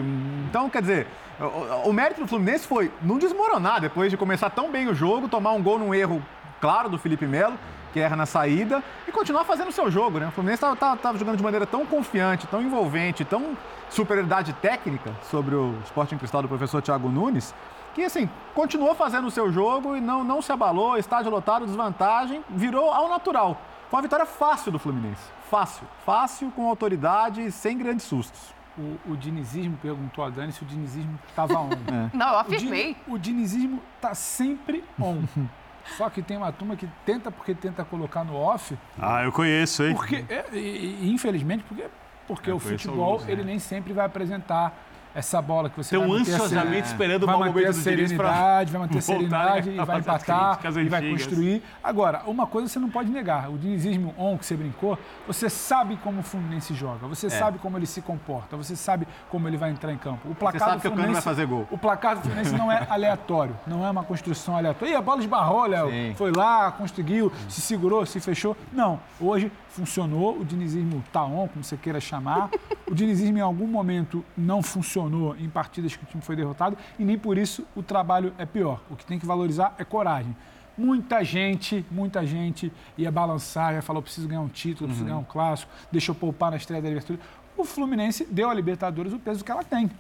Então, 0.48 0.68
quer 0.70 0.80
dizer, 0.82 1.06
o, 1.40 1.88
o 1.90 1.92
mérito 1.92 2.20
do 2.20 2.26
Fluminense 2.28 2.66
foi 2.66 2.90
não 3.02 3.18
desmoronar 3.18 3.80
depois 3.80 4.10
de 4.10 4.16
começar 4.16 4.50
tão 4.50 4.70
bem 4.70 4.88
o 4.88 4.94
jogo, 4.94 5.28
tomar 5.28 5.52
um 5.52 5.62
gol 5.62 5.78
num 5.78 5.92
erro 5.94 6.22
claro 6.60 6.88
do 6.88 6.98
Felipe 6.98 7.26
Melo, 7.26 7.54
que 7.94 8.00
erra 8.00 8.16
na 8.16 8.26
saída, 8.26 8.82
e 9.06 9.12
continuar 9.12 9.44
fazendo 9.44 9.68
o 9.68 9.72
seu 9.72 9.88
jogo, 9.88 10.18
né? 10.18 10.26
O 10.26 10.32
Fluminense 10.32 10.60
tava, 10.60 10.74
tava- 10.74 10.96
tava 10.96 11.16
jogando 11.16 11.36
de 11.36 11.44
maneira 11.44 11.64
tão 11.64 11.86
confiante, 11.86 12.44
tão 12.48 12.60
envolvente, 12.60 13.24
tão 13.24 13.56
superioridade 13.88 14.52
técnica 14.54 15.12
sobre 15.30 15.54
o 15.54 15.76
Sporting 15.84 16.18
Cristal 16.18 16.42
do 16.42 16.48
professor 16.48 16.82
Thiago 16.82 17.08
Nunes, 17.08 17.54
que 17.94 18.02
assim, 18.02 18.28
continuou 18.52 18.96
fazendo 18.96 19.28
o 19.28 19.30
seu 19.30 19.52
jogo 19.52 19.96
e 19.96 20.00
não, 20.00 20.24
não 20.24 20.42
se 20.42 20.50
abalou, 20.50 20.98
estádio 20.98 21.30
lotado, 21.30 21.64
desvantagem, 21.66 22.42
virou 22.50 22.90
ao 22.90 23.08
natural. 23.08 23.56
Foi 23.88 23.98
uma 23.98 24.02
vitória 24.02 24.26
fácil 24.26 24.72
do 24.72 24.78
Fluminense. 24.80 25.22
Fácil. 25.48 25.86
Fácil, 26.04 26.50
com 26.50 26.66
autoridade 26.68 27.42
e 27.46 27.52
sem 27.52 27.78
grandes 27.78 28.04
sustos. 28.06 28.52
O, 28.76 29.12
o 29.12 29.16
dinizismo 29.16 29.78
perguntou 29.80 30.24
a 30.24 30.30
Dani 30.30 30.50
se 30.52 30.64
o 30.64 30.66
dinizismo 30.66 31.16
estava 31.28 31.56
on. 31.60 31.70
Não, 32.12 32.26
eu 32.30 32.34
O, 32.34 32.38
afirmei. 32.38 32.82
dini- 32.94 32.96
o 33.06 33.16
dinizismo 33.16 33.80
tá 34.00 34.12
sempre 34.16 34.82
on. 35.00 35.22
Só 35.96 36.08
que 36.10 36.22
tem 36.22 36.36
uma 36.36 36.50
turma 36.52 36.76
que 36.76 36.88
tenta 37.04 37.30
porque 37.30 37.54
tenta 37.54 37.84
colocar 37.84 38.24
no 38.24 38.34
off, 38.34 38.76
Ah, 38.98 39.22
eu 39.24 39.30
conheço, 39.32 39.84
hein? 39.84 39.94
porque 39.94 40.24
é, 40.28 40.44
e- 40.52 40.98
e, 41.02 41.10
infelizmente 41.12 41.64
porque 41.64 41.84
porque 42.26 42.50
Eu 42.50 42.56
o 42.56 42.58
futebol 42.60 43.04
alguns, 43.04 43.26
né? 43.26 43.32
ele 43.32 43.44
nem 43.44 43.58
sempre 43.58 43.92
vai 43.92 44.06
apresentar 44.06 44.72
essa 45.14 45.40
bola 45.40 45.70
que 45.70 45.76
você 45.76 45.94
Estão 45.96 46.10
vai 46.10 46.20
ansiosamente 46.20 46.64
seren- 46.70 46.80
esperando 46.84 47.22
o 47.22 47.26
vai 47.26 47.36
manter 47.38 47.48
momento 47.52 47.68
a 47.68 47.72
serenidade, 47.72 48.72
vai 48.72 48.80
manter 48.80 48.98
a 48.98 49.00
serenidade 49.02 49.70
e 49.70 49.76
vai 49.84 49.98
empatar 50.00 50.60
e 50.84 50.88
vai 50.88 51.08
construir. 51.10 51.62
Agora, 51.82 52.22
uma 52.26 52.46
coisa 52.46 52.68
você 52.68 52.78
não 52.78 52.90
pode 52.90 53.10
negar, 53.10 53.48
o 53.50 53.56
dinizismo 53.58 54.14
on 54.18 54.36
que 54.36 54.44
você 54.44 54.56
brincou, 54.56 54.98
você 55.26 55.48
sabe 55.48 55.96
como 56.02 56.20
o 56.20 56.22
Fluminense 56.22 56.74
joga, 56.74 57.06
você 57.06 57.30
sabe 57.30 57.58
como 57.58 57.76
ele 57.78 57.86
se 57.86 58.00
comporta, 58.02 58.56
você 58.56 58.74
sabe 58.74 59.06
como 59.30 59.46
ele 59.48 59.56
vai 59.56 59.70
entrar 59.70 59.92
em 59.92 59.98
campo. 59.98 60.28
O 60.28 60.34
placar 60.34 60.60
sabe 60.60 60.76
do 60.76 60.80
que 60.82 60.88
o 60.88 60.90
Cano 60.90 61.02
Fluminense, 61.02 61.24
vai 61.24 61.34
fazer 61.34 61.46
gol. 61.46 61.68
O 61.70 61.78
placar 61.78 62.16
do 62.16 62.22
Fluminense 62.22 62.52
não 62.54 62.70
é 62.72 62.84
aleatório, 62.90 63.56
não 63.66 63.86
é 63.86 63.90
uma 63.90 64.02
construção 64.02 64.56
aleatória. 64.56 64.92
E 64.92 64.96
a 64.96 65.00
bola 65.02 65.20
esbarrou, 65.20 65.66
Léo. 65.66 65.90
Foi 66.16 66.32
lá, 66.32 66.72
conseguiu, 66.72 67.32
se 67.48 67.60
segurou, 67.60 68.04
se 68.04 68.18
fechou. 68.20 68.56
Não, 68.72 68.98
hoje 69.20 69.50
funcionou, 69.74 70.38
o 70.38 70.44
dinizismo 70.44 71.02
tá 71.12 71.24
on, 71.24 71.48
como 71.48 71.64
você 71.64 71.76
queira 71.76 72.00
chamar. 72.00 72.48
O 72.88 72.94
dinizismo 72.94 73.38
em 73.38 73.40
algum 73.40 73.66
momento 73.66 74.24
não 74.36 74.62
funcionou 74.62 75.36
em 75.36 75.48
partidas 75.48 75.96
que 75.96 76.04
o 76.04 76.06
time 76.06 76.22
foi 76.22 76.36
derrotado 76.36 76.76
e 76.98 77.04
nem 77.04 77.18
por 77.18 77.36
isso 77.36 77.66
o 77.74 77.82
trabalho 77.82 78.32
é 78.38 78.46
pior. 78.46 78.80
O 78.88 78.94
que 78.94 79.04
tem 79.04 79.18
que 79.18 79.26
valorizar 79.26 79.74
é 79.76 79.84
coragem. 79.84 80.34
Muita 80.78 81.24
gente, 81.24 81.84
muita 81.90 82.24
gente 82.24 82.72
ia 82.96 83.10
balançar, 83.10 83.74
ia 83.74 83.82
falar, 83.82 83.98
eu 83.98 84.02
preciso 84.02 84.28
ganhar 84.28 84.40
um 84.40 84.48
título, 84.48 84.84
eu 84.84 84.88
preciso 84.88 85.06
ganhar 85.06 85.18
um 85.18 85.24
clássico, 85.24 85.70
deixa 85.90 86.10
eu 86.10 86.14
poupar 86.14 86.50
na 86.50 86.56
estreia 86.56 86.82
da 86.82 86.88
Libertadores. 86.88 87.24
O 87.56 87.64
Fluminense 87.64 88.24
deu 88.30 88.50
à 88.50 88.54
Libertadores 88.54 89.12
o 89.12 89.18
peso 89.18 89.44
que 89.44 89.50
ela 89.50 89.64
tem. 89.64 89.90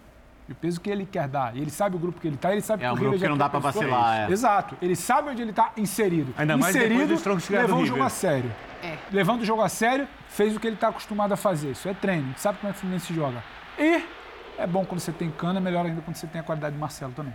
E 0.48 0.52
o 0.52 0.54
peso 0.54 0.78
que 0.80 0.90
ele 0.90 1.06
quer 1.06 1.26
dar. 1.26 1.56
E 1.56 1.60
ele 1.60 1.70
sabe 1.70 1.96
o 1.96 1.98
grupo 1.98 2.20
que 2.20 2.26
ele 2.28 2.34
está, 2.36 2.52
ele 2.52 2.60
sabe 2.60 2.84
É 2.84 2.92
um 2.92 2.94
que 2.94 3.00
o 3.00 3.04
grupo 3.04 3.18
que 3.18 3.28
não 3.28 3.36
dá 3.38 3.48
tropeçou. 3.48 3.80
vacilar, 3.82 4.28
é. 4.28 4.32
Exato. 4.32 4.76
Ele 4.82 4.94
sabe 4.94 5.30
onde 5.30 5.40
ele 5.40 5.50
está 5.50 5.72
inserido. 5.76 6.34
Ainda 6.36 6.56
mais 6.56 6.74
depois 6.74 6.90
inserido, 6.92 7.08
do 7.08 7.14
Strongest 7.14 7.50
ganhar 7.50 7.62
do 7.62 7.68
levou 7.68 7.82
o 7.82 7.86
jogo 7.86 8.02
a 8.02 8.08
sério. 8.10 8.52
É. 8.82 8.98
Levando 9.10 9.40
o 9.40 9.44
jogo 9.44 9.62
a 9.62 9.68
sério, 9.70 10.06
fez 10.28 10.54
o 10.54 10.60
que 10.60 10.66
ele 10.66 10.74
está 10.76 10.88
acostumado 10.88 11.32
a 11.32 11.36
fazer. 11.36 11.70
Isso 11.70 11.88
é 11.88 11.94
treino. 11.94 12.24
A 12.24 12.26
gente 12.28 12.40
sabe 12.42 12.58
como 12.58 12.68
é 12.68 12.72
que 12.72 12.76
o 12.76 12.80
Fluminense 12.80 13.14
joga. 13.14 13.42
E 13.78 14.04
é 14.58 14.66
bom 14.66 14.84
quando 14.84 15.00
você 15.00 15.12
tem 15.12 15.30
cana, 15.30 15.58
é 15.58 15.62
melhor 15.62 15.86
ainda 15.86 16.02
quando 16.02 16.16
você 16.16 16.26
tem 16.26 16.40
a 16.42 16.44
qualidade 16.44 16.74
do 16.74 16.78
Marcelo 16.80 17.12
também. 17.12 17.34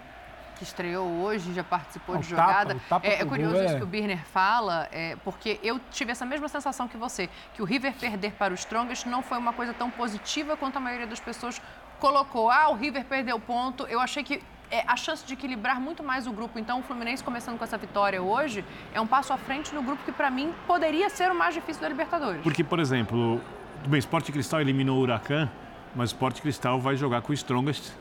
que 0.56 0.66
estreou 0.66 1.08
hoje, 1.22 1.54
já 1.54 1.64
participou 1.64 2.18
de 2.18 2.34
o 2.34 2.36
tapa, 2.36 2.52
jogada. 2.52 2.76
o 2.76 2.80
tapa 2.90 3.08
é, 3.08 3.22
é 3.22 3.26
curioso 3.26 3.54
gol 3.54 3.64
isso 3.64 3.74
é- 3.76 3.78
que 3.78 3.84
o 3.84 3.88
Birner 3.88 4.20
fala, 4.26 4.90
é, 4.92 5.16
porque 5.24 5.58
eu 5.64 5.80
tive 5.90 6.12
essa 6.12 6.26
mesma 6.26 6.50
sensação 6.50 6.86
que 6.86 6.98
você, 6.98 7.30
que 7.54 7.62
o 7.62 7.66
River 7.66 7.94
perder 7.94 8.34
para 8.34 8.52
o 8.52 8.56
Strongest 8.56 9.06
não 9.06 9.24
foi 9.24 9.38
uma 9.38 9.54
coisa 9.54 9.74
tão 9.74 9.90
positiva 9.90 10.58
quanto 10.58 10.76
a 10.76 10.82
maioria 10.82 11.08
das 11.08 11.22
pessoas 11.22 11.62
colocou. 12.00 12.50
Ah, 12.50 12.70
o 12.70 12.76
River 12.76 13.06
perdeu 13.06 13.40
ponto. 13.40 13.86
Eu 13.88 14.00
achei 14.00 14.24
que 14.24 14.42
é, 14.72 14.84
a 14.88 14.96
chance 14.96 15.26
de 15.26 15.34
equilibrar 15.34 15.80
muito 15.80 16.04
mais 16.04 16.28
o 16.28 16.32
grupo. 16.32 16.60
Então, 16.60 16.80
o 16.80 16.84
Fluminense 16.84 17.24
começando 17.24 17.58
com 17.58 17.64
essa 17.64 17.78
vitória 17.78 18.22
hoje 18.22 18.64
é 18.94 19.02
um 19.02 19.08
passo 19.08 19.34
à 19.34 19.38
frente 19.38 19.74
no 19.74 19.82
grupo 19.82 20.04
que, 20.04 20.12
para 20.12 20.30
mim, 20.30 20.54
poderia 20.68 21.10
ser 21.10 21.32
o 21.32 21.36
mais 21.36 21.54
difícil 21.54 21.82
da 21.82 21.90
Libertadores. 21.90 22.42
Porque, 22.42 22.64
por 22.64 22.80
exemplo, 22.80 23.42
bem, 23.88 23.98
o 23.98 24.00
Sport 24.00 24.32
Cristal 24.32 24.62
eliminou 24.62 24.98
o 24.98 25.02
Huracan, 25.02 25.50
mas 25.96 26.12
o 26.12 26.14
Sport 26.14 26.42
Cristal 26.42 26.80
vai 26.80 26.96
jogar 26.96 27.22
com 27.22 27.32
o 27.32 27.34
Strongest 27.34 27.92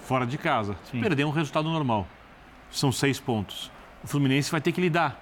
fora 0.00 0.26
de 0.26 0.36
casa. 0.36 0.76
Perdeu 0.90 1.28
um 1.28 1.30
resultado 1.30 1.68
normal. 1.68 2.06
São 2.70 2.92
seis 2.92 3.18
pontos. 3.18 3.70
O 4.02 4.06
Fluminense 4.06 4.50
vai 4.50 4.60
ter 4.60 4.72
que 4.72 4.80
lidar 4.80 5.18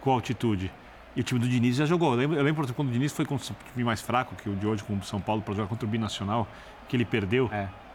com 0.00 0.10
a 0.10 0.14
altitude. 0.14 0.72
E 1.14 1.20
o 1.20 1.22
time 1.22 1.38
do 1.38 1.46
Diniz 1.46 1.76
já 1.76 1.84
jogou. 1.84 2.12
Eu 2.12 2.18
lembro, 2.18 2.36
eu 2.36 2.42
lembro 2.42 2.74
quando 2.74 2.88
o 2.88 2.92
Diniz 2.92 3.12
foi 3.12 3.26
contra 3.26 3.52
o 3.52 3.56
time 3.72 3.84
mais 3.84 4.00
fraco 4.00 4.34
que 4.34 4.48
o 4.48 4.56
de 4.56 4.66
hoje, 4.66 4.82
com 4.82 4.96
o 4.96 5.02
São 5.02 5.20
Paulo, 5.20 5.42
para 5.42 5.54
jogar 5.54 5.68
contra 5.68 5.86
o 5.86 5.88
Binacional, 5.88 6.48
que 6.88 6.96
ele 6.96 7.04
perdeu. 7.04 7.50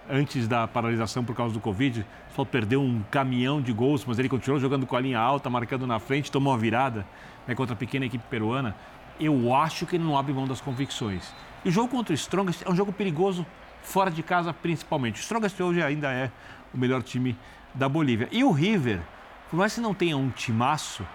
antes 0.10 0.48
da 0.48 0.68
paralisação 0.68 1.23
por 1.23 1.35
causa 1.35 1.53
do 1.53 1.60
Covid, 1.60 2.06
só 2.35 2.45
perdeu 2.45 2.81
um 2.81 3.03
caminhão 3.11 3.61
de 3.61 3.73
gols, 3.73 4.06
mas 4.06 4.18
ele 4.19 4.30
continuou 4.30 4.60
jogando 4.60 4.85
com 4.85 4.95
a 4.95 5.02
linha 5.02 5.19
alta, 5.19 5.49
marcando 5.49 5.85
na 5.85 5.99
frente, 5.99 6.31
tomou 6.31 6.53
uma 6.53 6.60
virada 6.60 7.06
né, 7.45 7.56
contra 7.56 7.73
a 7.73 7.77
pequena 7.77 8.06
equipe 8.06 8.23
peruana. 8.30 8.76
Eu 9.19 9.53
acho 9.53 9.85
que 9.85 9.95
ele 9.95 10.03
não 10.03 10.18
abre 10.18 10.31
mão 10.31 10.48
das 10.48 10.61
convicções. 10.61 11.34
E 11.65 11.69
o 11.69 11.72
jogo 11.72 11.89
contra 11.89 12.14
o 12.14 12.15
Strongest 12.15 12.61
é 12.65 12.69
um 12.69 12.76
jogo 12.76 12.94
perigoso 12.94 13.45
fora 13.81 14.11
de 14.11 14.22
casa, 14.22 14.53
principalmente. 14.53 15.15
O 15.15 15.22
Strongest 15.22 15.60
hoje 15.60 15.81
ainda 15.81 16.11
é 16.11 16.31
o 16.73 16.77
melhor 16.77 17.02
time 17.02 17.35
da 17.73 17.89
Bolívia. 17.89 18.30
E 18.31 18.44
o 18.44 18.52
River, 18.52 19.02
por 19.49 19.57
mais 19.57 19.73
que 19.73 19.81
não 19.81 19.94
tenha 19.94 20.15
um 20.15 20.30
timaço, 20.30 21.06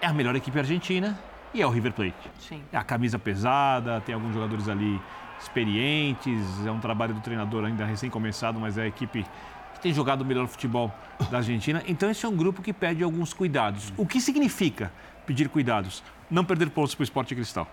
é 0.00 0.06
a 0.06 0.12
melhor 0.12 0.36
equipe 0.36 0.58
argentina 0.58 1.18
e 1.54 1.62
é 1.62 1.66
o 1.66 1.70
River 1.70 1.92
Plate. 1.92 2.30
Sim. 2.38 2.62
É 2.72 2.76
a 2.76 2.84
camisa 2.84 3.18
pesada, 3.18 4.00
tem 4.00 4.14
alguns 4.14 4.34
jogadores 4.34 4.68
ali 4.68 5.00
experientes, 5.40 6.66
é 6.66 6.70
um 6.70 6.80
trabalho 6.80 7.14
do 7.14 7.20
treinador 7.20 7.64
ainda 7.64 7.84
recém-começado, 7.84 8.58
mas 8.58 8.76
é 8.76 8.82
a 8.82 8.86
equipe 8.86 9.24
que 9.74 9.80
tem 9.80 9.92
jogado 9.92 10.22
o 10.22 10.24
melhor 10.24 10.46
futebol 10.46 10.92
da 11.30 11.38
Argentina. 11.38 11.82
Então 11.86 12.10
esse 12.10 12.26
é 12.26 12.28
um 12.28 12.36
grupo 12.36 12.60
que 12.62 12.72
pede 12.72 13.02
alguns 13.02 13.32
cuidados. 13.32 13.92
O 13.96 14.06
que 14.06 14.20
significa 14.20 14.92
pedir 15.26 15.48
cuidados? 15.48 16.02
Não 16.30 16.44
perder 16.44 16.70
pontos 16.70 16.94
para 16.94 17.02
o 17.02 17.04
esporte 17.04 17.34
cristal. 17.34 17.66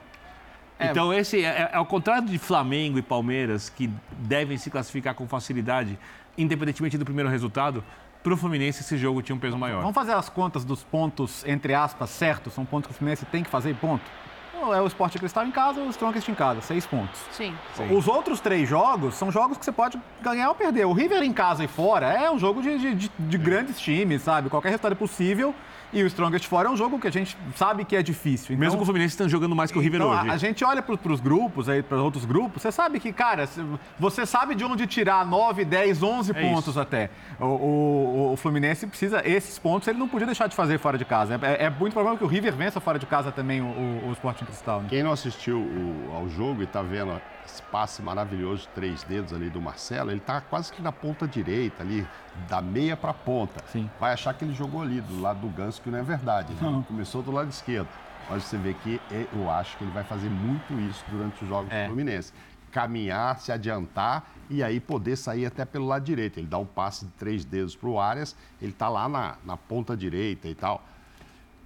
É. 0.77 0.91
Então, 0.91 1.13
esse 1.13 1.43
é, 1.43 1.69
é 1.71 1.75
ao 1.75 1.85
contrário 1.85 2.27
de 2.27 2.37
Flamengo 2.37 2.99
e 2.99 3.01
Palmeiras, 3.01 3.69
que 3.69 3.89
devem 4.19 4.57
se 4.57 4.69
classificar 4.69 5.15
com 5.15 5.27
facilidade, 5.27 5.97
independentemente 6.37 6.97
do 6.97 7.05
primeiro 7.05 7.29
resultado, 7.29 7.83
para 8.25 8.33
o 8.33 8.37
Fluminense 8.37 8.81
esse 8.81 8.97
jogo 8.97 9.21
tinha 9.21 9.35
um 9.35 9.39
peso 9.39 9.55
maior. 9.55 9.81
Vamos 9.81 9.93
fazer 9.93 10.13
as 10.13 10.27
contas 10.29 10.65
dos 10.65 10.83
pontos, 10.83 11.45
entre 11.45 11.75
aspas, 11.75 12.09
certos. 12.09 12.53
São 12.53 12.65
pontos 12.65 12.87
que 12.87 12.93
o 12.93 12.97
Fluminense 12.97 13.23
tem 13.25 13.43
que 13.43 13.49
fazer 13.51 13.69
e 13.69 13.73
ponto. 13.75 14.01
Ou 14.61 14.73
É 14.73 14.81
o 14.81 14.87
Sport 14.87 15.15
Cristal 15.17 15.45
em 15.45 15.51
casa 15.51 15.79
ou 15.79 15.85
o 15.85 15.89
Strongest 15.91 16.27
em 16.27 16.33
casa, 16.33 16.59
seis 16.61 16.87
pontos. 16.87 17.19
Sim. 17.31 17.53
Os 17.91 18.07
outros 18.07 18.39
três 18.39 18.67
jogos 18.67 19.13
são 19.13 19.31
jogos 19.31 19.59
que 19.59 19.63
você 19.65 19.71
pode 19.71 20.01
ganhar 20.23 20.49
ou 20.49 20.55
perder. 20.55 20.85
O 20.85 20.93
River 20.93 21.21
em 21.21 21.31
casa 21.33 21.63
e 21.63 21.67
fora 21.67 22.07
é 22.07 22.31
um 22.31 22.39
jogo 22.39 22.63
de, 22.63 22.75
de- 22.79 22.95
de- 22.95 23.11
de 23.19 23.37
grandes 23.37 23.79
times, 23.79 24.23
sabe? 24.23 24.49
Qualquer 24.49 24.69
resultado 24.69 24.93
é 24.93 24.95
possível. 24.95 25.53
E 25.95 26.03
o 26.03 26.07
Strongest 26.07 26.45
fora 26.47 26.67
é 26.67 26.71
um 26.71 26.75
jogo 26.75 26.99
que 26.99 27.07
a 27.07 27.11
gente 27.11 27.37
sabe 27.55 27.85
que 27.85 27.95
é 27.95 28.03
difícil. 28.03 28.53
Então, 28.53 28.59
Mesmo 28.59 28.75
com 28.77 28.83
o 28.83 28.85
Fluminense 28.85 29.13
estando 29.13 29.29
jogando 29.29 29.55
mais 29.55 29.71
que 29.71 29.77
o 29.77 29.81
River 29.81 30.01
então, 30.01 30.11
hoje. 30.13 30.29
A, 30.29 30.33
a 30.33 30.37
gente 30.37 30.63
olha 30.65 30.81
para 30.81 31.11
os 31.13 31.21
grupos, 31.21 31.69
aí 31.69 31.81
para 31.81 32.01
outros 32.01 32.25
grupos, 32.25 32.61
você 32.61 32.71
sabe 32.71 32.99
que, 32.99 33.13
cara, 33.13 33.47
você 33.97 34.25
sabe 34.25 34.55
de 34.55 34.65
onde 34.65 34.85
tirar 34.85 35.25
9, 35.25 35.63
10, 35.63 36.03
11 36.03 36.31
É 36.31 36.33
pontos 36.41 36.67
isso. 36.71 36.79
até. 36.79 37.09
O, 37.39 37.45
o- 37.45 38.31
o 38.33 38.35
Fluminense 38.35 38.85
precisa, 38.85 39.21
esses 39.25 39.57
pontos 39.57 39.87
ele 39.87 39.97
não 39.97 40.07
podia 40.09 40.25
deixar 40.25 40.47
de 40.47 40.55
fazer 40.55 40.77
fora 40.79 40.97
de 40.97 41.05
casa. 41.05 41.39
É, 41.41 41.65
é 41.65 41.69
muito 41.69 41.93
provável 41.93 42.17
que 42.17 42.23
o 42.25 42.27
River 42.27 42.53
vença 42.53 42.81
fora 42.81 42.99
de 42.99 43.05
casa 43.05 43.31
também 43.31 43.61
o, 43.61 43.65
o, 43.65 44.09
o 44.09 44.11
Sporting 44.11 44.43
Cristal. 44.45 44.81
Né? 44.81 44.87
Quem 44.89 45.01
não 45.01 45.13
assistiu 45.13 45.57
o- 45.59 46.11
ao 46.13 46.27
jogo 46.29 46.61
e 46.61 46.65
está 46.65 46.81
vendo 46.81 47.21
esse 47.45 47.61
passe 47.63 48.01
maravilhoso 48.01 48.63
de 48.63 48.67
três 48.69 49.03
dedos 49.03 49.33
ali 49.33 49.49
do 49.49 49.61
Marcelo, 49.61 50.09
ele 50.11 50.19
está 50.19 50.41
quase 50.41 50.71
que 50.73 50.81
na 50.81 50.91
ponta 50.91 51.27
direita 51.27 51.83
ali, 51.83 52.05
da 52.49 52.61
meia 52.61 52.97
para 52.97 53.11
a 53.11 53.13
ponta. 53.13 53.63
Vai 53.99 54.13
achar 54.13 54.33
que 54.33 54.43
ele 54.43 54.53
jogou 54.53 54.81
ali, 54.81 54.99
do 55.01 55.21
lado 55.21 55.39
do 55.41 55.49
Ganso, 55.49 55.81
que 55.81 55.89
não 55.89 55.99
é 55.99 56.03
verdade. 56.03 56.53
né? 56.53 56.59
Não. 56.61 56.81
Começou 56.83 57.21
do 57.21 57.31
lado 57.31 57.49
esquerdo. 57.49 57.87
Mas 58.29 58.43
você 58.43 58.57
vê 58.57 58.73
que 58.73 58.99
é- 59.11 59.27
eu 59.33 59.49
acho 59.51 59.77
que 59.77 59.83
ele 59.83 59.91
vai 59.91 60.03
fazer 60.03 60.29
muito 60.29 60.73
isso 60.89 61.03
durante 61.09 61.43
os 61.43 61.47
jogos 61.47 61.69
do 61.69 61.75
Fluminense. 61.87 62.33
Caminhar, 62.71 63.39
se 63.39 63.51
adiantar 63.51 64.23
e 64.49 64.61
aí 64.63 64.79
poder 64.79 65.15
sair 65.15 65.45
até 65.45 65.63
pelo 65.63 65.85
lado 65.85 66.03
direito. 66.03 66.39
Ele 66.39 66.47
dá 66.47 66.57
um 66.57 66.65
passe 66.65 67.05
de 67.05 67.11
três 67.11 67.45
dedos 67.45 67.75
para 67.75 67.87
o 67.87 67.99
Arias, 67.99 68.35
ele 68.61 68.71
está 68.71 68.89
lá 68.89 69.07
na, 69.07 69.35
na 69.45 69.55
ponta 69.55 69.95
direita 69.95 70.47
e 70.47 70.55
tal. 70.55 70.83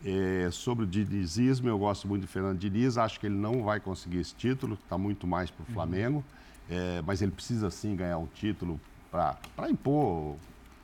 É, 0.04 0.50
sobre 0.52 0.86
o 0.86 0.88
dinizismo, 0.88 1.68
eu 1.68 1.78
gosto 1.78 2.08
muito 2.08 2.22
do 2.22 2.28
Fernando 2.28 2.58
Diniz, 2.58 2.98
acho 2.98 3.20
que 3.20 3.26
ele 3.26 3.36
não 3.36 3.64
vai 3.64 3.80
conseguir 3.82 4.20
esse 4.20 4.34
título, 4.34 4.76
está 4.76 4.98
muito 4.98 5.28
mais 5.28 5.52
para 5.52 5.64
o 5.64 5.66
Flamengo, 5.74 6.24
É, 6.72 7.02
mas 7.02 7.20
ele 7.20 7.32
precisa 7.32 7.72
sim 7.72 7.96
ganhar 7.96 8.20
um 8.20 8.28
título 8.28 8.80
para 9.12 9.36
impor 9.72 10.36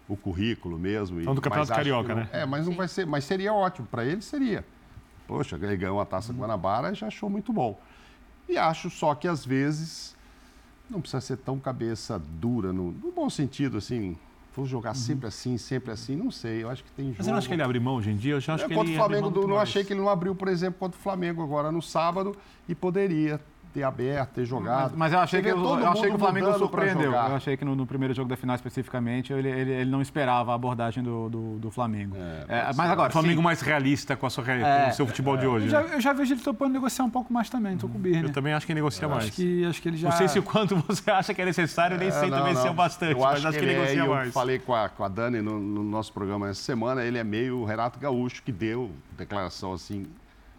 o 0.10 0.18
currículo 0.18 0.80
mesmo. 0.80 1.20
e- 1.20 1.22
Então, 1.22 1.36
do 1.36 1.42
Campeonato 1.42 1.72
Carioca, 1.72 2.10
não- 2.10 2.22
né? 2.24 2.30
É, 2.34 2.44
mas 2.44 2.66
não 2.66 2.74
vai 2.74 2.88
ser, 2.88 3.06
mas 3.06 3.24
seria 3.24 3.54
ótimo, 3.54 3.86
para 3.86 4.04
ele 4.04 4.20
seria. 4.24 4.66
Poxa, 5.28 5.56
ele 5.62 5.78
ganhou 5.78 6.02
a 6.02 6.06
Taça 6.06 6.34
Guanabara 6.34 6.92
e 6.92 6.96
já 6.96 7.06
achou 7.06 7.30
muito 7.30 7.54
bom. 7.54 7.80
E 8.50 8.58
acho 8.58 8.90
só 8.90 9.14
que 9.14 9.28
às 9.28 9.46
vezes 9.46 10.16
não 10.90 11.00
precisa 11.00 11.22
ser 11.22 11.38
tão 11.38 11.60
cabeça 11.60 12.18
dura, 12.18 12.74
no, 12.74 12.92
no 12.92 13.12
bom 13.12 13.30
sentido, 13.30 13.78
assim. 13.78 14.18
Vou 14.56 14.66
jogar 14.66 14.94
sempre 14.96 15.28
assim, 15.28 15.58
sempre 15.58 15.92
assim, 15.92 16.16
não 16.16 16.32
sei. 16.32 16.64
Eu 16.64 16.70
acho 16.70 16.84
que 16.84 16.92
tem 16.92 17.06
jogo. 17.08 17.16
Mas 17.18 17.26
você 17.26 17.32
não 17.32 17.38
acha 17.38 17.48
que 17.48 17.54
ele 17.54 17.62
abre 17.62 17.80
mão 17.80 17.96
hoje 17.96 18.10
em 18.12 18.16
dia? 18.16 18.34
Eu 18.36 18.40
já 18.40 18.54
acho 18.56 18.64
É, 18.64 18.68
que 18.70 18.74
contra 18.74 18.90
ele 18.90 18.98
o 19.00 19.04
abre 19.04 19.18
Flamengo, 19.20 19.42
do- 19.42 19.48
não 19.48 19.60
achei 19.60 19.84
que 19.84 19.92
ele 19.92 20.00
não 20.00 20.10
abriu, 20.10 20.34
por 20.34 20.48
exemplo, 20.48 20.80
contra 20.80 20.98
o 20.98 21.02
Flamengo 21.04 21.44
agora 21.44 21.72
no 21.72 21.82
sábado 21.82 22.36
e 22.70 22.74
poderia 22.74 23.40
ter 23.76 23.84
aberto, 23.84 24.30
ter 24.36 24.46
jogado. 24.46 24.92
Mas, 24.92 25.12
mas 25.12 25.14
eu 25.14 25.20
achei, 25.20 25.42
que, 25.42 25.50
eu, 25.50 25.58
eu 25.58 25.88
achei 25.90 26.10
que 26.10 26.16
o 26.16 26.20
Flamengo 26.20 26.58
surpreendeu. 26.58 27.12
Eu 27.12 27.36
achei 27.36 27.58
que 27.58 27.66
no, 27.66 27.76
no 27.76 27.86
primeiro 27.86 28.14
jogo 28.14 28.30
da 28.30 28.38
final 28.38 28.56
especificamente 28.56 29.34
ele, 29.34 29.50
ele, 29.50 29.72
ele 29.72 29.92
não 29.92 30.02
esperava 30.02 30.54
a 30.54 30.56
abordagem 30.56 31.04
do, 31.04 31.30
do, 31.30 31.58
do 31.60 31.70
Flamengo. 31.70 32.16
É, 32.48 32.72
mas 32.74 32.90
agora, 32.90 33.10
O 33.10 33.12
Flamengo 33.12 33.42
sim, 33.42 33.44
mais 33.44 33.60
realista 33.60 34.16
com, 34.16 34.26
a 34.26 34.30
sua, 34.30 34.50
É, 34.50 34.84
com 34.86 34.90
o 34.92 34.94
seu 34.94 35.06
futebol 35.06 35.36
de 35.36 35.44
Eu 35.44 35.52
hoje. 35.52 35.68
já, 35.70 35.82
né? 35.82 35.96
eu 35.96 36.02
já 36.02 36.14
vejo 36.14 36.34
ele 36.34 36.42
topando 36.42 36.72
negociar 36.72 37.04
um 37.04 37.10
pouco 37.10 37.34
mais 37.34 37.50
também, 37.50 37.76
tô 37.78 37.90
com 37.90 37.98
o 37.98 38.02
Birner. 38.02 38.26
Eu 38.26 38.34
também 38.34 38.54
acho 38.54 38.66
que 38.66 38.74
negocia 38.74 39.06
Eu 39.06 39.10
mais. 39.10 39.26
Acho 39.26 39.34
que, 39.34 39.66
acho 39.66 39.82
que 39.82 39.90
ele 39.90 39.98
já... 39.98 40.10
Não 40.10 40.18
sei 40.18 40.28
se 40.30 40.40
o 40.40 40.44
quanto 40.44 40.76
você 40.78 41.12
acha 41.12 41.34
que 41.34 41.42
é 41.42 41.46
necessário, 41.46 41.96
eu 41.96 42.00
nem 42.00 42.08
É, 42.08 42.12
sei 42.12 42.30
não, 42.30 42.38
também 42.38 42.56
se 42.56 42.62
é 42.62 42.66
não. 42.66 42.74
bastante, 42.74 43.12
Eu 43.14 43.20
mas 43.20 43.46
acho 43.46 43.58
que, 43.58 43.64
ele 43.66 43.74
é, 43.74 43.78
negocia 43.80 44.06
mais. 44.06 44.28
Eu 44.28 44.34
falei 44.34 44.60
com 44.60 44.74
a, 44.74 44.88
com 44.88 45.04
a 45.04 45.08
Dani 45.10 45.42
no, 45.42 45.60
no 45.60 45.84
nosso 45.84 46.14
programa 46.14 46.50
essa 46.50 46.62
semana, 46.62 47.04
ele 47.04 47.18
é 47.18 47.24
meio 47.24 47.64
Renato 47.66 48.00
Gaúcho, 48.00 48.42
que 48.42 48.52
deu 48.52 48.92
declaração 49.18 49.74
assim, 49.74 50.06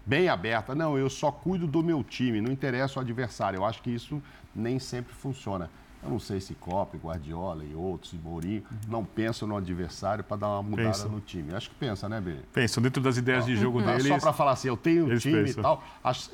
bem 0.06 0.28
aberta. 0.28 0.74
Não, 0.74 0.96
eu 0.96 1.10
só 1.10 1.32
cuido 1.32 1.66
do 1.66 1.82
meu 1.82 2.04
time, 2.04 2.40
não 2.40 2.52
interessa 2.52 2.98
o 2.98 3.02
adversário. 3.02 3.58
Eu 3.58 3.64
acho 3.64 3.82
que 3.82 3.90
isso 3.90 4.22
nem 4.54 4.78
sempre 4.78 5.12
funciona. 5.12 5.68
Eu 6.02 6.10
não 6.10 6.20
sei 6.20 6.40
se 6.40 6.54
Copa, 6.54 6.96
Guardiola 6.96 7.64
e 7.64 7.74
outros, 7.74 8.12
e 8.12 8.16
Mourinho, 8.16 8.62
não 8.86 9.04
pensam 9.04 9.48
no 9.48 9.56
adversário 9.56 10.22
para 10.22 10.36
dar 10.36 10.48
uma 10.50 10.62
mudada 10.62 10.88
Pensam. 10.90 11.10
no 11.10 11.20
time. 11.20 11.52
Acho 11.52 11.68
que 11.68 11.74
pensa, 11.74 12.08
né, 12.08 12.20
Bê? 12.20 12.36
Pensam 12.52 12.80
dentro 12.80 13.02
das 13.02 13.16
ideias 13.16 13.44
de 13.44 13.56
jogo 13.56 13.80
Não, 13.80 13.86
deles. 13.88 14.06
Só 14.06 14.18
para 14.18 14.32
falar 14.32 14.52
assim, 14.52 14.68
eu 14.68 14.76
tenho 14.76 15.06
um 15.06 15.18
time 15.18 15.42
pensam. 15.42 15.60
e 15.60 15.62
tal. 15.62 15.82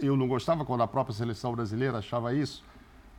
Eu 0.00 0.14
não 0.16 0.28
gostava 0.28 0.62
quando 0.64 0.82
a 0.82 0.88
própria 0.88 1.14
seleção 1.14 1.54
brasileira 1.54 1.98
achava 1.98 2.34
isso. 2.34 2.62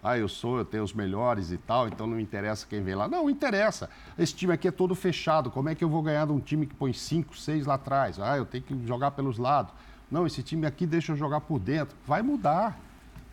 Ah, 0.03 0.17
eu 0.17 0.27
sou, 0.27 0.57
eu 0.57 0.65
tenho 0.65 0.83
os 0.83 0.93
melhores 0.93 1.51
e 1.51 1.57
tal, 1.57 1.87
então 1.87 2.05
não 2.05 2.19
interessa 2.19 2.67
quem 2.69 2.83
vem 2.83 2.93
lá. 2.93 3.07
Não, 3.07 3.29
interessa. 3.29 3.89
Esse 4.19 4.35
time 4.35 4.51
aqui 4.53 4.67
é 4.67 4.71
todo 4.71 4.93
fechado. 4.93 5.49
Como 5.49 5.69
é 5.69 5.75
que 5.75 5.83
eu 5.83 5.87
vou 5.89 6.03
ganhar 6.03 6.25
de 6.27 6.33
um 6.33 6.41
time 6.41 6.67
que 6.67 6.75
põe 6.75 6.91
cinco, 6.91 7.37
seis 7.37 7.65
lá 7.65 7.75
atrás? 7.75 8.19
Ah, 8.19 8.37
eu 8.37 8.45
tenho 8.45 8.63
que 8.63 8.85
jogar 8.85 9.11
pelos 9.11 9.37
lados. 9.37 9.73
Não, 10.13 10.27
esse 10.27 10.43
time 10.43 10.67
aqui 10.67 10.85
deixa 10.85 11.11
eu 11.11 11.15
jogar 11.15 11.41
por 11.41 11.57
dentro. 11.57 11.97
Vai 12.05 12.21
mudar. 12.21 12.79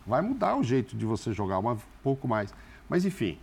Vai 0.03 0.19
mudar 0.19 0.55
o 0.55 0.63
jeito 0.63 0.97
de 0.97 1.05
você 1.05 1.31
jogar 1.31 1.59
um 1.59 1.77
pouco 2.01 2.27
mais. 2.27 2.51
Mas 2.89 3.05
enfim, 3.05 3.37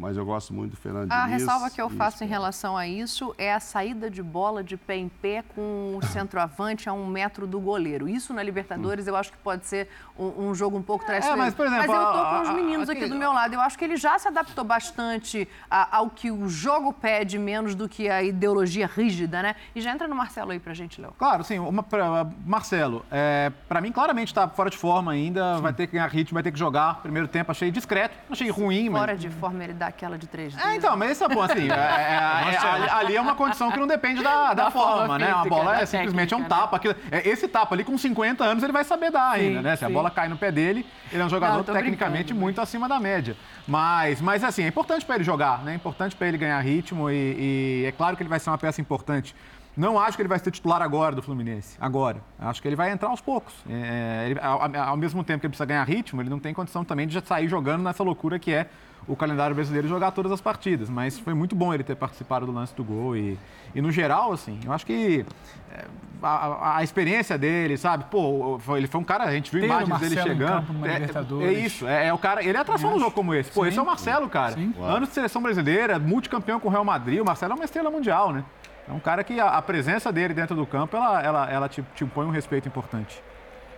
mas 0.00 0.16
eu 0.16 0.24
gosto 0.24 0.54
muito 0.54 0.70
do 0.72 0.76
Fernando 0.78 1.12
A 1.12 1.26
Diniz 1.26 1.42
ressalva 1.42 1.68
que 1.70 1.80
eu 1.80 1.90
faço 1.90 2.24
em 2.24 2.26
relação 2.26 2.76
a 2.76 2.86
isso 2.88 3.34
é 3.36 3.52
a 3.52 3.60
saída 3.60 4.08
de 4.10 4.22
bola 4.22 4.64
de 4.64 4.76
pé 4.76 4.96
em 4.96 5.08
pé 5.08 5.44
com 5.54 5.96
o 5.96 6.00
centroavante 6.08 6.88
a 6.88 6.92
um 6.92 7.06
metro 7.06 7.46
do 7.46 7.60
goleiro. 7.60 8.08
Isso 8.08 8.32
na 8.32 8.42
Libertadores 8.42 9.06
eu 9.06 9.14
acho 9.14 9.30
que 9.30 9.38
pode 9.38 9.66
ser 9.66 9.88
um, 10.18 10.48
um 10.48 10.54
jogo 10.54 10.78
um 10.78 10.82
pouco 10.82 11.04
traiçoeiro. 11.04 11.38
mas, 11.38 11.54
por 11.54 11.66
exemplo, 11.66 11.86
Mas 11.88 11.96
eu 12.00 12.12
tô 12.12 12.18
a- 12.18 12.30
com 12.36 12.42
os 12.42 12.48
a- 12.48 12.52
meninos 12.54 12.88
aqui 12.88 13.06
do 13.06 13.14
meu 13.14 13.32
lado. 13.32 13.52
Eu 13.54 13.60
acho 13.60 13.78
que 13.78 13.84
ele 13.84 13.96
já 13.96 14.18
se 14.18 14.26
adaptou 14.26 14.64
bastante 14.64 15.46
a- 15.70 15.98
ao 15.98 16.08
que 16.08 16.30
o 16.30 16.48
jogo 16.48 16.92
pede, 16.92 17.38
menos 17.38 17.74
do 17.74 17.88
que 17.88 18.08
a 18.08 18.22
ideologia 18.22 18.86
rígida, 18.86 19.42
né? 19.42 19.54
E 19.74 19.80
já 19.82 19.92
entra 19.92 20.08
no 20.08 20.14
Marcelo 20.16 20.52
aí 20.52 20.58
pra 20.58 20.72
gente, 20.72 21.00
Léo. 21.00 21.12
Claro, 21.18 21.44
sim. 21.44 21.58
Uma, 21.58 21.82
pra- 21.82 22.26
Marcelo, 22.46 23.04
é, 23.10 23.52
para 23.68 23.80
mim 23.80 23.92
claramente 23.92 24.28
está 24.28 24.48
fora 24.48 24.70
de 24.70 24.78
forma 24.78 25.12
ainda, 25.12 25.58
vai 25.58 25.72
ter 25.72 25.86
que 25.86 25.92
ganhar 25.92 26.06
ritmo, 26.08 26.34
vai 26.34 26.42
ter 26.42 26.52
que 26.52 26.58
jogar. 26.58 27.00
Primeiro 27.02 27.28
tempo 27.28 27.50
achei 27.50 27.70
discreto, 27.70 28.16
achei 28.30 28.48
ruim, 28.50 28.88
mas... 28.88 29.00
Fora 29.00 29.16
de 29.16 29.28
forma, 29.28 29.62
ele 29.64 29.74
dá 29.74 29.89
aquela 29.90 30.16
de 30.18 30.26
três 30.26 30.54
dedos. 30.54 30.68
É, 30.70 30.74
então, 30.76 30.96
mas 30.96 31.10
esse 31.12 31.22
é 31.22 31.28
bom, 31.28 31.42
assim, 31.42 31.68
é- 31.70 31.74
é- 31.74 32.54
é- 32.54 32.58
ali, 32.58 32.88
ali 32.90 33.16
é 33.16 33.20
uma 33.20 33.34
condição 33.34 33.70
que 33.70 33.78
não 33.78 33.86
depende 33.86 34.22
da, 34.22 34.48
da 34.54 34.64
Da 34.64 34.70
forma 34.70 34.96
forma, 34.96 35.18
né? 35.18 35.30
A 35.30 35.36
física, 35.42 35.48
bola 35.50 35.76
é 35.80 35.86
simplesmente 35.86 36.32
é 36.32 36.36
um 36.36 36.40
técnica, 36.40 36.56
né? 36.56 36.62
tapa. 36.62 36.76
Aquilo- 36.76 36.94
é, 37.10 37.28
esse 37.28 37.46
tapa 37.46 37.74
ali, 37.74 37.84
com 37.84 37.96
50 37.98 38.42
anos, 38.44 38.62
ele 38.64 38.72
vai 38.72 38.84
saber 38.84 39.10
dar 39.10 39.34
Sim, 39.34 39.40
ainda, 39.48 39.62
né? 39.62 39.76
Se 39.76 39.84
a 39.84 39.88
sim. 39.88 39.94
bola 39.94 40.10
cai 40.10 40.28
no 40.28 40.36
pé 40.36 40.50
dele, 40.50 40.86
ele 41.12 41.22
é 41.22 41.24
um 41.24 41.28
jogador 41.28 41.58
Não, 41.58 41.74
tecnicamente 41.74 42.32
muito 42.34 42.60
acima 42.60 42.88
da 42.88 42.98
média. 42.98 43.36
Mas, 43.68 44.20
mas 44.20 44.42
assim, 44.42 44.64
é 44.64 44.68
importante 44.68 45.04
para 45.04 45.16
ele 45.16 45.24
jogar, 45.24 45.62
né? 45.62 45.72
É 45.72 45.74
importante 45.74 46.16
para 46.16 46.26
ele 46.26 46.38
ganhar 46.38 46.60
ritmo 46.60 47.10
e, 47.10 47.82
e 47.82 47.84
é 47.86 47.92
claro 47.92 48.16
que 48.16 48.22
ele 48.22 48.30
vai 48.30 48.40
ser 48.40 48.50
uma 48.50 48.58
peça 48.58 48.80
importante. 48.80 49.34
Não 49.76 49.98
acho 49.98 50.16
que 50.16 50.22
ele 50.22 50.28
vai 50.28 50.38
ser 50.38 50.50
titular 50.50 50.82
agora 50.82 51.14
do 51.14 51.22
Fluminense. 51.22 51.76
Agora. 51.80 52.18
Acho 52.38 52.60
que 52.60 52.66
ele 52.68 52.74
vai 52.76 52.90
entrar 52.90 53.08
aos 53.08 53.20
poucos. 53.20 53.54
É, 53.70 54.26
ele- 54.30 54.40
ao, 54.40 54.60
ao 54.88 54.96
mesmo 54.96 55.22
tempo 55.22 55.40
que 55.40 55.46
ele 55.46 55.50
precisa 55.52 55.64
ganhar 55.64 55.84
ritmo, 55.84 56.20
ele 56.20 56.28
não 56.28 56.40
tem 56.40 56.52
condição 56.52 56.84
também 56.84 57.06
de 57.06 57.14
já 57.14 57.22
sair 57.22 57.48
jogando 57.48 57.82
nessa 57.84 58.02
loucura 58.02 58.38
que 58.38 58.52
é 58.52 58.66
o 59.08 59.16
calendário 59.16 59.54
brasileiro 59.54 59.86
e 59.86 59.90
jogar 59.90 60.10
todas 60.12 60.30
as 60.32 60.40
partidas. 60.40 60.88
Mas 60.88 61.18
foi 61.18 61.34
muito 61.34 61.54
bom 61.56 61.72
ele 61.74 61.82
ter 61.84 61.96
participado 61.96 62.46
do 62.46 62.52
lance 62.52 62.74
do 62.74 62.84
gol. 62.84 63.16
E, 63.16 63.38
e 63.74 63.80
no 63.82 63.90
geral, 63.90 64.32
assim, 64.32 64.58
eu 64.64 64.72
acho 64.72 64.86
que 64.86 65.24
é, 65.72 65.84
a, 66.22 66.76
a- 66.78 66.82
experiência 66.84 67.36
dele, 67.38 67.76
sabe? 67.76 68.04
Pô, 68.10 68.58
foi- 68.60 68.78
ele 68.80 68.86
foi 68.86 69.00
um 69.00 69.04
cara, 69.04 69.24
a 69.24 69.32
gente 69.32 69.50
viu 69.50 69.60
Ter 69.60 69.66
o 69.66 69.70
imagens 69.70 70.00
dele 70.00 70.20
chegando. 70.22 70.66
campo 70.66 70.86
é, 70.86 71.44
é 71.44 71.52
isso, 71.52 71.86
é, 71.88 72.06
é 72.08 72.12
o 72.12 72.18
cara. 72.18 72.42
Ele 72.44 72.56
é 72.56 72.60
atração 72.60 72.90
num 72.90 72.98
jogo 72.98 73.10
como 73.12 73.34
esse. 73.34 73.50
Pô, 73.50 73.62
Sim. 73.62 73.68
esse 73.68 73.78
é 73.78 73.82
o 73.82 73.86
Marcelo, 73.86 74.28
cara. 74.28 74.52
Sim. 74.54 74.74
Anos 74.80 75.08
de 75.08 75.14
seleção 75.14 75.42
brasileira, 75.42 75.98
multicampeão 75.98 76.60
com 76.60 76.68
o 76.68 76.70
Real 76.70 76.84
Madrid. 76.84 77.20
O 77.20 77.24
Marcelo 77.24 77.52
é 77.52 77.56
uma 77.56 77.64
estrela 77.64 77.90
mundial, 77.90 78.32
né? 78.32 78.44
É 78.88 78.92
um 78.92 79.00
cara 79.00 79.22
que 79.22 79.38
a, 79.38 79.46
a 79.50 79.62
presença 79.62 80.10
dele 80.12 80.34
dentro 80.34 80.56
do 80.56 80.66
campo, 80.66 80.96
ela, 80.96 81.22
ela, 81.22 81.50
ela 81.50 81.68
te, 81.68 81.82
te 81.94 82.02
impõe 82.04 82.26
um 82.26 82.30
respeito 82.30 82.66
importante. 82.68 83.22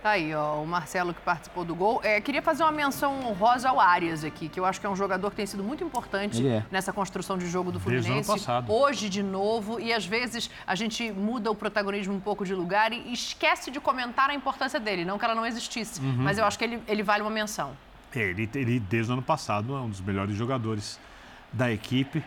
Tá 0.03 0.09
aí, 0.11 0.35
ó, 0.35 0.61
o 0.61 0.67
Marcelo 0.67 1.13
que 1.13 1.21
participou 1.21 1.63
do 1.63 1.73
gol. 1.73 2.01
É, 2.03 2.19
queria 2.19 2.41
fazer 2.41 2.61
uma 2.63 2.73
menção 2.73 3.25
honrosa 3.25 3.69
ao 3.69 3.79
Arias 3.79 4.25
aqui, 4.25 4.49
que 4.49 4.59
eu 4.59 4.65
acho 4.65 4.77
que 4.77 4.85
é 4.85 4.89
um 4.89 4.97
jogador 4.97 5.29
que 5.29 5.37
tem 5.37 5.45
sido 5.45 5.63
muito 5.63 5.81
importante 5.81 6.45
é. 6.45 6.61
nessa 6.69 6.91
construção 6.91 7.37
de 7.37 7.47
jogo 7.49 7.71
do 7.71 7.79
Desde 7.79 8.09
o 8.09 8.13
ano 8.13 8.21
Fluminense. 8.21 8.45
passado. 8.45 8.69
Hoje 8.69 9.07
de 9.07 9.23
novo, 9.23 9.79
e 9.79 9.93
às 9.93 10.05
vezes 10.05 10.49
a 10.67 10.75
gente 10.75 11.09
muda 11.13 11.49
o 11.49 11.55
protagonismo 11.55 12.13
um 12.13 12.19
pouco 12.19 12.43
de 12.43 12.53
lugar 12.53 12.91
e 12.91 13.13
esquece 13.13 13.71
de 13.71 13.79
comentar 13.79 14.29
a 14.29 14.33
importância 14.33 14.77
dele, 14.77 15.05
não 15.05 15.17
que 15.17 15.23
ela 15.23 15.35
não 15.35 15.45
existisse, 15.45 16.01
Uhum. 16.01 16.15
mas 16.17 16.37
eu 16.37 16.43
acho 16.43 16.59
que 16.59 16.65
ele, 16.65 16.83
ele 16.85 17.01
vale 17.01 17.21
uma 17.21 17.31
menção. 17.31 17.71
Ele, 18.13 18.49
ele, 18.55 18.81
desde 18.81 19.09
o 19.09 19.13
ano 19.13 19.23
passado, 19.23 19.73
é 19.73 19.79
um 19.79 19.89
dos 19.89 20.01
melhores 20.01 20.35
jogadores 20.35 20.99
da 21.53 21.71
equipe. 21.71 22.21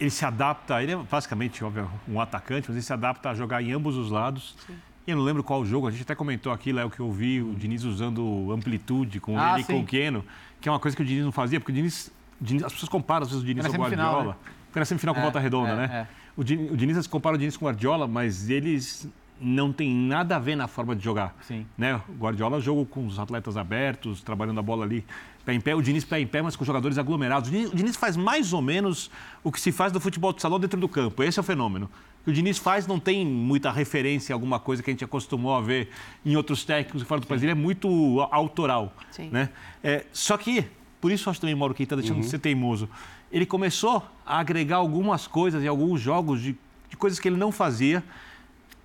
Ele 0.00 0.10
se 0.10 0.24
adapta, 0.24 0.82
ele 0.82 0.92
é 0.92 0.96
basicamente, 0.96 1.62
óbvio, 1.62 1.88
um 2.08 2.20
atacante, 2.20 2.66
mas 2.68 2.76
ele 2.76 2.84
se 2.84 2.92
adapta 2.92 3.30
a 3.30 3.34
jogar 3.34 3.62
em 3.62 3.72
ambos 3.72 3.96
os 3.96 4.10
lados. 4.10 4.56
E 4.68 4.91
eu 5.06 5.16
não 5.16 5.24
lembro 5.24 5.42
qual 5.42 5.64
jogo, 5.64 5.86
a 5.88 5.90
gente 5.90 6.02
até 6.02 6.14
comentou 6.14 6.52
aqui, 6.52 6.72
Léo, 6.72 6.88
que 6.90 7.00
eu 7.00 7.10
vi 7.10 7.40
o 7.42 7.54
Diniz 7.54 7.84
usando 7.84 8.50
amplitude 8.52 9.18
com 9.20 9.38
Ah, 9.38 9.54
ele 9.54 9.62
e 9.62 9.64
com 9.64 9.80
o 9.80 9.84
Keno, 9.84 10.24
que 10.60 10.68
é 10.68 10.72
uma 10.72 10.78
coisa 10.78 10.96
que 10.96 11.02
o 11.02 11.06
Diniz 11.06 11.24
não 11.24 11.32
fazia, 11.32 11.58
porque 11.58 11.72
o 11.72 11.74
Diniz, 11.74 12.10
o 12.40 12.44
Diniz- 12.44 12.64
as 12.64 12.72
pessoas 12.72 12.88
comparam 12.88 13.22
às 13.24 13.28
vezes 13.30 13.42
o 13.42 13.46
Diniz 13.46 13.66
Foi 13.66 13.74
ao 13.74 13.80
Guardiola. 13.80 14.24
né? 14.32 14.34
Foi 14.70 14.80
na 14.80 14.86
semifinal 14.86 15.14
com 15.14 15.20
É, 15.20 15.24
volta 15.24 15.38
redonda, 15.40 15.70
é, 15.72 15.76
né? 15.76 15.90
é. 15.92 16.06
O, 16.36 16.42
Diniz, 16.44 16.70
o 16.72 16.76
Diniz 16.76 17.06
compara 17.06 17.36
o 17.36 17.38
Diniz 17.38 17.56
com 17.56 17.64
o 17.64 17.68
Guardiola, 17.68 18.06
mas 18.06 18.48
eles 18.48 19.08
não 19.40 19.72
têm 19.72 19.92
nada 19.92 20.36
a 20.36 20.38
ver 20.38 20.54
na 20.56 20.68
forma 20.68 20.94
de 20.94 21.02
jogar. 21.02 21.34
Sim. 21.42 21.66
Né? 21.76 22.00
O 22.08 22.12
Guardiola 22.12 22.60
joga 22.60 22.84
com 22.86 23.04
os 23.06 23.18
atletas 23.18 23.56
abertos, 23.56 24.22
trabalhando 24.22 24.60
a 24.60 24.62
bola 24.62 24.84
ali 24.84 25.04
pé 25.44 25.52
em 25.52 25.60
pé. 25.60 25.74
O 25.74 25.82
Diniz 25.82 26.04
pé 26.04 26.20
em 26.20 26.26
pé, 26.26 26.40
mas 26.40 26.54
com 26.54 26.64
jogadores 26.64 26.96
aglomerados. 26.96 27.48
O 27.48 27.52
Diniz, 27.52 27.72
o 27.72 27.76
Diniz 27.76 27.96
faz 27.96 28.16
mais 28.16 28.52
ou 28.52 28.62
menos 28.62 29.10
o 29.42 29.50
que 29.50 29.60
se 29.60 29.72
faz 29.72 29.92
no 29.92 29.98
futebol 29.98 30.32
de 30.32 30.40
salão 30.40 30.60
dentro 30.60 30.78
do 30.80 30.88
campo. 30.88 31.22
Esse 31.24 31.40
é 31.40 31.42
o 31.42 31.44
fenômeno. 31.44 31.90
O 32.22 32.24
que 32.26 32.30
o 32.30 32.32
Diniz 32.32 32.56
faz 32.56 32.86
não 32.86 33.00
tem 33.00 33.26
muita 33.26 33.72
referência 33.72 34.32
a 34.32 34.36
alguma 34.36 34.60
coisa 34.60 34.80
que 34.80 34.88
a 34.88 34.92
gente 34.92 35.04
acostumou 35.04 35.56
a 35.56 35.60
ver 35.60 35.88
em 36.24 36.36
outros 36.36 36.64
técnicos 36.64 37.02
fora 37.02 37.20
do 37.20 37.26
país. 37.26 37.42
Ele 37.42 37.50
é 37.50 37.54
muito 37.54 37.88
autoral. 38.30 38.94
Sim. 39.10 39.28
Né? 39.28 39.48
É, 39.82 40.06
só 40.12 40.38
que, 40.38 40.64
por 41.00 41.10
isso 41.10 41.28
acho 41.28 41.40
também, 41.40 41.56
Mauro, 41.56 41.74
que 41.74 41.82
está 41.82 41.96
deixando 41.96 42.20
de 42.20 42.26
ser 42.26 42.38
teimoso. 42.38 42.88
Ele 43.30 43.44
começou 43.44 44.06
a 44.24 44.38
agregar 44.38 44.76
algumas 44.76 45.26
coisas 45.26 45.64
em 45.64 45.66
alguns 45.66 46.00
jogos 46.00 46.40
de, 46.40 46.56
de 46.88 46.96
coisas 46.96 47.18
que 47.18 47.26
ele 47.26 47.36
não 47.36 47.50
fazia 47.50 48.04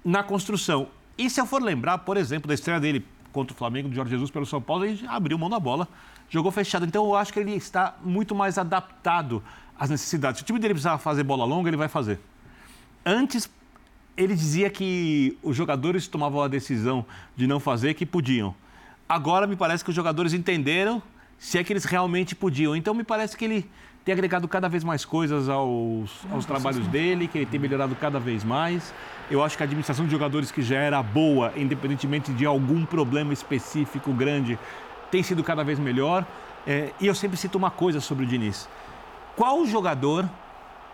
na 0.04 0.24
construção. 0.24 0.88
E 1.16 1.30
se 1.30 1.40
eu 1.40 1.46
for 1.46 1.62
lembrar, 1.62 2.00
por 2.00 2.18
exemplo, 2.18 2.48
da 2.48 2.56
estreia 2.56 2.80
dele 2.80 3.06
contra 3.32 3.54
o 3.54 3.56
Flamengo, 3.56 3.88
do 3.88 3.94
Jorge 3.94 4.10
Jesus 4.10 4.32
pelo 4.32 4.48
São 4.48 4.60
Paulo, 4.60 4.84
ele 4.84 5.06
abriu 5.08 5.38
mão 5.38 5.48
da 5.48 5.60
bola, 5.60 5.88
jogou 6.28 6.52
fechado. 6.52 6.88
Então 6.88 7.06
eu 7.06 7.16
acho 7.16 7.32
que 7.32 7.40
ele 7.40 7.54
está 7.54 7.96
muito 8.04 8.34
mais 8.34 8.58
adaptado 8.58 9.44
às 9.78 9.92
necessidades. 9.92 10.40
Se 10.40 10.44
o 10.44 10.46
time 10.48 10.58
dele 10.58 10.74
precisar 10.74 10.98
fazer 10.98 11.22
bola 11.22 11.46
longa, 11.46 11.70
ele 11.70 11.78
vai 11.78 11.88
fazer. 11.88 12.20
Antes, 13.10 13.50
ele 14.18 14.36
dizia 14.36 14.70
que 14.70 15.38
os 15.42 15.56
jogadores 15.56 16.10
tomavam 16.10 16.42
a 16.42 16.48
decisão 16.50 17.06
de 17.38 17.48
não 17.48 17.58
fazer 17.58 17.94
que 17.94 18.06
podiam. 18.06 18.54
Agora 19.08 19.48
me 19.48 19.56
parece 19.56 19.82
que 19.82 19.90
os 19.90 19.96
jogadores 19.96 20.34
entenderam 20.34 21.02
se 21.38 21.58
é 21.58 21.64
que 21.64 21.72
eles 21.72 21.86
realmente 21.86 22.36
podiam. 22.36 22.76
Então 22.76 22.94
me 22.94 23.06
parece 23.06 23.38
que 23.38 23.46
ele 23.46 23.70
tem 24.04 24.12
agregado 24.12 24.46
cada 24.46 24.68
vez 24.68 24.84
mais 24.84 25.06
coisas 25.06 25.48
aos, 25.48 26.12
aos 26.30 26.46
trabalhos 26.46 26.86
dele, 26.88 27.30
que 27.30 27.38
ele 27.38 27.46
tem 27.46 27.58
melhorado 27.58 27.96
cada 27.96 28.20
vez 28.20 28.44
mais. 28.44 28.94
Eu 29.32 29.42
acho 29.42 29.56
que 29.56 29.64
a 29.64 29.66
administração 29.66 30.04
de 30.04 30.12
jogadores 30.12 30.52
que 30.52 30.62
já 30.62 30.78
era 30.78 31.02
boa, 31.02 31.54
independentemente 31.56 32.34
de 32.34 32.46
algum 32.46 32.86
problema 32.86 33.32
específico 33.32 34.12
grande, 34.12 34.60
tem 35.10 35.24
sido 35.24 35.46
cada 35.46 35.64
vez 35.64 35.80
melhor. 35.80 36.26
É, 36.66 36.92
e 37.00 37.08
eu 37.08 37.16
sempre 37.16 37.38
cito 37.38 37.58
uma 37.58 37.72
coisa 37.72 38.02
sobre 38.02 38.26
o 38.26 38.28
Diniz. 38.28 38.68
Qual 39.34 39.66
jogador 39.66 40.30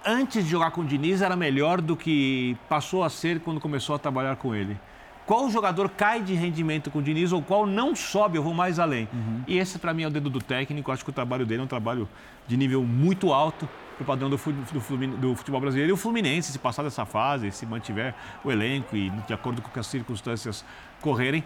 antes 0.06 0.44
de 0.44 0.50
jogar 0.50 0.72
com 0.72 0.82
o 0.82 0.86
Diniz 0.86 1.22
era 1.22 1.36
melhor 1.36 1.82
do 1.82 1.96
que 1.96 2.58
passou 2.68 3.04
a 3.04 3.10
ser 3.10 3.40
quando 3.40 3.60
começou 3.60 3.96
a 3.96 4.00
trabalhar 4.00 4.36
com 4.36 4.54
ele? 4.54 4.78
Qual 5.26 5.50
jogador 5.50 5.90
cai 5.90 6.22
de 6.22 6.34
rendimento 6.34 6.92
com 6.92 7.00
o 7.00 7.02
Diniz 7.02 7.32
ou 7.32 7.42
qual 7.42 7.66
não 7.66 7.96
sobe, 7.96 8.38
eu 8.38 8.44
vou 8.44 8.54
mais 8.54 8.78
além? 8.78 9.08
E 9.48 9.58
esse, 9.58 9.80
para 9.80 9.94
mim, 9.94 10.04
é 10.04 10.08
o 10.08 10.10
dedo 10.10 10.30
do 10.30 10.40
técnico. 10.40 10.92
Acho 10.92 11.04
que 11.04 11.12
o 11.12 11.14
trabalho 11.14 11.46
dele 11.46 11.62
é 11.62 11.64
um 11.64 11.68
trabalho 11.68 12.10
de 12.46 12.58
nível 12.58 12.84
muito 12.84 13.32
alto 13.32 13.68
para 13.96 14.04
o 14.04 14.06
padrão 14.06 14.30
do, 14.30 14.36
do 14.36 15.18
do 15.18 15.36
futebol 15.36 15.62
brasileiro. 15.62 15.92
E 15.92 15.94
o 15.94 15.98
Fluminense, 15.98 16.52
se 16.52 16.60
passar 16.60 16.84
dessa 16.84 17.06
fase, 17.06 17.52
se 17.52 17.66
mantiver 17.66 18.14
o 18.44 18.52
elenco 18.52 18.98
e 18.98 19.10
de 19.10 19.34
acordo 19.34 19.62
com 19.62 19.80
as 19.80 19.88
circunstâncias 19.88 20.66
correrem, 21.00 21.42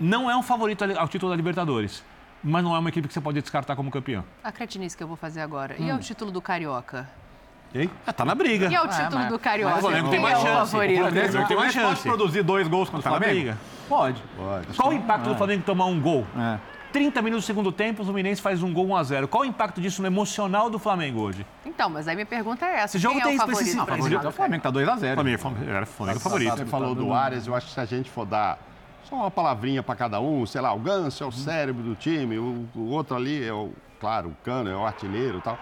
não 0.00 0.28
é 0.28 0.36
um 0.36 0.42
favorito 0.42 0.84
ao 0.98 1.06
título 1.06 1.30
da 1.30 1.36
Libertadores. 1.36 2.02
Mas 2.42 2.64
não 2.64 2.74
é 2.74 2.78
uma 2.78 2.88
equipe 2.88 3.06
que 3.06 3.14
você 3.14 3.20
pode 3.20 3.40
descartar 3.40 3.76
como 3.76 3.90
campeão. 3.92 4.24
Acredite 4.42 4.78
nisso 4.78 4.96
que 4.96 5.02
eu 5.02 5.08
vou 5.08 5.16
fazer 5.16 5.40
agora. 5.40 5.76
Hum. 5.78 5.86
E 5.86 5.90
é 5.90 5.94
o 5.94 5.98
título 5.98 6.32
do 6.32 6.42
Carioca? 6.42 7.08
Ah, 8.06 8.12
tá 8.12 8.24
na 8.24 8.34
briga. 8.34 8.68
E 8.70 8.74
é 8.74 8.80
o 8.80 8.86
título 8.88 9.26
do 9.28 9.38
Carioca? 9.38 9.74
Mas 9.74 9.84
o 9.84 9.88
Flamengo 9.88 10.08
tem 10.10 10.20
Quem 10.20 10.22
mais 10.22 10.38
é 10.38 10.38
o 10.38 10.42
chance. 10.44 10.70
favorito? 10.72 10.96
O 11.00 11.02
Flamengo 11.10 11.46
tem 11.48 11.56
mais 11.56 11.74
Mas 11.74 11.74
pode 11.84 11.94
chance. 11.96 12.02
produzir 12.08 12.42
dois 12.42 12.68
gols 12.68 12.88
contra 12.88 13.02
Tá 13.02 13.10
o 13.10 13.12
na 13.14 13.18
Flamengo? 13.18 13.40
briga. 13.40 13.58
Pode. 13.88 14.22
Qual 14.76 14.88
o 14.90 14.92
impacto 14.92 15.24
do 15.24 15.32
É. 15.32 15.36
Flamengo 15.36 15.62
tomar 15.64 15.86
um 15.86 16.00
gol? 16.00 16.26
É. 16.38 16.58
30 16.92 17.20
minutos 17.22 17.44
do 17.44 17.46
segundo 17.48 17.72
tempo, 17.72 18.02
o 18.02 18.04
Fluminense 18.04 18.40
faz 18.40 18.62
um 18.62 18.72
gol 18.72 18.86
1x0. 18.86 19.26
Qual 19.26 19.42
o 19.42 19.46
impacto 19.46 19.80
disso 19.80 20.00
no 20.00 20.06
emocional 20.06 20.70
do 20.70 20.78
Flamengo 20.78 21.20
hoje? 21.20 21.44
Então, 21.66 21.90
mas 21.90 22.06
aí 22.06 22.14
minha 22.14 22.24
pergunta 22.24 22.64
é 22.64 22.76
essa. 22.76 22.96
Esse 22.96 22.98
jogo 23.00 23.14
Quem 23.16 23.22
tem 23.24 23.32
é 23.32 23.34
o 23.34 23.38
favorito? 23.38 23.58
especificidade. 23.62 23.86
pra 23.86 23.94
esse 23.96 24.02
Favorito 24.04 24.24
é 24.24 24.28
o 24.28 24.32
Flamengo, 24.32 24.62
tá 24.62 24.70
2x0. 24.70 25.14
Flamengo, 25.14 25.70
era 25.70 25.86
Flamengo 25.86 26.20
favorito. 26.20 26.56
Você 26.56 26.66
falou 26.66 26.94
do 26.94 27.12
Arias, 27.12 27.48
eu 27.48 27.54
acho 27.56 27.66
que 27.66 27.72
se 27.72 27.80
a 27.80 27.84
gente 27.84 28.08
for 28.08 28.24
dar 28.24 28.58
só 29.10 29.16
uma 29.16 29.30
palavrinha 29.30 29.82
para 29.82 29.96
cada 29.96 30.20
um, 30.20 30.46
sei 30.46 30.60
lá, 30.60 30.72
o 30.72 30.78
Ganso 30.78 31.24
é 31.24 31.26
o 31.26 31.32
cérebro 31.32 31.82
do 31.82 31.96
time, 31.96 32.38
o, 32.38 32.64
o 32.76 32.90
outro 32.90 33.16
ali 33.16 33.44
é 33.44 33.52
o, 33.52 33.72
claro, 34.00 34.28
o 34.28 34.36
Cano 34.44 34.70
é 34.70 34.76
o 34.76 34.86
artilheiro 34.86 35.38
e 35.38 35.40
tal. 35.40 35.58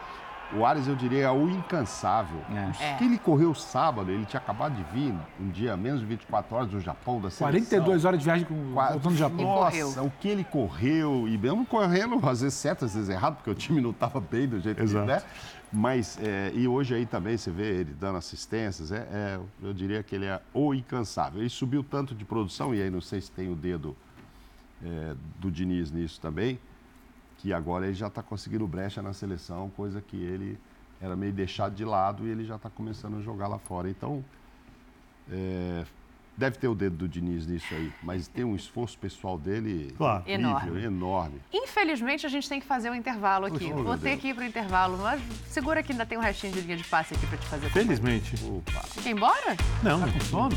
O 0.54 0.66
Arias, 0.66 0.86
eu 0.86 0.94
diria, 0.94 1.24
é 1.24 1.30
o 1.30 1.48
incansável. 1.48 2.38
É. 2.50 2.94
O 2.94 2.98
que 2.98 3.04
ele 3.04 3.18
correu 3.18 3.54
sábado, 3.54 4.10
ele 4.10 4.26
tinha 4.26 4.40
acabado 4.40 4.74
de 4.74 4.82
vir 4.92 5.14
um 5.40 5.48
dia 5.48 5.76
menos 5.76 6.00
de 6.00 6.06
24 6.06 6.54
horas 6.54 6.68
do 6.68 6.80
Japão, 6.80 7.20
da 7.20 7.30
seleção. 7.30 7.46
42 7.48 8.04
horas 8.04 8.18
de 8.18 8.24
viagem 8.24 8.46
com, 8.46 8.54
voltando 8.74 9.02
do 9.02 9.16
Japão. 9.16 9.44
Nossa, 9.44 10.02
o 10.02 10.10
que 10.20 10.28
ele 10.28 10.44
correu, 10.44 11.26
e 11.26 11.38
mesmo 11.38 11.64
correndo, 11.64 12.20
às 12.28 12.40
vezes 12.42 12.58
certo, 12.58 12.84
às 12.84 12.94
vezes 12.94 13.08
errado, 13.08 13.36
porque 13.36 13.50
o 13.50 13.54
time 13.54 13.80
não 13.80 13.90
estava 13.90 14.20
bem 14.20 14.46
do 14.46 14.60
jeito 14.60 14.82
Exato. 14.82 15.06
que 15.06 15.12
né? 15.12 15.22
Mas, 15.72 16.18
é, 16.20 16.52
e 16.54 16.68
hoje 16.68 16.94
aí 16.94 17.06
também 17.06 17.36
você 17.36 17.50
vê 17.50 17.80
ele 17.80 17.94
dando 17.98 18.18
assistências, 18.18 18.92
é, 18.92 19.08
é, 19.10 19.40
eu 19.62 19.72
diria 19.72 20.02
que 20.02 20.14
ele 20.14 20.26
é 20.26 20.38
o 20.52 20.74
incansável. 20.74 21.40
Ele 21.40 21.48
subiu 21.48 21.82
tanto 21.82 22.14
de 22.14 22.26
produção, 22.26 22.74
e 22.74 22.82
aí 22.82 22.90
não 22.90 23.00
sei 23.00 23.22
se 23.22 23.30
tem 23.30 23.50
o 23.50 23.56
dedo 23.56 23.96
é, 24.84 25.14
do 25.38 25.50
Diniz 25.50 25.90
nisso 25.90 26.20
também, 26.20 26.58
que 27.42 27.52
agora 27.52 27.86
ele 27.86 27.94
já 27.94 28.06
está 28.06 28.22
conseguindo 28.22 28.64
brecha 28.68 29.02
na 29.02 29.12
seleção, 29.12 29.68
coisa 29.76 30.00
que 30.00 30.16
ele 30.16 30.56
era 31.00 31.16
meio 31.16 31.32
deixado 31.32 31.74
de 31.74 31.84
lado 31.84 32.24
e 32.24 32.30
ele 32.30 32.44
já 32.44 32.54
está 32.54 32.70
começando 32.70 33.18
a 33.18 33.20
jogar 33.20 33.48
lá 33.48 33.58
fora. 33.58 33.90
Então, 33.90 34.24
é, 35.28 35.84
deve 36.36 36.56
ter 36.58 36.68
o 36.68 36.74
dedo 36.76 36.96
do 36.98 37.08
Diniz 37.08 37.44
nisso 37.44 37.74
aí, 37.74 37.92
mas 38.00 38.28
tem 38.28 38.44
um 38.44 38.54
esforço 38.54 38.96
pessoal 38.96 39.36
dele 39.36 39.92
Claro. 39.96 40.20
incrível, 40.22 40.40
Enorme. 40.78 40.84
enorme. 40.84 41.40
Infelizmente, 41.52 42.24
a 42.24 42.28
gente 42.28 42.48
tem 42.48 42.60
que 42.60 42.66
fazer 42.66 42.90
o 42.90 42.94
intervalo 42.94 43.46
aqui. 43.46 43.58
Puxa, 43.70 43.82
Vou 43.82 43.98
ter 43.98 44.10
Deus. 44.10 44.20
que 44.20 44.28
ir 44.28 44.34
pro 44.34 44.44
intervalo, 44.44 44.96
mas 44.98 45.20
segura 45.48 45.82
que 45.82 45.90
ainda 45.90 46.06
tem 46.06 46.16
um 46.16 46.20
restinho 46.20 46.52
de 46.52 46.60
linha 46.60 46.76
de 46.76 46.84
passe 46.84 47.12
aqui 47.12 47.26
pra 47.26 47.36
te 47.38 47.46
fazer. 47.46 47.68
Felizmente. 47.70 48.34
Quer 49.02 49.10
ir 49.10 49.12
embora? 49.16 49.56
Não, 49.82 49.98
tá 50.00 50.12
com 50.12 50.20
sono. 50.20 50.56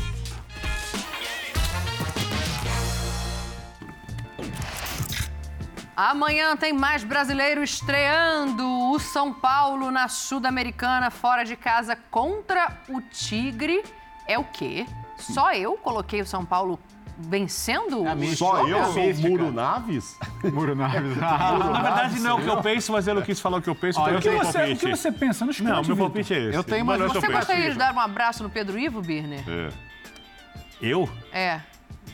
Amanhã 5.96 6.54
tem 6.58 6.74
mais 6.74 7.02
brasileiro 7.02 7.62
estreando 7.62 8.62
o 8.90 8.98
São 8.98 9.32
Paulo 9.32 9.90
na 9.90 10.08
Sul-Americana, 10.08 11.10
fora 11.10 11.42
de 11.42 11.56
casa 11.56 11.96
contra 12.10 12.76
o 12.86 13.00
Tigre. 13.00 13.82
É 14.28 14.38
o 14.38 14.44
quê? 14.44 14.84
Só 15.16 15.54
eu 15.54 15.78
coloquei 15.78 16.20
o 16.20 16.26
São 16.26 16.44
Paulo 16.44 16.78
vencendo 17.18 18.02
o 18.02 18.36
Só 18.36 18.58
jogo? 18.58 18.68
eu 18.68 18.92
sou 18.92 19.10
o 19.10 19.16
Muro 19.16 19.50
Naves? 19.50 20.18
Muro 20.52 20.76
Naves. 20.76 21.16
Na 21.16 21.80
verdade, 21.80 22.20
não 22.20 22.32
é 22.32 22.34
o 22.34 22.42
que 22.42 22.50
eu 22.50 22.60
penso, 22.60 22.92
mas 22.92 23.08
ele 23.08 23.22
quis 23.22 23.40
falar 23.40 23.56
o 23.56 23.62
que 23.62 23.70
eu 23.70 23.74
penso. 23.74 23.98
Olha, 23.98 24.18
então 24.18 24.32
o, 24.32 24.36
eu 24.36 24.40
que 24.40 24.46
você, 24.46 24.72
o 24.72 24.76
que 24.76 24.90
você 24.90 25.10
pensa? 25.12 25.46
Não 25.46 25.54
Não, 25.60 25.82
meu 25.82 25.96
palpite 25.96 26.34
é 26.34 26.38
esse. 26.48 26.56
Eu 26.58 26.62
tenho 26.62 26.84
Mas 26.84 26.98
não 26.98 27.06
é 27.06 27.08
que 27.08 27.20
Você 27.20 27.28
gostaria 27.32 27.70
de 27.70 27.78
dar 27.78 27.94
um 27.94 28.00
abraço 28.00 28.42
no 28.42 28.50
Pedro 28.50 28.78
Ivo, 28.78 29.00
Birner? 29.00 29.42
É. 29.48 29.70
Eu? 30.82 31.08
É. 31.32 31.62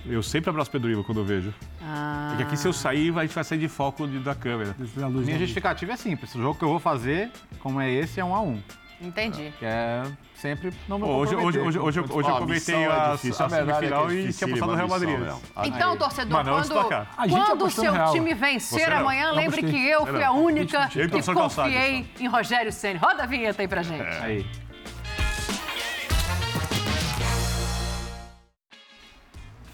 Eu 0.05 0.23
sempre 0.23 0.51
abraço 0.51 0.69
o 0.69 0.73
Pedro 0.73 0.91
Ivo 0.91 1.05
quando 1.05 1.19
eu 1.19 1.24
vejo. 1.24 1.55
Ah. 1.83 2.27
Porque 2.31 2.43
aqui, 2.45 2.57
se 2.57 2.66
eu 2.66 2.73
sair, 2.73 3.16
a 3.16 3.23
gente 3.23 3.35
vai 3.35 3.45
sair 3.45 3.59
de 3.59 3.69
foco 3.69 4.07
de- 4.07 4.19
da 4.19 4.35
câmera. 4.35 4.74
Minha 4.79 5.39
justificativa 5.39 5.93
é 5.93 5.97
simples. 5.97 6.35
O 6.35 6.41
jogo 6.41 6.59
que 6.59 6.65
eu 6.65 6.69
vou 6.69 6.81
fazer, 6.81 7.31
como 7.61 7.81
é 7.81 7.91
esse, 7.91 8.19
é 8.20 8.24
um 8.24 8.35
a 8.35 8.41
um. 8.41 8.61
Entendi. 9.01 9.53
Que 9.59 9.65
é 9.65 10.03
sempre 10.35 10.73
não 10.89 10.99
me 10.99 11.05
Hoje, 11.05 11.35
hoje, 11.37 11.59
hoje, 11.59 11.79
hoje, 11.79 11.99
eu- 12.01 12.05
hoje 12.11 12.29
eu 12.29 12.37
comentei 12.37 12.74
é 12.74 12.87
a, 12.87 13.11
a 13.11 13.15
é 13.15 13.16
semifinal 13.16 14.11
é 14.11 14.15
e 14.15 14.33
tinha 14.33 14.47
apostado 14.49 14.70
no 14.73 14.77
Real 14.77 14.89
Madrid. 14.89 15.19
Ah, 15.57 15.66
Então, 15.66 15.97
torcedor, 15.97 16.45
quando, 16.45 16.69
placar. 16.73 17.09
A 17.16 17.27
gente 17.27 17.47
quando 17.47 17.65
o 17.65 17.70
seu 17.70 17.93
time 18.12 18.35
vencer 18.35 18.93
amanhã, 18.93 19.33
lembre 19.33 19.62
que 19.62 19.89
eu 19.89 20.07
fui 20.07 20.19
não. 20.20 20.27
a 20.27 20.31
única 20.33 20.89
que 20.89 21.35
confiei 21.35 22.07
em 22.20 22.27
Rogério 22.29 22.73
Ceni. 22.73 22.99
Roda 22.99 23.24
a 23.24 23.27
vinheta 23.27 23.62
aí 23.62 23.69
pra 23.69 23.83
gente. 23.83 24.03
Aí. 24.03 24.47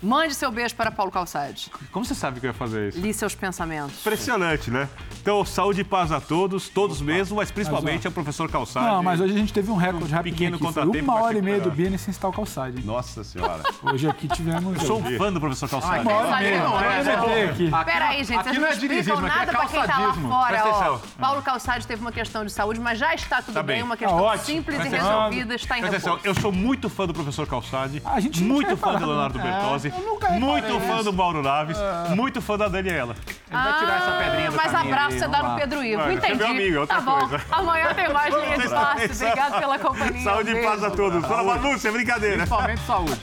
Mande 0.03 0.35
seu 0.35 0.51
beijo 0.51 0.75
para 0.75 0.91
Paulo 0.91 1.11
Calçades. 1.11 1.69
Como 1.91 2.05
você 2.05 2.15
sabe 2.15 2.39
que 2.39 2.47
eu 2.47 2.51
ia 2.51 2.55
fazer 2.55 2.89
isso? 2.89 3.01
Li 3.01 3.13
seus 3.13 3.35
pensamentos. 3.35 3.99
Impressionante, 4.01 4.71
né? 4.71 4.89
Então, 5.21 5.45
saúde 5.45 5.81
e 5.81 5.85
paz 5.85 6.13
a 6.13 6.21
todos, 6.21 6.69
todos 6.69 7.01
mesmo, 7.01 7.37
mas 7.37 7.51
principalmente 7.51 8.07
ao 8.07 8.13
professor 8.13 8.49
Calçade. 8.51 8.87
Não, 8.87 9.03
mas 9.03 9.21
hoje 9.21 9.35
a 9.35 9.39
gente 9.39 9.53
teve 9.53 9.71
um 9.71 9.77
recorde 9.77 10.13
rapidinho 10.13 10.37
pequeno 10.53 10.57
aqui. 10.57 10.65
Foi 10.65 10.73
contratempo 10.85 11.11
uma 11.11 11.21
hora 11.23 11.39
e 11.39 11.43
meia 11.43 11.61
do. 11.61 11.71
Bini 11.71 11.99
sem 11.99 12.13
citar 12.15 12.31
o 12.31 12.33
Calçade. 12.33 12.85
Nossa 12.85 13.23
senhora. 13.23 13.63
Hoje 13.83 14.09
aqui 14.09 14.29
tivemos... 14.29 14.81
Eu 14.81 14.87
sou 14.87 15.01
um 15.01 15.19
fã 15.19 15.33
do 15.33 15.41
professor 15.41 15.69
Calçade. 15.69 16.01
Uma 16.03 16.13
hora 16.13 16.41
e 16.41 16.45
meia. 16.45 16.63
Não, 16.63 16.73
hora 16.73 17.03
e 17.03 17.09
é, 17.09 17.45
aqui. 17.51 17.71
Peraí, 17.85 18.25
gente, 18.25 18.49
aqui 18.49 18.59
vocês 18.59 19.07
não 19.07 19.17
não 19.21 19.29
é 19.29 19.33
é 19.33 19.35
nada 19.37 19.53
pra 19.53 19.67
quem 19.67 19.83
tá 19.85 19.99
lá 19.99 20.15
fora. 20.15 20.65
Ó. 20.65 20.99
Paulo 21.21 21.43
Calçade 21.43 21.87
teve 21.87 22.01
uma 22.01 22.13
questão 22.13 22.45
de 22.45 22.53
saúde, 22.53 22.81
mas 22.81 22.99
já 22.99 23.15
está 23.15 23.43
tudo 23.43 23.55
Tá 23.55 23.63
bem, 23.63 23.77
bem. 23.77 23.85
uma 23.85 23.97
questão 23.97 24.19
ótimo. 24.19 24.45
simples 24.45 24.85
e 24.85 24.89
resolvida, 24.89 25.55
está 25.55 25.79
em 25.79 25.83
repouso. 25.83 26.21
eu 26.25 26.35
sou 26.35 26.53
muito 26.53 26.89
fã 26.89 27.07
do 27.07 27.13
professor 27.15 27.47
Calçade, 27.47 28.01
A 28.05 28.21
gente 28.21 28.41
não 28.43 28.55
muito 28.55 28.77
fã 28.77 28.95
do. 28.95 29.09
Leonardo 29.09 29.39
É, 29.39 29.43
Bertozzi, 29.43 29.88
reparei 29.91 30.39
muito 30.41 30.81
fã 30.81 30.95
isso. 30.97 31.05
do 31.05 31.13
Mauro 31.13 31.43
Naves, 31.43 31.77
muito 32.11 32.41
fã 32.41 32.57
da 32.59 32.69
Daniela. 32.69 33.15
Ele 33.51 33.63
vai 33.63 33.79
tirar 33.79 33.97
essa 33.97 34.25
pedrinha 34.25 34.51
do 34.51 34.57
Mas 34.57 34.73
caminho 34.73 34.95
abraço 34.95 35.19
você 35.19 35.29
dá 35.29 35.43
no 35.43 35.57
Pedro 35.57 35.85
Ivo, 35.85 36.03
Vai, 36.03 36.15
entendi. 36.15 36.33
é 36.33 36.37
meu 36.37 36.47
amigo, 36.49 36.77
é 36.77 36.81
outra 36.81 36.97
tá 36.97 37.03
bom. 37.03 37.19
coisa. 37.19 37.41
Amanhã 37.51 37.95
tem 37.95 38.13
mais 38.13 38.35
linha 38.35 38.59
de 38.59 38.69
passe. 38.69 39.25
Obrigado 39.25 39.59
pela 39.59 39.79
companhia. 39.79 40.23
Saúde 40.23 40.51
e 40.51 40.63
paz 40.63 40.85
a 40.85 40.91
todos. 40.91 41.27
Fala, 41.27 41.57
Manúcia, 41.57 41.93
brincadeira. 41.93 42.37
Principalmente 42.37 42.81
saúde. 42.83 43.19